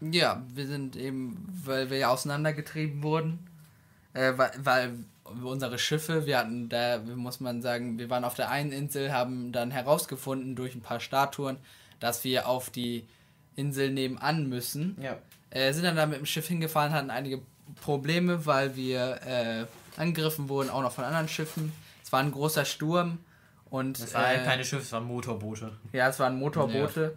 Ja, 0.00 0.42
wir 0.54 0.66
sind 0.66 0.96
eben, 0.96 1.46
weil 1.64 1.90
wir 1.90 1.98
ja 1.98 2.08
auseinandergetrieben 2.08 3.02
wurden, 3.02 3.46
äh, 4.14 4.32
weil, 4.36 4.50
weil 4.58 4.94
unsere 5.44 5.78
Schiffe, 5.78 6.26
wir 6.26 6.38
hatten 6.38 6.68
da, 6.68 6.98
muss 6.98 7.38
man 7.38 7.62
sagen, 7.62 7.98
wir 7.98 8.10
waren 8.10 8.24
auf 8.24 8.34
der 8.34 8.50
einen 8.50 8.72
Insel, 8.72 9.12
haben 9.12 9.52
dann 9.52 9.70
herausgefunden 9.70 10.56
durch 10.56 10.74
ein 10.74 10.80
paar 10.80 10.98
Statuen, 10.98 11.58
dass 12.02 12.24
wir 12.24 12.48
auf 12.48 12.68
die 12.70 13.06
Insel 13.54 13.90
nebenan 13.90 14.48
müssen. 14.48 14.96
Ja. 15.00 15.18
Äh, 15.50 15.72
sind 15.72 15.84
dann 15.84 15.96
da 15.96 16.06
mit 16.06 16.18
dem 16.18 16.26
Schiff 16.26 16.48
hingefahren, 16.48 16.92
hatten 16.92 17.10
einige 17.10 17.40
Probleme, 17.80 18.44
weil 18.44 18.74
wir 18.74 19.20
äh, 19.24 20.00
angegriffen 20.00 20.48
wurden, 20.48 20.68
auch 20.68 20.82
noch 20.82 20.92
von 20.92 21.04
anderen 21.04 21.28
Schiffen. 21.28 21.72
Es 22.02 22.12
war 22.12 22.20
ein 22.20 22.32
großer 22.32 22.64
Sturm 22.64 23.18
und. 23.70 23.98
Es 24.00 24.14
waren 24.14 24.40
äh, 24.40 24.44
keine 24.44 24.64
Schiffe, 24.64 24.82
es 24.82 24.92
waren 24.92 25.04
Motorboote. 25.04 25.72
Ja, 25.92 26.08
es 26.08 26.18
waren 26.18 26.36
Motorboote. 26.38 27.14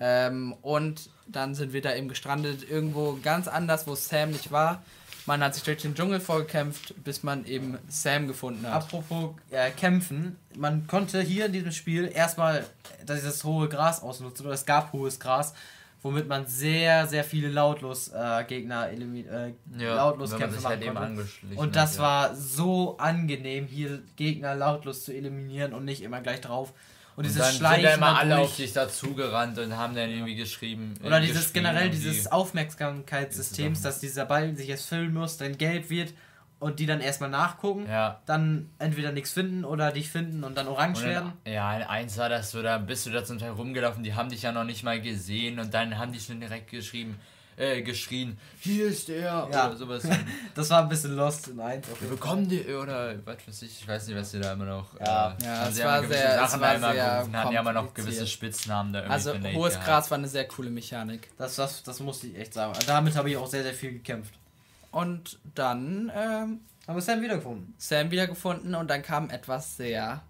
Ja. 0.00 0.26
Ähm, 0.26 0.54
und 0.62 1.10
dann 1.28 1.54
sind 1.54 1.72
wir 1.72 1.80
da 1.80 1.94
eben 1.94 2.08
gestrandet, 2.08 2.68
irgendwo 2.68 3.18
ganz 3.22 3.46
anders, 3.46 3.86
wo 3.86 3.94
Sam 3.94 4.30
nicht 4.32 4.50
war. 4.50 4.82
Man 5.26 5.42
hat 5.42 5.54
sich 5.54 5.64
durch 5.64 5.78
den 5.78 5.94
Dschungel 5.94 6.20
vorgekämpft, 6.20 6.94
bis 7.02 7.22
man 7.22 7.46
eben 7.46 7.78
Sam 7.88 8.26
gefunden 8.26 8.66
hat. 8.66 8.82
Apropos 8.82 9.30
äh, 9.50 9.70
kämpfen, 9.70 10.36
man 10.56 10.86
konnte 10.86 11.20
hier 11.22 11.46
in 11.46 11.52
diesem 11.52 11.72
Spiel 11.72 12.10
erstmal 12.12 12.64
dieses 13.08 13.42
hohe 13.44 13.68
Gras 13.68 14.02
ausnutzen, 14.02 14.44
oder 14.44 14.54
es 14.54 14.66
gab 14.66 14.92
hohes 14.92 15.18
Gras, 15.18 15.54
womit 16.02 16.28
man 16.28 16.46
sehr, 16.46 17.06
sehr 17.06 17.24
viele 17.24 17.48
lautlos 17.48 18.08
äh, 18.08 18.44
Gegner 18.44 18.90
äh, 18.90 19.54
ja, 19.78 19.94
lautlos 19.94 20.36
kämpfen 20.36 20.62
halt 20.62 20.92
machen 20.92 21.16
konnte. 21.16 21.56
Und 21.56 21.74
das 21.74 21.96
ja. 21.96 22.02
war 22.02 22.36
so 22.36 22.98
angenehm, 22.98 23.66
hier 23.66 24.02
Gegner 24.16 24.54
lautlos 24.54 25.04
zu 25.04 25.12
eliminieren 25.14 25.72
und 25.72 25.86
nicht 25.86 26.02
immer 26.02 26.20
gleich 26.20 26.42
drauf 26.42 26.74
und, 27.16 27.24
dieses 27.24 27.38
dann 27.38 27.54
Schleichen. 27.54 27.82
Sind 27.82 28.00
dann 28.00 28.10
immer 28.10 28.18
alle 28.18 28.38
auf 28.38 28.56
dich 28.56 28.72
dazugerannt 28.72 29.58
und 29.58 29.76
haben 29.76 29.94
dann 29.94 30.10
irgendwie 30.10 30.34
geschrieben. 30.34 30.94
Oder 31.02 31.20
dieses 31.20 31.52
generell 31.52 31.90
dieses 31.90 32.30
Aufmerksamkeitssystems, 32.30 33.82
dass 33.82 34.00
dieser 34.00 34.24
Ball 34.24 34.56
sich 34.56 34.68
jetzt 34.68 34.86
füllen 34.86 35.12
muss, 35.12 35.36
dann 35.36 35.56
gelb 35.56 35.90
wird 35.90 36.12
und 36.58 36.80
die 36.80 36.86
dann 36.86 37.00
erstmal 37.00 37.30
nachgucken, 37.30 37.86
ja. 37.88 38.20
dann 38.26 38.70
entweder 38.78 39.12
nichts 39.12 39.32
finden 39.32 39.64
oder 39.64 39.92
dich 39.92 40.10
finden 40.10 40.44
und 40.44 40.56
dann 40.56 40.66
orange 40.66 40.98
und 40.98 41.04
dann, 41.04 41.10
werden. 41.10 41.32
Ja, 41.46 41.68
eins 41.68 42.16
war 42.16 42.28
das 42.28 42.52
so, 42.52 42.62
da 42.62 42.78
bist 42.78 43.06
du 43.06 43.10
da 43.10 43.24
zum 43.24 43.38
Teil 43.38 43.50
rumgelaufen, 43.50 44.02
die 44.02 44.14
haben 44.14 44.30
dich 44.30 44.42
ja 44.42 44.52
noch 44.52 44.64
nicht 44.64 44.82
mal 44.82 45.00
gesehen 45.00 45.58
und 45.58 45.74
dann 45.74 45.98
haben 45.98 46.12
die 46.12 46.20
schon 46.20 46.40
direkt 46.40 46.70
geschrieben, 46.70 47.20
äh, 47.56 47.82
geschrien, 47.82 48.38
hier 48.60 48.86
ist 48.86 49.08
er 49.08 49.48
ja. 49.50 49.68
oder 49.68 49.76
sowas. 49.76 50.02
das 50.54 50.70
war 50.70 50.82
ein 50.82 50.88
bisschen 50.88 51.16
lost 51.16 51.48
in 51.48 51.60
eins. 51.60 51.86
Wir 52.00 52.08
bekommen 52.08 52.48
die 52.48 52.64
oder 52.66 53.14
was 53.24 53.46
weiß 53.46 53.62
ich, 53.62 53.80
ich 53.80 53.88
weiß 53.88 54.08
nicht, 54.08 54.16
was 54.16 54.30
sie 54.30 54.40
da 54.40 54.52
immer 54.52 54.64
noch. 54.64 54.98
Ja, 55.00 55.36
äh, 55.40 55.44
ja 55.44 55.68
es 55.68 55.84
war 55.84 56.06
sehr, 56.06 56.34
Sachen 56.34 56.62
es 56.62 56.80
war 56.82 56.92
sehr 56.92 57.16
gerufen, 57.16 57.36
hatten 57.36 57.52
ja 57.52 57.60
immer 57.60 57.72
noch 57.72 57.94
gewisse 57.94 58.26
Spitznamen 58.26 58.92
da 58.92 59.00
irgendwie. 59.00 59.48
Also 59.48 59.58
hohes 59.58 59.80
Gras 59.80 60.10
war 60.10 60.18
eine 60.18 60.28
sehr 60.28 60.46
coole 60.48 60.70
Mechanik. 60.70 61.28
Das, 61.36 61.56
das, 61.56 61.82
das 61.82 62.00
musste 62.00 62.26
ich 62.26 62.38
echt 62.38 62.54
sagen. 62.54 62.72
Damit 62.86 63.16
habe 63.16 63.30
ich 63.30 63.36
auch 63.36 63.46
sehr, 63.46 63.62
sehr 63.62 63.74
viel 63.74 63.92
gekämpft. 63.92 64.34
Und 64.90 65.38
dann 65.54 66.12
ähm, 66.14 66.60
haben 66.86 66.94
wir 66.96 67.00
Sam 67.00 67.22
wiedergefunden. 67.22 67.74
Sam 67.78 68.10
wiedergefunden 68.10 68.74
und 68.74 68.88
dann 68.88 69.02
kam 69.02 69.30
etwas 69.30 69.76
sehr 69.76 70.22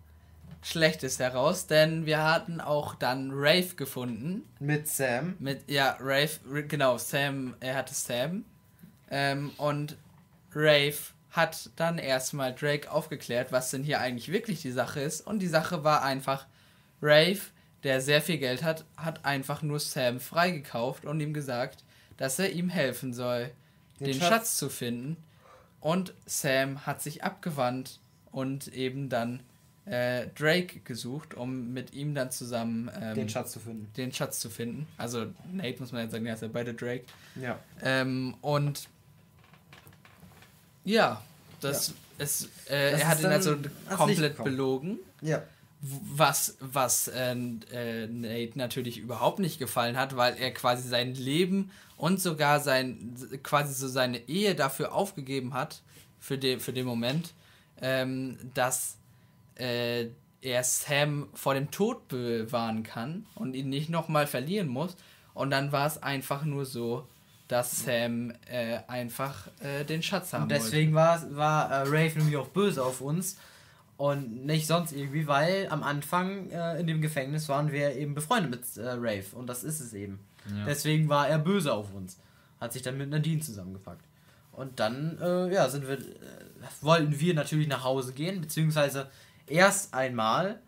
Schlechtes 0.64 1.18
heraus, 1.18 1.66
denn 1.66 2.06
wir 2.06 2.24
hatten 2.24 2.58
auch 2.58 2.94
dann 2.94 3.30
Rafe 3.34 3.76
gefunden. 3.76 4.48
Mit 4.60 4.88
Sam. 4.88 5.36
Mit, 5.38 5.70
ja, 5.70 5.94
Rafe, 6.00 6.64
genau, 6.64 6.96
Sam, 6.96 7.54
er 7.60 7.76
hatte 7.76 7.92
Sam. 7.92 8.46
Ähm, 9.10 9.50
und 9.58 9.98
Rafe 10.54 11.12
hat 11.30 11.68
dann 11.76 11.98
erstmal 11.98 12.54
Drake 12.54 12.90
aufgeklärt, 12.90 13.52
was 13.52 13.70
denn 13.70 13.82
hier 13.82 14.00
eigentlich 14.00 14.32
wirklich 14.32 14.62
die 14.62 14.70
Sache 14.70 15.00
ist. 15.00 15.20
Und 15.26 15.40
die 15.40 15.48
Sache 15.48 15.84
war 15.84 16.02
einfach, 16.02 16.46
Rafe, 17.02 17.50
der 17.82 18.00
sehr 18.00 18.22
viel 18.22 18.38
Geld 18.38 18.62
hat, 18.62 18.86
hat 18.96 19.26
einfach 19.26 19.60
nur 19.60 19.80
Sam 19.80 20.18
freigekauft 20.18 21.04
und 21.04 21.20
ihm 21.20 21.34
gesagt, 21.34 21.84
dass 22.16 22.38
er 22.38 22.52
ihm 22.52 22.70
helfen 22.70 23.12
soll, 23.12 23.50
den, 24.00 24.06
den 24.06 24.14
Schatz. 24.14 24.28
Schatz 24.28 24.56
zu 24.56 24.70
finden. 24.70 25.16
Und 25.80 26.14
Sam 26.24 26.86
hat 26.86 27.02
sich 27.02 27.22
abgewandt 27.22 28.00
und 28.32 28.68
eben 28.68 29.10
dann 29.10 29.42
äh, 29.86 30.28
Drake 30.34 30.80
gesucht, 30.80 31.34
um 31.34 31.72
mit 31.72 31.92
ihm 31.92 32.14
dann 32.14 32.30
zusammen 32.30 32.90
ähm, 33.00 33.14
den 33.14 33.28
Schatz 33.28 33.52
zu 33.52 33.60
finden. 33.60 33.92
Den 33.96 34.12
Schatz 34.12 34.40
zu 34.40 34.48
finden. 34.48 34.86
Also 34.96 35.26
Nate 35.52 35.80
muss 35.80 35.92
man 35.92 36.02
jetzt 36.02 36.12
sagen, 36.12 36.26
er 36.26 36.34
ist 36.34 36.42
ja 36.42 36.48
beide 36.48 36.74
Drake. 36.74 37.04
Ja. 37.40 37.58
Ähm, 37.82 38.34
und 38.40 38.88
ja, 40.84 41.22
das 41.60 41.88
ja. 41.88 42.24
ist, 42.24 42.44
äh, 42.68 42.92
das 42.92 43.00
er 43.00 43.08
hat 43.08 43.20
ihn 43.20 43.26
also 43.26 43.56
komplett 43.94 44.42
belogen. 44.42 44.98
Ja. 45.20 45.42
Was, 45.80 46.56
was 46.60 47.08
äh, 47.08 47.32
äh, 47.32 48.06
Nate 48.06 48.52
natürlich 48.54 48.96
überhaupt 48.98 49.38
nicht 49.38 49.58
gefallen 49.58 49.98
hat, 49.98 50.16
weil 50.16 50.34
er 50.38 50.50
quasi 50.52 50.88
sein 50.88 51.14
Leben 51.14 51.70
und 51.98 52.22
sogar 52.22 52.60
sein, 52.60 53.14
quasi 53.42 53.74
so 53.74 53.86
seine 53.86 54.28
Ehe 54.28 54.54
dafür 54.54 54.94
aufgegeben 54.94 55.52
hat, 55.52 55.82
für, 56.24 56.38
de, 56.38 56.58
für 56.58 56.72
den 56.72 56.86
Moment, 56.86 57.34
ähm, 57.82 58.38
dass 58.54 58.96
äh, 59.56 60.08
er 60.42 60.62
Sam 60.62 61.28
vor 61.34 61.54
dem 61.54 61.70
Tod 61.70 62.08
bewahren 62.08 62.82
kann 62.82 63.26
und 63.34 63.54
ihn 63.54 63.70
nicht 63.70 63.88
nochmal 63.88 64.26
verlieren 64.26 64.68
muss. 64.68 64.96
Und 65.32 65.50
dann 65.50 65.72
war 65.72 65.86
es 65.86 66.02
einfach 66.02 66.44
nur 66.44 66.64
so, 66.64 67.08
dass 67.48 67.84
Sam 67.84 68.32
äh, 68.46 68.78
einfach 68.86 69.48
äh, 69.60 69.84
den 69.84 70.02
Schatz 70.02 70.32
haben 70.32 70.44
und 70.44 70.50
deswegen 70.50 70.94
wollte. 70.94 71.36
war, 71.36 71.70
war 71.70 71.70
äh, 71.70 71.82
Rafe 71.82 72.18
nämlich 72.18 72.36
auch 72.36 72.48
böse 72.48 72.82
auf 72.82 73.00
uns 73.00 73.38
und 73.96 74.46
nicht 74.46 74.66
sonst 74.66 74.92
irgendwie, 74.92 75.26
weil 75.26 75.68
am 75.70 75.82
Anfang 75.82 76.50
äh, 76.50 76.80
in 76.80 76.86
dem 76.86 77.00
Gefängnis 77.00 77.48
waren 77.48 77.70
wir 77.70 77.94
eben 77.96 78.14
befreundet 78.14 78.50
mit 78.50 78.76
äh, 78.76 78.90
Rafe 78.90 79.36
und 79.36 79.46
das 79.46 79.62
ist 79.64 79.80
es 79.80 79.92
eben. 79.92 80.20
Ja. 80.48 80.64
Deswegen 80.66 81.08
war 81.08 81.28
er 81.28 81.38
böse 81.38 81.72
auf 81.72 81.92
uns. 81.94 82.18
Hat 82.60 82.72
sich 82.72 82.82
dann 82.82 82.98
mit 82.98 83.10
Nadine 83.10 83.40
zusammengepackt. 83.40 84.04
Und 84.52 84.78
dann, 84.78 85.18
äh, 85.20 85.52
ja, 85.52 85.68
sind 85.68 85.88
wir, 85.88 85.98
wollten 86.80 87.18
wir 87.18 87.34
natürlich 87.34 87.66
nach 87.68 87.84
Hause 87.84 88.12
gehen, 88.12 88.40
beziehungsweise 88.40 89.08
Erst 89.46 89.94
einmal 89.94 90.60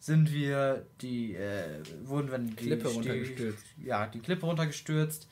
sind 0.00 0.32
wir 0.32 0.86
die, 1.00 1.34
äh, 1.34 1.80
wurden 2.04 2.30
wir 2.30 2.38
die 2.38 2.54
Klippe 2.54 2.88
runtergestürzt. 2.88 3.64
Ja, 3.82 4.06
die 4.06 4.20
Klippe 4.20 4.46
runtergestürzt. 4.46 5.28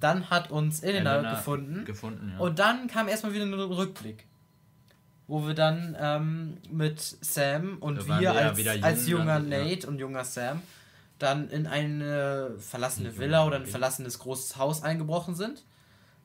Dann 0.00 0.30
hat 0.30 0.50
uns 0.50 0.82
Elena, 0.82 1.14
Elena 1.14 1.34
gefunden. 1.34 1.84
gefunden 1.84 2.32
ja. 2.32 2.38
Und 2.38 2.58
dann 2.58 2.86
kam 2.86 3.08
erstmal 3.08 3.32
wieder 3.32 3.44
ein 3.44 3.54
Rückblick. 3.54 4.24
Wo 5.26 5.46
wir 5.46 5.54
dann 5.54 5.96
ähm, 5.98 6.58
mit 6.70 7.00
Sam 7.00 7.78
und 7.78 8.06
wir, 8.06 8.20
wir 8.20 8.32
als, 8.32 8.58
jung, 8.58 8.84
als 8.84 9.08
junger 9.08 9.40
dann, 9.40 9.48
Nate 9.48 9.82
ja. 9.82 9.88
und 9.88 9.98
junger 9.98 10.24
Sam 10.24 10.62
dann 11.18 11.48
in 11.48 11.66
eine 11.66 12.52
verlassene 12.58 13.16
Villa 13.18 13.46
oder 13.46 13.56
ein 13.56 13.66
verlassenes 13.66 14.18
großes 14.18 14.56
Haus 14.56 14.82
eingebrochen 14.82 15.34
sind, 15.34 15.64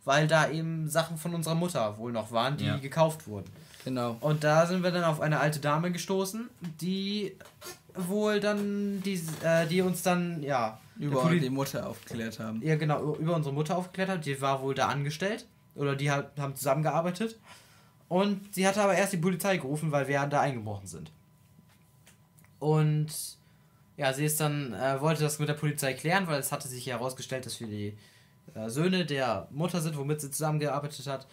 weil 0.04 0.28
da 0.28 0.50
eben 0.50 0.90
Sachen 0.90 1.18
von 1.18 1.34
unserer 1.34 1.56
Mutter 1.56 1.98
wohl 1.98 2.12
noch 2.12 2.32
waren, 2.32 2.58
die 2.58 2.66
ja. 2.66 2.78
gekauft 2.78 3.28
wurden. 3.28 3.50
Genau. 3.86 4.18
Und 4.20 4.44
da 4.44 4.66
sind 4.66 4.84
wir 4.84 4.92
dann 4.92 5.04
auf 5.04 5.22
eine 5.22 5.40
alte 5.40 5.60
Dame 5.60 5.92
gestoßen, 5.92 6.50
die 6.82 7.36
wohl 7.96 8.40
dann, 8.40 9.02
die, 9.04 9.22
äh, 9.44 9.66
die 9.68 9.82
uns 9.82 10.04
dann, 10.04 10.44
ja. 10.44 10.80
Über 10.98 11.30
die 11.30 11.50
Mutter 11.50 11.88
aufgeklärt 11.88 12.40
haben. 12.40 12.62
Ja, 12.62 12.76
genau, 12.76 13.16
über 13.16 13.36
unsere 13.36 13.56
Mutter 13.56 13.78
aufgeklärt 13.78 14.10
hat. 14.10 14.26
Die 14.26 14.42
war 14.42 14.62
wohl 14.62 14.76
da 14.76 14.90
angestellt. 14.90 15.46
Oder 15.76 15.96
die 15.96 16.12
hat, 16.12 16.38
haben 16.38 16.56
zusammengearbeitet. 16.56 17.40
Und 18.10 18.54
sie 18.54 18.68
hatte 18.68 18.82
aber 18.82 18.96
erst 18.96 19.14
die 19.14 19.18
Polizei 19.18 19.58
gerufen, 19.58 19.92
weil 19.92 20.08
wir 20.08 20.26
da 20.26 20.42
eingebrochen 20.42 20.88
sind. 20.88 21.12
Und 22.60 23.08
ja, 23.96 24.14
sie 24.14 24.26
ist 24.26 24.40
dann, 24.40 24.74
äh, 24.74 25.00
wollte 25.00 25.24
das 25.24 25.40
mit 25.40 25.48
der 25.48 25.54
Polizei 25.54 25.94
klären, 25.94 26.28
weil 26.28 26.40
es 26.40 26.52
hatte 26.52 26.68
sich 26.68 26.86
herausgestellt, 26.88 27.46
dass 27.46 27.60
wir 27.60 27.68
die 27.68 27.98
äh, 28.56 28.70
Söhne 28.70 29.06
der 29.06 29.48
Mutter 29.52 29.80
sind, 29.80 29.98
womit 29.98 30.22
sie 30.22 30.32
zusammengearbeitet 30.32 31.08
hat. 31.08 31.28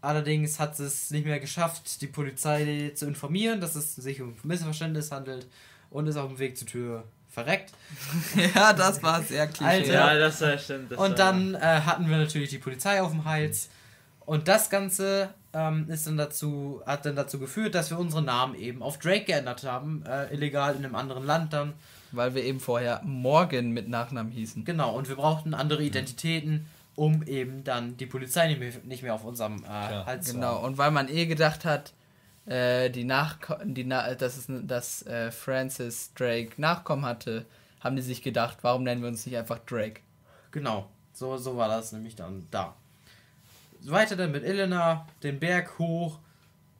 Allerdings 0.00 0.60
hat 0.60 0.78
es 0.78 1.10
nicht 1.10 1.26
mehr 1.26 1.40
geschafft, 1.40 2.00
die 2.00 2.06
Polizei 2.06 2.92
zu 2.94 3.06
informieren, 3.06 3.60
dass 3.60 3.74
es 3.74 3.96
sich 3.96 4.22
um 4.22 4.36
Missverständnis 4.44 5.10
handelt 5.10 5.46
und 5.90 6.06
ist 6.06 6.16
auf 6.16 6.28
dem 6.28 6.38
Weg 6.38 6.56
zur 6.56 6.68
Tür 6.68 7.04
verreckt. 7.28 7.72
ja, 8.54 8.72
das 8.72 9.02
war 9.02 9.22
sehr 9.22 9.46
klischee. 9.48 9.92
ja, 9.92 10.14
das 10.16 10.40
war 10.40 10.56
stimmt. 10.58 10.92
Das 10.92 10.98
und 10.98 11.18
dann 11.18 11.54
äh, 11.54 11.58
hatten 11.58 12.08
wir 12.08 12.16
natürlich 12.16 12.50
die 12.50 12.58
Polizei 12.58 13.02
auf 13.02 13.10
dem 13.10 13.24
Hals. 13.24 13.70
Und 14.20 14.46
das 14.46 14.70
Ganze 14.70 15.30
ähm, 15.52 15.86
ist 15.88 16.06
dann 16.06 16.16
dazu, 16.16 16.82
hat 16.86 17.06
dann 17.06 17.16
dazu 17.16 17.38
geführt, 17.38 17.74
dass 17.74 17.90
wir 17.90 17.98
unsere 17.98 18.22
Namen 18.22 18.54
eben 18.54 18.82
auf 18.82 18.98
Drake 18.98 19.24
geändert 19.24 19.64
haben, 19.64 20.04
äh, 20.06 20.32
illegal 20.34 20.76
in 20.76 20.84
einem 20.84 20.94
anderen 20.94 21.24
Land 21.24 21.52
dann. 21.52 21.72
Weil 22.12 22.34
wir 22.34 22.44
eben 22.44 22.60
vorher 22.60 23.00
Morgan 23.04 23.70
mit 23.70 23.88
Nachnamen 23.88 24.32
hießen. 24.32 24.64
Genau, 24.64 24.96
und 24.96 25.08
wir 25.08 25.16
brauchten 25.16 25.54
andere 25.54 25.82
Identitäten 25.82 26.66
um 26.98 27.22
eben 27.22 27.62
dann 27.62 27.96
die 27.96 28.06
Polizei 28.06 28.48
nicht 28.48 28.58
mehr, 28.58 28.72
nicht 28.82 29.04
mehr 29.04 29.14
auf 29.14 29.24
unserem 29.24 29.62
äh, 29.62 29.68
Hals 29.68 30.26
zu 30.26 30.34
Genau, 30.34 30.64
und 30.64 30.78
weil 30.78 30.90
man 30.90 31.08
eh 31.08 31.26
gedacht 31.26 31.64
hat, 31.64 31.94
äh, 32.44 32.90
die 32.90 33.04
Nach 33.04 33.38
die 33.64 33.84
Na 33.84 34.14
dass, 34.14 34.36
es, 34.36 34.46
dass 34.48 35.06
äh, 35.06 35.30
Francis 35.30 36.12
Drake 36.14 36.60
Nachkommen 36.60 37.04
hatte, 37.06 37.46
haben 37.80 37.94
die 37.94 38.02
sich 38.02 38.20
gedacht, 38.20 38.58
warum 38.62 38.82
nennen 38.82 39.00
wir 39.00 39.08
uns 39.08 39.24
nicht 39.24 39.36
einfach 39.36 39.60
Drake? 39.60 40.00
Genau, 40.50 40.88
so, 41.12 41.36
so 41.36 41.56
war 41.56 41.68
das 41.68 41.92
nämlich 41.92 42.16
dann 42.16 42.48
da. 42.50 42.74
Weiter 43.82 44.16
dann 44.16 44.32
mit 44.32 44.42
Elena, 44.42 45.06
den 45.22 45.38
Berg 45.38 45.78
hoch, 45.78 46.18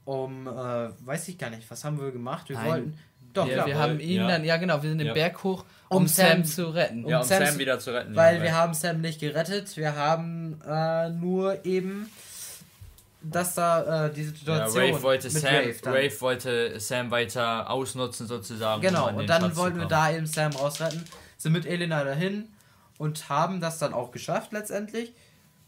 um, 0.04 0.48
äh, 0.48 0.50
weiß 0.50 1.28
ich 1.28 1.38
gar 1.38 1.50
nicht, 1.50 1.70
was 1.70 1.84
haben 1.84 2.00
wir 2.00 2.10
gemacht? 2.10 2.48
Wir 2.48 2.56
Nein. 2.56 2.66
wollten, 2.66 2.98
doch, 3.32 3.46
wir, 3.46 3.66
wir 3.66 3.78
haben 3.78 4.00
ihn 4.00 4.22
ja. 4.22 4.28
dann, 4.28 4.44
ja 4.44 4.56
genau, 4.56 4.82
wir 4.82 4.88
sind 4.88 4.98
den 4.98 5.08
ja. 5.08 5.14
Berg 5.14 5.42
hoch, 5.44 5.64
um, 5.88 5.98
um 5.98 6.06
Sam, 6.06 6.26
Sam, 6.26 6.44
zu 6.44 6.68
retten. 6.70 7.04
Um, 7.04 7.10
ja, 7.10 7.20
um 7.20 7.24
Sam, 7.24 7.44
Sam 7.44 7.58
wieder 7.58 7.78
zu 7.78 7.92
retten. 7.92 8.16
Weil 8.16 8.36
ja, 8.36 8.42
wir 8.42 8.54
haben 8.54 8.74
Sam 8.74 9.00
nicht 9.00 9.20
gerettet, 9.20 9.76
wir 9.76 9.96
haben 9.96 10.60
äh, 10.66 11.10
nur 11.10 11.64
eben 11.64 12.10
dass 13.20 13.54
da 13.54 14.06
äh, 14.06 14.12
diese 14.12 14.30
Situation. 14.30 14.84
Ja, 14.84 14.92
Rafe 14.92 15.02
wollte, 15.02 15.30
Sam, 15.30 15.54
Rafe, 15.54 15.86
Rafe, 15.86 16.20
wollte 16.20 16.80
Sam 16.80 17.10
weiter 17.10 17.68
ausnutzen 17.68 18.26
sozusagen. 18.26 18.80
Genau, 18.80 19.08
um 19.08 19.16
und 19.16 19.26
dann 19.26 19.56
wollten 19.56 19.78
wir 19.78 19.86
da 19.86 20.12
eben 20.12 20.26
Sam 20.26 20.52
rausretten, 20.52 21.04
sind 21.36 21.52
mit 21.52 21.66
Elena 21.66 22.04
dahin 22.04 22.48
und 22.96 23.28
haben 23.28 23.60
das 23.60 23.78
dann 23.78 23.92
auch 23.92 24.12
geschafft 24.12 24.52
letztendlich 24.52 25.12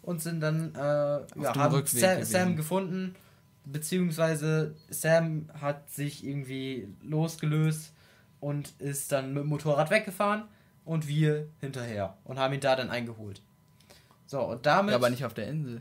und 0.02 0.22
sind 0.22 0.40
dann, 0.40 0.74
äh, 0.74 0.78
ja, 0.78 1.54
haben 1.56 1.84
Sam, 1.86 2.22
Sam 2.22 2.56
gefunden 2.56 3.16
beziehungsweise 3.64 4.74
Sam 4.88 5.48
hat 5.60 5.90
sich 5.90 6.26
irgendwie 6.26 6.88
losgelöst 7.02 7.92
und 8.40 8.72
ist 8.78 9.12
dann 9.12 9.34
mit 9.34 9.42
dem 9.42 9.48
Motorrad 9.48 9.90
weggefahren 9.90 10.44
und 10.84 11.06
wir 11.06 11.48
hinterher 11.60 12.16
und 12.24 12.38
haben 12.38 12.54
ihn 12.54 12.60
da 12.60 12.76
dann 12.76 12.90
eingeholt. 12.90 13.42
So, 14.26 14.40
und 14.40 14.64
damit. 14.66 14.92
Ja, 14.92 14.96
aber 14.96 15.10
nicht 15.10 15.24
auf 15.24 15.34
der 15.34 15.48
Insel. 15.48 15.80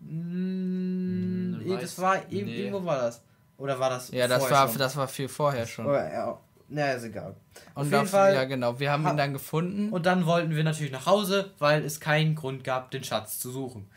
Mh, 0.00 1.58
hm, 1.58 1.78
das 1.80 1.98
war 1.98 2.18
nee. 2.30 2.40
irgendwo 2.40 2.84
war 2.84 2.98
das. 2.98 3.22
Oder 3.58 3.78
war 3.78 3.90
das? 3.90 4.10
Ja, 4.10 4.26
das 4.26 4.50
war 4.50 4.68
schon? 4.68 4.78
das 4.78 4.96
war 4.96 5.06
viel 5.06 5.28
vorher 5.28 5.66
schon. 5.66 5.86
Oh, 5.86 5.92
ja, 5.92 6.38
na, 6.70 6.92
ist 6.92 7.04
egal. 7.04 7.34
Auf 7.74 7.84
jeden 7.84 7.96
auf, 7.96 8.10
Fall. 8.10 8.34
Ja, 8.34 8.44
genau. 8.44 8.78
Wir 8.78 8.92
haben 8.92 9.06
ihn 9.06 9.16
dann 9.16 9.32
gefunden. 9.32 9.90
Und 9.90 10.06
dann 10.06 10.24
wollten 10.24 10.54
wir 10.54 10.64
natürlich 10.64 10.92
nach 10.92 11.04
Hause, 11.04 11.50
weil 11.58 11.84
es 11.84 12.00
keinen 12.00 12.36
Grund 12.36 12.64
gab, 12.64 12.90
den 12.90 13.02
Schatz 13.04 13.38
zu 13.38 13.50
suchen. 13.50 13.90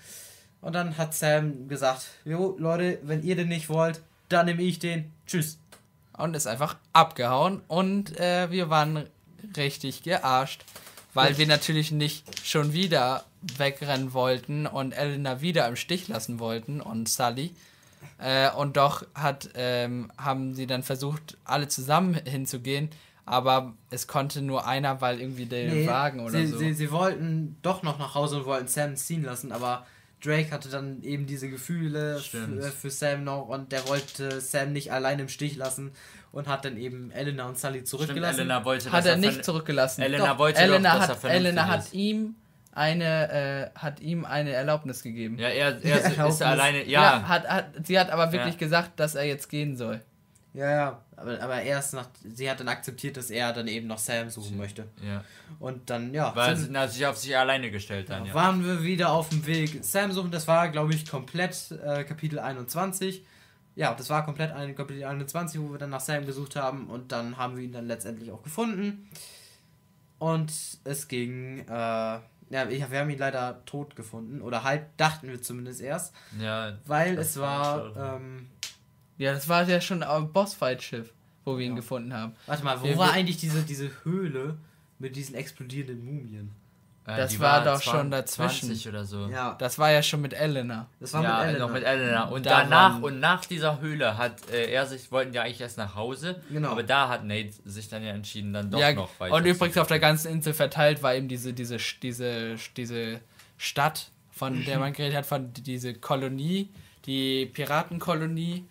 Und 0.64 0.74
dann 0.74 0.98
hat 0.98 1.14
Sam 1.14 1.68
gesagt, 1.68 2.06
jo 2.24 2.56
Leute, 2.58 2.98
wenn 3.04 3.22
ihr 3.22 3.36
den 3.36 3.50
nicht 3.50 3.68
wollt, 3.68 4.02
dann 4.30 4.46
nehme 4.46 4.64
ich 4.64 4.80
den. 4.80 5.12
Tschüss. 5.28 5.60
Und 6.18 6.36
ist 6.36 6.48
einfach 6.48 6.78
abgehauen 6.94 7.62
und 7.68 8.18
äh, 8.18 8.50
wir 8.50 8.70
waren 8.70 9.08
richtig 9.58 10.04
gearscht, 10.04 10.64
weil 11.14 11.38
wir 11.38 11.48
natürlich 11.48 11.92
nicht 11.92 12.48
schon 12.48 12.72
wieder 12.72 13.26
wegrennen 13.58 14.14
wollten 14.14 14.66
und 14.66 14.94
Elena 14.94 15.42
wieder 15.42 15.68
im 15.68 15.76
Stich 15.76 16.08
lassen 16.08 16.40
wollten 16.40 16.80
und 16.80 17.10
Sully. 17.10 17.52
Äh, 18.20 18.50
und 18.52 18.78
doch 18.78 19.06
hat, 19.16 19.50
ähm, 19.56 20.12
haben 20.18 20.54
sie 20.54 20.68
dann 20.68 20.84
versucht, 20.84 21.38
alle 21.44 21.68
zusammen 21.68 22.14
hinzugehen. 22.26 22.90
aber 23.26 23.74
es 23.90 24.08
konnte 24.08 24.42
nur 24.42 24.68
einer, 24.68 25.02
weil 25.02 25.20
irgendwie 25.20 25.46
der 25.46 25.74
nee, 25.74 25.88
Wagen 25.88 26.20
oder 26.22 26.40
sie, 26.40 26.48
so. 26.48 26.58
Sie, 26.58 26.74
sie 26.74 26.92
wollten 26.92 27.58
doch 27.62 27.84
noch 27.84 28.00
nach 28.00 28.16
Hause 28.16 28.38
und 28.38 28.46
wollten 28.46 28.68
Sam 28.68 28.96
ziehen 28.96 29.24
lassen, 29.24 29.52
aber 29.52 29.86
Drake 30.24 30.52
hatte 30.52 30.70
dann 30.70 31.04
eben 31.04 31.26
diese 31.26 31.50
Gefühle 31.50 32.20
für, 32.20 32.62
für, 32.72 32.90
Sam 32.90 33.24
noch 33.24 33.48
und 33.48 33.72
der 33.72 33.88
wollte 33.88 34.40
Sam 34.40 34.72
nicht 34.72 34.92
allein 34.92 35.20
im 35.20 35.28
Stich 35.28 35.56
lassen 35.56 35.92
und 36.32 36.48
hat 36.48 36.66
dann 36.66 36.78
eben 36.78 37.12
Elena 37.12 37.48
und 37.48 37.60
Sully 37.60 37.84
zurückgelassen. 37.84 38.36
Stimmt, 38.36 38.50
Elena 38.52 38.66
wollte, 38.66 38.92
hat 38.92 39.06
er 39.06 39.18
nicht 39.18 39.44
zurückgelassen. 39.44 40.02
Elena 40.02 40.28
doch, 40.28 40.40
wollte 40.40 40.60
Elena 40.60 40.98
doch, 40.98 41.08
hat, 41.10 41.24
Elena 41.26 41.68
hat 41.68 41.94
ihm 41.94 42.36
eine 42.72 43.72
äh, 43.76 43.80
hat 43.80 44.00
ihm 44.00 44.26
eine 44.26 44.52
Erlaubnis 44.52 45.04
gegeben. 45.04 45.38
Ja, 45.38 45.50
er, 45.50 45.84
er 45.84 46.28
ist 46.28 46.42
alleine. 46.42 46.86
Ja, 46.86 47.02
ja 47.02 47.28
hat, 47.28 47.48
hat, 47.48 47.66
sie 47.84 48.00
hat 48.00 48.10
aber 48.10 48.32
wirklich 48.32 48.56
ja. 48.56 48.60
gesagt, 48.60 49.00
dass 49.00 49.16
er 49.16 49.26
jetzt 49.26 49.50
gehen 49.50 49.76
soll. 49.76 50.02
Ja, 50.54 50.70
ja, 50.70 51.02
aber, 51.24 51.42
aber 51.42 51.62
erst 51.62 51.94
nach, 51.94 52.10
sie 52.34 52.50
hat 52.50 52.60
dann 52.60 52.68
akzeptiert, 52.68 53.16
dass 53.18 53.30
er 53.30 53.54
dann 53.54 53.68
eben 53.68 53.88
noch 53.88 53.98
Sam 53.98 54.30
suchen 54.30 54.58
möchte. 54.58 54.88
Ja. 55.02 55.24
Und 55.60 55.90
dann, 55.90 56.14
ja. 56.14 56.36
Weil 56.36 56.58
sie 56.58 56.76
hat 56.76 56.92
sich 56.92 57.06
auf 57.06 57.18
sich 57.18 57.38
alleine 57.38 57.72
gestellt 57.72 58.10
dann, 58.10 58.26
ja. 58.26 58.34
Waren 58.34 58.66
wir 58.66 58.84
wieder 58.84 59.12
auf 59.12 59.30
dem 59.30 59.46
Weg 59.46 59.84
Sam 59.84 60.12
suchen, 60.12 60.32
das 60.32 60.48
war, 60.48 60.70
glaube 60.70 60.94
ich, 60.94 61.10
komplett 61.10 61.72
äh, 61.72 62.04
Kapitel 62.04 62.40
21. 62.40 63.26
Ja, 63.76 63.94
das 63.94 64.10
war 64.10 64.26
komplett 64.26 64.52
ein 64.52 64.76
Kapitel 64.76 65.04
21, 65.04 65.60
wo 65.62 65.72
wir 65.72 65.80
dann 65.80 65.90
nach 65.90 66.02
Sam 66.02 66.26
gesucht 66.26 66.56
haben 66.56 66.88
und 66.88 67.12
dann 67.12 67.38
haben 67.38 67.56
wir 67.56 67.64
ihn 67.64 67.72
dann 67.72 67.88
letztendlich 67.88 68.32
auch 68.32 68.44
gefunden. 68.44 69.10
Und 70.20 70.54
es 70.84 71.08
ging, 71.08 71.60
äh, 71.68 71.72
ja, 71.72 72.22
wir 72.70 73.00
haben 73.00 73.10
ihn 73.10 73.18
leider 73.18 73.66
tot 73.66 73.96
gefunden. 73.96 74.42
Oder 74.42 74.64
halt 74.64 74.84
dachten 74.98 75.28
wir 75.28 75.42
zumindest 75.42 75.82
erst. 75.82 76.14
Ja. 76.40 76.78
Weil 76.86 77.18
es 77.18 77.40
war, 77.40 77.96
ähm, 77.98 78.48
ja, 79.24 79.34
das 79.34 79.48
war 79.48 79.68
ja 79.68 79.80
schon 79.80 80.04
ein 80.04 80.32
Bossfight-Schiff, 80.32 81.12
wo 81.46 81.58
wir 81.58 81.66
ja. 81.66 81.72
ihn 81.72 81.76
gefunden 81.76 82.14
haben. 82.14 82.34
Warte 82.46 82.64
mal, 82.64 82.80
wo 82.82 82.86
wir 82.86 82.98
war 82.98 83.14
eigentlich 83.14 83.38
diese, 83.38 83.64
diese 83.64 83.90
Höhle 84.04 84.58
mit 85.00 85.16
diesen 85.16 85.36
explodierenden 85.36 86.04
Mumien? 86.04 86.52
Äh, 87.06 87.18
das 87.18 87.40
war, 87.40 87.66
war 87.66 87.74
doch 87.74 87.82
schon 87.82 88.12
dazwischen. 88.12 88.72
oder 88.88 89.06
so. 89.06 89.28
Ja. 89.28 89.56
Das 89.60 89.78
war 89.78 89.92
ja 89.92 90.02
schon 90.02 90.22
mit 90.22 90.34
Elena. 90.34 90.88
Das 91.00 91.14
war 91.14 91.24
ja, 91.24 91.38
mit 91.38 91.48
Elena. 91.48 91.66
Noch 91.66 91.74
mit 91.74 91.84
Elena. 91.84 92.24
Und 92.26 92.46
da 92.46 92.62
danach 92.62 93.02
und 93.02 93.20
nach 93.20 93.46
dieser 93.46 93.80
Höhle 93.82 94.18
hat 94.18 94.50
äh, 94.52 94.72
er 94.72 94.86
sich, 94.86 95.12
wollten 95.12 95.34
ja 95.34 95.44
eigentlich 95.44 95.62
erst 95.62 95.78
nach 95.78 95.96
Hause. 95.96 96.42
Genau. 96.50 96.70
Aber 96.70 96.84
da 96.84 97.10
hat 97.10 97.26
Nate 97.26 97.52
sich 97.66 97.90
dann 97.90 98.04
ja 98.04 98.12
entschieden, 98.12 98.54
dann 98.54 98.72
doch 98.72 98.80
ja, 98.80 98.94
noch 98.94 99.10
weiter. 99.20 99.36
Und 99.36 99.46
übrigens 99.46 99.78
auf 99.78 99.88
der 99.88 100.00
ganzen 100.00 100.32
Insel 100.32 100.54
verteilt 100.54 101.04
war 101.04 101.16
eben 101.16 101.28
diese, 101.28 101.54
diese, 101.54 101.78
diese, 102.02 102.56
diese 102.78 103.20
Stadt, 103.58 104.12
von 104.32 104.64
der 104.66 104.80
man 104.80 104.94
geredet 104.94 105.18
hat, 105.18 105.26
von 105.26 105.54
diese 105.54 105.94
Kolonie, 105.94 106.70
die 107.06 107.46
Piratenkolonie 107.48 108.66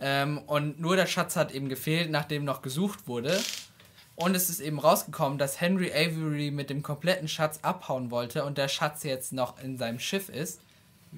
ähm, 0.00 0.38
und 0.38 0.80
nur 0.80 0.96
der 0.96 1.06
Schatz 1.06 1.36
hat 1.36 1.52
eben 1.52 1.68
gefehlt, 1.68 2.10
nachdem 2.10 2.44
noch 2.44 2.62
gesucht 2.62 3.06
wurde. 3.06 3.38
Und 4.16 4.34
es 4.34 4.50
ist 4.50 4.60
eben 4.60 4.78
rausgekommen, 4.78 5.38
dass 5.38 5.60
Henry 5.60 5.90
Avery 5.92 6.50
mit 6.50 6.68
dem 6.68 6.82
kompletten 6.82 7.28
Schatz 7.28 7.60
abhauen 7.62 8.10
wollte 8.10 8.44
und 8.44 8.58
der 8.58 8.68
Schatz 8.68 9.02
jetzt 9.02 9.32
noch 9.32 9.58
in 9.62 9.78
seinem 9.78 9.98
Schiff 9.98 10.28
ist. 10.28 10.60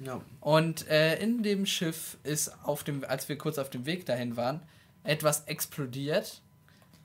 Ja. 0.03 0.21
Und 0.39 0.87
äh, 0.87 1.19
in 1.19 1.43
dem 1.43 1.65
Schiff 1.65 2.17
ist 2.23 2.53
auf 2.63 2.83
dem, 2.83 3.03
als 3.05 3.27
wir 3.29 3.37
kurz 3.37 3.57
auf 3.57 3.69
dem 3.69 3.85
Weg 3.85 4.05
dahin 4.05 4.37
waren, 4.37 4.61
etwas 5.03 5.45
explodiert. 5.45 6.41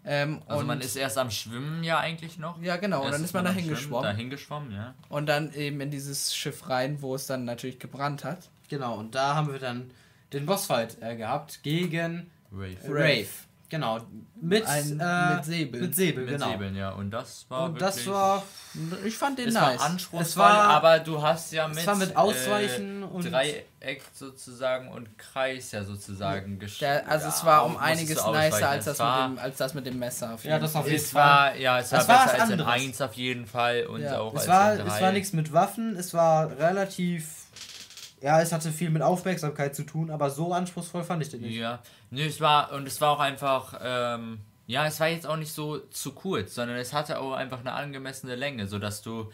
Ähm, 0.05 0.40
also 0.46 0.64
man 0.64 0.80
ist 0.80 0.96
erst 0.96 1.18
am 1.18 1.30
Schwimmen 1.30 1.82
ja 1.82 1.98
eigentlich 1.98 2.38
noch. 2.38 2.60
Ja, 2.62 2.76
genau. 2.76 3.05
Und 3.05 3.12
dann 3.12 3.24
ist 3.24 3.34
man 3.34 3.44
dahin 3.44 3.68
geschwommen. 3.68 4.05
Dahin 4.05 4.30
geschwommen, 4.30 4.72
ja. 4.72 4.94
Und 5.09 5.26
dann 5.26 5.52
eben 5.52 5.80
in 5.80 5.90
dieses 5.90 6.34
Schiff 6.34 6.68
rein, 6.68 7.02
wo 7.02 7.14
es 7.14 7.26
dann 7.26 7.44
natürlich 7.44 7.78
gebrannt 7.78 8.24
hat. 8.24 8.48
Genau. 8.68 8.96
Und 8.96 9.14
da 9.14 9.34
haben 9.34 9.52
wir 9.52 9.59
dann 9.59 9.90
den 10.32 10.46
Bossfight 10.46 10.98
äh, 11.00 11.16
gehabt 11.16 11.62
gegen 11.62 12.30
Rave. 12.52 12.76
Rave. 12.88 13.28
Genau. 13.70 14.00
Mit, 14.40 14.66
Ein, 14.66 14.98
äh, 14.98 15.34
mit 15.34 15.44
Säbeln. 15.44 15.84
Mit 15.84 15.94
Säbeln, 15.94 16.24
mit 16.24 16.34
genau. 16.34 16.52
Säbeln, 16.52 16.76
ja. 16.76 16.90
Und 16.90 17.10
das 17.10 17.44
war. 17.50 17.64
Und 17.64 17.80
das 17.80 18.06
war. 18.06 18.42
Ich 19.05 19.18
fand 19.18 19.38
den 19.38 19.48
es 19.48 19.55
nice. 19.55 19.78
War 19.78 19.86
anspruchsvoll, 19.86 20.22
es 20.22 20.36
war 20.36 20.64
aber 20.70 21.00
du 21.00 21.20
hast 21.20 21.52
ja 21.52 21.68
mit. 21.68 21.78
Es 21.78 21.86
war 21.86 21.96
mit 21.96 22.16
Ausweichen 22.16 23.02
äh, 23.02 23.05
und. 23.05 23.30
Dreieck 23.30 24.02
sozusagen 24.14 24.88
und 24.88 25.18
Kreis 25.18 25.72
ja 25.72 25.84
sozusagen 25.84 26.59
gestellt. 26.59 27.05
Also 27.06 27.26
ja, 27.26 27.34
es 27.34 27.44
war 27.44 27.66
um 27.66 27.76
einiges 27.76 28.24
nicer 28.24 28.68
als 28.70 28.86
das, 28.86 28.98
mit 28.98 29.09
dem, 29.09 29.38
als 29.38 29.56
das 29.59 29.74
mit 29.74 29.86
dem 29.86 29.98
Messer. 29.98 30.32
Auf 30.34 30.44
jeden 30.44 30.52
ja, 30.52 30.59
das 30.59 30.74
auf 30.74 30.88
jeden 30.88 31.05
Fall. 31.05 31.22
War, 31.22 31.56
ja, 31.56 31.78
es 31.78 31.92
war, 31.92 32.00
es 32.00 32.06
besser 32.06 32.40
als 32.40 32.50
in 32.50 32.60
1 32.60 33.00
auf 33.02 33.14
jeden 33.14 33.46
Fall 33.46 33.86
und 33.86 34.00
ja. 34.00 34.18
auch 34.18 34.32
es 34.32 34.40
als 34.42 34.48
war, 34.48 34.72
in 34.72 34.86
3. 34.86 34.94
Es 34.94 35.02
war 35.02 35.12
nichts 35.12 35.32
mit 35.34 35.52
Waffen, 35.52 35.96
es 35.96 36.14
war 36.14 36.56
relativ 36.59 37.38
ja, 38.20 38.40
es 38.40 38.53
hatte 38.53 38.73
viel 38.73 38.90
mit 38.90 39.03
Aufmerksamkeit 39.03 39.74
zu 39.74 39.85
tun, 39.85 40.11
aber 40.11 40.31
so 40.31 40.53
anspruchsvoll 40.53 41.05
fand 41.05 41.23
ich 41.23 41.31
den 41.31 41.43
nicht. 41.43 41.57
Ja, 41.57 41.81
nö, 42.11 42.24
es 42.24 42.40
war, 42.40 42.73
und 42.73 42.86
es 42.86 43.01
war 43.01 43.12
auch 43.12 43.20
einfach, 43.20 43.78
ähm, 43.82 44.40
ja, 44.66 44.86
es 44.86 45.01
war 45.01 45.09
jetzt 45.09 45.27
auch 45.27 45.36
nicht 45.36 45.53
so 45.53 45.78
zu 45.78 46.12
kurz, 46.12 46.55
sondern 46.55 46.77
es 46.77 46.93
hatte 46.93 47.20
auch 47.20 47.32
einfach 47.32 47.61
eine 47.61 47.73
angemessene 47.73 48.35
Länge, 48.35 48.66
sodass 48.66 49.03
du 49.03 49.31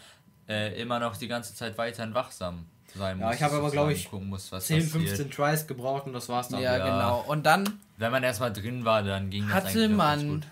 äh, 0.48 0.80
immer 0.80 0.98
noch 0.98 1.16
die 1.16 1.28
ganze 1.28 1.54
Zeit 1.54 1.78
weiterhin 1.78 2.14
wachsam 2.14 2.66
sein 2.94 3.18
musst. 3.18 3.30
Ja, 3.30 3.34
ich 3.34 3.42
habe 3.42 3.56
aber, 3.56 3.70
glaube 3.70 3.92
ich, 3.92 4.10
musst, 4.12 4.54
10, 4.58 4.82
15 4.82 5.30
Tries 5.30 5.66
gebraucht 5.66 6.06
und 6.06 6.12
das 6.12 6.28
war's 6.28 6.48
dann. 6.48 6.60
Ja, 6.60 6.76
ja, 6.76 6.84
genau. 6.84 7.24
Und 7.26 7.44
dann. 7.46 7.80
Wenn 7.96 8.10
man 8.10 8.22
erstmal 8.22 8.52
drin 8.52 8.84
war, 8.84 9.02
dann 9.02 9.30
ging 9.30 9.46
das 9.46 9.66
hatte 9.66 9.88
man 9.88 10.44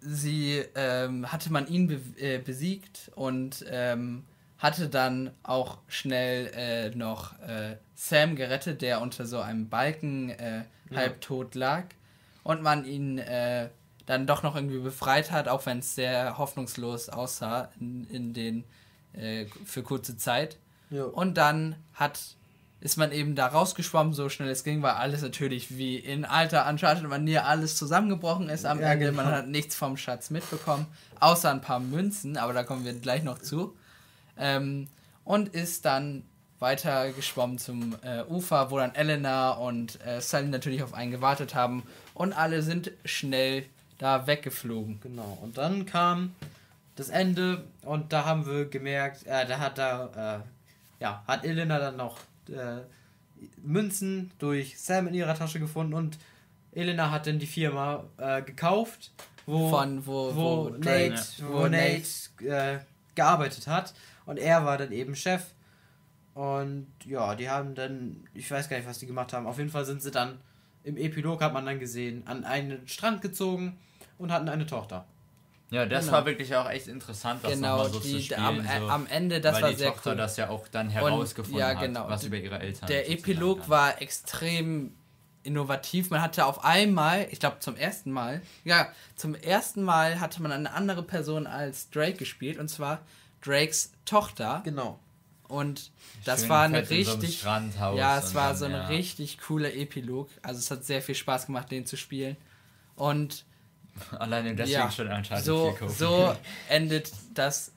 sie 0.00 0.64
ähm, 0.74 1.30
hatte 1.30 1.52
man 1.52 1.66
ihn 1.68 1.86
be 1.86 2.00
äh, 2.18 2.38
besiegt 2.38 3.10
und 3.14 3.64
ähm, 3.68 4.24
hatte 4.60 4.88
dann 4.88 5.30
auch 5.42 5.78
schnell 5.88 6.50
äh, 6.54 6.96
noch 6.96 7.38
äh, 7.40 7.76
Sam 7.94 8.36
gerettet, 8.36 8.82
der 8.82 9.00
unter 9.00 9.26
so 9.26 9.40
einem 9.40 9.68
Balken 9.68 10.30
äh, 10.30 10.64
halbtot 10.94 11.54
lag 11.54 11.84
und 12.44 12.62
man 12.62 12.84
ihn 12.84 13.18
äh, 13.18 13.68
dann 14.06 14.26
doch 14.26 14.42
noch 14.42 14.56
irgendwie 14.56 14.78
befreit 14.78 15.30
hat, 15.30 15.48
auch 15.48 15.66
wenn 15.66 15.78
es 15.78 15.94
sehr 15.94 16.36
hoffnungslos 16.36 17.08
aussah 17.08 17.70
in, 17.80 18.06
in 18.10 18.34
den 18.34 18.64
äh, 19.14 19.46
für 19.64 19.82
kurze 19.82 20.16
Zeit. 20.16 20.58
Ja. 20.90 21.04
Und 21.04 21.34
dann 21.34 21.76
hat 21.94 22.20
ist 22.82 22.96
man 22.96 23.12
eben 23.12 23.34
da 23.34 23.46
rausgeschwommen, 23.46 24.14
so 24.14 24.30
schnell 24.30 24.48
es 24.48 24.64
ging, 24.64 24.80
weil 24.80 24.92
alles 24.92 25.20
natürlich 25.20 25.76
wie 25.76 25.96
in 25.96 26.24
alter 26.24 26.66
Uncharted 26.66 27.06
Manier 27.06 27.46
alles 27.46 27.76
zusammengebrochen 27.76 28.48
ist 28.48 28.64
am 28.64 28.80
ja, 28.80 28.92
Ende. 28.92 29.10
Genau. 29.10 29.22
Man 29.22 29.32
hat 29.32 29.48
nichts 29.48 29.76
vom 29.76 29.98
Schatz 29.98 30.30
mitbekommen, 30.30 30.86
außer 31.20 31.50
ein 31.50 31.60
paar 31.60 31.78
Münzen, 31.78 32.38
aber 32.38 32.54
da 32.54 32.62
kommen 32.62 32.86
wir 32.86 32.94
gleich 32.94 33.22
noch 33.22 33.38
zu. 33.38 33.76
Ähm, 34.40 34.88
und 35.24 35.50
ist 35.50 35.84
dann 35.84 36.24
weiter 36.58 37.12
geschwommen 37.12 37.58
zum 37.58 37.94
äh, 38.02 38.22
Ufer, 38.24 38.70
wo 38.70 38.78
dann 38.78 38.94
Elena 38.94 39.52
und 39.52 40.04
äh, 40.04 40.20
Sally 40.20 40.48
natürlich 40.48 40.82
auf 40.82 40.94
einen 40.94 41.10
gewartet 41.10 41.54
haben 41.54 41.84
und 42.14 42.32
alle 42.32 42.62
sind 42.62 42.90
schnell 43.04 43.64
da 43.98 44.26
weggeflogen. 44.26 45.00
Genau, 45.00 45.38
und 45.42 45.56
dann 45.58 45.86
kam 45.86 46.34
das 46.96 47.08
Ende 47.08 47.64
und 47.82 48.12
da 48.12 48.24
haben 48.24 48.46
wir 48.46 48.66
gemerkt, 48.66 49.26
äh, 49.26 49.46
da 49.46 49.58
hat 49.58 49.78
da, 49.78 50.42
äh, 50.98 51.02
ja, 51.02 51.22
hat 51.26 51.44
Elena 51.44 51.78
dann 51.78 51.96
noch 51.96 52.18
äh, 52.48 52.82
Münzen 53.62 54.30
durch 54.38 54.78
Sam 54.78 55.06
in 55.06 55.14
ihrer 55.14 55.34
Tasche 55.34 55.60
gefunden 55.60 55.94
und 55.94 56.18
Elena 56.72 57.10
hat 57.10 57.26
dann 57.26 57.38
die 57.38 57.46
Firma 57.46 58.04
äh, 58.18 58.42
gekauft, 58.42 59.12
wo, 59.46 59.70
Von, 59.70 60.06
wo, 60.06 60.34
wo, 60.34 60.64
wo 60.64 60.68
Nate, 60.70 61.22
wo 61.48 61.66
Nate 61.66 62.02
äh, 62.44 62.78
gearbeitet 63.14 63.66
hat. 63.66 63.94
Und 64.30 64.38
er 64.38 64.64
war 64.64 64.78
dann 64.78 64.92
eben 64.92 65.16
Chef. 65.16 65.42
Und 66.34 66.86
ja, 67.04 67.34
die 67.34 67.50
haben 67.50 67.74
dann, 67.74 68.28
ich 68.32 68.48
weiß 68.48 68.68
gar 68.68 68.76
nicht, 68.76 68.86
was 68.86 69.00
die 69.00 69.06
gemacht 69.06 69.32
haben. 69.32 69.48
Auf 69.48 69.58
jeden 69.58 69.70
Fall 69.70 69.84
sind 69.84 70.02
sie 70.02 70.12
dann, 70.12 70.38
im 70.84 70.96
Epilog 70.96 71.42
hat 71.42 71.52
man 71.52 71.66
dann 71.66 71.80
gesehen, 71.80 72.22
an 72.28 72.44
einen 72.44 72.86
Strand 72.86 73.22
gezogen 73.22 73.76
und 74.18 74.30
hatten 74.30 74.48
eine 74.48 74.66
Tochter. 74.66 75.04
Ja, 75.70 75.84
das 75.84 76.04
genau. 76.04 76.18
war 76.18 76.26
wirklich 76.26 76.54
auch 76.54 76.70
echt 76.70 76.86
interessant, 76.86 77.42
das 77.42 77.54
genau, 77.54 77.88
so 77.88 77.98
die, 77.98 78.08
zu 78.12 78.22
spielen. 78.22 78.40
Am, 78.40 78.62
so, 78.64 78.88
am 78.88 79.06
Ende, 79.08 79.40
das 79.40 79.60
war 79.60 79.70
die 79.70 79.74
sehr 79.74 79.88
Tochter 79.88 80.12
cool. 80.12 80.16
das 80.16 80.36
ja 80.36 80.48
auch 80.48 80.68
dann 80.68 80.90
herausgefunden 80.90 81.60
und, 81.60 81.68
ja, 81.68 81.74
genau. 81.74 82.00
hat, 82.02 82.10
was 82.10 82.22
über 82.22 82.36
ihre 82.36 82.60
Eltern 82.60 82.86
Der 82.86 83.10
Epilog 83.10 83.68
war 83.68 84.00
extrem 84.00 84.94
innovativ. 85.42 86.10
Man 86.10 86.22
hatte 86.22 86.46
auf 86.46 86.62
einmal, 86.64 87.26
ich 87.32 87.40
glaube 87.40 87.58
zum 87.58 87.74
ersten 87.74 88.12
Mal, 88.12 88.42
ja, 88.62 88.92
zum 89.16 89.34
ersten 89.34 89.82
Mal 89.82 90.20
hatte 90.20 90.40
man 90.40 90.52
eine 90.52 90.72
andere 90.72 91.02
Person 91.02 91.48
als 91.48 91.90
Drake 91.90 92.18
gespielt 92.18 92.60
und 92.60 92.68
zwar 92.68 93.00
Drakes 93.42 93.92
Tochter. 94.04 94.62
Genau. 94.64 94.98
Und 95.48 95.90
das 96.24 96.40
Schön 96.40 96.48
war 96.50 96.62
eine 96.62 96.88
richtig. 96.88 97.40
So 97.40 97.48
ja, 97.96 98.18
es 98.18 98.34
war 98.34 98.50
dann, 98.50 98.56
so 98.56 98.64
ein 98.66 98.72
ja. 98.72 98.86
richtig 98.86 99.38
cooler 99.38 99.74
Epilog. 99.74 100.28
Also 100.42 100.60
es 100.60 100.70
hat 100.70 100.84
sehr 100.84 101.02
viel 101.02 101.16
Spaß 101.16 101.46
gemacht, 101.46 101.70
den 101.70 101.86
zu 101.86 101.96
spielen. 101.96 102.36
Und 102.94 103.44
alleine 104.12 104.54
deswegen 104.54 104.78
ja, 104.78 104.90
schon 104.90 105.08
Uncharted 105.08 105.44
so, 105.44 105.74
4 105.76 105.88
So 105.88 106.36
endet 106.68 107.10
das 107.34 107.72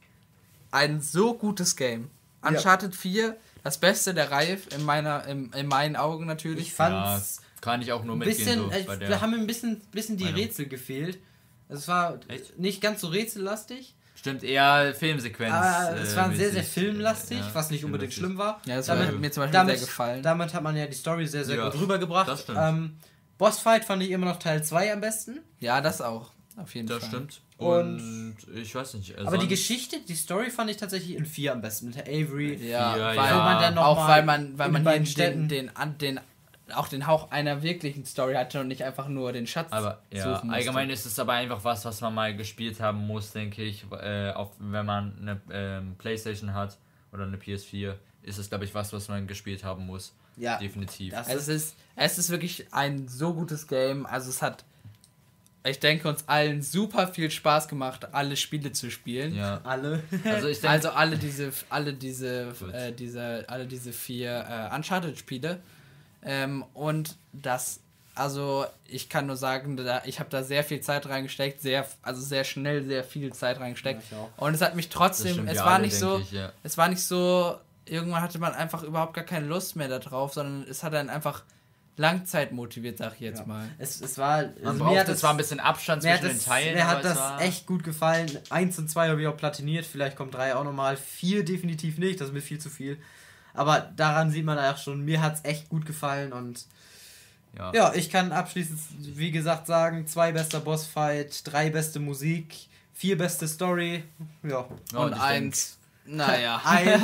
ein 0.72 1.02
so 1.02 1.34
gutes 1.34 1.76
Game. 1.76 2.11
Uncharted 2.41 2.94
ja. 2.94 2.99
4, 2.99 3.38
das 3.64 3.80
Beste 3.80 4.14
der 4.14 4.30
Reihe 4.30 4.60
in 4.76 4.84
meiner 4.84 5.26
in, 5.26 5.52
in 5.53 5.68
meinen 5.68 5.95
Augen 5.95 6.26
natürlich. 6.26 6.68
Ich 6.68 6.73
fand's 6.73 7.38
ja, 7.38 7.61
kann 7.61 7.81
ich 7.81 7.91
auch 7.91 8.03
nur 8.03 8.18
mitgehen. 8.18 8.69
Bisschen, 8.69 8.85
so, 8.85 8.91
äh, 8.91 9.07
wir 9.07 9.22
haben 9.22 9.34
ein 9.34 9.48
bisschen, 9.48 9.80
bisschen 9.91 10.18
die 10.18 10.27
Rätsel 10.27 10.68
gefehlt. 10.68 11.18
Es 11.69 11.88
war 11.88 12.19
Echt? 12.27 12.60
nicht 12.60 12.81
ganz 12.81 13.02
so 13.02 13.07
rätsellastig. 13.07 13.95
Stimmt, 14.24 14.41
eher 14.45 14.95
Filmsequenz. 14.95 15.54
Aber 15.54 15.98
es 15.98 16.16
war 16.16 16.32
sehr, 16.32 16.50
sehr 16.50 16.64
filmlastig, 16.64 17.40
ja, 17.40 17.50
was 17.52 17.70
nicht 17.72 17.84
unbedingt 17.84 18.14
schlimm 18.14 18.38
war. 18.38 18.62
Ja, 18.66 18.78
das 18.78 18.86
damit, 18.86 19.10
hat 19.10 19.20
mir 19.20 19.30
zum 19.30 19.41
Beispiel 19.41 19.60
damit, 19.60 19.78
sehr 19.78 19.86
gefallen. 19.86 20.24
Damit 20.24 20.54
hat 20.54 20.64
man 20.64 20.78
ja 20.78 20.88
die 20.88 20.95
Story 20.95 21.28
sehr, 21.28 21.44
sehr 21.44 21.58
ja, 21.58 21.68
gut 21.68 21.82
rübergebracht. 21.82 22.30
Das 22.30 22.44
stimmt. 22.44 22.58
Ähm, 22.62 22.98
Bossfight 23.38 23.84
fand 23.84 24.02
ich 24.02 24.12
immer 24.12 24.28
noch 24.28 24.40
Teil 24.40 24.64
2 24.64 24.94
am 24.94 25.02
besten. 25.02 25.40
Ja, 25.60 25.82
das 25.82 26.00
auch. 26.00 26.32
Auf 26.56 26.74
jeden 26.74 26.88
das 26.88 27.00
Fall. 27.00 27.10
Das 27.10 27.10
stimmt. 27.10 27.41
Und, 27.58 28.00
und, 28.00 28.38
ich 28.56 28.74
weiß 28.74 28.94
nicht. 28.94 29.20
aber 29.20 29.38
die 29.38 29.50
Geschichte, 29.50 30.00
die 30.08 30.16
Story 30.16 30.50
fand 30.52 30.70
ich 30.70 30.78
tatsächlich 30.78 31.18
in 31.18 31.26
4 31.26 31.52
am 31.52 31.62
besten. 31.62 31.88
Mit 31.88 31.95
der 31.95 32.08
Avery. 32.08 32.56
Ja, 32.66 32.95
ja, 32.95 33.08
weil 33.08 33.16
ja. 33.18 33.38
man 33.44 33.62
dann 33.62 33.74
noch 33.74 33.84
auch 33.84 34.08
weil 34.08 34.24
man, 34.24 34.58
weil 34.58 34.72
man 34.72 34.86
den, 34.86 35.04
den, 35.04 35.50
den, 35.50 35.72
den, 36.00 36.20
auch 36.74 36.88
den 36.88 37.08
Hauch 37.08 37.32
einer 37.32 37.62
wirklichen 37.64 38.06
Story 38.06 38.34
hatte 38.36 38.62
und 38.62 38.68
nicht 38.68 38.84
einfach 38.84 39.08
nur 39.08 39.32
den 39.32 39.48
Schatz. 39.48 39.72
Aber 39.72 40.02
ja, 40.12 40.41
allgemein 40.50 40.90
ist 40.90 41.06
es 41.06 41.18
aber 41.20 41.34
einfach 41.34 41.64
was, 41.64 41.86
was 41.86 42.02
man 42.02 42.14
mal 42.14 42.36
gespielt 42.36 42.80
haben 42.80 43.06
muss, 43.08 43.32
denke 43.32 43.64
ich. 43.64 43.86
Äh, 43.91 44.32
auch 44.32 44.52
wenn 44.60 44.86
man 44.86 45.18
eine 45.22 45.41
ähm, 45.52 45.95
Playstation 45.98 46.54
hat 46.54 46.78
oder 47.12 47.24
eine 47.24 47.38
PS4, 47.38 47.95
ist 48.24 48.38
es, 48.38 48.50
glaube 48.50 48.66
ich, 48.66 48.74
was, 48.74 48.94
was 48.94 49.08
man 49.08 49.28
gespielt 49.28 49.64
haben 49.64 49.86
muss. 49.86 50.16
Ja. 50.36 50.58
Definitiv. 50.58 51.14
es, 51.28 51.48
ist, 51.48 51.76
es 51.95 52.18
ist 52.18 52.30
wirklich 52.30 52.66
ein 52.72 53.08
so 53.08 53.34
gutes 53.34 53.68
Game. 53.68 54.06
Also 54.06 54.30
es 54.30 54.41
hat 54.41 54.66
ich 55.66 55.80
denke, 55.80 56.10
uns 56.10 56.28
allen 56.28 56.62
super 56.62 57.08
viel 57.08 57.32
Spaß 57.32 57.68
gemacht, 57.68 58.14
alle 58.14 58.36
Spiele 58.36 58.74
zu 58.74 58.91
spielen. 58.91 59.34
Ja. 59.34 59.62
Alle. 59.64 60.04
Also, 60.26 60.48
ich 60.50 60.58
denke, 60.62 60.70
also 60.70 60.90
alle 60.90 61.18
diese, 61.18 61.52
alle 61.70 61.94
diese, 61.94 62.54
äh, 62.74 62.91
diese, 62.91 63.45
alle 63.48 63.66
diese 63.66 63.94
vier 63.94 64.70
äh, 64.72 64.76
Uncharted-Spiele. 64.76 65.60
Ähm, 66.26 66.64
und 66.74 67.16
das, 67.32 67.80
also 68.16 68.66
ich 68.88 69.10
kann 69.10 69.28
nur 69.28 69.38
sagen, 69.38 69.78
da, 69.78 70.02
ich 70.06 70.20
habe 70.20 70.30
da 70.30 70.44
sehr 70.44 70.64
viel 70.64 70.82
Zeit 70.82 71.08
reingesteckt, 71.08 71.62
sehr, 71.62 71.88
also 72.02 72.22
sehr 72.22 72.44
schnell 72.44 72.84
sehr 72.86 73.04
viel 73.04 73.34
Zeit 73.34 73.60
reingesteckt. 73.60 74.04
Ja, 74.12 74.30
und 74.38 74.54
es 74.54 74.62
hat 74.62 74.76
mich 74.76 74.90
trotzdem, 74.90 75.48
es 75.48 75.60
war 75.60 75.74
alle, 75.74 75.86
nicht 75.86 75.95
so, 75.95 76.20
ich, 76.20 76.32
ja. 76.32 76.52
es 76.64 76.78
war 76.78 76.90
nicht 76.90 77.04
so, 77.04 77.58
irgendwann 77.86 78.22
hatte 78.22 78.40
man 78.40 78.54
einfach 78.54 78.84
überhaupt 78.84 79.14
gar 79.14 79.26
keine 79.26 79.48
Lust 79.48 79.76
mehr 79.76 79.88
darauf, 79.88 80.34
sondern 80.34 80.66
es 80.70 80.84
hat 80.84 80.94
dann 80.94 81.10
einfach 81.10 81.44
Langzeit 81.95 82.52
motiviert, 82.52 82.98
sag 82.98 83.14
ich 83.16 83.20
jetzt 83.20 83.40
ja. 83.40 83.45
mal. 83.45 83.70
Es, 83.78 84.02
es 84.02 84.18
war, 84.18 84.45
also 84.64 84.84
mir 84.84 85.00
hat 85.00 85.10
es 85.10 85.22
war 85.22 85.32
ein 85.32 85.38
bisschen 85.38 85.60
Abstand 85.60 86.02
zwischen 86.02 86.28
den 86.28 86.40
Teilen. 86.40 86.74
Mir 86.74 86.88
hat 86.88 87.04
das 87.04 87.40
echt 87.40 87.68
gut 87.68 87.84
gefallen. 87.84 88.32
Eins 88.50 88.80
und 88.80 88.90
zwei 88.90 89.10
habe 89.10 89.22
ich 89.22 89.28
auch 89.28 89.38
platiniert, 89.38 89.86
vielleicht 89.86 90.16
kommt 90.16 90.34
drei 90.34 90.56
auch 90.56 90.64
nochmal. 90.64 90.98
Vier 90.98 91.45
definitiv 91.45 92.00
nicht, 92.00 92.20
das 92.20 92.30
ist 92.30 92.34
mir 92.34 92.41
viel 92.41 92.60
zu 92.60 92.70
viel. 92.70 92.98
Aber 93.54 93.92
daran 93.96 94.32
sieht 94.32 94.46
man 94.46 94.58
auch 94.58 94.78
schon, 94.78 95.06
mir 95.06 95.22
hat 95.22 95.36
es 95.36 95.46
echt 95.46 95.70
gut 95.70 95.86
gefallen 95.86 96.34
und 96.34 96.66
ja. 97.58 97.72
ja, 97.74 97.94
ich 97.94 98.10
kann 98.10 98.32
abschließend, 98.32 98.80
wie 99.16 99.32
gesagt, 99.32 99.68
sagen, 99.68 100.08
zwei 100.08 100.32
bester 100.32 100.60
Bossfight, 100.60 101.42
drei 101.46 101.70
beste 101.70 102.00
Musik, 102.00 102.56
vier 102.94 103.18
beste 103.18 103.48
Story, 103.48 104.04
ja. 104.42 104.66
Und, 104.94 104.98
und 104.98 105.14
eins 105.14 105.78
naja. 106.06 106.62
eins, 106.66 107.04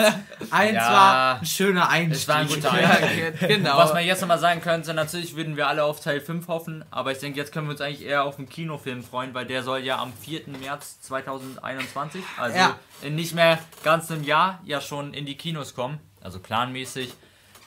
eins 0.50 0.74
ja, 0.74 0.92
war 0.92 1.40
ein 1.40 1.46
schöner 1.46 1.90
Einstieg. 1.90 2.22
Es 2.22 2.28
war 2.28 2.36
ein 2.38 2.48
guter 2.48 2.72
Einstieg. 2.72 3.40
genau. 3.48 3.78
Was 3.78 3.94
man 3.94 4.06
jetzt 4.06 4.22
nochmal 4.22 4.40
sagen 4.40 4.62
könnte, 4.62 4.94
natürlich 4.94 5.36
würden 5.36 5.56
wir 5.56 5.68
alle 5.68 5.84
auf 5.84 6.02
Teil 6.02 6.20
5 6.20 6.48
hoffen, 6.48 6.84
aber 6.92 7.12
ich 7.12 7.20
denke, 7.20 7.40
jetzt 7.40 7.54
können 7.54 7.68
wir 7.68 7.72
uns 7.72 7.82
eigentlich 7.82 8.06
eher 8.06 8.24
auf 8.24 8.36
den 8.36 8.50
Kinofilm 8.50 9.04
freuen, 9.04 9.34
weil 9.34 9.46
der 9.46 9.64
soll 9.64 9.80
ja 9.80 10.00
am 10.00 10.12
4. 10.14 10.42
März 10.60 11.02
2021, 11.02 12.24
also 12.38 12.58
ja. 12.58 12.76
in 13.02 13.16
nicht 13.16 13.34
mehr 13.34 13.60
ganz 13.84 14.12
einem 14.12 14.24
Jahr, 14.24 14.60
ja 14.66 14.82
schon 14.82 15.14
in 15.14 15.26
die 15.26 15.36
Kinos 15.36 15.76
kommen. 15.76 16.00
Also 16.22 16.40
planmäßig. 16.40 17.14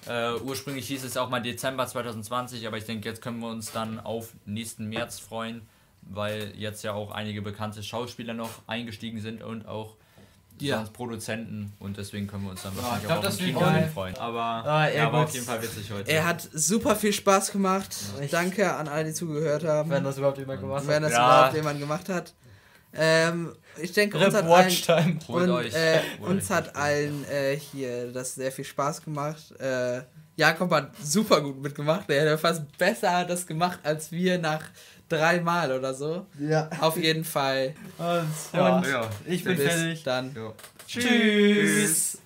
Uh, 0.05 0.41
ursprünglich 0.43 0.89
hieß 0.89 1.05
es 1.05 1.16
auch 1.16 1.29
mal 1.29 1.41
Dezember 1.41 1.87
2020, 1.87 2.66
aber 2.66 2.77
ich 2.77 2.85
denke, 2.85 3.09
jetzt 3.09 3.23
können 3.23 3.39
wir 3.39 3.49
uns 3.49 3.70
dann 3.70 4.01
auf 4.01 4.33
nächsten 4.47 4.89
März 4.89 5.20
freuen, 5.20 5.62
weil 6.03 6.53
jetzt 6.57 6.83
ja 6.83 6.93
auch 6.93 7.12
einige 7.12 7.41
bekannte 7.41 7.85
Schauspieler 7.85 8.35
noch 8.35 8.51
eingestiegen 8.66 9.20
sind 9.20 9.45
und 9.45 9.65
auch 9.65 9.95
ja. 10.59 10.79
sonst 10.79 10.93
Produzenten 10.93 11.73
und 11.79 11.97
deswegen 11.97 12.27
können 12.27 12.45
wir 12.45 12.51
uns 12.51 12.62
dann 12.62 12.77
wahrscheinlich 12.77 13.09
ja, 13.09 13.20
glaub, 13.20 13.62
auch 13.62 13.85
auf 13.85 13.93
freuen. 13.93 14.16
Aber, 14.16 14.41
ah, 14.41 14.89
ja, 14.89 15.07
aber 15.07 15.19
auf 15.24 15.33
jeden 15.33 15.47
Fall 15.47 15.62
witzig 15.62 15.91
heute. 15.93 16.11
Er 16.11 16.24
hat 16.24 16.49
super 16.53 16.97
viel 16.97 17.12
Spaß 17.12 17.53
gemacht. 17.53 17.95
Ja. 18.20 18.27
Danke 18.27 18.74
an 18.74 18.89
alle, 18.89 19.07
die 19.07 19.12
zugehört 19.12 19.65
haben. 19.65 19.91
Wenn 19.91 20.05
das 20.05 20.19
überhaupt 20.19 20.39
jemand 20.39 20.61
gemacht 20.61 20.83
hat. 20.83 20.89
Wenn 20.89 21.03
das 21.03 21.12
überhaupt 21.12 21.55
jemand 21.55 21.81
gemacht 21.81 22.09
hat. 22.09 22.35
Ähm, 22.95 23.55
ich 23.81 23.93
denke, 23.93 24.19
uns 24.19 24.35
hat 24.35 24.44
allen, 24.44 25.19
und, 25.28 25.74
äh, 25.74 26.01
uns 26.20 26.51
hat 26.51 26.77
allen 26.77 27.24
äh, 27.28 27.57
hier 27.57 28.12
das 28.12 28.35
sehr 28.35 28.53
viel 28.53 28.65
Spaß 28.65 29.03
gemacht. 29.03 29.59
Äh, 29.61 30.03
Jakob 30.36 30.70
hat 30.70 30.93
super 31.03 31.40
gut 31.40 31.62
mitgemacht. 31.62 32.09
Er 32.11 32.32
hat 32.32 32.40
fast 32.40 32.77
besser 32.78 33.24
das 33.24 33.47
gemacht 33.47 33.81
als 33.82 34.11
wir 34.11 34.39
nach 34.39 34.65
dreimal 35.09 35.73
oder 35.73 35.94
so. 35.94 36.27
Ja. 36.39 36.70
Auf 36.81 36.97
jeden 36.97 37.24
Fall. 37.24 37.74
Und, 37.99 38.07
und 38.09 38.59
ja, 38.59 38.82
ja. 38.82 39.11
ich 39.27 39.44
bin 39.44 39.57
fertig. 39.57 40.03
Dann. 40.03 40.35
Tschüss. 40.86 41.05
Tschüss. 41.05 42.19